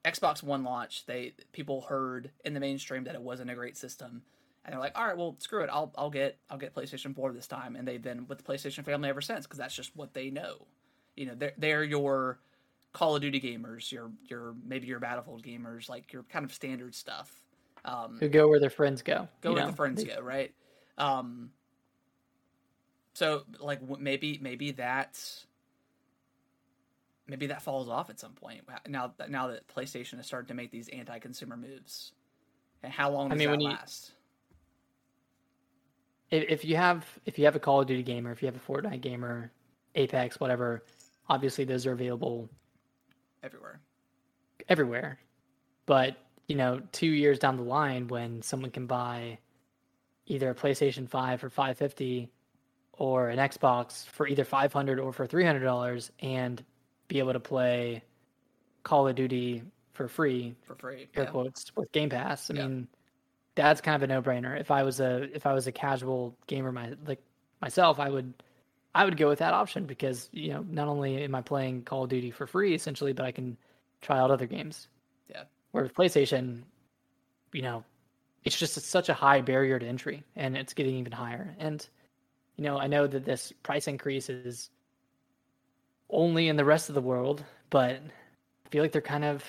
Xbox 0.07 0.41
One 0.41 0.63
launched, 0.63 1.07
they 1.07 1.33
people 1.51 1.81
heard 1.81 2.31
in 2.45 2.53
the 2.53 2.59
mainstream 2.59 3.03
that 3.03 3.15
it 3.15 3.21
wasn't 3.21 3.49
a 3.49 3.55
great 3.55 3.77
system, 3.77 4.21
and 4.63 4.73
they're 4.73 4.79
like, 4.79 4.97
"All 4.97 5.05
right, 5.05 5.17
well, 5.17 5.35
screw 5.39 5.63
it. 5.63 5.69
I'll 5.71 5.93
I'll 5.97 6.09
get 6.09 6.37
I'll 6.49 6.57
get 6.57 6.73
PlayStation 6.73 7.13
Four 7.13 7.33
this 7.33 7.47
time." 7.47 7.75
And 7.75 7.87
they've 7.87 8.01
been 8.01 8.27
with 8.27 8.37
the 8.37 8.43
PlayStation 8.43 8.85
family 8.85 9.09
ever 9.09 9.21
since 9.21 9.45
because 9.45 9.59
that's 9.59 9.75
just 9.75 9.95
what 9.95 10.13
they 10.13 10.29
know. 10.29 10.65
You 11.15 11.27
know, 11.27 11.35
they're 11.35 11.53
they're 11.57 11.83
your 11.83 12.39
Call 12.93 13.15
of 13.15 13.21
Duty 13.21 13.41
gamers, 13.41 13.91
your 13.91 14.11
your 14.29 14.55
maybe 14.65 14.87
your 14.87 14.99
Battlefield 14.99 15.43
gamers, 15.43 15.89
like 15.89 16.13
your 16.13 16.23
kind 16.23 16.45
of 16.45 16.53
standard 16.53 16.95
stuff. 16.95 17.43
Um, 17.87 18.17
who 18.19 18.27
go 18.27 18.49
where 18.49 18.59
their 18.59 18.69
friends 18.69 19.01
go. 19.01 19.27
go 19.41 19.53
where 19.53 19.63
know? 19.63 19.71
the 19.71 19.75
friends 19.75 20.03
go, 20.03 20.19
right? 20.21 20.53
Um, 20.97 21.51
so 23.13 23.43
like 23.59 23.79
maybe 23.99 24.37
maybe 24.41 24.71
that's 24.71 25.47
maybe 27.27 27.47
that 27.47 27.61
falls 27.61 27.87
off 27.89 28.09
at 28.09 28.19
some 28.19 28.33
point 28.33 28.61
now 28.87 29.13
that 29.17 29.31
now 29.31 29.47
that 29.47 29.67
PlayStation 29.67 30.17
has 30.17 30.25
started 30.27 30.49
to 30.49 30.53
make 30.53 30.69
these 30.69 30.89
anti-consumer 30.89 31.55
moves, 31.55 32.11
and 32.83 32.91
how 32.91 33.09
long 33.09 33.27
I 33.27 33.35
does 33.35 33.39
mean, 33.39 33.47
that 33.47 33.51
when 33.51 33.61
you- 33.61 33.69
last? 33.69 34.11
if, 36.29 36.43
if 36.49 36.65
you 36.65 36.75
have 36.75 37.05
if 37.25 37.39
you 37.39 37.45
have 37.45 37.55
a 37.55 37.59
Call 37.59 37.79
of 37.81 37.87
Duty 37.87 38.03
gamer, 38.03 38.31
if 38.31 38.41
you 38.41 38.47
have 38.47 38.55
a 38.57 38.59
Fortnite 38.59 38.99
gamer, 39.01 39.51
Apex, 39.95 40.41
whatever, 40.41 40.83
obviously 41.29 41.63
those 41.63 41.85
are 41.85 41.93
available 41.93 42.49
Everywhere, 43.43 43.79
everywhere. 44.67 45.19
But 45.85 46.17
you 46.47 46.55
know, 46.55 46.81
two 46.91 47.07
years 47.07 47.39
down 47.39 47.57
the 47.57 47.63
line, 47.63 48.07
when 48.07 48.41
someone 48.41 48.71
can 48.71 48.87
buy 48.87 49.39
either 50.25 50.49
a 50.49 50.55
PlayStation 50.55 51.09
Five 51.09 51.41
for 51.41 51.49
five 51.49 51.77
fifty 51.77 52.29
or 52.93 53.29
an 53.29 53.37
Xbox 53.37 54.05
for 54.07 54.27
either 54.27 54.43
five 54.43 54.73
hundred 54.73 54.99
or 54.99 55.13
for 55.13 55.25
three 55.27 55.45
hundred 55.45 55.63
dollars, 55.63 56.11
and 56.19 56.63
be 57.07 57.19
able 57.19 57.33
to 57.33 57.39
play 57.39 58.03
Call 58.83 59.07
of 59.07 59.15
Duty 59.15 59.63
for 59.93 60.07
free, 60.07 60.55
for 60.63 60.75
free. 60.75 61.07
air 61.15 61.23
Yeah. 61.23 61.29
quotes, 61.31 61.75
with 61.75 61.91
Game 61.91 62.09
Pass. 62.09 62.49
I 62.49 62.53
Yeah. 62.55 62.67
mean, 62.67 62.87
that's 63.55 63.81
kind 63.81 63.95
of 63.95 64.03
a 64.03 64.13
no-brainer. 64.13 64.59
If 64.59 64.69
I 64.71 64.83
was 64.83 64.99
a 64.99 65.23
if 65.35 65.45
I 65.45 65.53
was 65.53 65.67
a 65.67 65.71
casual 65.71 66.35
gamer, 66.47 66.71
my 66.71 66.93
like 67.05 67.21
myself, 67.61 67.99
I 67.99 68.09
would 68.09 68.33
I 68.95 69.03
would 69.05 69.17
go 69.17 69.27
with 69.27 69.39
that 69.39 69.53
option 69.53 69.85
because 69.85 70.29
you 70.31 70.53
know 70.53 70.63
not 70.69 70.87
only 70.87 71.23
am 71.23 71.35
I 71.35 71.41
playing 71.41 71.83
Call 71.83 72.03
of 72.03 72.09
Duty 72.09 72.31
for 72.31 72.47
free 72.47 72.73
essentially, 72.73 73.13
but 73.13 73.25
I 73.25 73.31
can 73.31 73.57
try 74.01 74.17
out 74.19 74.31
other 74.31 74.45
games. 74.47 74.87
Yeah. 75.73 75.81
Where 75.81 75.89
PlayStation, 75.89 76.63
you 77.53 77.61
know, 77.61 77.83
it's 78.43 78.57
just 78.57 78.75
such 78.81 79.09
a 79.09 79.13
high 79.13 79.41
barrier 79.41 79.79
to 79.79 79.85
entry, 79.85 80.23
and 80.35 80.55
it's 80.57 80.73
getting 80.73 80.95
even 80.95 81.11
higher. 81.11 81.55
And 81.59 81.85
you 82.55 82.63
know, 82.63 82.77
I 82.79 82.87
know 82.87 83.05
that 83.07 83.25
this 83.25 83.51
price 83.63 83.87
increase 83.87 84.29
is 84.29 84.69
only 86.09 86.47
in 86.47 86.55
the 86.55 86.65
rest 86.65 86.89
of 86.89 86.95
the 86.95 87.01
world, 87.01 87.43
but 87.69 87.91
I 88.65 88.69
feel 88.69 88.81
like 88.81 88.91
they're 88.91 89.01
kind 89.01 89.25
of 89.25 89.43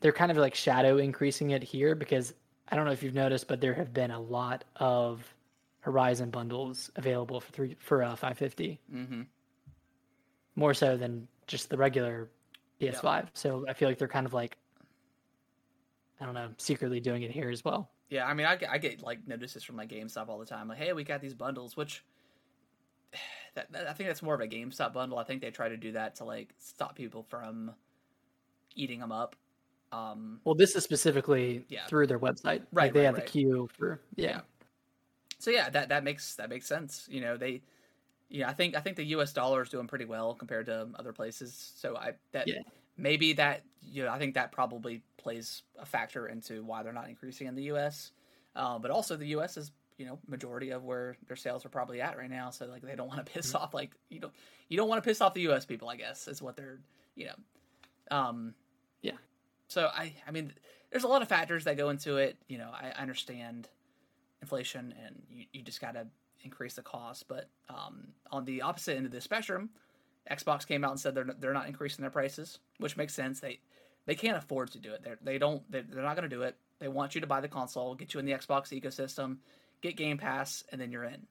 they're 0.00 0.12
kind 0.12 0.30
of 0.30 0.36
like 0.36 0.54
shadow 0.54 0.98
increasing 0.98 1.50
it 1.50 1.62
here 1.62 1.94
because 1.94 2.34
I 2.68 2.76
don't 2.76 2.84
know 2.86 2.90
if 2.92 3.02
you've 3.02 3.14
noticed, 3.14 3.46
but 3.48 3.60
there 3.60 3.74
have 3.74 3.92
been 3.94 4.10
a 4.10 4.20
lot 4.20 4.64
of 4.76 5.32
Horizon 5.80 6.30
bundles 6.30 6.90
available 6.96 7.40
for 7.40 7.52
three 7.52 7.76
for 7.78 8.02
uh, 8.02 8.10
550, 8.16 8.80
Mm-hmm. 8.92 9.22
more 10.56 10.74
so 10.74 10.96
than 10.96 11.28
just 11.46 11.70
the 11.70 11.76
regular 11.76 12.28
PS5. 12.90 13.28
So 13.34 13.64
I 13.68 13.72
feel 13.72 13.88
like 13.88 13.98
they're 13.98 14.08
kind 14.08 14.26
of 14.26 14.32
like 14.34 14.56
I 16.20 16.24
don't 16.24 16.34
know, 16.34 16.50
secretly 16.56 17.00
doing 17.00 17.22
it 17.22 17.30
here 17.32 17.50
as 17.50 17.64
well. 17.64 17.90
Yeah, 18.08 18.26
I 18.26 18.34
mean, 18.34 18.46
I 18.46 18.54
get, 18.56 18.70
I 18.70 18.78
get 18.78 19.02
like 19.02 19.26
notices 19.26 19.64
from 19.64 19.76
like 19.76 19.88
GameStop 19.88 20.28
all 20.28 20.38
the 20.38 20.46
time, 20.46 20.68
like, 20.68 20.78
"Hey, 20.78 20.92
we 20.92 21.02
got 21.02 21.20
these 21.20 21.34
bundles," 21.34 21.76
which 21.76 22.04
that, 23.54 23.72
that- 23.72 23.88
I 23.88 23.92
think 23.92 24.08
that's 24.08 24.22
more 24.22 24.34
of 24.34 24.40
a 24.40 24.46
GameStop 24.46 24.92
bundle. 24.92 25.18
I 25.18 25.24
think 25.24 25.40
they 25.40 25.50
try 25.50 25.68
to 25.68 25.76
do 25.76 25.92
that 25.92 26.14
to 26.16 26.24
like 26.24 26.54
stop 26.58 26.94
people 26.94 27.22
from 27.24 27.72
eating 28.76 29.00
them 29.00 29.10
up. 29.12 29.34
Um, 29.92 30.40
Well, 30.44 30.54
this 30.54 30.76
is 30.76 30.84
specifically 30.84 31.64
Yeah. 31.68 31.86
through 31.86 32.06
their 32.06 32.18
website. 32.18 32.44
Right, 32.44 32.84
like 32.84 32.92
they 32.92 33.00
right, 33.00 33.06
have 33.06 33.14
right. 33.16 33.24
the 33.24 33.30
queue 33.30 33.68
for 33.76 34.00
yeah. 34.16 34.28
Yeah. 34.28 34.40
so 35.38 35.50
yeah, 35.50 35.68
that 35.70 35.88
that 35.88 36.04
makes 36.04 36.34
that 36.36 36.48
makes 36.48 36.66
sense. 36.66 37.06
You 37.10 37.20
know, 37.20 37.36
they, 37.36 37.62
yeah, 38.32 38.48
I 38.48 38.54
think 38.54 38.74
I 38.74 38.80
think 38.80 38.96
the 38.96 39.04
U.S. 39.04 39.32
dollar 39.32 39.62
is 39.62 39.68
doing 39.68 39.86
pretty 39.86 40.06
well 40.06 40.34
compared 40.34 40.66
to 40.66 40.88
other 40.98 41.12
places. 41.12 41.72
So 41.76 41.96
I 41.96 42.14
that 42.32 42.48
Yeah. 42.48 42.60
maybe 42.96 43.34
that 43.34 43.62
you 43.82 44.04
know 44.04 44.10
I 44.10 44.18
think 44.18 44.34
that 44.34 44.52
probably 44.52 45.02
plays 45.18 45.62
a 45.78 45.84
factor 45.84 46.26
into 46.26 46.64
why 46.64 46.82
they're 46.82 46.92
not 46.94 47.08
increasing 47.08 47.46
in 47.46 47.54
the 47.54 47.64
U.S. 47.64 48.10
Uh, 48.56 48.78
but 48.78 48.90
also 48.90 49.16
the 49.16 49.26
U.S. 49.28 49.56
is 49.58 49.70
you 49.98 50.06
know 50.06 50.18
majority 50.26 50.70
of 50.70 50.82
where 50.82 51.16
their 51.26 51.36
sales 51.36 51.66
are 51.66 51.68
probably 51.68 52.00
at 52.00 52.16
right 52.16 52.30
now. 52.30 52.48
So 52.48 52.66
like 52.66 52.80
they 52.82 52.96
don't 52.96 53.08
want 53.08 53.24
to 53.24 53.32
piss 53.32 53.54
off 53.54 53.74
like 53.74 53.90
you 54.08 54.18
don't 54.18 54.32
you 54.68 54.78
don't 54.78 54.88
want 54.88 55.02
to 55.02 55.06
piss 55.08 55.20
off 55.20 55.34
the 55.34 55.42
U.S. 55.42 55.66
people. 55.66 55.90
I 55.90 55.96
guess 55.96 56.26
is 56.26 56.40
what 56.40 56.56
they're 56.56 56.80
you 57.14 57.26
know. 57.26 58.16
Um, 58.16 58.54
Yeah. 59.02 59.12
So 59.68 59.90
I 59.92 60.14
I 60.26 60.30
mean 60.30 60.54
there's 60.90 61.04
a 61.04 61.08
lot 61.08 61.20
of 61.20 61.28
factors 61.28 61.64
that 61.64 61.76
go 61.76 61.90
into 61.90 62.16
it. 62.16 62.38
You 62.48 62.56
know 62.56 62.70
I, 62.72 62.92
I 62.96 63.02
understand 63.02 63.68
inflation 64.40 64.94
and 65.04 65.22
you, 65.30 65.44
you 65.52 65.62
just 65.62 65.80
got 65.80 65.92
to 65.94 66.06
increase 66.44 66.74
the 66.74 66.82
cost. 66.82 67.28
But 67.28 67.48
um, 67.68 68.08
on 68.30 68.44
the 68.44 68.62
opposite 68.62 68.96
end 68.96 69.06
of 69.06 69.12
the 69.12 69.20
spectrum, 69.20 69.70
Xbox 70.30 70.66
came 70.66 70.84
out 70.84 70.90
and 70.92 71.00
said 71.00 71.14
they're 71.14 71.26
they're 71.38 71.52
not 71.52 71.66
increasing 71.66 72.02
their 72.02 72.10
prices, 72.10 72.58
which 72.78 72.96
makes 72.96 73.14
sense. 73.14 73.40
They 73.40 73.60
they 74.06 74.14
can't 74.14 74.36
afford 74.36 74.70
to 74.72 74.78
do 74.78 74.92
it. 74.92 75.02
They're, 75.02 75.18
they 75.22 75.38
don't. 75.38 75.62
They're, 75.70 75.82
they're 75.82 76.02
not 76.02 76.16
going 76.16 76.28
to 76.28 76.34
do 76.34 76.42
it. 76.42 76.56
They 76.78 76.88
want 76.88 77.14
you 77.14 77.20
to 77.20 77.26
buy 77.26 77.40
the 77.40 77.48
console, 77.48 77.94
get 77.94 78.14
you 78.14 78.20
in 78.20 78.26
the 78.26 78.32
Xbox 78.32 78.68
ecosystem, 78.78 79.36
get 79.80 79.96
Game 79.96 80.18
Pass, 80.18 80.64
and 80.72 80.80
then 80.80 80.90
you're 80.90 81.04
in. 81.04 81.26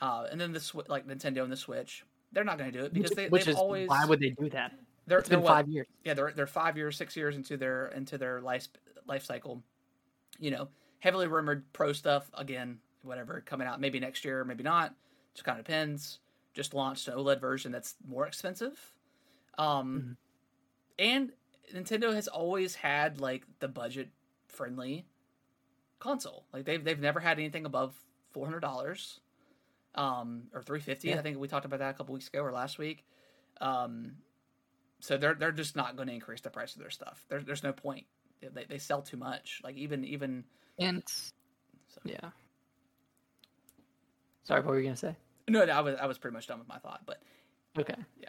Uh, 0.00 0.26
and 0.30 0.40
then 0.40 0.52
the 0.52 0.58
Swi- 0.58 0.88
like 0.88 1.06
Nintendo 1.06 1.42
and 1.42 1.52
the 1.52 1.56
Switch, 1.56 2.04
they're 2.32 2.44
not 2.44 2.58
going 2.58 2.70
to 2.72 2.76
do 2.78 2.84
it 2.84 2.92
because 2.92 3.12
they, 3.12 3.26
is 3.26 3.48
always 3.56 3.88
why 3.88 4.04
would 4.04 4.20
they 4.20 4.30
do 4.30 4.48
that? 4.50 4.72
they're, 5.06 5.18
It's 5.18 5.28
they're 5.28 5.38
been 5.38 5.44
what- 5.44 5.52
five 5.54 5.68
years. 5.68 5.86
yeah, 6.04 6.14
they're 6.14 6.32
they're 6.34 6.46
five 6.46 6.76
years, 6.76 6.96
six 6.96 7.16
years 7.16 7.36
into 7.36 7.56
their 7.56 7.86
into 7.88 8.18
their 8.18 8.40
life 8.40 8.68
life 9.06 9.24
cycle. 9.24 9.62
You 10.40 10.50
know, 10.52 10.68
heavily 11.00 11.26
rumored 11.26 11.72
pro 11.72 11.92
stuff 11.92 12.30
again, 12.34 12.78
whatever 13.02 13.40
coming 13.40 13.66
out 13.66 13.80
maybe 13.80 14.00
next 14.00 14.24
year, 14.24 14.44
maybe 14.44 14.62
not. 14.64 14.94
Just 15.34 15.44
kind 15.44 15.58
of 15.58 15.64
depends. 15.64 16.18
Just 16.54 16.74
launched 16.74 17.06
an 17.08 17.14
OLED 17.14 17.40
version 17.40 17.70
that's 17.72 17.94
more 18.06 18.26
expensive. 18.26 18.78
Um, 19.56 20.16
and 20.98 21.32
Nintendo 21.74 22.12
has 22.14 22.28
always 22.28 22.74
had 22.74 23.20
like 23.20 23.44
the 23.60 23.68
budget 23.68 24.08
friendly 24.48 25.04
console. 26.00 26.44
Like 26.52 26.64
they've 26.64 26.82
they've 26.82 26.98
never 27.00 27.20
had 27.20 27.38
anything 27.38 27.64
above 27.66 27.94
four 28.32 28.46
hundred 28.46 28.60
dollars, 28.60 29.20
um, 29.94 30.44
or 30.54 30.62
three 30.62 30.80
fifty. 30.80 31.08
Yeah. 31.08 31.18
I 31.18 31.22
think 31.22 31.38
we 31.38 31.48
talked 31.48 31.64
about 31.66 31.80
that 31.80 31.90
a 31.90 31.94
couple 31.94 32.14
weeks 32.14 32.28
ago 32.28 32.40
or 32.42 32.52
last 32.52 32.78
week. 32.78 33.04
Um, 33.60 34.12
so 35.00 35.16
they're 35.16 35.34
they're 35.34 35.52
just 35.52 35.76
not 35.76 35.96
going 35.96 36.08
to 36.08 36.14
increase 36.14 36.40
the 36.40 36.50
price 36.50 36.74
of 36.74 36.80
their 36.80 36.90
stuff. 36.90 37.24
There, 37.28 37.40
there's 37.40 37.62
no 37.62 37.72
point. 37.72 38.06
They, 38.40 38.64
they 38.68 38.78
sell 38.78 39.02
too 39.02 39.16
much. 39.16 39.60
Like 39.62 39.76
even 39.76 40.04
even 40.04 40.44
And 40.78 41.02
So- 41.88 42.00
yeah. 42.04 42.30
Sorry, 44.48 44.62
what 44.62 44.70
were 44.70 44.78
you 44.78 44.84
gonna 44.84 44.96
say? 44.96 45.14
no, 45.46 45.64
no, 45.64 45.72
I 45.72 45.80
was 45.80 45.96
I 46.00 46.06
was 46.06 46.16
pretty 46.18 46.34
much 46.34 46.46
done 46.46 46.58
with 46.58 46.68
my 46.68 46.78
thought. 46.78 47.02
But 47.06 47.20
Okay. 47.78 47.94
Yeah. 48.20 48.28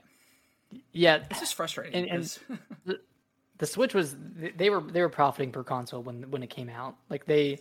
Yeah. 0.91 1.23
it's 1.31 1.39
just 1.39 1.55
frustrating. 1.55 1.93
And- 1.95 2.09
and- 2.11 2.39
because- 2.85 2.99
the 3.57 3.65
Switch 3.65 3.93
was 3.93 4.15
they 4.19 4.69
were 4.69 4.81
they 4.81 5.01
were 5.01 5.09
profiting 5.09 5.51
per 5.53 5.63
console 5.63 6.03
when 6.03 6.29
when 6.29 6.43
it 6.43 6.49
came 6.49 6.69
out. 6.69 6.97
Like 7.09 7.25
they 7.25 7.59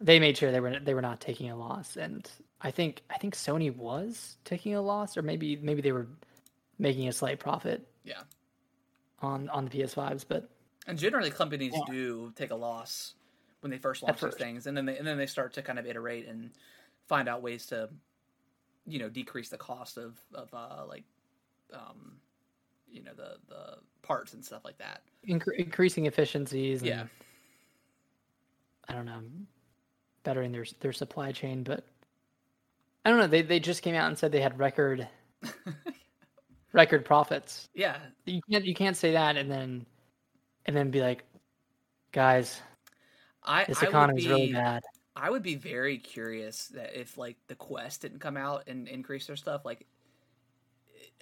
they 0.00 0.18
made 0.18 0.36
sure 0.38 0.50
they 0.50 0.60
were 0.60 0.78
they 0.80 0.94
were 0.94 1.02
not 1.02 1.20
taking 1.20 1.50
a 1.50 1.56
loss, 1.56 1.96
and 1.96 2.28
I 2.62 2.70
think 2.70 3.02
I 3.10 3.18
think 3.18 3.34
Sony 3.34 3.74
was 3.74 4.38
taking 4.44 4.74
a 4.74 4.80
loss, 4.82 5.16
or 5.16 5.22
maybe 5.22 5.56
maybe 5.56 5.80
they 5.82 5.92
were 5.92 6.06
making 6.78 7.06
a 7.08 7.12
slight 7.12 7.38
profit 7.38 7.86
yeah, 8.04 8.22
on 9.20 9.48
on 9.50 9.64
the 9.66 9.70
PS5s. 9.70 10.24
But 10.28 10.48
and 10.86 10.98
generally 10.98 11.30
companies 11.30 11.72
Yeah. 11.74 11.92
do 11.92 12.32
take 12.36 12.50
a 12.50 12.54
loss 12.56 13.14
when 13.60 13.70
they 13.70 13.78
first 13.78 14.02
launch 14.02 14.16
these 14.16 14.20
first. 14.20 14.38
things, 14.38 14.66
and 14.66 14.76
then 14.76 14.84
they 14.86 14.96
and 14.98 15.06
then 15.06 15.18
they 15.18 15.26
start 15.26 15.54
to 15.54 15.62
kind 15.62 15.78
of 15.78 15.86
iterate 15.86 16.26
and 16.28 16.50
find 17.08 17.28
out 17.28 17.42
ways 17.42 17.66
to, 17.66 17.88
you 18.86 18.98
know, 18.98 19.08
decrease 19.08 19.48
the 19.48 19.58
cost 19.58 19.96
of 19.98 20.18
of 20.34 20.52
uh, 20.54 20.84
like, 20.86 21.04
um, 21.72 22.18
you 22.90 23.02
know, 23.02 23.12
the 23.14 23.36
the 23.48 23.78
parts 24.02 24.34
and 24.34 24.44
stuff 24.44 24.64
like 24.64 24.78
that. 24.78 25.02
incre- 25.26 25.56
increasing 25.56 26.06
efficiencies, 26.06 26.80
and, 26.80 26.88
Yeah. 26.88 27.04
I 28.88 28.94
don't 28.94 29.04
know, 29.06 29.20
bettering 30.22 30.52
their 30.52 30.64
their 30.80 30.92
supply 30.92 31.32
chain. 31.32 31.62
But 31.62 31.84
I 33.04 33.10
don't 33.10 33.18
know. 33.18 33.26
They 33.26 33.42
they 33.42 33.60
just 33.60 33.82
came 33.82 33.94
out 33.94 34.08
and 34.08 34.16
said 34.16 34.32
they 34.32 34.40
had 34.40 34.58
record 34.58 35.06
record 36.72 37.04
profits. 37.04 37.68
Yeah, 37.74 37.98
you 38.24 38.40
can't 38.50 38.64
you 38.64 38.74
can't 38.74 38.96
say 38.96 39.12
that 39.12 39.36
and 39.36 39.50
then 39.50 39.84
and 40.66 40.76
then 40.76 40.90
be 40.90 41.00
like 41.00 41.24
guys 42.12 42.60
I 43.42 43.64
this 43.64 43.78
I 43.78 43.80
would 43.82 43.88
economy's 43.90 44.24
be, 44.24 44.30
really 44.30 44.52
bad 44.52 44.82
I 45.20 45.30
would 45.30 45.42
be 45.42 45.56
very 45.56 45.98
curious 45.98 46.68
that 46.68 46.98
if 46.98 47.18
like 47.18 47.36
the 47.48 47.54
Quest 47.54 48.02
didn't 48.02 48.20
come 48.20 48.36
out 48.36 48.64
and 48.68 48.86
increase 48.88 49.26
their 49.26 49.36
stuff, 49.36 49.64
like 49.64 49.86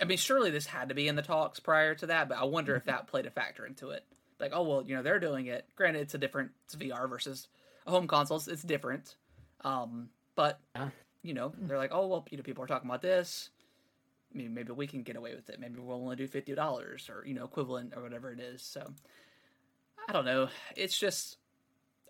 I 0.01 0.05
mean, 0.05 0.18
surely 0.18 0.51
this 0.51 0.66
had 0.66 0.90
to 0.90 0.94
be 0.94 1.09
in 1.09 1.16
the 1.16 1.22
talks 1.22 1.59
prior 1.61 1.94
to 1.97 2.07
that, 2.09 2.28
but 2.28 2.38
I 2.38 2.44
wonder 2.44 2.76
if 2.76 2.82
Mm-hmm. 2.82 2.90
that 2.90 3.07
played 3.07 3.26
a 3.26 3.30
factor 3.30 3.64
into 3.66 3.90
it. 3.90 4.05
Like, 4.38 4.53
oh 4.55 4.62
well, 4.62 4.82
you 4.86 4.94
know, 4.94 5.03
they're 5.03 5.20
doing 5.20 5.47
it. 5.47 5.66
Granted, 5.76 6.01
it's 6.03 6.14
a 6.14 6.18
different 6.18 6.51
it's 6.66 6.76
VR 6.76 7.09
versus 7.09 7.49
a 7.86 7.90
home 7.90 8.07
consoles. 8.07 8.49
It's 8.49 8.62
different, 8.62 9.16
um, 9.62 10.11
but 10.34 10.61
Yeah. 10.74 10.90
you 11.22 11.32
know, 11.34 11.53
they're 11.59 11.78
like, 11.78 11.92
oh 11.94 12.07
well, 12.07 12.26
you 12.30 12.36
know, 12.36 12.42
people 12.42 12.62
are 12.62 12.66
talking 12.66 12.88
about 12.90 13.01
this. 13.03 13.49
Maybe 14.34 14.49
maybe 14.49 14.72
we 14.72 14.86
can 14.86 15.03
get 15.03 15.16
away 15.16 15.34
with 15.34 15.49
it. 15.49 15.59
Maybe 15.59 15.80
we'll 15.80 15.97
only 15.97 16.16
do 16.16 16.26
fifty 16.26 16.55
dollars 16.55 17.09
or 17.09 17.24
you 17.26 17.32
know 17.32 17.44
equivalent 17.44 17.94
or 17.97 18.03
whatever 18.03 18.30
it 18.32 18.40
is. 18.40 18.61
So 18.61 18.92
I 20.07 20.12
don't 20.12 20.26
know. 20.26 20.49
It's 20.76 20.99
just 20.99 21.38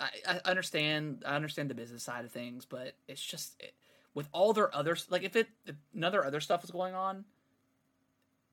I, 0.01 0.41
I 0.45 0.51
understand 0.51 1.23
I 1.27 1.37
understand 1.37 1.71
the 1.71 1.75
business 1.75 2.03
side 2.03 2.25
of 2.25 2.31
things, 2.33 2.65
but 2.65 2.95
it's 3.09 3.23
just 3.25 3.55
it, 3.61 3.75
with 4.15 4.29
all 4.33 4.53
their 4.53 4.75
other 4.75 4.97
like 5.11 5.23
if 5.23 5.37
it 5.37 5.49
if 5.67 5.77
none 5.95 6.09
of 6.09 6.13
their 6.13 6.27
other 6.27 6.41
stuff 6.41 6.63
was 6.63 6.71
going 6.71 6.95
on, 6.95 7.25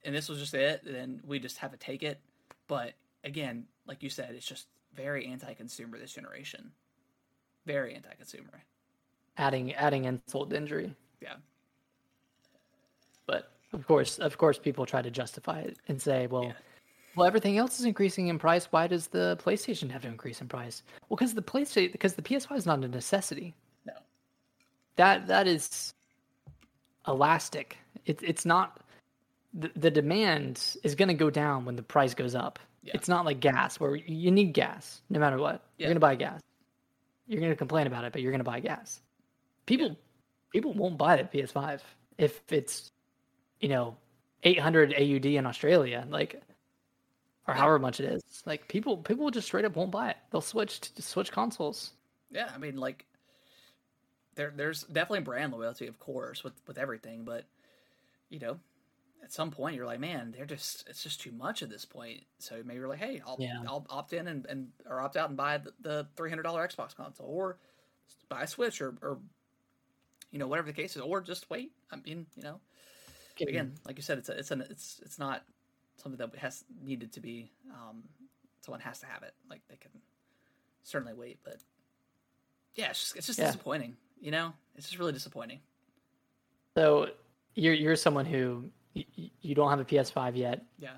and 0.04 0.16
this 0.16 0.30
was 0.30 0.40
just 0.40 0.54
it, 0.54 0.82
then 0.86 1.22
we 1.26 1.40
just 1.40 1.58
have 1.60 1.72
to 1.72 1.78
take 1.78 2.04
it. 2.04 2.20
But 2.68 2.94
again, 3.24 3.66
like 3.88 4.04
you 4.04 4.10
said, 4.10 4.34
it's 4.36 4.46
just 4.46 4.68
very 4.96 5.26
anti-consumer 5.26 5.98
this 5.98 6.14
generation, 6.14 6.72
very 7.66 7.94
anti-consumer. 7.96 8.64
adding 9.38 9.74
adding 9.74 10.06
insult 10.06 10.50
to 10.52 10.56
injury 10.56 10.94
Yeah. 11.22 11.36
but 13.26 13.52
of 13.74 13.88
course 13.88 14.20
of 14.20 14.38
course 14.38 14.60
people 14.60 14.86
try 14.86 15.02
to 15.02 15.10
justify 15.10 15.62
it 15.62 15.78
and 15.88 16.00
say 16.02 16.28
well 16.28 16.44
Yeah. 16.46 16.54
Well 17.16 17.28
everything 17.28 17.58
else 17.58 17.80
is 17.80 17.86
increasing 17.86 18.28
in 18.28 18.40
price. 18.40 18.68
Why 18.72 18.88
does 18.88 19.08
the 19.08 19.38
playstation 19.44 19.90
have 19.92 20.04
to 20.04 20.08
increase 20.08 20.42
in 20.42 20.48
price? 20.48 20.84
Well 21.10 21.18
because 21.18 21.34
the 21.34 21.42
playstation 21.42 21.92
because 21.92 22.14
the 22.14 22.22
ps5 22.22 22.58
is 22.58 22.66
not 22.66 22.84
a 22.84 22.88
necessity. 22.88 23.54
No. 23.86 23.94
that 24.96 25.28
that 25.28 25.48
is 25.48 25.94
elastic. 27.08 27.78
It, 28.06 28.20
it's 28.22 28.46
not 28.46 28.82
the, 29.54 29.72
the 29.76 29.92
demand 29.92 30.78
is 30.84 30.96
going 30.96 31.10
to 31.10 31.14
go 31.14 31.30
down 31.30 31.66
when 31.66 31.76
the 31.76 31.84
price 31.84 32.14
goes 32.14 32.36
up. 32.36 32.60
Yeah. 32.82 32.92
it's 32.96 33.08
not 33.08 33.24
like 33.24 33.40
gas 33.40 33.80
where 33.80 33.96
you 33.96 34.30
need 34.30 34.54
gas 34.54 35.02
no 35.10 35.20
matter 35.20 35.38
what. 35.38 35.64
Yeah. 35.78 35.86
you're 35.86 35.90
going 35.90 35.96
to 35.96 36.00
buy 36.02 36.16
gas. 36.16 36.42
You're 37.28 37.40
going 37.40 37.54
to 37.54 37.58
complain 37.58 37.88
about 37.88 38.04
it 38.04 38.12
but 38.12 38.22
you're 38.22 38.32
going 38.32 38.40
to 38.40 38.50
buy 38.50 38.60
gas. 38.60 39.02
People 39.66 39.96
people 40.52 40.74
won't 40.74 40.98
buy 40.98 41.16
the 41.16 41.24
ps5 41.24 41.82
if 42.18 42.42
it's 42.50 42.92
you 43.60 43.70
know 43.70 43.96
800 44.44 44.94
aud 44.94 45.26
in 45.26 45.46
australia. 45.46 46.06
Like 46.10 46.42
or 47.48 47.54
however 47.54 47.80
much 47.80 48.00
it 48.00 48.06
is 48.12 48.22
like 48.46 48.68
people 48.68 48.98
people 48.98 49.30
just 49.32 49.48
straight 49.48 49.66
up 49.66 49.76
won't 49.76 49.92
buy 49.92 50.10
it 50.10 50.18
they'll 50.32 50.42
switch 50.42 50.80
to 50.82 51.02
switch 51.02 51.32
consoles 51.32 51.94
Yeah, 52.30 52.50
I 52.54 52.58
mean, 52.58 52.78
like, 52.78 53.06
there 54.36 54.52
there's 54.56 54.84
definitely 54.84 55.22
brand 55.22 55.54
loyalty, 55.54 55.88
of 55.88 56.00
course, 56.00 56.44
with 56.44 56.54
with 56.68 56.78
everything, 56.78 57.24
but 57.24 57.46
you 58.30 58.40
know, 58.40 58.60
at 59.24 59.34
some 59.34 59.52
point 59.52 59.76
you're 59.76 59.86
like, 59.86 60.00
man, 60.00 60.32
they're 60.32 60.46
just 60.46 60.88
it's 60.90 61.04
just 61.04 61.22
too 61.22 61.32
much 61.32 61.64
at 61.64 61.70
this 61.70 61.86
point. 61.86 62.26
So 62.40 62.62
maybe 62.66 62.80
you're 62.80 62.88
like, 62.90 63.00
hey, 63.00 63.22
I'll 63.26 63.38
Yeah. 63.40 63.64
I'll 63.68 63.86
opt 63.90 64.14
in 64.14 64.28
and, 64.28 64.46
and 64.48 64.70
or 64.88 65.02
opt 65.02 65.18
out 65.18 65.30
and 65.30 65.38
buy 65.38 65.60
the, 65.60 65.74
the 65.82 66.08
three 66.18 66.30
hundred 66.30 66.44
dollar 66.44 66.68
Xbox 66.68 66.96
console, 66.96 67.28
or 67.28 67.60
buy 68.30 68.44
a 68.44 68.48
Switch, 68.48 68.82
or 68.82 68.96
or 69.02 69.20
you 70.32 70.40
know 70.40 70.48
whatever 70.48 70.68
the 70.68 70.74
case 70.74 70.96
is, 70.96 71.02
or 71.02 71.22
just 71.22 71.50
wait. 71.50 71.74
I 71.92 71.98
mean, 71.98 72.26
you 72.36 72.44
know, 72.44 72.62
again, 73.48 73.76
like 73.86 73.98
you 73.98 74.04
said, 74.04 74.18
it's 74.18 74.30
a, 74.30 74.38
it's 74.38 74.52
an 74.52 74.62
it's 74.62 75.02
it's 75.06 75.20
not 75.20 75.46
something 75.98 76.18
that 76.18 76.36
has 76.40 76.64
needed 76.84 77.12
to 77.14 77.20
be. 77.20 77.52
Um, 77.72 78.04
someone 78.62 78.82
has 78.82 79.00
to 79.00 79.06
have 79.06 79.24
it. 79.24 79.34
Like 79.50 79.62
they 79.70 79.76
can 79.76 79.92
certainly 80.84 81.14
wait, 81.14 81.40
but 81.44 81.58
yeah, 82.76 82.90
it's 82.90 83.00
just 83.00 83.16
it's 83.16 83.28
just 83.28 83.40
Yeah. 83.40 83.48
disappointing. 83.48 83.96
You 84.22 84.32
know, 84.32 84.54
it's 84.76 84.88
just 84.88 85.00
really 85.00 85.12
disappointing. 85.14 85.60
So 86.76 87.10
you're 87.56 87.74
you're 87.74 87.96
someone 87.96 88.26
who 88.26 88.70
y- 88.96 89.06
y- 89.18 89.32
you 89.42 89.56
don't 89.56 89.70
have 89.70 89.80
a 89.80 89.86
PS5 89.86 90.36
yet. 90.36 90.64
Yeah. 90.80 90.98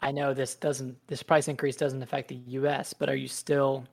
I 0.00 0.10
know 0.12 0.34
this 0.34 0.54
doesn't 0.54 0.96
this 1.06 1.22
price 1.22 1.48
increase 1.48 1.76
doesn't 1.76 2.02
affect 2.02 2.28
the 2.28 2.36
US, 2.48 2.92
but 2.92 3.08
are 3.08 3.16
you 3.16 3.28
still 3.28 3.86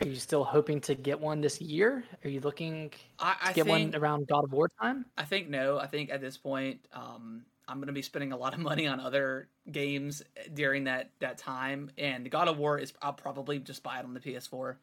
are 0.00 0.06
you 0.06 0.14
still 0.14 0.44
hoping 0.44 0.80
to 0.82 0.94
get 0.94 1.18
one 1.18 1.40
this 1.40 1.60
year? 1.60 2.04
Are 2.24 2.28
you 2.30 2.40
looking 2.40 2.92
I, 3.18 3.36
I 3.42 3.48
to 3.48 3.54
get 3.54 3.66
think 3.66 3.92
one 3.94 4.00
around 4.00 4.28
God 4.28 4.44
of 4.44 4.52
War 4.52 4.70
time? 4.80 5.06
I 5.16 5.24
think 5.24 5.48
no. 5.48 5.78
I 5.78 5.86
think 5.86 6.10
at 6.10 6.20
this 6.20 6.36
point, 6.36 6.80
um, 6.92 7.44
I'm 7.68 7.76
going 7.76 7.88
to 7.88 7.92
be 7.92 8.02
spending 8.02 8.32
a 8.32 8.36
lot 8.36 8.54
of 8.54 8.60
money 8.60 8.86
on 8.86 8.98
other 8.98 9.48
games 9.70 10.22
during 10.52 10.84
that 10.84 11.10
that 11.20 11.38
time. 11.38 11.90
And 11.98 12.30
God 12.30 12.48
of 12.48 12.58
War 12.58 12.78
is 12.78 12.92
I'll 13.02 13.12
probably 13.12 13.58
just 13.58 13.82
buy 13.82 13.98
it 13.98 14.04
on 14.04 14.14
the 14.14 14.20
PS4. 14.20 14.76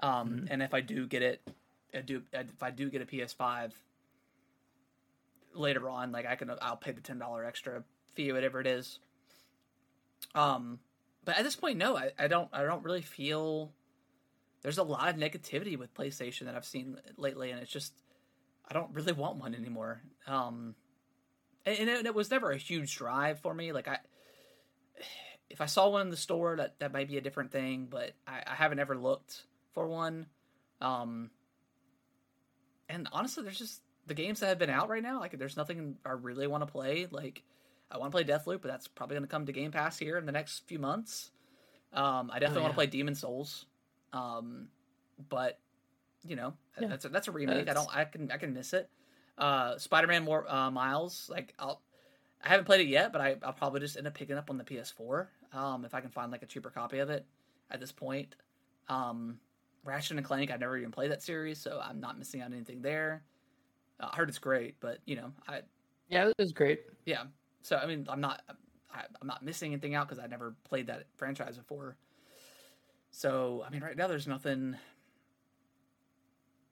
Um, 0.00 0.46
And 0.50 0.62
if 0.62 0.74
I 0.74 0.80
do 0.80 1.06
get 1.06 1.22
it, 1.22 1.40
I 1.94 2.00
do 2.00 2.22
if 2.32 2.62
I 2.62 2.70
do 2.70 2.90
get 2.90 3.02
a 3.02 3.06
PS5 3.06 3.72
later 5.54 5.88
on, 5.88 6.12
like 6.12 6.26
I 6.26 6.34
can 6.34 6.50
I'll 6.60 6.76
pay 6.76 6.92
the 6.92 7.00
ten 7.00 7.18
dollar 7.18 7.44
extra 7.44 7.84
fee, 8.14 8.32
whatever 8.32 8.60
it 8.60 8.66
is. 8.66 8.98
Um, 10.34 10.80
but 11.24 11.38
at 11.38 11.44
this 11.44 11.56
point, 11.56 11.78
no, 11.78 11.96
I, 11.96 12.10
I 12.18 12.26
don't 12.26 12.48
I 12.52 12.62
don't 12.64 12.82
really 12.84 13.02
feel. 13.02 13.70
There's 14.62 14.78
a 14.78 14.82
lot 14.82 15.08
of 15.10 15.16
negativity 15.16 15.76
with 15.76 15.94
PlayStation 15.94 16.46
that 16.46 16.54
I've 16.54 16.64
seen 16.64 16.96
lately, 17.18 17.50
and 17.50 17.60
it's 17.60 17.70
just 17.70 17.92
I 18.68 18.74
don't 18.74 18.92
really 18.94 19.12
want 19.12 19.36
one 19.36 19.54
anymore. 19.54 20.00
Um, 20.26 20.74
and 21.66 21.88
it, 21.88 22.06
it 22.06 22.14
was 22.14 22.30
never 22.30 22.50
a 22.50 22.56
huge 22.56 22.96
drive 22.96 23.40
for 23.40 23.54
me. 23.54 23.72
Like 23.72 23.88
I, 23.88 23.98
if 25.50 25.60
I 25.60 25.66
saw 25.66 25.88
one 25.88 26.02
in 26.02 26.10
the 26.10 26.16
store, 26.16 26.56
that 26.56 26.78
that 26.80 26.92
might 26.92 27.08
be 27.08 27.16
a 27.16 27.20
different 27.20 27.52
thing. 27.52 27.86
But 27.90 28.12
I, 28.26 28.42
I 28.46 28.54
haven't 28.54 28.78
ever 28.78 28.96
looked 28.96 29.44
for 29.72 29.86
one. 29.88 30.26
Um, 30.80 31.30
and 32.88 33.08
honestly, 33.12 33.42
there's 33.44 33.58
just 33.58 33.80
the 34.06 34.14
games 34.14 34.40
that 34.40 34.46
have 34.48 34.58
been 34.58 34.70
out 34.70 34.88
right 34.88 35.02
now. 35.02 35.20
Like, 35.20 35.38
there's 35.38 35.56
nothing 35.56 35.96
I 36.04 36.10
really 36.10 36.46
want 36.46 36.62
to 36.66 36.70
play. 36.70 37.06
Like, 37.10 37.42
I 37.90 37.98
want 37.98 38.12
to 38.12 38.14
play 38.14 38.24
Deathloop, 38.24 38.60
but 38.60 38.68
that's 38.68 38.88
probably 38.88 39.14
going 39.14 39.24
to 39.24 39.28
come 39.30 39.46
to 39.46 39.52
Game 39.52 39.70
Pass 39.70 39.98
here 39.98 40.18
in 40.18 40.26
the 40.26 40.32
next 40.32 40.66
few 40.66 40.78
months. 40.78 41.30
Um, 41.92 42.30
I 42.32 42.38
definitely 42.38 42.60
Oh, 42.60 42.62
want 42.64 42.72
to 42.72 42.76
play 42.76 42.86
Demon's 42.86 43.20
Souls. 43.20 43.66
Um, 44.12 44.68
but 45.28 45.58
you 46.26 46.36
know, 46.36 46.54
Yeah. 46.80 46.88
that's 46.88 47.04
a, 47.04 47.08
that's 47.08 47.28
a 47.28 47.32
remake. 47.32 47.68
I 47.68 47.74
don't. 47.74 47.88
I 47.94 48.04
can 48.04 48.30
I 48.30 48.36
can 48.36 48.52
miss 48.52 48.72
it. 48.72 48.88
Uh, 49.38 49.78
Spider-Man 49.78 50.24
more 50.24 50.50
uh, 50.50 50.70
Miles. 50.70 51.28
Like 51.30 51.54
I'll. 51.58 51.82
I 52.42 52.48
haven't 52.48 52.66
played 52.66 52.82
it 52.82 52.88
yet, 52.88 53.10
but 53.10 53.22
I, 53.22 53.36
I'll 53.42 53.54
probably 53.54 53.80
just 53.80 53.96
end 53.96 54.06
up 54.06 54.14
picking 54.14 54.36
up 54.36 54.50
on 54.50 54.58
the 54.58 54.64
PS4 54.64 55.28
um, 55.54 55.84
if 55.86 55.94
I 55.94 56.00
can 56.02 56.10
find 56.10 56.30
like 56.30 56.42
a 56.42 56.46
cheaper 56.46 56.68
copy 56.68 56.98
of 56.98 57.08
it 57.08 57.24
at 57.70 57.80
this 57.80 57.90
point. 57.90 58.34
Um, 58.88 59.40
Ratchet 59.82 60.16
and 60.18 60.26
Clank, 60.26 60.50
I've 60.50 60.60
never 60.60 60.76
even 60.76 60.90
played 60.90 61.10
that 61.10 61.22
series, 61.22 61.58
so 61.58 61.80
I'm 61.82 62.00
not 62.00 62.18
missing 62.18 62.42
out 62.42 62.46
on 62.48 62.52
anything 62.54 62.82
there. 62.82 63.22
Uh, 63.98 64.08
I 64.12 64.16
heard 64.16 64.28
it's 64.28 64.38
great, 64.38 64.76
but 64.80 64.98
you 65.06 65.16
know, 65.16 65.32
I 65.48 65.62
Yeah, 66.08 66.28
it 66.28 66.34
was 66.38 66.52
great. 66.52 66.82
yeah. 67.06 67.24
So 67.62 67.76
I 67.76 67.86
mean, 67.86 68.06
I'm 68.08 68.20
not 68.20 68.42
I, 68.92 69.04
I'm 69.20 69.26
not 69.26 69.42
missing 69.42 69.72
anything 69.72 69.94
out 69.94 70.08
because 70.08 70.22
I 70.22 70.26
never 70.26 70.54
played 70.64 70.86
that 70.88 71.06
franchise 71.16 71.56
before. 71.56 71.96
So 73.10 73.64
I 73.66 73.70
mean, 73.70 73.82
right 73.82 73.96
now 73.96 74.06
there's 74.08 74.26
nothing, 74.26 74.76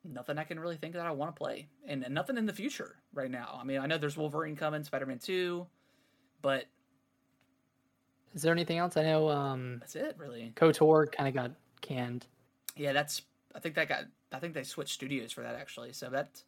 nothing 0.05 0.39
I 0.39 0.45
can 0.45 0.59
really 0.59 0.77
think 0.77 0.95
that 0.95 1.07
I 1.07 1.11
want 1.13 1.35
to 1.35 1.39
play, 1.39 1.69
and, 1.87 2.03
and 2.03 2.15
nothing 2.15 2.37
in 2.37 2.47
the 2.47 2.53
future 2.53 2.97
right 3.15 3.31
now. 3.31 3.59
I 3.61 3.65
mean, 3.65 3.79
I 3.79 3.87
know 3.87 3.99
there's 3.99 4.17
Wolverine 4.17 4.57
coming, 4.57 4.83
Spider-Man 4.83 5.19
Two, 5.19 5.67
but 6.41 6.65
Is 8.35 8.43
there 8.43 8.53
anything 8.53 8.79
else? 8.79 8.97
I 8.97 9.03
know 9.03 9.29
um, 9.29 9.79
that's 9.81 9.95
it 9.97 10.17
really. 10.19 10.53
KOTOR 10.57 11.13
kind 11.13 11.29
of 11.29 11.35
got 11.35 11.53
canned. 11.81 12.27
Yeah, 12.77 12.93
that's 12.93 13.23
I 13.55 13.59
think 13.61 13.75
that 13.75 13.89
got 13.89 14.05
I 14.33 14.39
think 14.39 14.55
they 14.55 14.63
switched 14.65 14.95
studios 14.95 15.33
for 15.33 15.43
that 15.43 15.55
actually, 15.55 15.93
so 15.93 16.09
that's 16.11 16.45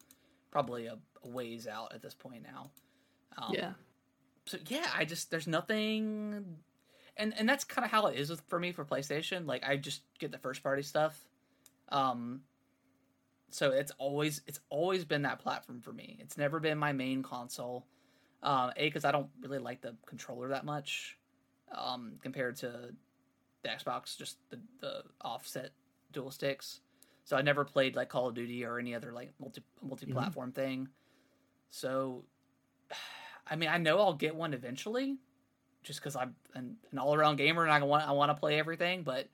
probably 0.51 0.87
a, 0.87 0.99
a 1.23 1.29
ways 1.29 1.67
out 1.67 1.93
at 1.95 2.03
this 2.03 2.15
point 2.15 2.43
now. 2.43 2.71
Um, 3.37 3.53
yeah. 3.53 3.73
so 4.47 4.59
yeah, 4.69 4.87
I 4.97 5.05
just 5.05 5.31
there's 5.31 5.47
nothing, 5.47 6.45
and 7.17 7.35
and 7.37 7.49
that's 7.49 7.65
kind 7.65 7.85
of 7.85 7.91
how 7.91 8.07
it 8.07 8.19
is 8.19 8.31
with, 8.31 8.43
for 8.49 8.59
me 8.59 8.73
for 8.73 8.85
PlayStation. 8.85 9.47
Like 9.47 9.65
I 9.65 9.77
just 9.77 10.03
get 10.19 10.33
the 10.33 10.39
first 10.39 10.63
party 10.63 10.83
stuff, 10.83 11.19
um. 11.91 12.41
So 13.55 13.71
it's 13.71 13.93
always 13.99 14.43
it's 14.49 14.59
always 14.69 15.05
been 15.05 15.23
that 15.23 15.39
platform 15.39 15.81
for 15.81 15.93
me. 15.93 16.17
It's 16.19 16.37
never 16.37 16.59
been 16.59 16.77
my 16.77 16.93
main 16.93 17.23
console. 17.23 17.87
Um, 18.43 18.73
a 18.77 18.89
because 18.89 19.05
I 19.05 19.13
don't 19.13 19.29
really 19.41 19.61
like 19.61 19.81
the 19.81 19.95
controller 20.07 20.49
that 20.49 20.65
much, 20.65 21.17
um, 21.73 22.15
compared 22.21 22.57
to 22.57 22.91
the 23.63 23.69
Xbox, 23.69 24.19
just 24.19 24.39
the 24.51 24.59
the 24.81 25.05
offset 25.21 25.71
dual 26.11 26.33
sticks. 26.33 26.81
So 27.23 27.37
I 27.37 27.43
never 27.43 27.65
played 27.65 27.95
like 27.95 28.09
Call 28.09 28.27
of 28.27 28.35
Duty 28.35 28.65
or 28.65 28.81
any 28.81 28.93
other 28.93 29.13
like 29.13 29.33
multi 29.39 29.63
multi 29.81 30.07
platform 30.07 30.51
thing. 30.51 30.89
So 31.71 32.25
I 33.47 33.55
mean, 33.55 33.69
I 33.69 33.79
know 33.79 34.01
I'll 34.01 34.15
get 34.15 34.35
one 34.35 34.53
eventually, 34.53 35.19
just 35.85 36.01
because 36.01 36.17
I'm 36.17 36.35
an, 36.57 36.75
an 36.91 36.99
all 36.99 37.15
around 37.15 37.37
gamer 37.37 37.63
and 37.63 37.73
I 37.73 37.81
want 37.85 38.09
I 38.09 38.11
want 38.11 38.31
to 38.31 38.35
play 38.35 38.59
everything. 38.59 39.05
But 39.05 39.29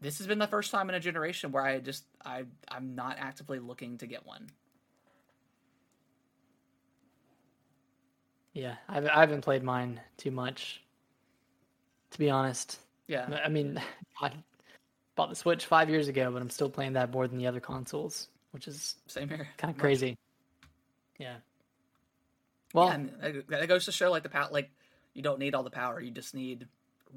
this 0.00 0.18
has 0.18 0.26
been 0.26 0.38
the 0.38 0.46
first 0.46 0.70
time 0.70 0.88
in 0.88 0.94
a 0.94 1.00
generation 1.00 1.52
where 1.52 1.64
I 1.64 1.78
just 1.80 2.04
I 2.24 2.44
I'm 2.68 2.94
not 2.94 3.16
actively 3.18 3.58
looking 3.58 3.98
to 3.98 4.06
get 4.06 4.26
one. 4.26 4.48
Yeah, 8.52 8.76
I 8.88 8.94
haven't, 8.94 9.10
I 9.10 9.20
haven't 9.20 9.42
played 9.42 9.62
mine 9.62 10.00
too 10.16 10.30
much, 10.30 10.82
to 12.10 12.18
be 12.18 12.30
honest. 12.30 12.78
Yeah, 13.06 13.28
I 13.44 13.48
mean, 13.48 13.80
I 14.20 14.30
bought 15.14 15.28
the 15.28 15.36
Switch 15.36 15.66
five 15.66 15.90
years 15.90 16.08
ago, 16.08 16.30
but 16.30 16.40
I'm 16.40 16.50
still 16.50 16.70
playing 16.70 16.94
that 16.94 17.10
more 17.10 17.28
than 17.28 17.38
the 17.38 17.46
other 17.46 17.60
consoles, 17.60 18.28
which 18.52 18.66
is 18.66 18.96
same 19.06 19.28
here. 19.28 19.48
kind 19.58 19.74
of 19.74 19.78
crazy. 19.78 20.16
Yeah. 21.18 21.36
Well, 22.72 22.88
yeah, 23.22 23.32
that 23.48 23.68
goes 23.68 23.86
to 23.86 23.92
show 23.92 24.10
like 24.10 24.22
the 24.22 24.28
power. 24.28 24.48
Like 24.50 24.70
you 25.14 25.22
don't 25.22 25.38
need 25.38 25.54
all 25.54 25.62
the 25.62 25.70
power. 25.70 26.00
You 26.00 26.10
just 26.10 26.34
need 26.34 26.66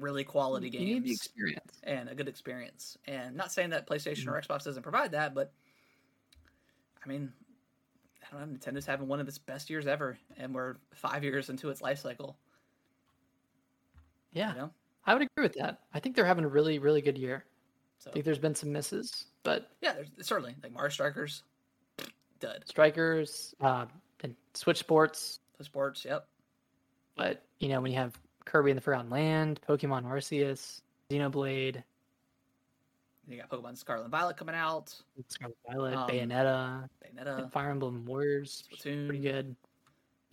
really 0.00 0.24
quality 0.24 0.66
you 0.66 0.72
games 0.72 0.84
need 0.84 1.04
the 1.04 1.12
experience. 1.12 1.80
and 1.82 2.08
a 2.08 2.14
good 2.14 2.28
experience. 2.28 2.96
And 3.06 3.36
not 3.36 3.52
saying 3.52 3.70
that 3.70 3.86
PlayStation 3.88 4.26
or 4.28 4.40
Xbox 4.40 4.64
doesn't 4.64 4.82
provide 4.82 5.12
that, 5.12 5.34
but 5.34 5.52
I 7.04 7.08
mean, 7.08 7.32
I 8.22 8.36
don't 8.38 8.52
know. 8.52 8.58
Nintendo's 8.58 8.86
having 8.86 9.08
one 9.08 9.20
of 9.20 9.28
its 9.28 9.38
best 9.38 9.70
years 9.70 9.86
ever, 9.86 10.18
and 10.36 10.54
we're 10.54 10.76
five 10.94 11.24
years 11.24 11.48
into 11.50 11.70
its 11.70 11.80
life 11.80 11.98
cycle. 11.98 12.36
Yeah, 14.32 14.52
You 14.52 14.58
know, 14.60 14.70
I 15.04 15.14
would 15.14 15.22
agree 15.22 15.42
with 15.42 15.54
that. 15.54 15.80
I 15.92 15.98
think 16.00 16.14
they're 16.14 16.24
having 16.24 16.44
a 16.44 16.48
really, 16.48 16.78
really 16.78 17.00
good 17.02 17.18
year. 17.18 17.44
so 17.98 18.10
I 18.10 18.12
think 18.12 18.24
there's 18.24 18.38
been 18.38 18.54
some 18.54 18.72
misses, 18.72 19.26
but 19.42 19.68
yeah, 19.80 19.94
there's 19.94 20.08
certainly 20.20 20.54
like 20.62 20.72
Mario 20.72 20.90
Strikers, 20.90 21.42
dud. 22.38 22.62
strikers 22.66 23.54
uh, 23.60 23.86
and 24.22 24.36
Switch 24.54 24.78
Sports. 24.78 25.40
The 25.58 25.64
sports, 25.64 26.04
yep. 26.04 26.26
But 27.16 27.42
you 27.58 27.68
know, 27.68 27.80
when 27.80 27.90
you 27.90 27.98
have 27.98 28.18
Kirby 28.50 28.70
in 28.70 28.76
the 28.76 28.80
Forgotten 28.80 29.10
Land, 29.10 29.60
Pokemon 29.68 30.04
Arceus, 30.04 30.80
Xenoblade, 31.10 31.82
You 33.28 33.36
got 33.36 33.48
Pokemon 33.48 33.76
Scarlet 33.76 34.02
and 34.02 34.10
Violet 34.10 34.36
coming 34.36 34.56
out, 34.56 34.92
Scarlet 35.28 35.56
Violet, 35.68 35.94
Um, 35.94 36.10
Bayonetta, 36.10 36.88
Bayonetta, 37.04 37.52
Fire 37.52 37.70
Emblem 37.70 38.04
Warriors, 38.04 38.64
Splatoon, 38.72 39.06
pretty 39.06 39.22
good. 39.22 39.54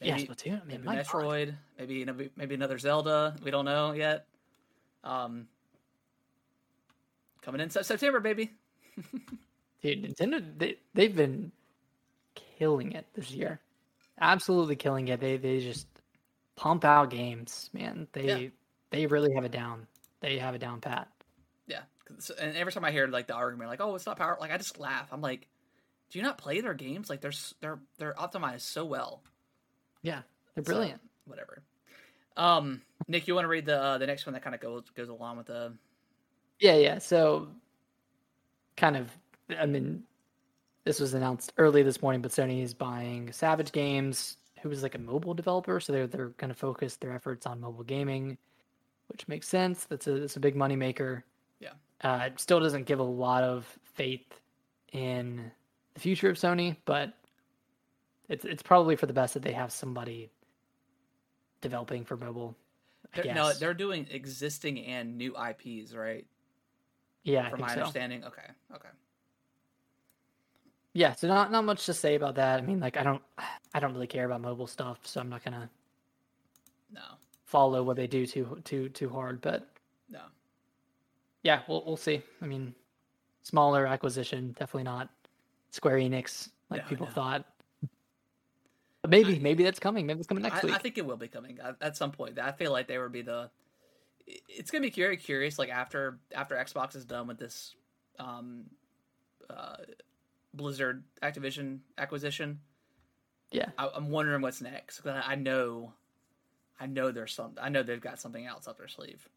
maybe, 0.01 0.21
yeah, 0.21 0.25
Splatoon. 0.27 0.61
I 0.61 0.65
mean, 0.65 0.83
maybe 0.83 0.97
God. 0.97 1.05
Metroid, 1.05 1.53
maybe 1.77 2.05
maybe 2.05 2.29
maybe 2.35 2.55
another 2.55 2.79
Zelda. 2.79 3.35
We 3.43 3.51
don't 3.51 3.65
know 3.65 3.91
yet. 3.91 4.25
Um, 5.03 5.47
coming 7.43 7.61
in 7.61 7.69
September, 7.69 8.19
baby. 8.19 8.51
Dude, 9.83 10.03
Nintendo, 10.03 10.43
they, 10.57 10.77
they've 10.95 11.15
been 11.15 11.51
killing 12.57 12.93
it 12.93 13.05
this 13.13 13.29
year. 13.29 13.59
Absolutely 14.19 14.75
killing 14.75 15.07
it. 15.09 15.19
They 15.19 15.37
they 15.37 15.59
just 15.59 15.85
pump 16.57 16.83
out 16.83 17.09
games, 17.09 17.69
man. 17.71 18.07
They 18.11 18.25
Yeah. 18.43 18.49
they 18.89 19.05
really 19.07 19.33
have 19.33 19.45
it 19.45 19.51
down. 19.53 19.87
They 20.19 20.37
have 20.39 20.55
it 20.55 20.59
down 20.59 20.81
pat. 20.81 21.07
Yeah, 21.67 21.83
and 22.39 22.55
every 22.57 22.73
time 22.73 22.83
I 22.83 22.91
hear 22.91 23.07
like 23.07 23.27
the 23.27 23.33
argument, 23.35 23.69
like, 23.69 23.79
"Oh, 23.79 23.95
it's 23.95 24.05
not 24.05 24.17
power," 24.17 24.37
like 24.41 24.51
I 24.51 24.57
just 24.57 24.79
laugh. 24.79 25.07
I'm 25.13 25.21
like, 25.21 25.47
"Do 26.09 26.19
you 26.19 26.23
not 26.23 26.37
play 26.37 26.59
their 26.59 26.73
games? 26.73 27.09
Like 27.09 27.21
they're 27.21 27.31
they're 27.61 27.79
they're 27.97 28.13
optimized 28.15 28.61
so 28.61 28.83
well." 28.83 29.23
Yeah, 30.01 30.23
they're 30.55 30.63
So, 30.63 30.71
brilliant. 30.73 31.01
whatever. 31.25 31.63
Um, 32.35 32.81
Nick, 33.07 33.27
you 33.27 33.35
want 33.35 33.45
to 33.45 33.49
read 33.49 33.65
the 33.65 33.81
uh, 33.81 33.97
the 33.97 34.07
next 34.07 34.25
one 34.25 34.33
that 34.33 34.43
kind 34.43 34.53
of 34.55 34.61
goes 34.61 34.89
goes 34.95 35.09
along 35.09 35.37
with 35.37 35.47
the 35.47 35.73
Yeah, 36.59 36.75
yeah. 36.75 36.97
So, 36.99 37.49
kind 38.77 38.95
of, 38.97 39.11
I 39.57 39.65
mean, 39.65 40.03
this 40.85 40.99
was 40.99 41.13
announced 41.13 41.53
early 41.57 41.83
this 41.83 42.01
morning, 42.01 42.21
but 42.21 42.31
Sony 42.31 42.63
is 42.63 42.73
buying 42.73 43.31
Savage 43.31 43.71
Games, 43.71 44.37
who 44.61 44.71
is 44.71 44.83
like 44.83 44.95
a 44.95 44.99
mobile 44.99 45.33
developer, 45.33 45.79
so 45.79 45.93
they're 45.93 46.07
they're 46.07 46.29
going 46.29 46.49
to 46.49 46.55
focus 46.55 46.95
their 46.97 47.13
efforts 47.13 47.45
on 47.45 47.59
mobile 47.61 47.83
gaming, 47.83 48.37
which 49.07 49.27
makes 49.27 49.47
sense. 49.47 49.85
That's 49.85 50.07
a 50.07 50.19
that's 50.19 50.35
a 50.35 50.39
big 50.39 50.55
money 50.55 50.75
maker. 50.75 51.23
Yeah. 51.59 51.73
Uh, 52.01 52.23
it 52.27 52.39
still 52.39 52.59
doesn't 52.59 52.85
give 52.85 52.99
a 52.99 53.03
lot 53.03 53.43
of 53.43 53.65
faith 53.95 54.41
in 54.93 55.51
the 55.93 55.99
future 55.99 56.29
of 56.29 56.37
Sony, 56.37 56.75
but 56.85 57.13
it's 58.29 58.45
it's 58.45 58.63
probably 58.63 58.95
for 58.95 59.05
the 59.05 59.13
best 59.13 59.33
that 59.33 59.43
they 59.43 59.53
have 59.53 59.71
somebody 59.71 60.29
developing 61.61 62.05
for 62.05 62.17
mobile. 62.17 62.55
I 63.15 63.21
They're, 63.21 63.33
no, 63.33 63.53
they're 63.53 63.73
doing 63.73 64.07
existing 64.11 64.79
and 64.85 65.17
new 65.17 65.35
IPs, 65.37 65.93
right? 65.93 66.25
yeah, 67.23 67.47
I 67.47 67.49
From 67.49 67.61
my 67.61 67.67
so. 67.67 67.81
understanding. 67.81 68.23
Okay, 68.23 68.47
okay. 68.73 68.89
Yeah 70.97 71.13
so 71.13 71.27
not 71.27 71.51
not 71.51 71.63
much 71.63 71.85
to 71.85 71.93
say 71.93 72.15
about 72.15 72.35
that 72.35 72.57
i 72.57 72.61
mean 72.61 72.79
like 72.79 72.97
i 72.97 73.03
don't 73.03 73.21
i 73.73 73.79
don't 73.79 73.93
really 73.93 74.07
care 74.07 74.25
about 74.25 74.41
mobile 74.41 74.65
stuff 74.65 74.99
so 75.03 75.21
i'm 75.21 75.29
not 75.29 75.43
gonna 75.43 75.69
No, 76.91 77.01
follow 77.45 77.83
what 77.83 77.95
they 77.97 78.07
do 78.07 78.25
too 78.25 78.59
too 78.63 78.89
too 78.89 79.07
hard 79.07 79.39
but 79.41 79.69
no. 80.09 80.21
yeah 81.43 81.61
we'll, 81.67 81.83
we'll 81.85 81.97
see 81.97 82.21
i 82.41 82.45
mean 82.47 82.73
smaller 83.43 83.85
acquisition 83.85 84.55
definitely 84.57 84.83
not 84.83 85.09
square 85.69 85.97
enix 85.97 86.49
like 86.71 86.81
No, 86.83 86.89
people 86.89 87.05
no. 87.05 87.11
thought 87.11 87.45
but 89.03 89.11
maybe 89.11 89.37
maybe 89.37 89.63
that's 89.63 89.79
coming 89.79 90.07
maybe 90.07 90.19
it's 90.19 90.27
coming 90.27 90.41
next 90.41 90.63
I, 90.63 90.67
week 90.67 90.75
I 90.75 90.79
think 90.79 90.97
it 90.97 91.05
will 91.05 91.17
be 91.17 91.27
coming 91.27 91.59
at, 91.63 91.75
at 91.79 91.95
some 91.95 92.11
point. 92.11 92.39
I 92.39 92.51
feel 92.51 92.71
like 92.71 92.87
they 92.87 92.97
would 92.97 93.11
be 93.11 93.21
the. 93.21 93.49
It's 94.25 94.71
gonna 94.71 94.81
be 94.81 94.89
very 94.89 95.17
curious. 95.17 95.59
Like 95.59 95.69
after 95.69 96.19
after 96.35 96.55
Xbox 96.55 96.95
is 96.95 97.05
done 97.05 97.27
with 97.27 97.37
this, 97.37 97.75
um, 98.19 98.63
uh, 99.49 99.77
Blizzard 100.53 101.03
Activision 101.21 101.79
acquisition. 101.97 102.59
yeah 103.51 103.69
I, 103.77 103.89
I'm 103.95 104.09
wondering 104.09 104.41
what's 104.41 104.61
next. 104.61 105.01
'cause 105.01 105.11
I 105.25 105.33
I 105.33 105.35
know, 105.35 105.93
I 106.79 106.85
know 106.85 107.11
there's 107.11 107.33
some. 107.33 107.53
I 107.61 107.69
know 107.69 107.83
they've 107.83 108.01
got 108.01 108.19
something 108.19 108.45
else 108.45 108.67
up 108.67 108.77
their 108.77 108.87
sleeve. 108.87 109.27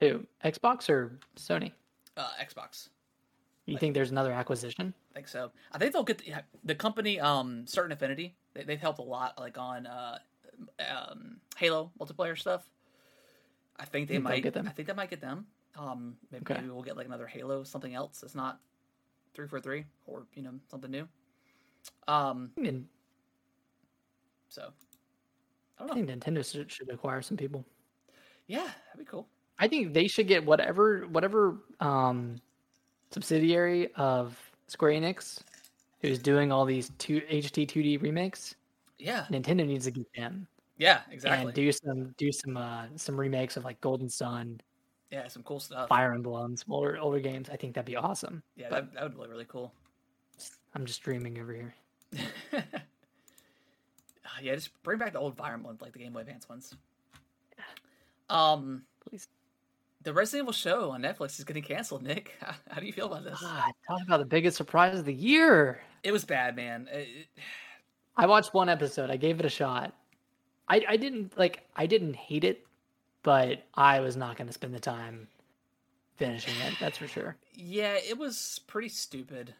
who 0.00 0.26
xbox 0.44 0.88
or 0.88 1.18
sony 1.36 1.72
Uh, 2.16 2.30
Xbox. 2.40 2.88
you 3.66 3.74
Like- 3.74 3.80
think 3.80 3.94
there's 3.94 4.10
another 4.10 4.32
acquisition 4.32 4.94
I 5.12 5.14
think 5.14 5.28
so. 5.28 5.50
I 5.72 5.78
think 5.78 5.92
they'll 5.92 6.04
get 6.04 6.18
the, 6.18 6.32
the 6.64 6.74
company, 6.76 7.18
um, 7.18 7.66
Certain 7.66 7.90
Affinity. 7.90 8.36
They, 8.54 8.62
they've 8.62 8.80
helped 8.80 9.00
a 9.00 9.02
lot, 9.02 9.36
like 9.38 9.58
on 9.58 9.86
uh, 9.86 10.18
um, 10.88 11.40
Halo 11.56 11.90
multiplayer 11.98 12.38
stuff. 12.38 12.70
I 13.76 13.84
think 13.84 14.08
they 14.08 14.18
might 14.18 14.42
get 14.44 14.54
them? 14.54 14.68
I 14.68 14.70
think 14.70 14.86
they 14.86 14.94
might 14.94 15.10
get 15.10 15.20
them. 15.20 15.46
Um, 15.76 16.16
maybe, 16.30 16.42
Okay. 16.44 16.54
maybe 16.54 16.68
we'll 16.70 16.82
get 16.84 16.96
like 16.96 17.06
another 17.06 17.26
Halo, 17.26 17.64
something 17.64 17.94
else. 17.94 18.22
It's 18.22 18.34
not 18.36 18.60
three 19.38 19.46
for 19.46 19.60
three, 19.60 19.84
or 20.06 20.26
you 20.34 20.42
know 20.42 20.50
something 20.68 20.90
new. 20.90 21.06
Um, 22.08 22.50
I, 22.58 22.60
mean, 22.60 22.88
so 24.48 24.70
I 25.78 25.84
I 25.84 25.94
think 25.94 26.08
nintendo 26.10 26.44
should, 26.50 26.70
should 26.70 26.90
acquire 26.90 27.22
some 27.22 27.36
people 27.36 27.64
Yeah, 28.48 28.64
that'd 28.64 28.98
be 28.98 29.04
cool. 29.04 29.28
I 29.60 29.68
think 29.68 29.94
they 29.94 30.08
should 30.08 30.26
get 30.26 30.44
whatever 30.44 31.06
whatever 31.06 31.58
um, 31.78 32.40
subsidiary 33.12 33.94
of 33.94 34.36
Square 34.66 34.92
Enix 34.92 35.38
who's 36.00 36.18
doing 36.18 36.50
all 36.50 36.64
these 36.64 36.90
two 36.98 37.20
HD 37.30 37.64
2D 37.64 38.02
remakes. 38.02 38.56
Yeah, 38.98 39.24
Nintendo 39.30 39.64
needs 39.64 39.84
to 39.84 39.92
get 39.92 40.06
them. 40.16 40.48
Yeah, 40.78 41.00
exactly. 41.12 41.46
and 41.46 41.54
do 41.54 41.70
some 41.70 42.14
do 42.18 42.32
some 42.32 42.56
uh, 42.56 42.86
some 42.96 43.18
remakes 43.18 43.56
of 43.56 43.64
like 43.64 43.80
Golden 43.80 44.08
Sun, 44.08 44.60
yeah, 45.10 45.28
some 45.28 45.42
cool 45.42 45.60
stuff. 45.60 45.88
Fire 45.88 46.12
Emblem, 46.12 46.56
some 46.56 46.72
older 46.72 46.98
older 46.98 47.20
games. 47.20 47.48
I 47.50 47.56
think 47.56 47.74
that'd 47.74 47.86
be 47.86 47.96
awesome. 47.96 48.42
Yeah, 48.56 48.68
that, 48.70 48.92
that 48.94 49.02
would 49.02 49.14
be 49.18 49.26
really, 49.30 49.44
cool. 49.46 49.72
I'm 50.74 50.84
just 50.86 51.02
dreaming 51.02 51.38
over 51.40 51.52
here. 51.52 51.74
Yeah, 54.42 54.54
just 54.54 54.70
bring 54.82 54.98
back 54.98 55.12
the 55.12 55.18
old 55.18 55.36
Fire 55.36 55.54
Emblem, 55.54 55.78
like 55.80 55.92
the 55.92 55.98
Game 55.98 56.12
Boy 56.12 56.20
Advance 56.20 56.48
ones. 56.48 56.74
Um, 58.30 58.82
Please. 59.08 59.26
the 60.02 60.12
Resident 60.12 60.44
Evil 60.44 60.52
show 60.52 60.90
on 60.90 61.02
Netflix 61.02 61.38
is 61.38 61.44
getting 61.44 61.62
canceled. 61.62 62.02
Nick, 62.02 62.36
how, 62.40 62.54
how 62.70 62.80
do 62.80 62.86
you 62.86 62.92
feel 62.92 63.06
about 63.06 63.24
this? 63.24 63.40
God, 63.40 63.72
talk 63.86 64.00
about 64.06 64.18
the 64.18 64.26
biggest 64.26 64.56
surprise 64.56 64.98
of 64.98 65.04
the 65.06 65.14
year. 65.14 65.80
It 66.02 66.12
was 66.12 66.24
bad, 66.24 66.54
man. 66.56 66.88
It- 66.92 67.26
I 68.16 68.26
watched 68.26 68.52
one 68.52 68.68
episode. 68.68 69.10
I 69.10 69.16
gave 69.16 69.38
it 69.40 69.46
a 69.46 69.48
shot. 69.48 69.94
I 70.68 70.84
I 70.88 70.96
didn't 70.96 71.38
like 71.38 71.62
I 71.76 71.86
didn't 71.86 72.14
hate 72.14 72.44
it, 72.44 72.66
but 73.28 73.62
I 73.74 74.00
was 74.00 74.16
not 74.16 74.38
going 74.38 74.46
to 74.46 74.54
spend 74.54 74.72
the 74.72 74.80
time 74.80 75.28
finishing 76.16 76.54
it. 76.66 76.72
That's 76.80 76.96
for 76.96 77.06
sure. 77.06 77.36
yeah, 77.52 77.96
it 77.96 78.16
was 78.16 78.62
pretty 78.66 78.88
stupid. 78.88 79.52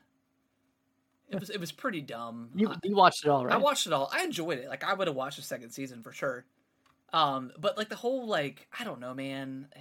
It 1.28 1.38
was 1.38 1.50
it 1.50 1.60
was 1.60 1.70
pretty 1.70 2.00
dumb. 2.00 2.48
You 2.54 2.72
you 2.82 2.96
watched 2.96 3.26
it 3.26 3.28
all, 3.28 3.44
right? 3.44 3.52
I 3.52 3.58
watched 3.58 3.86
it 3.86 3.92
all. 3.92 4.08
I 4.10 4.24
enjoyed 4.24 4.56
it. 4.56 4.70
Like 4.70 4.84
I 4.84 4.94
would 4.94 5.06
have 5.06 5.14
watched 5.14 5.36
the 5.36 5.42
second 5.42 5.68
season 5.72 6.02
for 6.02 6.12
sure. 6.12 6.46
Um, 7.12 7.52
but 7.58 7.76
like 7.76 7.90
the 7.90 7.94
whole 7.94 8.26
like 8.26 8.66
I 8.80 8.84
don't 8.84 9.00
know, 9.00 9.12
man. 9.12 9.68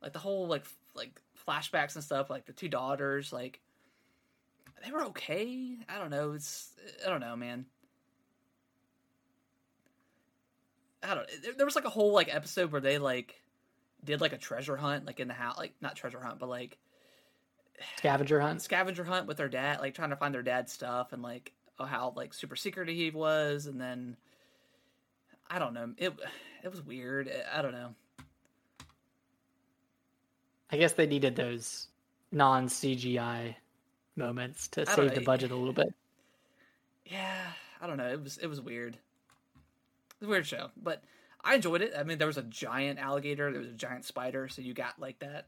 Like 0.00 0.12
the 0.12 0.20
whole 0.20 0.46
like 0.46 0.64
like 0.94 1.20
flashbacks 1.44 1.96
and 1.96 2.04
stuff, 2.04 2.30
like 2.30 2.46
the 2.46 2.52
two 2.52 2.68
daughters, 2.68 3.32
like 3.32 3.58
they 4.84 4.92
were 4.92 5.06
okay. 5.06 5.76
I 5.88 5.98
don't 5.98 6.10
know. 6.10 6.34
It's 6.34 6.70
I 7.04 7.10
don't 7.10 7.18
know, 7.18 7.34
man. 7.34 7.66
I 11.02 11.14
don't. 11.14 11.26
There, 11.42 11.52
there 11.58 11.66
was 11.66 11.76
like 11.76 11.84
a 11.84 11.90
whole 11.90 12.12
like 12.12 12.34
episode 12.34 12.72
where 12.72 12.80
they 12.80 12.98
like 12.98 13.42
did 14.04 14.20
like 14.20 14.32
a 14.32 14.38
treasure 14.38 14.76
hunt, 14.76 15.06
like 15.06 15.20
in 15.20 15.28
the 15.28 15.34
house, 15.34 15.58
like 15.58 15.74
not 15.80 15.96
treasure 15.96 16.20
hunt, 16.20 16.38
but 16.38 16.48
like 16.48 16.78
Scavenger 17.96 18.40
hunt. 18.40 18.62
scavenger 18.62 19.04
hunt 19.04 19.26
with 19.26 19.36
their 19.36 19.48
dad, 19.48 19.80
like 19.80 19.94
trying 19.94 20.10
to 20.10 20.16
find 20.16 20.34
their 20.34 20.42
dad's 20.42 20.72
stuff 20.72 21.12
and 21.12 21.22
like 21.22 21.52
oh, 21.78 21.84
how 21.84 22.12
like 22.16 22.34
super 22.34 22.56
secret 22.56 22.88
he 22.88 23.10
was, 23.10 23.66
and 23.66 23.80
then 23.80 24.16
I 25.48 25.58
don't 25.58 25.74
know, 25.74 25.92
it 25.96 26.12
it 26.64 26.70
was 26.70 26.82
weird. 26.82 27.28
Eh, 27.28 27.42
I 27.52 27.62
don't 27.62 27.72
know. 27.72 27.94
I 30.70 30.76
guess 30.76 30.92
they 30.92 31.06
needed 31.06 31.36
those 31.36 31.88
non 32.32 32.66
CGI 32.68 33.54
moments 34.16 34.68
to 34.68 34.84
save 34.86 34.98
know. 35.10 35.14
the 35.14 35.20
budget 35.20 35.50
a 35.50 35.56
little 35.56 35.72
bit. 35.72 35.94
Yeah, 37.06 37.46
I 37.80 37.86
don't 37.86 37.96
know. 37.96 38.08
It 38.08 38.22
was 38.22 38.38
it 38.38 38.48
was 38.48 38.60
weird. 38.60 38.98
It 40.20 40.24
was 40.24 40.28
a 40.28 40.30
weird 40.30 40.46
show, 40.46 40.70
but 40.82 41.02
I 41.44 41.54
enjoyed 41.54 41.82
it. 41.82 41.92
I 41.96 42.02
mean, 42.02 42.18
there 42.18 42.26
was 42.26 42.38
a 42.38 42.42
giant 42.42 42.98
alligator, 42.98 43.50
there 43.52 43.60
was 43.60 43.70
a 43.70 43.74
giant 43.74 44.04
spider, 44.04 44.48
so 44.48 44.62
you 44.62 44.74
got 44.74 44.98
like 44.98 45.18
that 45.20 45.46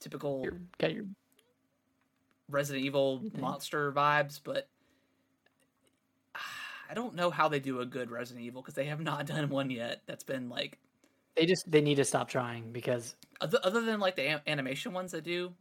typical 0.00 0.42
Your, 0.44 0.60
got 0.78 0.94
your 0.94 1.04
Resident 2.48 2.84
Evil 2.84 3.22
Okay. 3.26 3.40
monster 3.40 3.92
vibes, 3.92 4.40
but 4.42 4.68
I 6.88 6.94
don't 6.94 7.14
know 7.14 7.30
how 7.30 7.48
they 7.48 7.58
do 7.60 7.80
a 7.80 7.86
good 7.86 8.10
Resident 8.10 8.44
Evil 8.44 8.62
because 8.62 8.74
they 8.74 8.84
have 8.86 9.00
not 9.00 9.26
done 9.26 9.48
one 9.48 9.70
yet. 9.70 10.02
That's 10.06 10.24
been 10.24 10.48
like 10.48 10.78
they 11.36 11.46
just 11.46 11.70
they 11.70 11.80
need 11.80 11.96
to 11.96 12.04
stop 12.04 12.28
trying 12.28 12.72
because 12.72 13.16
other, 13.40 13.58
other 13.62 13.80
than 13.80 14.00
like 14.00 14.16
the 14.16 14.26
a- 14.26 14.42
animation 14.46 14.92
ones 14.92 15.12
that 15.12 15.24
do 15.24 15.52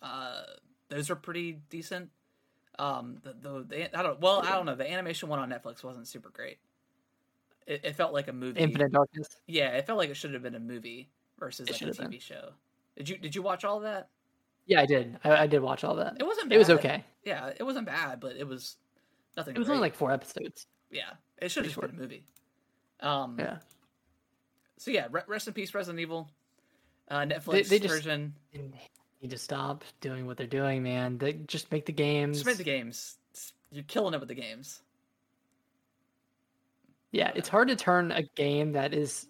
uh 0.00 0.42
those 0.88 1.10
are 1.10 1.16
pretty 1.16 1.58
decent 1.70 2.10
um 2.78 3.18
the, 3.22 3.32
the, 3.32 3.64
the 3.64 3.98
i 3.98 4.02
don't 4.02 4.20
well 4.20 4.40
i 4.40 4.52
don't 4.52 4.66
know 4.66 4.74
the 4.74 4.90
animation 4.90 5.28
one 5.28 5.38
on 5.38 5.50
netflix 5.50 5.82
wasn't 5.82 6.06
super 6.06 6.30
great 6.30 6.58
it, 7.66 7.80
it 7.84 7.96
felt 7.96 8.12
like 8.12 8.28
a 8.28 8.32
movie 8.32 8.60
Infinite 8.60 8.92
Darkness. 8.92 9.28
yeah 9.46 9.68
it 9.70 9.86
felt 9.86 9.98
like 9.98 10.10
it 10.10 10.16
should 10.16 10.32
have 10.34 10.42
been 10.42 10.54
a 10.54 10.60
movie 10.60 11.10
versus 11.38 11.68
It 11.68 11.72
like 11.72 11.82
a 11.82 11.84
tv 12.02 12.10
been. 12.10 12.20
show 12.20 12.50
did 12.96 13.08
you 13.08 13.18
did 13.18 13.34
you 13.34 13.42
watch 13.42 13.64
all 13.64 13.76
of 13.78 13.82
that 13.84 14.08
Yeah, 14.66 14.80
I 14.80 14.86
did. 14.86 15.18
I, 15.24 15.36
I 15.36 15.46
did 15.46 15.60
watch 15.62 15.82
all 15.84 15.96
that. 15.96 16.16
it 16.20 16.24
wasn't 16.26 16.48
bad. 16.50 16.54
It 16.56 16.58
was 16.58 16.70
okay. 16.70 17.04
yeah 17.24 17.50
it 17.58 17.62
wasn't 17.62 17.86
bad 17.86 18.20
but 18.20 18.36
it 18.36 18.46
was 18.46 18.76
nothing 19.36 19.54
It 19.54 19.58
was 19.58 19.66
great. 19.68 19.76
only 19.76 19.86
like 19.86 19.94
four 19.94 20.10
episodes. 20.12 20.66
yeah 20.90 21.10
it 21.40 21.50
should 21.50 21.64
have 21.66 21.74
been 21.80 21.90
a 21.90 21.92
movie 21.94 22.24
um 23.00 23.36
Yeah, 23.38 23.56
so 24.78 24.90
yeah 24.90 25.06
re- 25.10 25.22
rest 25.26 25.48
in 25.48 25.54
peace 25.54 25.74
resident 25.74 26.00
evil 26.00 26.28
uh 27.10 27.20
netflix 27.20 27.68
they 27.68 27.78
just- 27.78 27.94
version 27.94 28.34
They 28.52 28.60
need 29.20 29.30
to 29.30 29.38
stop 29.38 29.84
doing 30.00 30.26
what 30.26 30.36
they're 30.36 30.48
doing, 30.48 30.82
man. 30.82 31.16
They 31.16 31.34
just 31.34 31.70
make 31.70 31.86
the 31.86 31.92
games. 31.92 32.38
just 32.38 32.46
make 32.46 32.56
the 32.56 32.64
games 32.64 33.18
you're 33.70 33.84
killing 33.84 34.14
it 34.14 34.18
with 34.20 34.28
the 34.28 34.34
games 34.34 34.82
Yeah, 37.12 37.30
it's 37.34 37.48
hard 37.48 37.68
to 37.68 37.76
turn 37.76 38.10
a 38.10 38.22
game 38.22 38.72
that 38.72 38.92
is 38.94 39.26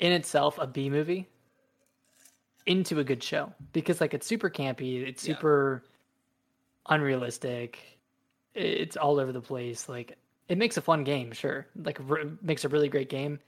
in 0.00 0.12
itself 0.12 0.58
a 0.58 0.66
B 0.66 0.88
movie 0.90 1.28
into 2.66 2.98
a 3.00 3.04
good 3.04 3.22
show 3.22 3.52
because 3.72 4.00
like 4.00 4.14
it's 4.14 4.26
super 4.26 4.48
campy, 4.50 5.06
it's 5.06 5.26
Yeah. 5.26 5.34
super 5.34 5.84
unrealistic. 6.88 7.78
It's 8.54 8.96
all 8.96 9.20
over 9.20 9.32
the 9.32 9.40
place. 9.40 9.88
Like 9.88 10.16
it 10.48 10.58
makes 10.58 10.76
a 10.76 10.80
fun 10.80 11.04
game, 11.04 11.32
sure. 11.32 11.66
Like 11.76 11.98
re- 12.02 12.32
makes 12.42 12.64
a 12.64 12.68
really 12.68 12.88
great 12.88 13.08
game. 13.10 13.38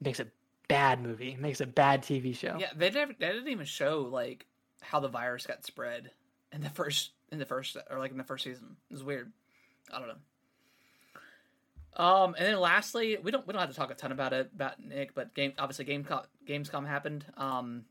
Makes 0.00 0.20
a 0.20 0.26
bad 0.68 1.00
movie. 1.02 1.36
Makes 1.38 1.60
a 1.60 1.66
bad 1.66 2.02
TV 2.02 2.34
show. 2.34 2.56
Yeah, 2.58 2.70
they 2.76 2.90
never 2.90 3.12
they 3.18 3.28
didn't 3.28 3.48
even 3.48 3.66
show 3.66 4.00
like 4.00 4.46
how 4.80 4.98
the 5.00 5.08
virus 5.08 5.46
got 5.46 5.64
spread 5.64 6.10
in 6.52 6.60
the 6.60 6.70
first 6.70 7.12
in 7.30 7.38
the 7.38 7.46
first 7.46 7.76
or 7.90 7.98
like 7.98 8.10
in 8.10 8.18
the 8.18 8.24
first 8.24 8.44
season. 8.44 8.76
It 8.90 8.94
was 8.94 9.04
weird. 9.04 9.32
I 9.92 9.98
don't 9.98 10.08
know. 10.08 10.14
Um, 11.96 12.34
and 12.38 12.46
then 12.46 12.60
lastly, 12.60 13.18
we 13.22 13.30
don't 13.30 13.46
we 13.46 13.52
don't 13.52 13.60
have 13.60 13.70
to 13.70 13.76
talk 13.76 13.90
a 13.90 13.94
ton 13.94 14.12
about 14.12 14.32
it 14.32 14.50
about 14.54 14.82
Nick, 14.82 15.14
but 15.14 15.34
game 15.34 15.52
obviously 15.58 15.84
Gamescom 15.84 16.24
Gamescom 16.48 16.86
happened. 16.86 17.24
Um, 17.36 17.84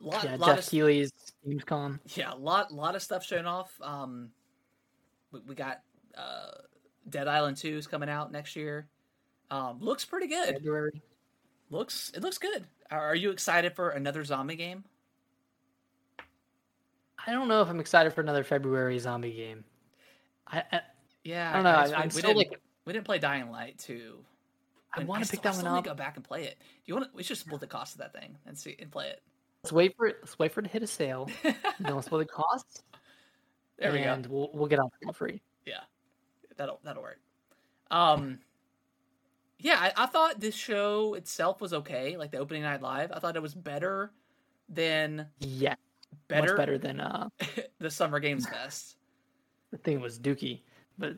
lot 0.00 0.24
Yeah, 0.24 0.36
lot 0.36 0.56
Jeff 0.56 0.58
of 0.58 0.64
Gamescom. 1.46 2.00
yeah, 2.16 2.32
a 2.32 2.36
lot 2.36 2.72
lot 2.72 2.94
of 2.96 3.02
stuff 3.02 3.24
shown 3.24 3.46
off. 3.46 3.72
Um, 3.80 4.30
we, 5.30 5.40
we 5.48 5.54
got 5.54 5.82
uh, 6.16 6.50
Dead 7.08 7.28
Island 7.28 7.56
Two 7.56 7.76
is 7.76 7.86
coming 7.86 8.08
out 8.08 8.32
next 8.32 8.56
year. 8.56 8.88
Um, 9.50 9.78
looks 9.80 10.04
pretty 10.04 10.26
good. 10.26 10.54
February. 10.54 11.02
Looks 11.70 12.10
it 12.14 12.22
looks 12.22 12.38
good. 12.38 12.66
Are, 12.90 13.00
are 13.00 13.14
you 13.14 13.30
excited 13.30 13.74
for 13.74 13.90
another 13.90 14.24
zombie 14.24 14.56
game? 14.56 14.84
I 17.24 17.30
don't 17.30 17.46
know 17.46 17.62
if 17.62 17.68
I'm 17.68 17.78
excited 17.78 18.12
for 18.12 18.20
another 18.20 18.42
February 18.42 18.98
zombie 18.98 19.32
game. 19.32 19.64
I 20.48 20.64
I, 20.72 20.80
Yeah, 21.22 21.50
I 21.50 21.54
don't 21.54 21.64
know. 21.64 21.70
I, 21.70 22.00
I'm 22.02 22.08
we 22.08 22.10
still 22.10 22.36
like 22.36 22.60
we 22.84 22.92
didn't 22.92 23.06
play 23.06 23.18
Dying 23.18 23.50
Light 23.50 23.78
two. 23.78 24.18
I 24.94 25.04
want 25.04 25.24
to 25.24 25.30
pick 25.30 25.42
that 25.42 25.56
one 25.56 25.66
up. 25.66 25.84
to 25.84 25.90
Go 25.90 25.94
back 25.94 26.16
and 26.16 26.24
play 26.24 26.44
it. 26.44 26.56
Do 26.58 26.66
you 26.86 26.94
want? 26.94 27.06
to 27.10 27.16
We 27.16 27.22
should 27.22 27.38
split 27.38 27.60
the 27.60 27.66
cost 27.66 27.94
of 27.94 27.98
that 28.00 28.12
thing 28.12 28.36
and 28.46 28.58
see 28.58 28.76
and 28.78 28.90
play 28.90 29.08
it. 29.08 29.22
Let's 29.64 29.72
wait 29.72 29.96
for 29.96 30.06
it. 30.06 30.16
Let's 30.20 30.38
wait 30.38 30.52
for 30.52 30.60
it 30.60 30.64
to 30.64 30.68
hit 30.68 30.82
a 30.82 30.86
sale. 30.86 31.30
then 31.42 31.94
let's 31.94 32.06
split 32.06 32.26
the 32.26 32.32
costs. 32.32 32.82
there 33.78 33.92
we 33.92 33.98
go. 33.98 34.12
and 34.12 34.26
we'll 34.26 34.50
we'll 34.52 34.66
get 34.66 34.78
on 34.78 34.90
for 35.02 35.12
free. 35.12 35.40
Yeah, 35.66 35.80
that'll 36.56 36.80
that'll 36.84 37.02
work. 37.02 37.20
Um, 37.90 38.38
yeah, 39.58 39.76
I, 39.78 40.04
I 40.04 40.06
thought 40.06 40.40
this 40.40 40.54
show 40.54 41.14
itself 41.14 41.60
was 41.60 41.72
okay. 41.72 42.16
Like 42.16 42.32
the 42.32 42.38
opening 42.38 42.62
night 42.62 42.82
live, 42.82 43.12
I 43.12 43.18
thought 43.20 43.36
it 43.36 43.42
was 43.42 43.54
better 43.54 44.10
than 44.68 45.26
Yeah, 45.38 45.74
better, 46.28 46.48
much 46.48 46.56
better 46.56 46.78
than 46.78 47.00
uh 47.00 47.28
the 47.78 47.90
Summer 47.90 48.18
Games 48.18 48.48
Fest. 48.48 48.96
the 49.70 49.78
thing 49.78 50.00
was 50.00 50.18
Dookie. 50.18 50.60
But 50.98 51.16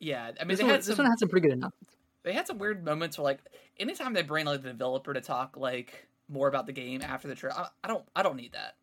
Yeah, 0.00 0.30
I 0.40 0.44
mean 0.44 0.48
this, 0.48 0.58
they 0.58 0.64
one, 0.64 0.70
had 0.72 0.80
this 0.80 0.86
some 0.96 0.98
one 1.04 1.06
had 1.12 1.18
some 1.18 1.28
pretty 1.28 1.46
good 1.48 1.56
announcements. 1.58 1.94
they 2.22 2.32
had 2.32 2.46
some 2.46 2.58
weird 2.58 2.84
moments 2.84 3.18
where 3.18 3.24
like 3.24 3.40
anytime 3.78 4.12
they 4.14 4.22
bring 4.22 4.46
like 4.46 4.62
the 4.62 4.68
developer 4.68 5.12
to 5.14 5.20
talk 5.20 5.56
like 5.56 6.08
more 6.28 6.48
about 6.48 6.66
the 6.66 6.72
game 6.72 7.02
after 7.02 7.28
the 7.28 7.34
trailer, 7.34 7.56
I, 7.58 7.68
I 7.84 7.88
don't 7.88 8.04
I 8.16 8.22
don't 8.22 8.36
need 8.36 8.52
that. 8.52 8.74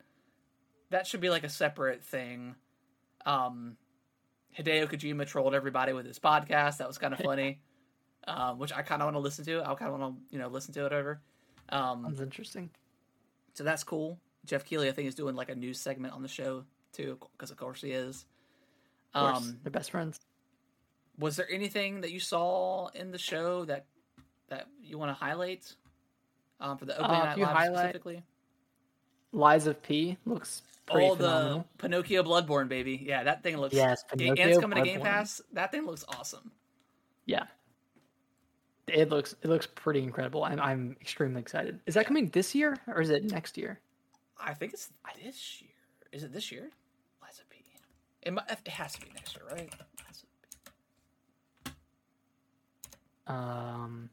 That 0.91 1.05
should 1.07 1.19
be 1.21 1.29
like 1.29 1.43
a 1.43 1.49
separate 1.49 2.03
thing. 2.03 2.55
Um, 3.25 3.77
Hideo 4.57 4.89
Kojima 4.89 5.27
trolled 5.27 5.53
everybody 5.53 5.91
with 5.93 6.05
his 6.05 6.19
podcast. 6.19 6.77
That 6.77 6.87
was 6.87 6.97
kind 6.97 7.13
of 7.13 7.19
funny, 7.19 7.59
um, 8.27 8.59
which 8.59 8.71
I 8.71 8.83
kind 8.83 9.01
of 9.01 9.07
want 9.07 9.15
to 9.15 9.19
listen 9.19 9.43
to. 9.45 9.61
I 9.61 9.73
kind 9.75 9.91
of 9.91 9.99
want 9.99 10.15
to 10.15 10.21
you 10.35 10.39
know 10.39 10.47
listen 10.47 10.73
to 10.75 10.85
it 10.85 10.93
over. 10.93 11.19
Um, 11.69 12.03
Sounds 12.03 12.21
interesting. 12.21 12.69
so 13.55 13.63
that's 13.63 13.83
cool. 13.83 14.19
Geoff 14.45 14.63
Keighley, 14.63 14.87
I 14.87 14.91
think, 14.93 15.07
is 15.09 15.15
doing 15.15 15.35
like 15.35 15.49
a 15.49 15.55
news 15.55 15.79
segment 15.79 16.13
on 16.13 16.21
the 16.21 16.29
show 16.29 16.63
too, 16.93 17.17
because 17.33 17.51
of 17.51 17.57
course 17.57 17.81
he 17.81 17.91
is. 17.91 18.25
Of 19.13 19.33
course, 19.33 19.37
Um, 19.47 19.59
they're 19.63 19.71
best 19.71 19.91
friends. 19.91 20.19
Was 21.19 21.35
there 21.35 21.49
anything 21.49 22.01
that 22.01 22.11
you 22.11 22.19
saw 22.19 22.87
in 22.89 23.11
the 23.11 23.17
show 23.17 23.65
that 23.65 23.85
that 24.49 24.67
you 24.81 24.97
want 24.97 25.09
to 25.09 25.13
highlight 25.13 25.73
um, 26.59 26.77
for 26.77 26.85
the 26.85 26.93
opening 26.97 27.21
Uh, 27.21 27.25
night 27.25 27.37
live 27.39 27.47
highlight- 27.49 27.75
specifically? 27.79 28.23
Lies 29.33 29.67
of 29.67 29.81
P 29.83 30.17
looks 30.25 30.61
pretty 30.85 31.07
Oh, 31.09 31.15
the. 31.15 31.65
Pinocchio 31.79 32.23
Bloodborne 32.23 32.69
baby, 32.69 33.03
yeah, 33.03 33.23
that 33.23 33.43
thing 33.43 33.57
looks. 33.57 33.75
Yes, 33.75 34.03
Ga- 34.03 34.09
and 34.13 34.21
it's 34.21 34.39
Pinocchio, 34.39 34.61
coming 34.61 34.77
to 34.83 34.89
Game 34.89 35.01
Pass. 35.01 35.41
That 35.51 35.69
thing 35.71 35.85
looks 35.85 36.05
awesome. 36.07 36.49
Yeah, 37.25 37.45
it 38.87 39.09
looks 39.09 39.33
it 39.41 39.49
looks 39.49 39.67
pretty 39.67 40.01
incredible. 40.01 40.45
I'm 40.45 40.59
I'm 40.61 40.95
extremely 41.01 41.41
excited. 41.41 41.81
Is 41.87 41.95
that 41.95 42.05
coming 42.05 42.29
this 42.29 42.55
year 42.55 42.77
or 42.87 43.01
is 43.01 43.09
it 43.09 43.25
next 43.25 43.57
year? 43.57 43.81
I 44.39 44.53
think 44.53 44.73
it's 44.73 44.91
this 45.21 45.61
year. 45.61 45.71
Is 46.13 46.23
it 46.23 46.31
this 46.31 46.51
year? 46.53 46.69
Lies 47.21 47.39
of 47.39 47.49
P. 47.49 47.57
It, 48.21 48.31
mi- 48.33 48.41
it 48.49 48.67
has 48.69 48.93
to 48.93 49.01
be 49.01 49.11
next 49.13 49.35
year, 49.35 49.43
right? 49.51 49.69
Lies 50.05 50.23
of 50.23 51.65
P. 51.65 51.71
Um, 53.27 54.09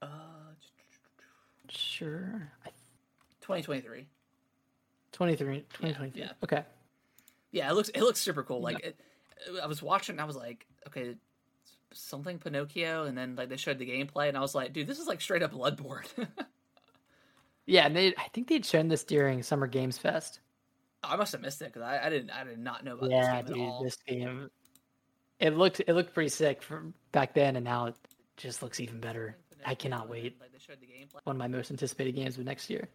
Uh, 0.00 0.06
sure. 1.68 2.52
I- 2.64 2.70
2023. 3.40 4.06
23, 5.12 5.60
2023. 5.72 6.12
yeah. 6.20 6.32
Okay. 6.44 6.64
Yeah, 7.50 7.70
it 7.70 7.74
looks 7.74 7.88
it 7.88 8.00
looks 8.02 8.20
super 8.20 8.42
cool. 8.44 8.60
Like 8.60 8.78
it, 8.84 9.00
I 9.60 9.66
was 9.66 9.82
watching, 9.82 10.14
and 10.14 10.20
I 10.20 10.24
was 10.24 10.36
like, 10.36 10.66
okay, 10.86 11.16
something 11.92 12.38
Pinocchio, 12.38 13.04
and 13.04 13.16
then 13.16 13.34
like 13.34 13.48
they 13.48 13.56
showed 13.56 13.78
the 13.78 13.86
gameplay, 13.88 14.28
and 14.28 14.36
I 14.36 14.40
was 14.40 14.54
like, 14.54 14.72
dude, 14.72 14.86
this 14.86 14.98
is 14.98 15.06
like 15.06 15.20
straight 15.20 15.42
up 15.42 15.52
Bloodborne. 15.52 16.06
Yeah, 17.70 17.84
and 17.84 17.94
they, 17.94 18.14
I 18.16 18.28
think 18.32 18.48
they'd 18.48 18.64
shown 18.64 18.88
this 18.88 19.04
during 19.04 19.42
Summer 19.42 19.66
Games 19.66 19.98
Fest. 19.98 20.40
I 21.02 21.16
must 21.16 21.32
have 21.32 21.40
missed 21.40 21.62
it 21.62 21.66
because 21.66 21.82
I, 21.82 22.06
I 22.06 22.10
didn't 22.10 22.30
I 22.30 22.44
did 22.44 22.58
not 22.58 22.84
know 22.84 22.94
about 22.94 23.10
yeah, 23.10 23.42
this 23.42 23.50
game 23.50 23.62
at 23.62 23.68
all. 23.68 23.78
dude, 23.78 23.86
this 23.86 23.96
game. 24.06 24.50
It 25.40 25.56
looked 25.56 25.80
it 25.80 25.92
looked 25.92 26.14
pretty 26.14 26.30
sick 26.30 26.62
from 26.62 26.94
back 27.12 27.34
then, 27.34 27.56
and 27.56 27.64
now 27.64 27.86
it 27.86 27.94
just 28.36 28.62
looks 28.62 28.80
even 28.80 29.00
better. 29.00 29.36
I 29.64 29.74
cannot 29.74 30.08
wait. 30.08 30.40
Like 30.40 30.52
they 30.52 30.58
showed 30.58 30.80
the 30.80 30.86
gameplay. 30.86 31.20
One 31.24 31.36
of 31.36 31.38
my 31.38 31.48
most 31.48 31.70
anticipated 31.70 32.14
games 32.14 32.38
of 32.38 32.44
next 32.44 32.70
year. 32.70 32.88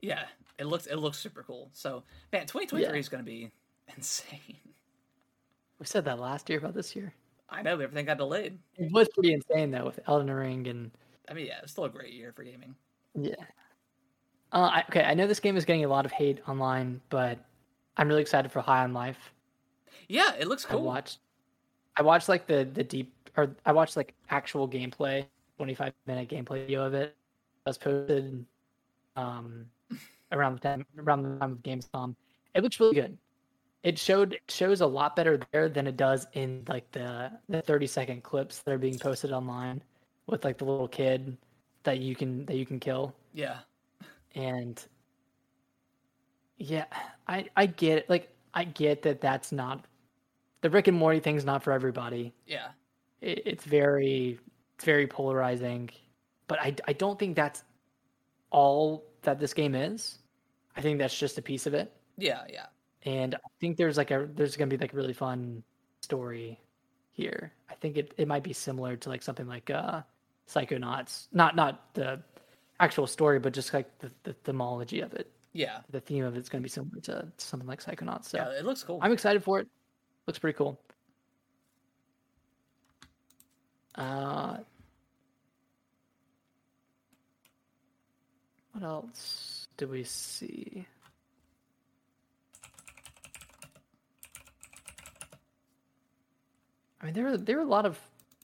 Yeah, 0.00 0.24
it 0.58 0.66
looks 0.66 0.86
it 0.86 0.96
looks 0.96 1.18
super 1.18 1.42
cool. 1.42 1.70
So 1.72 2.04
man, 2.32 2.42
2023 2.42 2.98
is 2.98 3.08
going 3.08 3.24
to 3.24 3.28
be 3.28 3.50
insane. 3.96 4.56
We 5.78 5.86
said 5.86 6.04
that 6.06 6.18
last 6.18 6.48
year 6.48 6.58
about 6.58 6.74
this 6.74 6.94
year. 6.94 7.14
I 7.48 7.62
know 7.62 7.72
everything 7.72 8.06
got 8.06 8.18
delayed. 8.18 8.58
It 8.76 8.92
was 8.92 9.08
pretty 9.08 9.32
insane 9.32 9.70
though 9.70 9.86
with 9.86 10.00
Elden 10.06 10.30
Ring 10.30 10.68
and 10.68 10.90
I 11.28 11.34
mean, 11.34 11.46
yeah, 11.46 11.58
it's 11.62 11.72
still 11.72 11.84
a 11.84 11.90
great 11.90 12.12
year 12.12 12.32
for 12.32 12.42
gaming. 12.42 12.74
yeah. 13.14 13.34
Uh, 14.50 14.70
I, 14.72 14.84
okay, 14.88 15.02
I 15.02 15.12
know 15.12 15.26
this 15.26 15.40
game 15.40 15.58
is 15.58 15.66
getting 15.66 15.84
a 15.84 15.88
lot 15.88 16.06
of 16.06 16.12
hate 16.12 16.40
online, 16.48 17.02
but 17.10 17.38
I'm 17.98 18.08
really 18.08 18.22
excited 18.22 18.50
for 18.50 18.60
High 18.60 18.84
on 18.84 18.92
Life. 18.92 19.32
Yeah, 20.08 20.32
it 20.38 20.48
looks 20.48 20.64
cool. 20.64 20.80
I 20.80 20.82
watched, 20.82 21.18
I 21.96 22.02
watched 22.02 22.28
like 22.28 22.46
the 22.46 22.68
the 22.72 22.84
deep 22.84 23.12
or 23.36 23.54
I 23.66 23.72
watched 23.72 23.96
like 23.96 24.14
actual 24.30 24.68
gameplay, 24.68 25.26
25 25.56 25.92
minute 26.06 26.28
gameplay 26.28 26.66
video 26.66 26.84
of 26.84 26.94
it. 26.94 27.16
That 27.64 27.70
was 27.70 27.78
posted 27.78 28.44
um 29.16 29.66
around 30.32 30.54
the 30.54 30.60
time 30.60 30.86
around 30.96 31.22
the 31.22 31.38
time 31.38 31.52
of 31.52 31.58
Gamescom. 31.58 32.14
It 32.54 32.62
looks 32.62 32.80
really 32.80 32.94
good. 32.94 33.18
It 33.82 33.98
showed 33.98 34.34
it 34.34 34.42
shows 34.48 34.80
a 34.80 34.86
lot 34.86 35.14
better 35.16 35.40
there 35.52 35.68
than 35.68 35.86
it 35.86 35.96
does 35.96 36.26
in 36.32 36.64
like 36.68 36.90
the 36.92 37.30
the 37.48 37.62
30 37.62 37.86
second 37.86 38.22
clips 38.22 38.60
that 38.60 38.72
are 38.72 38.78
being 38.78 38.98
posted 38.98 39.32
online 39.32 39.82
with 40.26 40.44
like 40.44 40.58
the 40.58 40.64
little 40.64 40.88
kid 40.88 41.36
that 41.82 41.98
you 41.98 42.14
can 42.14 42.44
that 42.46 42.56
you 42.56 42.66
can 42.66 42.80
kill 42.80 43.14
Yeah, 43.32 43.58
and 44.34 44.84
yeah 46.58 46.84
i 47.26 47.46
i 47.56 47.66
get 47.66 47.98
it. 47.98 48.10
Like 48.10 48.30
i 48.54 48.64
get 48.64 49.02
that 49.02 49.20
that's 49.20 49.52
not 49.52 49.84
the 50.60 50.70
rick 50.70 50.88
and 50.88 50.96
morty 50.96 51.20
thing's 51.20 51.44
not 51.44 51.62
for 51.62 51.72
everybody. 51.72 52.34
Yeah, 52.46 52.68
it, 53.20 53.42
it's 53.46 53.64
very 53.64 54.38
it's 54.74 54.84
very 54.84 55.06
polarizing 55.06 55.90
but 56.48 56.60
i 56.60 56.74
i 56.86 56.92
don't 56.92 57.18
think 57.18 57.36
that's 57.36 57.62
all 58.50 59.04
that 59.22 59.38
this 59.38 59.54
game 59.54 59.74
is. 59.74 60.18
I 60.76 60.80
think 60.80 60.98
that's 60.98 61.16
just 61.16 61.38
a 61.38 61.42
piece 61.42 61.66
of 61.66 61.74
it. 61.74 61.92
Yeah, 62.16 62.42
yeah. 62.48 62.66
and 63.04 63.34
i 63.34 63.38
think 63.60 63.76
there's 63.76 63.96
like 63.96 64.10
a 64.10 64.28
there's 64.34 64.56
gonna 64.56 64.68
be 64.68 64.78
like 64.78 64.92
a 64.92 64.96
really 64.96 65.12
fun 65.12 65.62
story 66.02 66.60
here. 67.12 67.52
I 67.68 67.74
think 67.74 67.96
it, 67.96 68.14
it 68.16 68.26
might 68.28 68.42
be 68.42 68.52
similar 68.52 68.96
to 68.96 69.08
like 69.08 69.22
something 69.22 69.46
like 69.46 69.70
uh 69.70 70.02
psychonauts. 70.48 71.28
Not 71.32 71.54
not 71.54 71.94
the 71.94 72.20
actual 72.80 73.06
story 73.06 73.38
but 73.40 73.52
just 73.52 73.74
like 73.74 73.86
the, 73.98 74.10
the 74.22 74.34
themology 74.44 75.04
of 75.04 75.12
it 75.14 75.30
Yeah, 75.58 75.80
the 75.90 75.98
theme 75.98 76.22
of 76.22 76.36
it's 76.36 76.48
going 76.48 76.62
to 76.62 76.62
be 76.62 76.68
similar 76.68 77.00
to 77.00 77.32
something 77.36 77.66
like 77.66 77.82
Psychonauts. 77.82 78.26
So 78.26 78.38
yeah, 78.38 78.50
it 78.56 78.64
looks 78.64 78.84
cool. 78.84 79.00
I'm 79.02 79.10
excited 79.10 79.42
for 79.42 79.58
it. 79.58 79.66
Looks 80.28 80.38
pretty 80.38 80.56
cool. 80.56 80.78
Uh, 83.96 84.58
what 88.70 88.84
else 88.84 89.66
do 89.76 89.88
we 89.88 90.04
see? 90.04 90.86
I 97.02 97.06
mean, 97.06 97.14
there 97.14 97.24
were 97.24 97.36
there 97.36 97.56
were 97.56 97.62
a 97.62 97.66
lot 97.66 97.84
of 97.84 97.98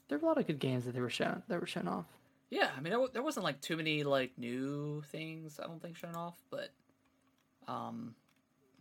there 0.09 0.17
were 0.17 0.25
a 0.25 0.27
lot 0.27 0.37
of 0.37 0.47
good 0.47 0.59
games 0.59 0.83
that 0.83 0.93
they 0.93 0.99
were 0.99 1.09
shown 1.09 1.43
that 1.47 1.61
were 1.61 1.65
shown 1.65 1.87
off. 1.87 2.07
Yeah, 2.49 2.71
I 2.77 2.81
mean, 2.81 2.91
there, 2.91 3.07
there 3.13 3.23
wasn't 3.23 3.45
like 3.45 3.61
too 3.61 3.77
many 3.77 4.03
like 4.03 4.37
new 4.37 5.01
things. 5.13 5.61
I 5.63 5.67
don't 5.67 5.81
think 5.81 5.95
shown 5.95 6.15
off, 6.15 6.35
but 6.49 6.71
um, 7.67 8.15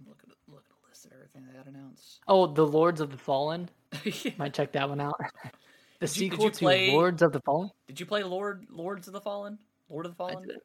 look 0.07 0.19
at 0.23 0.31
look 0.49 0.65
at 0.65 0.71
the 0.83 0.89
list 0.89 1.05
of 1.07 1.13
everything 1.13 1.45
they 1.47 1.57
got 1.57 1.67
announced. 1.67 2.21
Oh, 2.29 2.47
the 2.47 2.67
Lords 2.67 3.01
of 3.01 3.11
the 3.11 3.19
Fallen. 3.19 3.69
yeah. 4.05 4.33
Might 4.39 4.55
check 4.55 4.73
that 4.73 4.89
one 4.89 5.01
out. 5.01 5.19
the 6.01 6.07
Did 6.07 6.17
you- 6.17 6.31
sequel 6.31 6.51
to 6.51 6.59
play- 6.59 6.91
Lords 6.93 7.23
of 7.23 7.33
the 7.33 7.41
Fallen. 7.41 7.71
Did 7.87 8.01
you 8.01 8.07
play 8.07 8.23
Lord 8.23 8.67
Lords 8.71 9.07
of 9.07 9.13
the 9.13 9.21
Fallen? 9.21 9.59
Lord 9.89 10.07
of 10.07 10.17
the 10.17 10.25
I 10.25 10.33
Fallen. 10.33 10.49
did. 10.49 10.59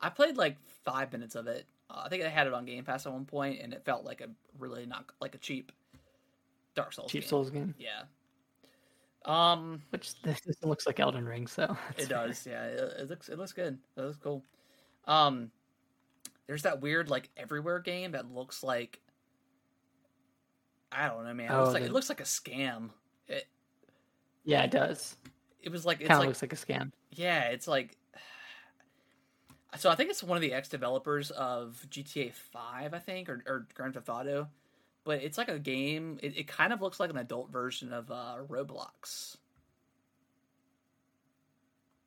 I 0.00 0.08
played 0.10 0.36
like 0.36 0.56
five 0.84 1.10
minutes 1.12 1.34
of 1.34 1.46
it. 1.46 1.66
Uh, 1.90 2.02
I 2.04 2.08
think 2.08 2.22
I 2.22 2.28
had 2.28 2.46
it 2.46 2.52
on 2.52 2.64
Game 2.64 2.84
Pass 2.84 3.06
at 3.06 3.12
one 3.12 3.24
point, 3.24 3.60
and 3.62 3.72
it 3.72 3.84
felt 3.84 4.04
like 4.04 4.20
a 4.20 4.28
really 4.58 4.86
not 4.86 5.06
like 5.20 5.34
a 5.34 5.38
cheap 5.38 5.72
Dark 6.74 6.92
Souls. 6.92 7.10
Cheap 7.10 7.22
game. 7.22 7.28
Souls 7.28 7.50
game, 7.50 7.74
Yeah. 7.78 8.02
Um, 9.24 9.82
which 9.90 10.20
this 10.22 10.40
this 10.42 10.62
looks 10.62 10.86
like 10.86 11.00
Elden 11.00 11.24
Ring. 11.26 11.46
So 11.48 11.76
it 11.98 12.08
does. 12.08 12.46
Yeah, 12.46 12.64
it, 12.64 12.94
it 13.00 13.10
looks 13.10 13.28
it 13.28 13.38
looks 13.38 13.52
good. 13.52 13.76
It 13.96 14.00
looks 14.00 14.18
cool. 14.22 14.44
Um, 15.06 15.50
there's 16.46 16.62
that 16.62 16.80
weird 16.80 17.08
like 17.10 17.28
everywhere 17.36 17.78
game 17.80 18.12
that 18.12 18.32
looks 18.32 18.62
like 18.62 19.00
I 20.92 21.08
don't 21.08 21.24
know, 21.24 21.34
man. 21.34 21.50
It 21.50 21.54
Oh, 21.54 21.62
looks 21.62 21.74
like 21.74 21.82
the- 21.82 21.88
it 21.88 21.92
looks 21.92 22.08
like 22.08 22.20
a 22.20 22.24
scam. 22.24 22.90
It 23.28 23.46
Yeah, 24.44 24.62
it 24.62 24.70
does. 24.70 25.16
it 25.60 25.70
was 25.70 25.84
like 25.84 26.00
it's 26.00 26.08
Kind 26.08 26.18
of 26.18 26.20
like 26.20 26.28
looks 26.28 26.42
like 26.42 26.52
a 26.52 26.56
scam. 26.56 26.92
Yeah, 27.10 27.44
it's 27.48 27.66
like. 27.68 27.96
So 29.78 29.90
I 29.90 29.94
think 29.94 30.08
it's 30.08 30.22
one 30.22 30.38
of 30.38 30.40
the 30.42 30.54
ex 30.54 30.68
developers 30.70 31.30
of 31.32 31.84
GTA 31.90 32.32
Five, 32.32 32.94
I 32.94 32.98
think, 32.98 33.28
or, 33.28 33.42
or 33.46 33.66
Grand 33.74 33.92
Theft 33.92 34.08
Auto, 34.08 34.48
but 35.04 35.22
it's 35.22 35.36
like 35.36 35.48
a 35.50 35.58
game. 35.58 36.18
It, 36.22 36.34
it 36.38 36.48
kind 36.48 36.72
of 36.72 36.80
looks 36.80 36.98
like 36.98 37.10
an 37.10 37.18
adult 37.18 37.50
version 37.52 37.92
of 37.92 38.10
uh, 38.10 38.36
Roblox. 38.48 39.36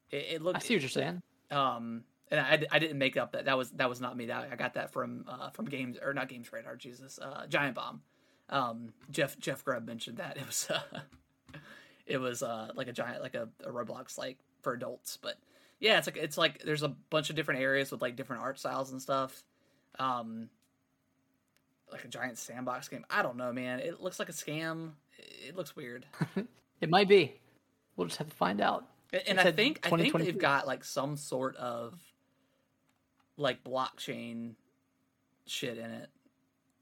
It, 0.09 0.41
it 0.41 0.41
I 0.55 0.59
see 0.59 0.73
what 0.75 0.81
you're 0.81 0.89
saying. 0.89 1.21
um, 1.51 2.03
and 2.31 2.39
I, 2.39 2.65
I 2.71 2.79
didn't 2.79 2.97
make 2.97 3.17
up 3.17 3.31
that 3.31 3.45
that 3.45 3.57
was 3.57 3.71
that 3.71 3.89
was 3.89 3.99
not 4.01 4.15
me. 4.15 4.27
That 4.27 4.49
I 4.51 4.55
got 4.55 4.75
that 4.75 4.91
from 4.91 5.25
uh, 5.27 5.49
from 5.49 5.65
games 5.65 5.97
or 6.01 6.13
not 6.13 6.29
Games 6.29 6.51
Radar. 6.51 6.75
Jesus, 6.75 7.19
uh, 7.19 7.45
Giant 7.47 7.75
Bomb. 7.75 8.01
Um, 8.49 8.93
Jeff 9.11 9.37
Jeff 9.39 9.63
Grubb 9.63 9.85
mentioned 9.85 10.17
that 10.17 10.37
it 10.37 10.45
was 10.45 10.69
uh, 10.73 10.99
it 12.05 12.17
was 12.17 12.43
uh, 12.43 12.69
like 12.75 12.87
a 12.87 12.93
giant 12.93 13.21
like 13.21 13.35
a, 13.35 13.49
a 13.63 13.71
Roblox 13.71 14.17
like 14.17 14.37
for 14.61 14.73
adults. 14.73 15.17
But 15.21 15.37
yeah, 15.79 15.97
it's 15.97 16.07
like 16.07 16.17
it's 16.17 16.37
like 16.37 16.63
there's 16.63 16.83
a 16.83 16.89
bunch 16.89 17.29
of 17.29 17.35
different 17.35 17.61
areas 17.61 17.91
with 17.91 18.01
like 18.01 18.15
different 18.15 18.43
art 18.43 18.59
styles 18.59 18.91
and 18.91 19.01
stuff. 19.01 19.43
Um, 19.97 20.49
like 21.91 22.05
a 22.05 22.07
giant 22.07 22.37
sandbox 22.37 22.87
game. 22.87 23.05
I 23.09 23.23
don't 23.23 23.37
know, 23.37 23.51
man. 23.51 23.79
It 23.79 24.01
looks 24.01 24.19
like 24.19 24.29
a 24.29 24.33
scam. 24.33 24.91
It 25.17 25.55
looks 25.55 25.75
weird. 25.75 26.05
It 26.81 26.89
might 26.89 27.09
be. 27.09 27.33
We'll 27.95 28.07
just 28.07 28.19
have 28.19 28.29
to 28.29 28.35
find 28.35 28.61
out. 28.61 28.85
And, 29.11 29.21
and 29.27 29.39
I 29.39 29.51
think 29.51 29.81
I 29.83 29.89
think 29.89 30.17
they've 30.17 30.37
got 30.37 30.65
like 30.67 30.85
some 30.85 31.17
sort 31.17 31.57
of 31.57 31.99
like 33.39 33.63
blockchain 33.63 34.51
shit 35.47 35.77
in 35.77 35.89
it. 35.91 36.09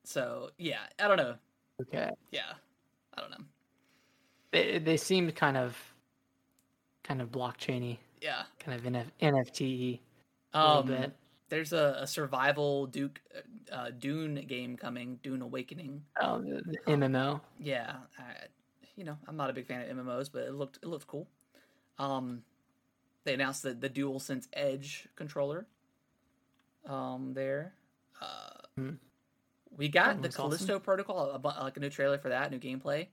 So 0.04 0.50
yeah, 0.58 0.80
I 1.00 1.08
don't 1.08 1.18
know. 1.18 1.36
Okay. 1.82 2.10
Yeah, 2.32 2.54
I 3.18 3.22
don't 3.22 3.32
know. 3.32 3.46
They 4.52 4.80
they 4.80 4.98
seemed 4.98 5.36
kind 5.36 5.58
of 5.58 5.78
kind 7.04 7.22
of 7.22 7.32
blockchainy, 7.32 7.98
Yeah, 8.22 8.44
kind 8.60 8.78
of 8.78 8.86
NF, 8.86 9.06
NFT 9.22 10.00
um, 10.54 10.88
bit. 10.88 11.14
there's 11.50 11.72
a, 11.74 11.98
a 12.02 12.08
survival 12.08 12.88
Duke 12.88 13.22
uh, 13.72 13.92
Dune 13.98 14.36
game 14.48 14.76
coming, 14.76 15.20
Dune 15.24 15.42
Awakening. 15.42 16.04
Oh, 16.20 16.40
the, 16.42 16.62
the 16.66 16.78
MMO. 16.92 17.40
Yeah, 17.60 17.96
I, 18.18 18.48
you 18.96 19.04
know 19.04 19.18
I'm 19.28 19.38
not 19.38 19.50
a 19.50 19.54
big 19.54 19.68
fan 19.68 19.82
of 19.82 19.96
MMOs, 19.98 20.30
but 20.32 20.44
it 20.44 20.54
looked 20.54 20.78
it 20.82 20.88
looked 20.88 21.08
cool. 21.08 21.28
Um, 22.00 22.44
they 23.26 23.34
announced 23.34 23.64
the 23.64 23.74
the 23.74 23.90
DualSense 23.90 24.48
Edge 24.54 25.08
controller. 25.16 25.68
Um, 26.88 27.34
there. 27.34 27.74
Uh, 28.22 28.50
Hmm. 28.76 28.92
we 29.76 29.90
got 29.90 30.16
the 30.18 30.24
looks 30.24 30.36
awesome. 30.36 30.50
Callisto 30.52 30.80
Protocol, 30.80 31.32
a, 31.32 31.64
like 31.64 31.78
a 31.78 31.80
new 31.80 31.90
trailer 31.90 32.18
for 32.18 32.30
that, 32.30 32.52
new 32.52 32.60
gameplay. 32.60 33.08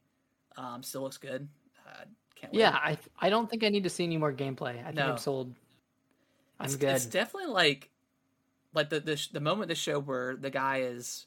Um, 0.57 0.83
still 0.83 1.03
looks 1.03 1.19
good. 1.19 1.49
Uh, 1.87 2.05
can't 2.37 2.53
wait. 2.53 2.61
Yeah, 2.61 2.71
I 2.71 2.99
I 3.19 3.29
don't 3.31 3.51
think 3.51 3.65
I 3.65 3.69
need 3.69 3.85
to 3.85 3.91
see 3.91 4.05
any 4.05 4.17
more 4.17 4.33
gameplay. 4.33 4.81
I 4.81 4.85
think 4.85 4.97
No. 4.97 5.13
I'm 5.13 5.19
sold. 5.19 5.55
I'm 6.61 6.67
it's, 6.67 6.77
good. 6.77 6.95
It's 6.95 7.07
definitely 7.07 7.51
like, 7.51 7.91
like 8.73 8.91
the 8.91 9.01
the 9.01 9.29
the 9.33 9.41
moment 9.41 9.69
the 9.69 9.75
show 9.75 9.99
where 9.99 10.37
the 10.37 10.51
guy 10.51 10.83
is, 10.83 11.27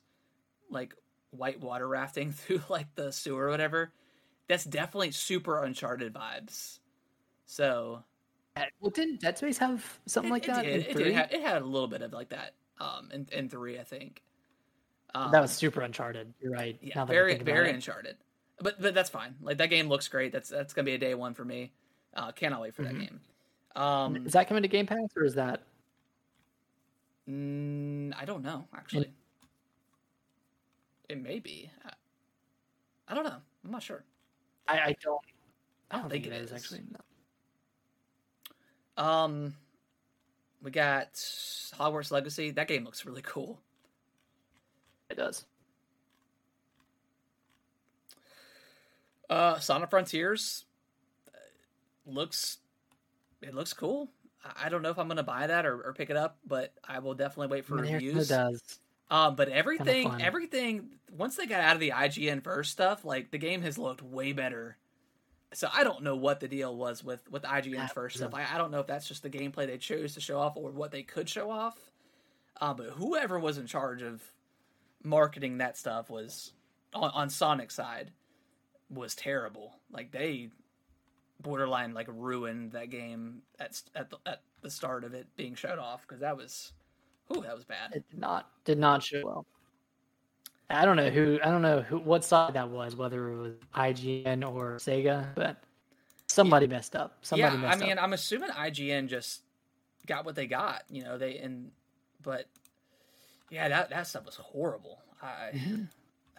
like 0.70 0.94
white 1.32 1.60
water 1.60 1.88
rafting 1.88 2.32
through 2.34 2.62
like 2.70 2.88
the 2.96 3.12
sewer 3.12 3.46
or 3.46 3.50
whatever. 3.50 3.92
That's 4.48 4.64
definitely 4.64 5.12
super 5.12 5.62
Uncharted 5.64 6.14
vibes. 6.14 6.80
So 7.46 8.04
Well, 8.80 8.92
didn't 8.92 9.22
Dead 9.22 9.38
Space 9.38 9.58
have 9.58 10.00
something 10.06 10.30
it, 10.30 10.34
like 10.34 10.44
it 10.46 10.48
that? 10.48 10.64
did. 10.64 10.74
in 10.74 10.80
It, 10.82 10.84
did. 10.88 10.94
three? 10.94 11.04
It, 11.10 11.14
had, 11.16 11.34
it 11.34 11.42
had 11.42 11.62
a 11.62 11.66
little 11.66 11.88
bit 11.88 12.02
of 12.02 12.14
like 12.14 12.30
that. 12.30 12.54
Um, 12.80 13.10
in 13.12 13.28
in 13.32 13.50
three, 13.50 13.80
I 13.80 13.84
think. 13.84 14.22
Um, 15.16 15.32
that 15.32 15.42
was 15.42 15.52
super 15.52 15.82
Uncharted. 15.82 16.34
You're 16.40 16.52
right. 16.52 16.78
yeah, 16.82 16.96
now 16.96 17.06
very 17.06 17.36
very 17.38 17.70
it. 17.70 17.76
Uncharted. 17.76 18.18
But 18.60 18.82
but 18.82 18.94
that's 18.94 19.10
fine. 19.10 19.36
Like 19.42 19.58
that 19.58 19.70
game 19.70 19.88
looks 19.88 20.08
great. 20.08 20.32
That's 20.32 20.50
that's 20.50 20.74
gonna 20.74 20.86
be 20.86 20.94
a 20.94 20.98
day 21.00 21.16
one 21.16 21.34
for 21.34 21.46
me. 21.46 21.72
Uh, 22.14 22.32
cannot 22.32 22.62
wait 22.62 22.74
for 22.76 22.84
that 22.84 22.94
Mhm. 22.94 23.00
game. 23.00 23.22
Um, 23.76 24.26
Is 24.26 24.34
that 24.34 24.48
coming 24.48 24.64
to 24.64 24.70
Game 24.70 24.88
Pass 24.88 24.98
or 25.16 25.24
is 25.24 25.36
that? 25.36 25.62
mm, 27.30 28.12
I 28.18 28.26
don't 28.26 28.44
know 28.44 28.66
actually. 28.76 29.12
It 31.10 31.22
may 31.22 31.40
be. 31.40 31.70
I, 31.86 31.92
I 33.08 33.16
don't 33.16 33.24
know. 33.24 33.38
I'm 33.64 33.72
not 33.72 33.84
sure. 33.84 34.04
I, 34.68 34.80
I 34.80 34.96
don't. 35.02 35.22
I 35.92 36.00
don't 36.00 36.10
think 36.10 36.26
it 36.26 36.34
is 36.34 36.52
is. 36.52 36.54
actually. 36.54 36.82
No. 36.92 37.00
Um, 38.98 39.54
we 40.62 40.72
got 40.72 41.14
Hogwarts 41.14 42.12
Legacy. 42.12 42.52
That 42.52 42.68
game 42.68 42.84
looks 42.84 43.06
really 43.06 43.22
cool. 43.22 43.60
It 45.10 45.16
does. 45.18 45.46
Uh, 49.30 49.60
Sonic 49.60 49.90
Frontiers 49.90 50.66
uh, 51.34 51.38
looks 52.06 52.58
it 53.42 53.54
looks 53.54 53.74
cool. 53.74 54.10
I- 54.44 54.66
I 54.66 54.70
don't 54.70 54.82
know 54.82 54.90
if 54.90 54.98
I'm 54.98 55.08
gonna 55.08 55.24
buy 55.24 55.48
that 55.48 55.66
or, 55.66 55.82
or 55.82 55.94
pick 55.94 56.10
it 56.10 56.16
up, 56.18 56.38
but 56.48 56.74
I 56.84 57.00
will 57.00 57.14
definitely 57.14 57.48
wait 57.56 57.66
for 57.66 57.78
I 57.78 57.82
mean, 57.82 57.92
It 57.92 57.94
reviews. 57.96 58.28
does. 58.30 58.80
Um, 59.10 59.36
but 59.36 59.48
everything, 59.50 60.12
everything 60.22 60.90
once 61.12 61.36
they 61.38 61.46
got 61.46 61.62
out 61.62 61.76
of 61.76 61.80
the 61.80 61.92
IGN 61.92 62.44
first 62.44 62.72
stuff, 62.72 63.06
like 63.06 63.32
the 63.32 63.38
game 63.38 63.62
has 63.62 63.78
looked 63.78 64.02
way 64.02 64.34
better. 64.34 64.78
So 65.54 65.70
I 65.74 65.84
don't 65.84 66.04
know 66.04 66.16
what 66.16 66.40
the 66.40 66.48
deal 66.48 66.76
was 66.76 67.04
with 67.04 67.30
with 67.32 67.44
IGN's 67.44 67.74
Yeah, 67.74 67.88
first 67.88 68.18
stuff. 68.18 68.34
I, 68.34 68.46
I 68.54 68.58
don't 68.58 68.72
know 68.72 68.80
if 68.80 68.88
that's 68.88 69.08
just 69.08 69.24
the 69.24 69.30
gameplay 69.30 69.66
they 69.66 69.78
chose 69.78 70.14
to 70.16 70.22
show 70.22 70.40
off 70.40 70.58
or 70.58 70.72
what 70.72 70.92
they 70.92 71.04
could 71.04 71.30
show 71.30 71.50
off. 71.50 71.78
Uh, 72.60 72.74
but 72.74 72.90
whoever 72.90 73.40
was 73.40 73.58
in 73.58 73.68
charge 73.68 74.02
of 74.02 74.22
marketing 75.04 75.60
that 75.60 75.78
stuff 75.78 76.10
was 76.10 76.54
on, 76.94 77.12
on 77.12 77.30
Sonic's 77.30 77.76
side 77.76 78.12
was 78.90 79.16
terrible. 79.16 79.80
Like 79.92 80.12
they 80.12 80.50
borderline 81.40 81.94
like 81.94 82.08
ruined 82.10 82.72
that 82.72 82.90
game 82.90 83.42
at 83.60 83.82
at 83.96 84.10
the, 84.10 84.18
at 84.26 84.42
the 84.62 84.70
start 84.70 85.04
of 85.04 85.14
it 85.14 85.28
being 85.36 85.56
showed 85.56 85.80
off 85.80 86.02
because 86.02 86.22
that 86.22 86.36
was, 86.36 86.74
ooh, 87.36 87.42
that 87.42 87.56
was 87.56 87.64
bad. 87.64 87.92
It 87.94 88.10
did 88.10 88.20
not 88.20 88.50
did 88.66 88.80
not 88.80 89.04
show 89.04 89.22
well. 89.24 89.46
I 90.70 90.84
don't 90.86 90.98
know 90.98 91.10
who 91.10 91.40
I 91.44 91.50
don't 91.50 91.62
know 91.62 91.82
who 91.82 91.98
what 91.98 92.26
side 92.26 92.54
that 92.56 92.70
was, 92.70 92.96
whether 92.96 93.32
it 93.32 93.38
was 93.38 93.54
IGN 93.74 94.50
or 94.50 94.76
Sega, 94.76 95.28
but 95.36 95.58
somebody 96.28 96.68
messed 96.68 96.96
up. 96.96 97.18
Somebody 97.22 97.56
yeah, 97.56 97.62
messed 97.62 97.82
I 97.82 97.86
mean, 97.86 97.98
up. 97.98 98.04
I'm 98.04 98.14
assuming 98.14 98.50
IGN 98.50 99.08
just 99.08 99.42
got 100.06 100.26
what 100.26 100.36
they 100.36 100.46
got, 100.46 100.84
you 100.90 101.04
know. 101.04 101.18
They 101.18 101.38
and 101.38 101.72
but 102.22 102.48
yeah, 103.50 103.70
that 103.70 103.90
that 103.92 104.08
stuff 104.08 104.26
was 104.26 104.36
horrible. 104.36 105.00
I 105.22 105.52
Mm-hmm. 105.54 105.84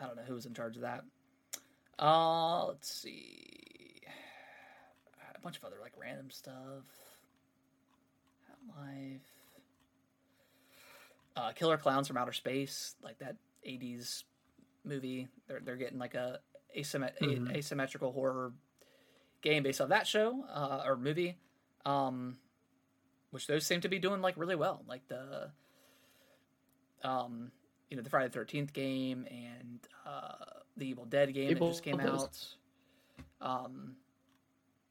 I 0.01 0.07
don't 0.07 0.17
know 0.17 0.23
who 0.27 0.35
was 0.35 0.47
in 0.47 0.55
charge 0.55 0.77
of 0.77 0.83
that. 0.83 1.03
Uh, 1.99 2.67
let's 2.67 2.89
see, 2.89 4.01
a 5.35 5.41
bunch 5.41 5.57
of 5.57 5.65
other 5.65 5.77
like 5.81 5.93
random 6.01 6.31
stuff. 6.31 6.85
Life. 8.77 9.21
Uh, 11.37 11.53
Killer 11.53 11.79
Clowns 11.79 12.07
from 12.07 12.17
Outer 12.17 12.33
Space, 12.33 12.95
like 13.03 13.19
that 13.19 13.37
'80s 13.69 14.25
movie. 14.85 15.29
They're 15.47 15.61
they're 15.61 15.77
getting 15.77 15.99
like 15.99 16.15
a 16.15 16.41
asymmet- 16.77 17.19
Mhm. 17.19 17.51
a- 17.53 17.59
asymmetrical 17.59 18.13
horror 18.13 18.53
game 19.43 19.63
based 19.63 19.81
on 19.81 19.91
that 19.91 20.07
show 20.07 20.45
uh, 20.49 20.83
or 20.85 20.97
movie, 20.97 21.37
um, 21.85 22.39
which 23.31 23.47
those 23.47 23.65
seem 23.67 23.81
to 23.83 23.89
be 23.89 23.99
doing 23.99 24.21
like 24.21 24.37
really 24.37 24.57
well. 24.57 24.83
Like 24.89 25.07
the, 25.09 25.51
um, 27.03 27.53
you 27.91 27.97
know, 27.97 28.03
the 28.03 28.11
Friday 28.11 28.29
the 28.29 28.33
Thirteenth 28.35 28.73
game 28.73 29.27
and 29.31 29.81
uh, 30.07 30.45
the 30.77 30.87
Evil 30.89 31.05
Dead 31.05 31.33
game 31.35 31.49
People 31.49 31.69
that 31.69 31.73
just 31.73 31.83
came 31.85 32.01
out. 32.01 32.55
Um, 33.41 33.97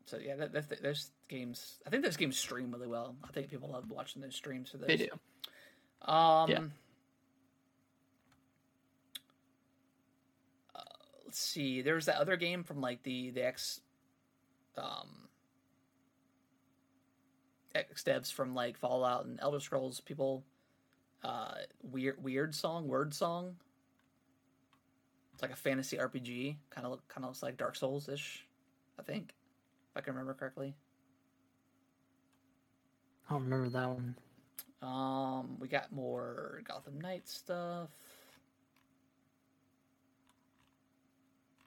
so 0.05 0.17
yeah, 0.17 0.35
that, 0.37 0.53
that, 0.53 0.81
those 0.81 1.11
games. 1.27 1.79
I 1.85 1.89
think 1.89 2.03
those 2.03 2.17
games 2.17 2.37
stream 2.37 2.71
really 2.71 2.87
well. 2.87 3.15
I 3.23 3.31
think 3.31 3.49
people 3.49 3.69
love 3.69 3.89
watching 3.91 4.21
those 4.21 4.35
streams 4.35 4.69
for 4.71 4.77
those. 4.77 4.87
they 4.87 4.97
do. 4.97 5.09
Um, 6.09 6.49
Yeah. 6.49 6.63
Let's 11.27 11.39
see. 11.39 11.81
There's 11.81 12.05
that 12.05 12.15
other 12.15 12.37
game 12.37 12.63
from 12.63 12.79
like 12.79 13.03
the 13.03 13.31
the 13.31 13.45
X, 13.45 13.81
um, 14.77 15.27
X 17.75 18.01
devs 18.03 18.31
from 18.31 18.55
like 18.55 18.77
Fallout 18.77 19.25
and 19.25 19.37
Elder 19.41 19.59
Scrolls. 19.59 19.99
People, 19.99 20.45
uh, 21.25 21.51
weird 21.83 22.23
Wyrdsong, 22.23 22.83
word 22.83 23.13
song. 23.13 23.57
It's 25.33 25.41
like 25.41 25.51
a 25.51 25.55
fantasy 25.57 25.97
RPG. 25.97 26.55
Kind 26.69 26.85
of 26.85 26.91
look, 26.91 27.07
kind 27.09 27.25
of 27.25 27.29
looks 27.29 27.43
like 27.43 27.57
Dark 27.57 27.75
Souls 27.75 28.07
ish. 28.07 28.47
I 28.97 29.03
think, 29.03 29.33
if 29.91 29.97
I 29.97 30.01
can 30.01 30.13
remember 30.13 30.33
correctly. 30.33 30.73
I 33.29 33.33
don't 33.33 33.43
remember 33.43 33.69
that 33.69 33.89
one. 33.89 34.15
Um, 34.81 35.57
we 35.59 35.67
got 35.67 35.91
more 35.91 36.61
Gotham 36.65 36.99
Knight 37.01 37.27
stuff. 37.27 37.89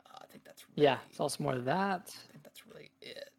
Uh, 0.04 0.16
I 0.16 0.18
think 0.30 0.44
that's 0.44 0.64
really, 0.68 0.84
Yeah, 0.84 0.98
it's 1.08 1.20
also 1.20 1.42
more 1.42 1.54
of 1.54 1.64
that. 1.66 2.14
I 2.28 2.32
think 2.32 2.42
that's 2.44 2.66
really 2.66 2.90
it. 3.00 3.30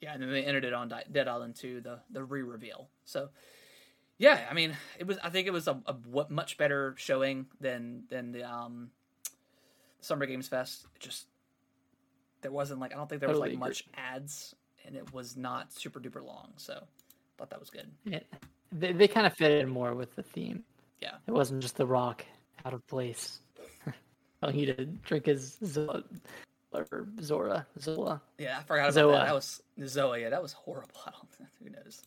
Yeah, 0.00 0.14
and 0.14 0.22
then 0.22 0.30
they 0.30 0.44
ended 0.44 0.64
it 0.64 0.72
on 0.72 0.88
Di- 0.88 1.04
Dead 1.12 1.28
Island 1.28 1.54
2, 1.56 1.80
the 1.80 2.00
the 2.10 2.24
re-reveal. 2.24 2.88
So, 3.04 3.28
yeah, 4.18 4.46
I 4.50 4.54
mean, 4.54 4.76
it 4.98 5.06
was. 5.06 5.16
I 5.22 5.30
think 5.30 5.46
it 5.46 5.52
was 5.52 5.68
a, 5.68 5.80
a 5.86 5.92
what 6.10 6.30
much 6.30 6.58
better 6.58 6.94
showing 6.98 7.46
than 7.60 8.04
than 8.08 8.32
the 8.32 8.42
um 8.42 8.90
Summer 10.00 10.26
Games 10.26 10.48
Fest. 10.48 10.86
It 10.96 11.00
just 11.00 11.26
there 12.40 12.50
wasn't 12.50 12.80
like 12.80 12.92
I 12.92 12.96
don't 12.96 13.08
think 13.08 13.20
there 13.20 13.28
was 13.28 13.38
Totally 13.38 13.56
like 13.56 13.58
agree. 13.58 13.68
much 13.68 13.84
ads, 13.96 14.56
and 14.84 14.96
it 14.96 15.12
was 15.14 15.36
not 15.36 15.72
super 15.72 16.00
duper 16.00 16.24
long. 16.24 16.52
So, 16.56 16.82
thought 17.38 17.50
that 17.50 17.60
was 17.60 17.70
good. 17.70 17.88
Yeah, 18.04 18.20
they, 18.72 18.92
they 18.92 19.06
kind 19.06 19.26
of 19.26 19.34
fit 19.34 19.52
in 19.52 19.68
more 19.68 19.94
with 19.94 20.16
the 20.16 20.24
theme. 20.24 20.64
Yeah. 21.00 21.14
It 21.28 21.32
wasn't 21.32 21.62
just 21.62 21.76
the 21.76 21.86
rock 21.86 22.24
out 22.64 22.74
of 22.74 22.84
place. 22.88 23.38
Telling 24.42 24.58
you 24.58 24.74
to 24.74 24.84
drink 24.84 25.26
his 25.26 25.56
Zola, 25.64 26.02
or 26.72 27.06
Zora, 27.20 27.64
Zola. 27.78 28.20
Yeah, 28.38 28.58
I 28.58 28.62
forgot 28.64 28.90
about 28.90 28.94
Zoa. 29.04 29.12
that. 29.12 29.24
That 29.26 29.34
was 29.34 29.62
Zoa. 29.80 30.20
Yeah, 30.20 30.30
that 30.30 30.42
was 30.42 30.52
horrible. 30.52 30.90
I 31.06 31.10
don't. 31.12 31.48
Who 31.62 31.70
knows? 31.70 32.02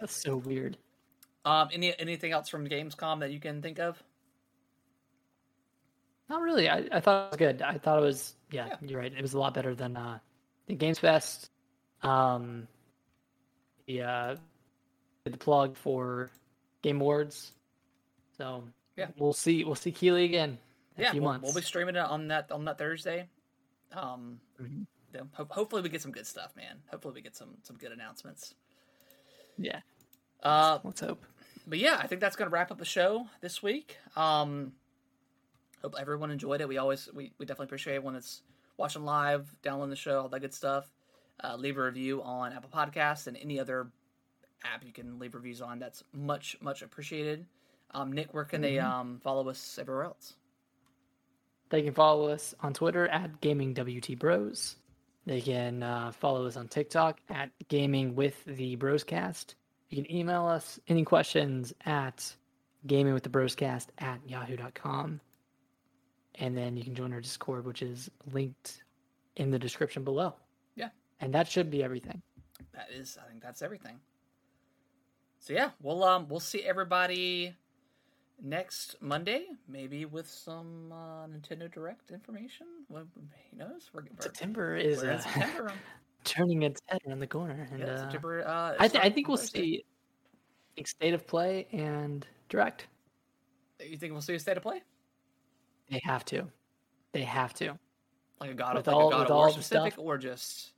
That's 0.00 0.22
so 0.22 0.36
weird. 0.38 0.78
Um, 1.44 1.68
any 1.72 1.96
anything 2.00 2.32
else 2.32 2.48
from 2.48 2.66
Gamescom 2.66 3.20
that 3.20 3.30
you 3.30 3.40
can 3.40 3.60
think 3.60 3.78
of? 3.78 4.02
Not 6.28 6.40
really. 6.40 6.68
I, 6.68 6.84
I 6.90 7.00
thought 7.00 7.26
it 7.26 7.30
was 7.32 7.38
good. 7.38 7.62
I 7.62 7.78
thought 7.78 7.98
it 7.98 8.02
was 8.02 8.34
yeah, 8.50 8.66
Yeah. 8.68 8.76
you're 8.82 8.98
right. 9.00 9.12
It 9.12 9.22
was 9.22 9.34
a 9.34 9.38
lot 9.38 9.54
better 9.54 9.74
than 9.74 9.96
uh 9.96 10.18
the 10.66 10.74
Games 10.74 10.98
Fest. 10.98 11.50
Um 12.02 12.66
the 13.86 14.02
uh 14.02 14.36
the 15.24 15.36
plug 15.36 15.76
for 15.76 16.30
Game 16.82 17.00
Awards. 17.00 17.52
So 18.38 18.64
Yeah. 18.96 19.08
we'll 19.18 19.32
see 19.34 19.62
we'll 19.62 19.74
see 19.76 19.92
Keighley 19.92 20.24
again 20.24 20.50
in 20.50 20.58
yeah, 20.96 21.12
few 21.12 21.20
we'll, 21.22 21.32
months. 21.32 21.44
we'll 21.44 21.54
be 21.54 21.62
streaming 21.62 21.96
it 21.96 22.00
on 22.04 22.28
that 22.28 22.50
on 22.52 22.64
that 22.66 22.78
Thursday. 22.78 23.28
Um, 23.92 24.40
Mhm. 24.60 24.86
yeah, 25.14 25.22
ho- 25.32 25.46
hopefully 25.50 25.82
we 25.82 25.88
get 25.88 26.02
some 26.02 26.12
good 26.12 26.26
stuff, 26.26 26.54
man. 26.56 26.82
Hopefully 26.90 27.14
we 27.14 27.20
get 27.22 27.36
some 27.36 27.56
some 27.62 27.76
good 27.76 27.92
announcements. 27.92 28.54
Yeah. 29.58 29.80
Uh, 30.42 30.78
Let's 30.84 31.00
hope. 31.00 31.24
but 31.66 31.78
yeah, 31.78 31.98
I 32.00 32.06
think 32.06 32.20
that's 32.20 32.36
gonna 32.36 32.50
wrap 32.50 32.70
up 32.70 32.78
the 32.78 32.84
show 32.84 33.26
this 33.40 33.62
week. 33.62 33.96
Um, 34.16 34.72
hope 35.82 35.94
everyone 35.98 36.30
enjoyed 36.30 36.60
it. 36.60 36.68
We 36.68 36.78
always 36.78 37.08
we, 37.12 37.32
we 37.38 37.46
definitely 37.46 37.66
appreciate 37.66 37.94
everyone 37.96 38.14
that's 38.14 38.42
watching 38.76 39.04
live, 39.04 39.54
downloading 39.62 39.90
the 39.90 39.96
show, 39.96 40.22
all 40.22 40.28
that 40.28 40.40
good 40.40 40.52
stuff. 40.54 40.90
Uh, 41.42 41.54
leave 41.56 41.76
a 41.78 41.82
review 41.82 42.22
on 42.22 42.52
Apple 42.52 42.70
Podcasts 42.70 43.26
and 43.26 43.36
any 43.36 43.58
other 43.60 43.88
app 44.64 44.84
you 44.84 44.92
can 44.92 45.18
leave 45.18 45.34
reviews 45.34 45.60
on. 45.60 45.78
That's 45.78 46.02
much 46.12 46.56
much 46.60 46.82
appreciated. 46.82 47.46
Um, 47.92 48.12
Nick, 48.12 48.34
where 48.34 48.44
can 48.44 48.60
they 48.60 48.74
Mhm. 48.74 48.84
um, 48.84 49.20
follow 49.20 49.48
us 49.48 49.78
everywhere 49.78 50.04
else? 50.04 50.34
They 51.70 51.82
can 51.82 51.94
follow 51.94 52.28
us 52.28 52.54
on 52.60 52.72
Twitter 52.74 53.08
at 53.08 53.40
GamingWTBros. 53.40 54.76
They 55.26 55.40
can 55.40 55.82
uh, 55.82 56.12
follow 56.12 56.46
us 56.46 56.56
on 56.56 56.68
TikTok 56.68 57.20
at 57.28 57.50
Gaming 57.68 58.14
with 58.14 58.44
the 58.44 58.76
Broscast. 58.76 59.54
You 59.90 60.02
can 60.02 60.12
email 60.14 60.46
us 60.46 60.78
any 60.88 61.02
questions 61.04 61.72
at 61.84 62.34
Gaming 62.86 63.14
with 63.14 63.24
the 63.24 63.28
Broscast 63.30 63.86
at 63.98 64.20
yahoo.com. 64.28 65.20
And 66.36 66.56
then 66.56 66.76
you 66.76 66.84
can 66.84 66.94
join 66.94 67.12
our 67.12 67.20
Discord, 67.20 67.66
which 67.66 67.82
is 67.82 68.10
linked 68.32 68.84
in 69.36 69.50
the 69.50 69.58
description 69.58 70.04
below. 70.04 70.34
Yeah. 70.76 70.90
And 71.20 71.34
that 71.34 71.48
should 71.48 71.70
be 71.70 71.82
everything. 71.82 72.22
that 72.72 72.88
is 72.90 73.18
i 73.22 73.28
think 73.28 73.42
that's 73.42 73.62
everything 73.62 73.98
so 75.40 75.52
yeah 75.52 75.70
we'll 75.82 76.02
um 76.04 76.26
we'll 76.28 76.40
see 76.40 76.62
everybody 76.62 77.54
next 78.42 78.96
monday 79.00 79.46
maybe 79.66 80.04
with 80.04 80.28
some 80.28 80.92
uh, 80.92 81.26
nintendo 81.26 81.72
direct 81.72 82.10
information 82.10 82.66
well, 82.88 83.04
who 83.14 83.22
knows 83.58 83.90
we're, 83.94 84.02
we're, 84.02 84.20
September 84.20 84.76
is 84.76 84.98
we're 84.98 85.10
in 85.10 85.16
uh, 85.16 85.20
september 85.20 85.72
turning 86.24 86.62
its 86.62 86.80
head 86.86 86.98
around 87.06 87.20
the 87.20 87.26
corner. 87.26 87.66
And 87.70 87.80
yeah, 87.80 87.86
uh, 87.86 87.98
september 88.02 88.46
uh, 88.46 88.74
I, 88.78 88.88
th- 88.88 89.02
I 89.04 89.08
think 89.10 89.28
we'll 89.28 89.36
see 89.36 89.84
think 90.74 90.88
State 90.88 91.14
of 91.14 91.26
Play 91.26 91.66
and 91.72 92.26
Direct. 92.48 92.86
You 93.80 93.96
think 93.96 94.12
we'll 94.12 94.20
see 94.20 94.34
a 94.34 94.38
state 94.38 94.56
of 94.56 94.62
play? 94.62 94.82
They 95.90 96.00
have 96.04 96.24
to. 96.26 96.48
They 97.12 97.22
have 97.22 97.54
to. 97.54 97.78
Like 98.40 98.50
a 98.50 98.54
God 98.54 98.74
With 98.76 98.88
of 98.88 98.94
like 98.94 99.02
all- 99.02 99.08
a 99.08 99.12
God 99.12 99.20
with 99.20 99.30
of 99.30 99.36
War 99.36 99.46
the 99.46 99.52
specific, 99.52 99.92
stuff. 99.94 100.04
or 100.04 100.18
just 100.18 100.72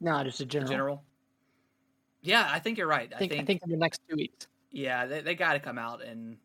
No, 0.00 0.22
just 0.24 0.40
a 0.40 0.46
general. 0.46 0.70
general? 0.70 1.04
Yeah, 2.22 2.48
I 2.50 2.58
think 2.58 2.78
you're 2.78 2.86
right. 2.86 3.12
I 3.14 3.18
think, 3.18 3.32
I 3.32 3.44
think 3.44 3.62
in 3.64 3.70
the 3.70 3.76
next 3.76 4.00
two 4.08 4.16
weeks 4.16 4.46
yeah, 4.70 5.06
they, 5.06 5.20
they 5.22 5.34
got 5.34 5.54
to 5.54 5.60
come 5.60 5.76
out 5.78 6.02
and 6.02 6.36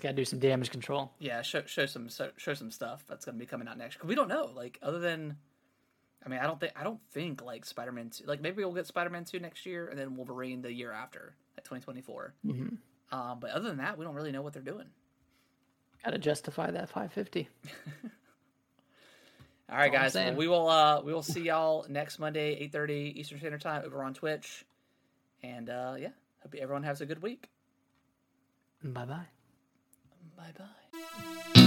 got 0.00 0.10
to 0.10 0.14
do 0.14 0.24
some 0.24 0.38
damage 0.38 0.70
control. 0.70 1.12
yeah 1.18 1.42
show 1.42 1.62
show 1.66 1.86
some 1.86 2.08
show, 2.08 2.30
show 2.36 2.54
some 2.54 2.70
stuff 2.70 3.04
that's 3.06 3.24
going 3.24 3.36
to 3.36 3.38
be 3.38 3.46
coming 3.46 3.68
out 3.68 3.78
next. 3.78 3.96
Cause 3.96 4.08
we 4.08 4.14
don't 4.14 4.28
know. 4.28 4.50
Like 4.54 4.78
other 4.82 4.98
than, 4.98 5.36
I 6.24 6.28
mean, 6.28 6.40
I 6.40 6.46
don't 6.46 6.58
think 6.60 6.72
I 6.76 6.84
don't 6.84 7.00
think 7.12 7.42
like 7.42 7.64
Spider 7.64 7.92
Man 7.92 8.10
two. 8.10 8.24
Like 8.26 8.40
maybe 8.40 8.64
we'll 8.64 8.74
get 8.74 8.86
Spider 8.86 9.10
Man 9.10 9.24
two 9.24 9.38
next 9.40 9.66
year, 9.66 9.88
and 9.88 9.98
then 9.98 10.16
Wolverine 10.16 10.62
the 10.62 10.72
year 10.72 10.92
after, 10.92 11.34
like 11.56 11.64
2024. 11.64 12.34
hmm 12.44 12.68
Um, 13.12 13.38
but 13.40 13.50
other 13.50 13.68
than 13.68 13.78
that, 13.78 13.98
we 13.98 14.04
don't 14.04 14.14
really 14.14 14.32
know 14.32 14.42
what 14.42 14.52
they're 14.52 14.62
doing. 14.62 14.86
Got 16.04 16.10
to 16.10 16.18
justify 16.18 16.70
that 16.70 16.88
550. 16.90 17.48
All 19.70 19.78
right, 19.78 19.90
guys. 19.90 20.14
Well, 20.14 20.34
we 20.34 20.46
will 20.46 20.68
uh 20.68 21.00
we 21.00 21.14
will 21.14 21.22
see 21.22 21.40
y'all 21.42 21.86
next 21.88 22.18
Monday, 22.18 22.54
eight 22.60 22.72
thirty 22.72 23.14
Eastern 23.16 23.38
Standard 23.38 23.62
Time 23.62 23.82
over 23.86 24.02
on 24.02 24.12
Twitch. 24.12 24.64
And 25.42 25.70
uh 25.70 25.94
yeah, 25.98 26.08
hope 26.42 26.54
everyone 26.58 26.82
has 26.82 27.00
a 27.00 27.06
good 27.06 27.22
week. 27.22 27.48
Bye 28.82 29.06
bye. 29.06 29.26
Bye 30.36 30.52
bye. 30.58 31.60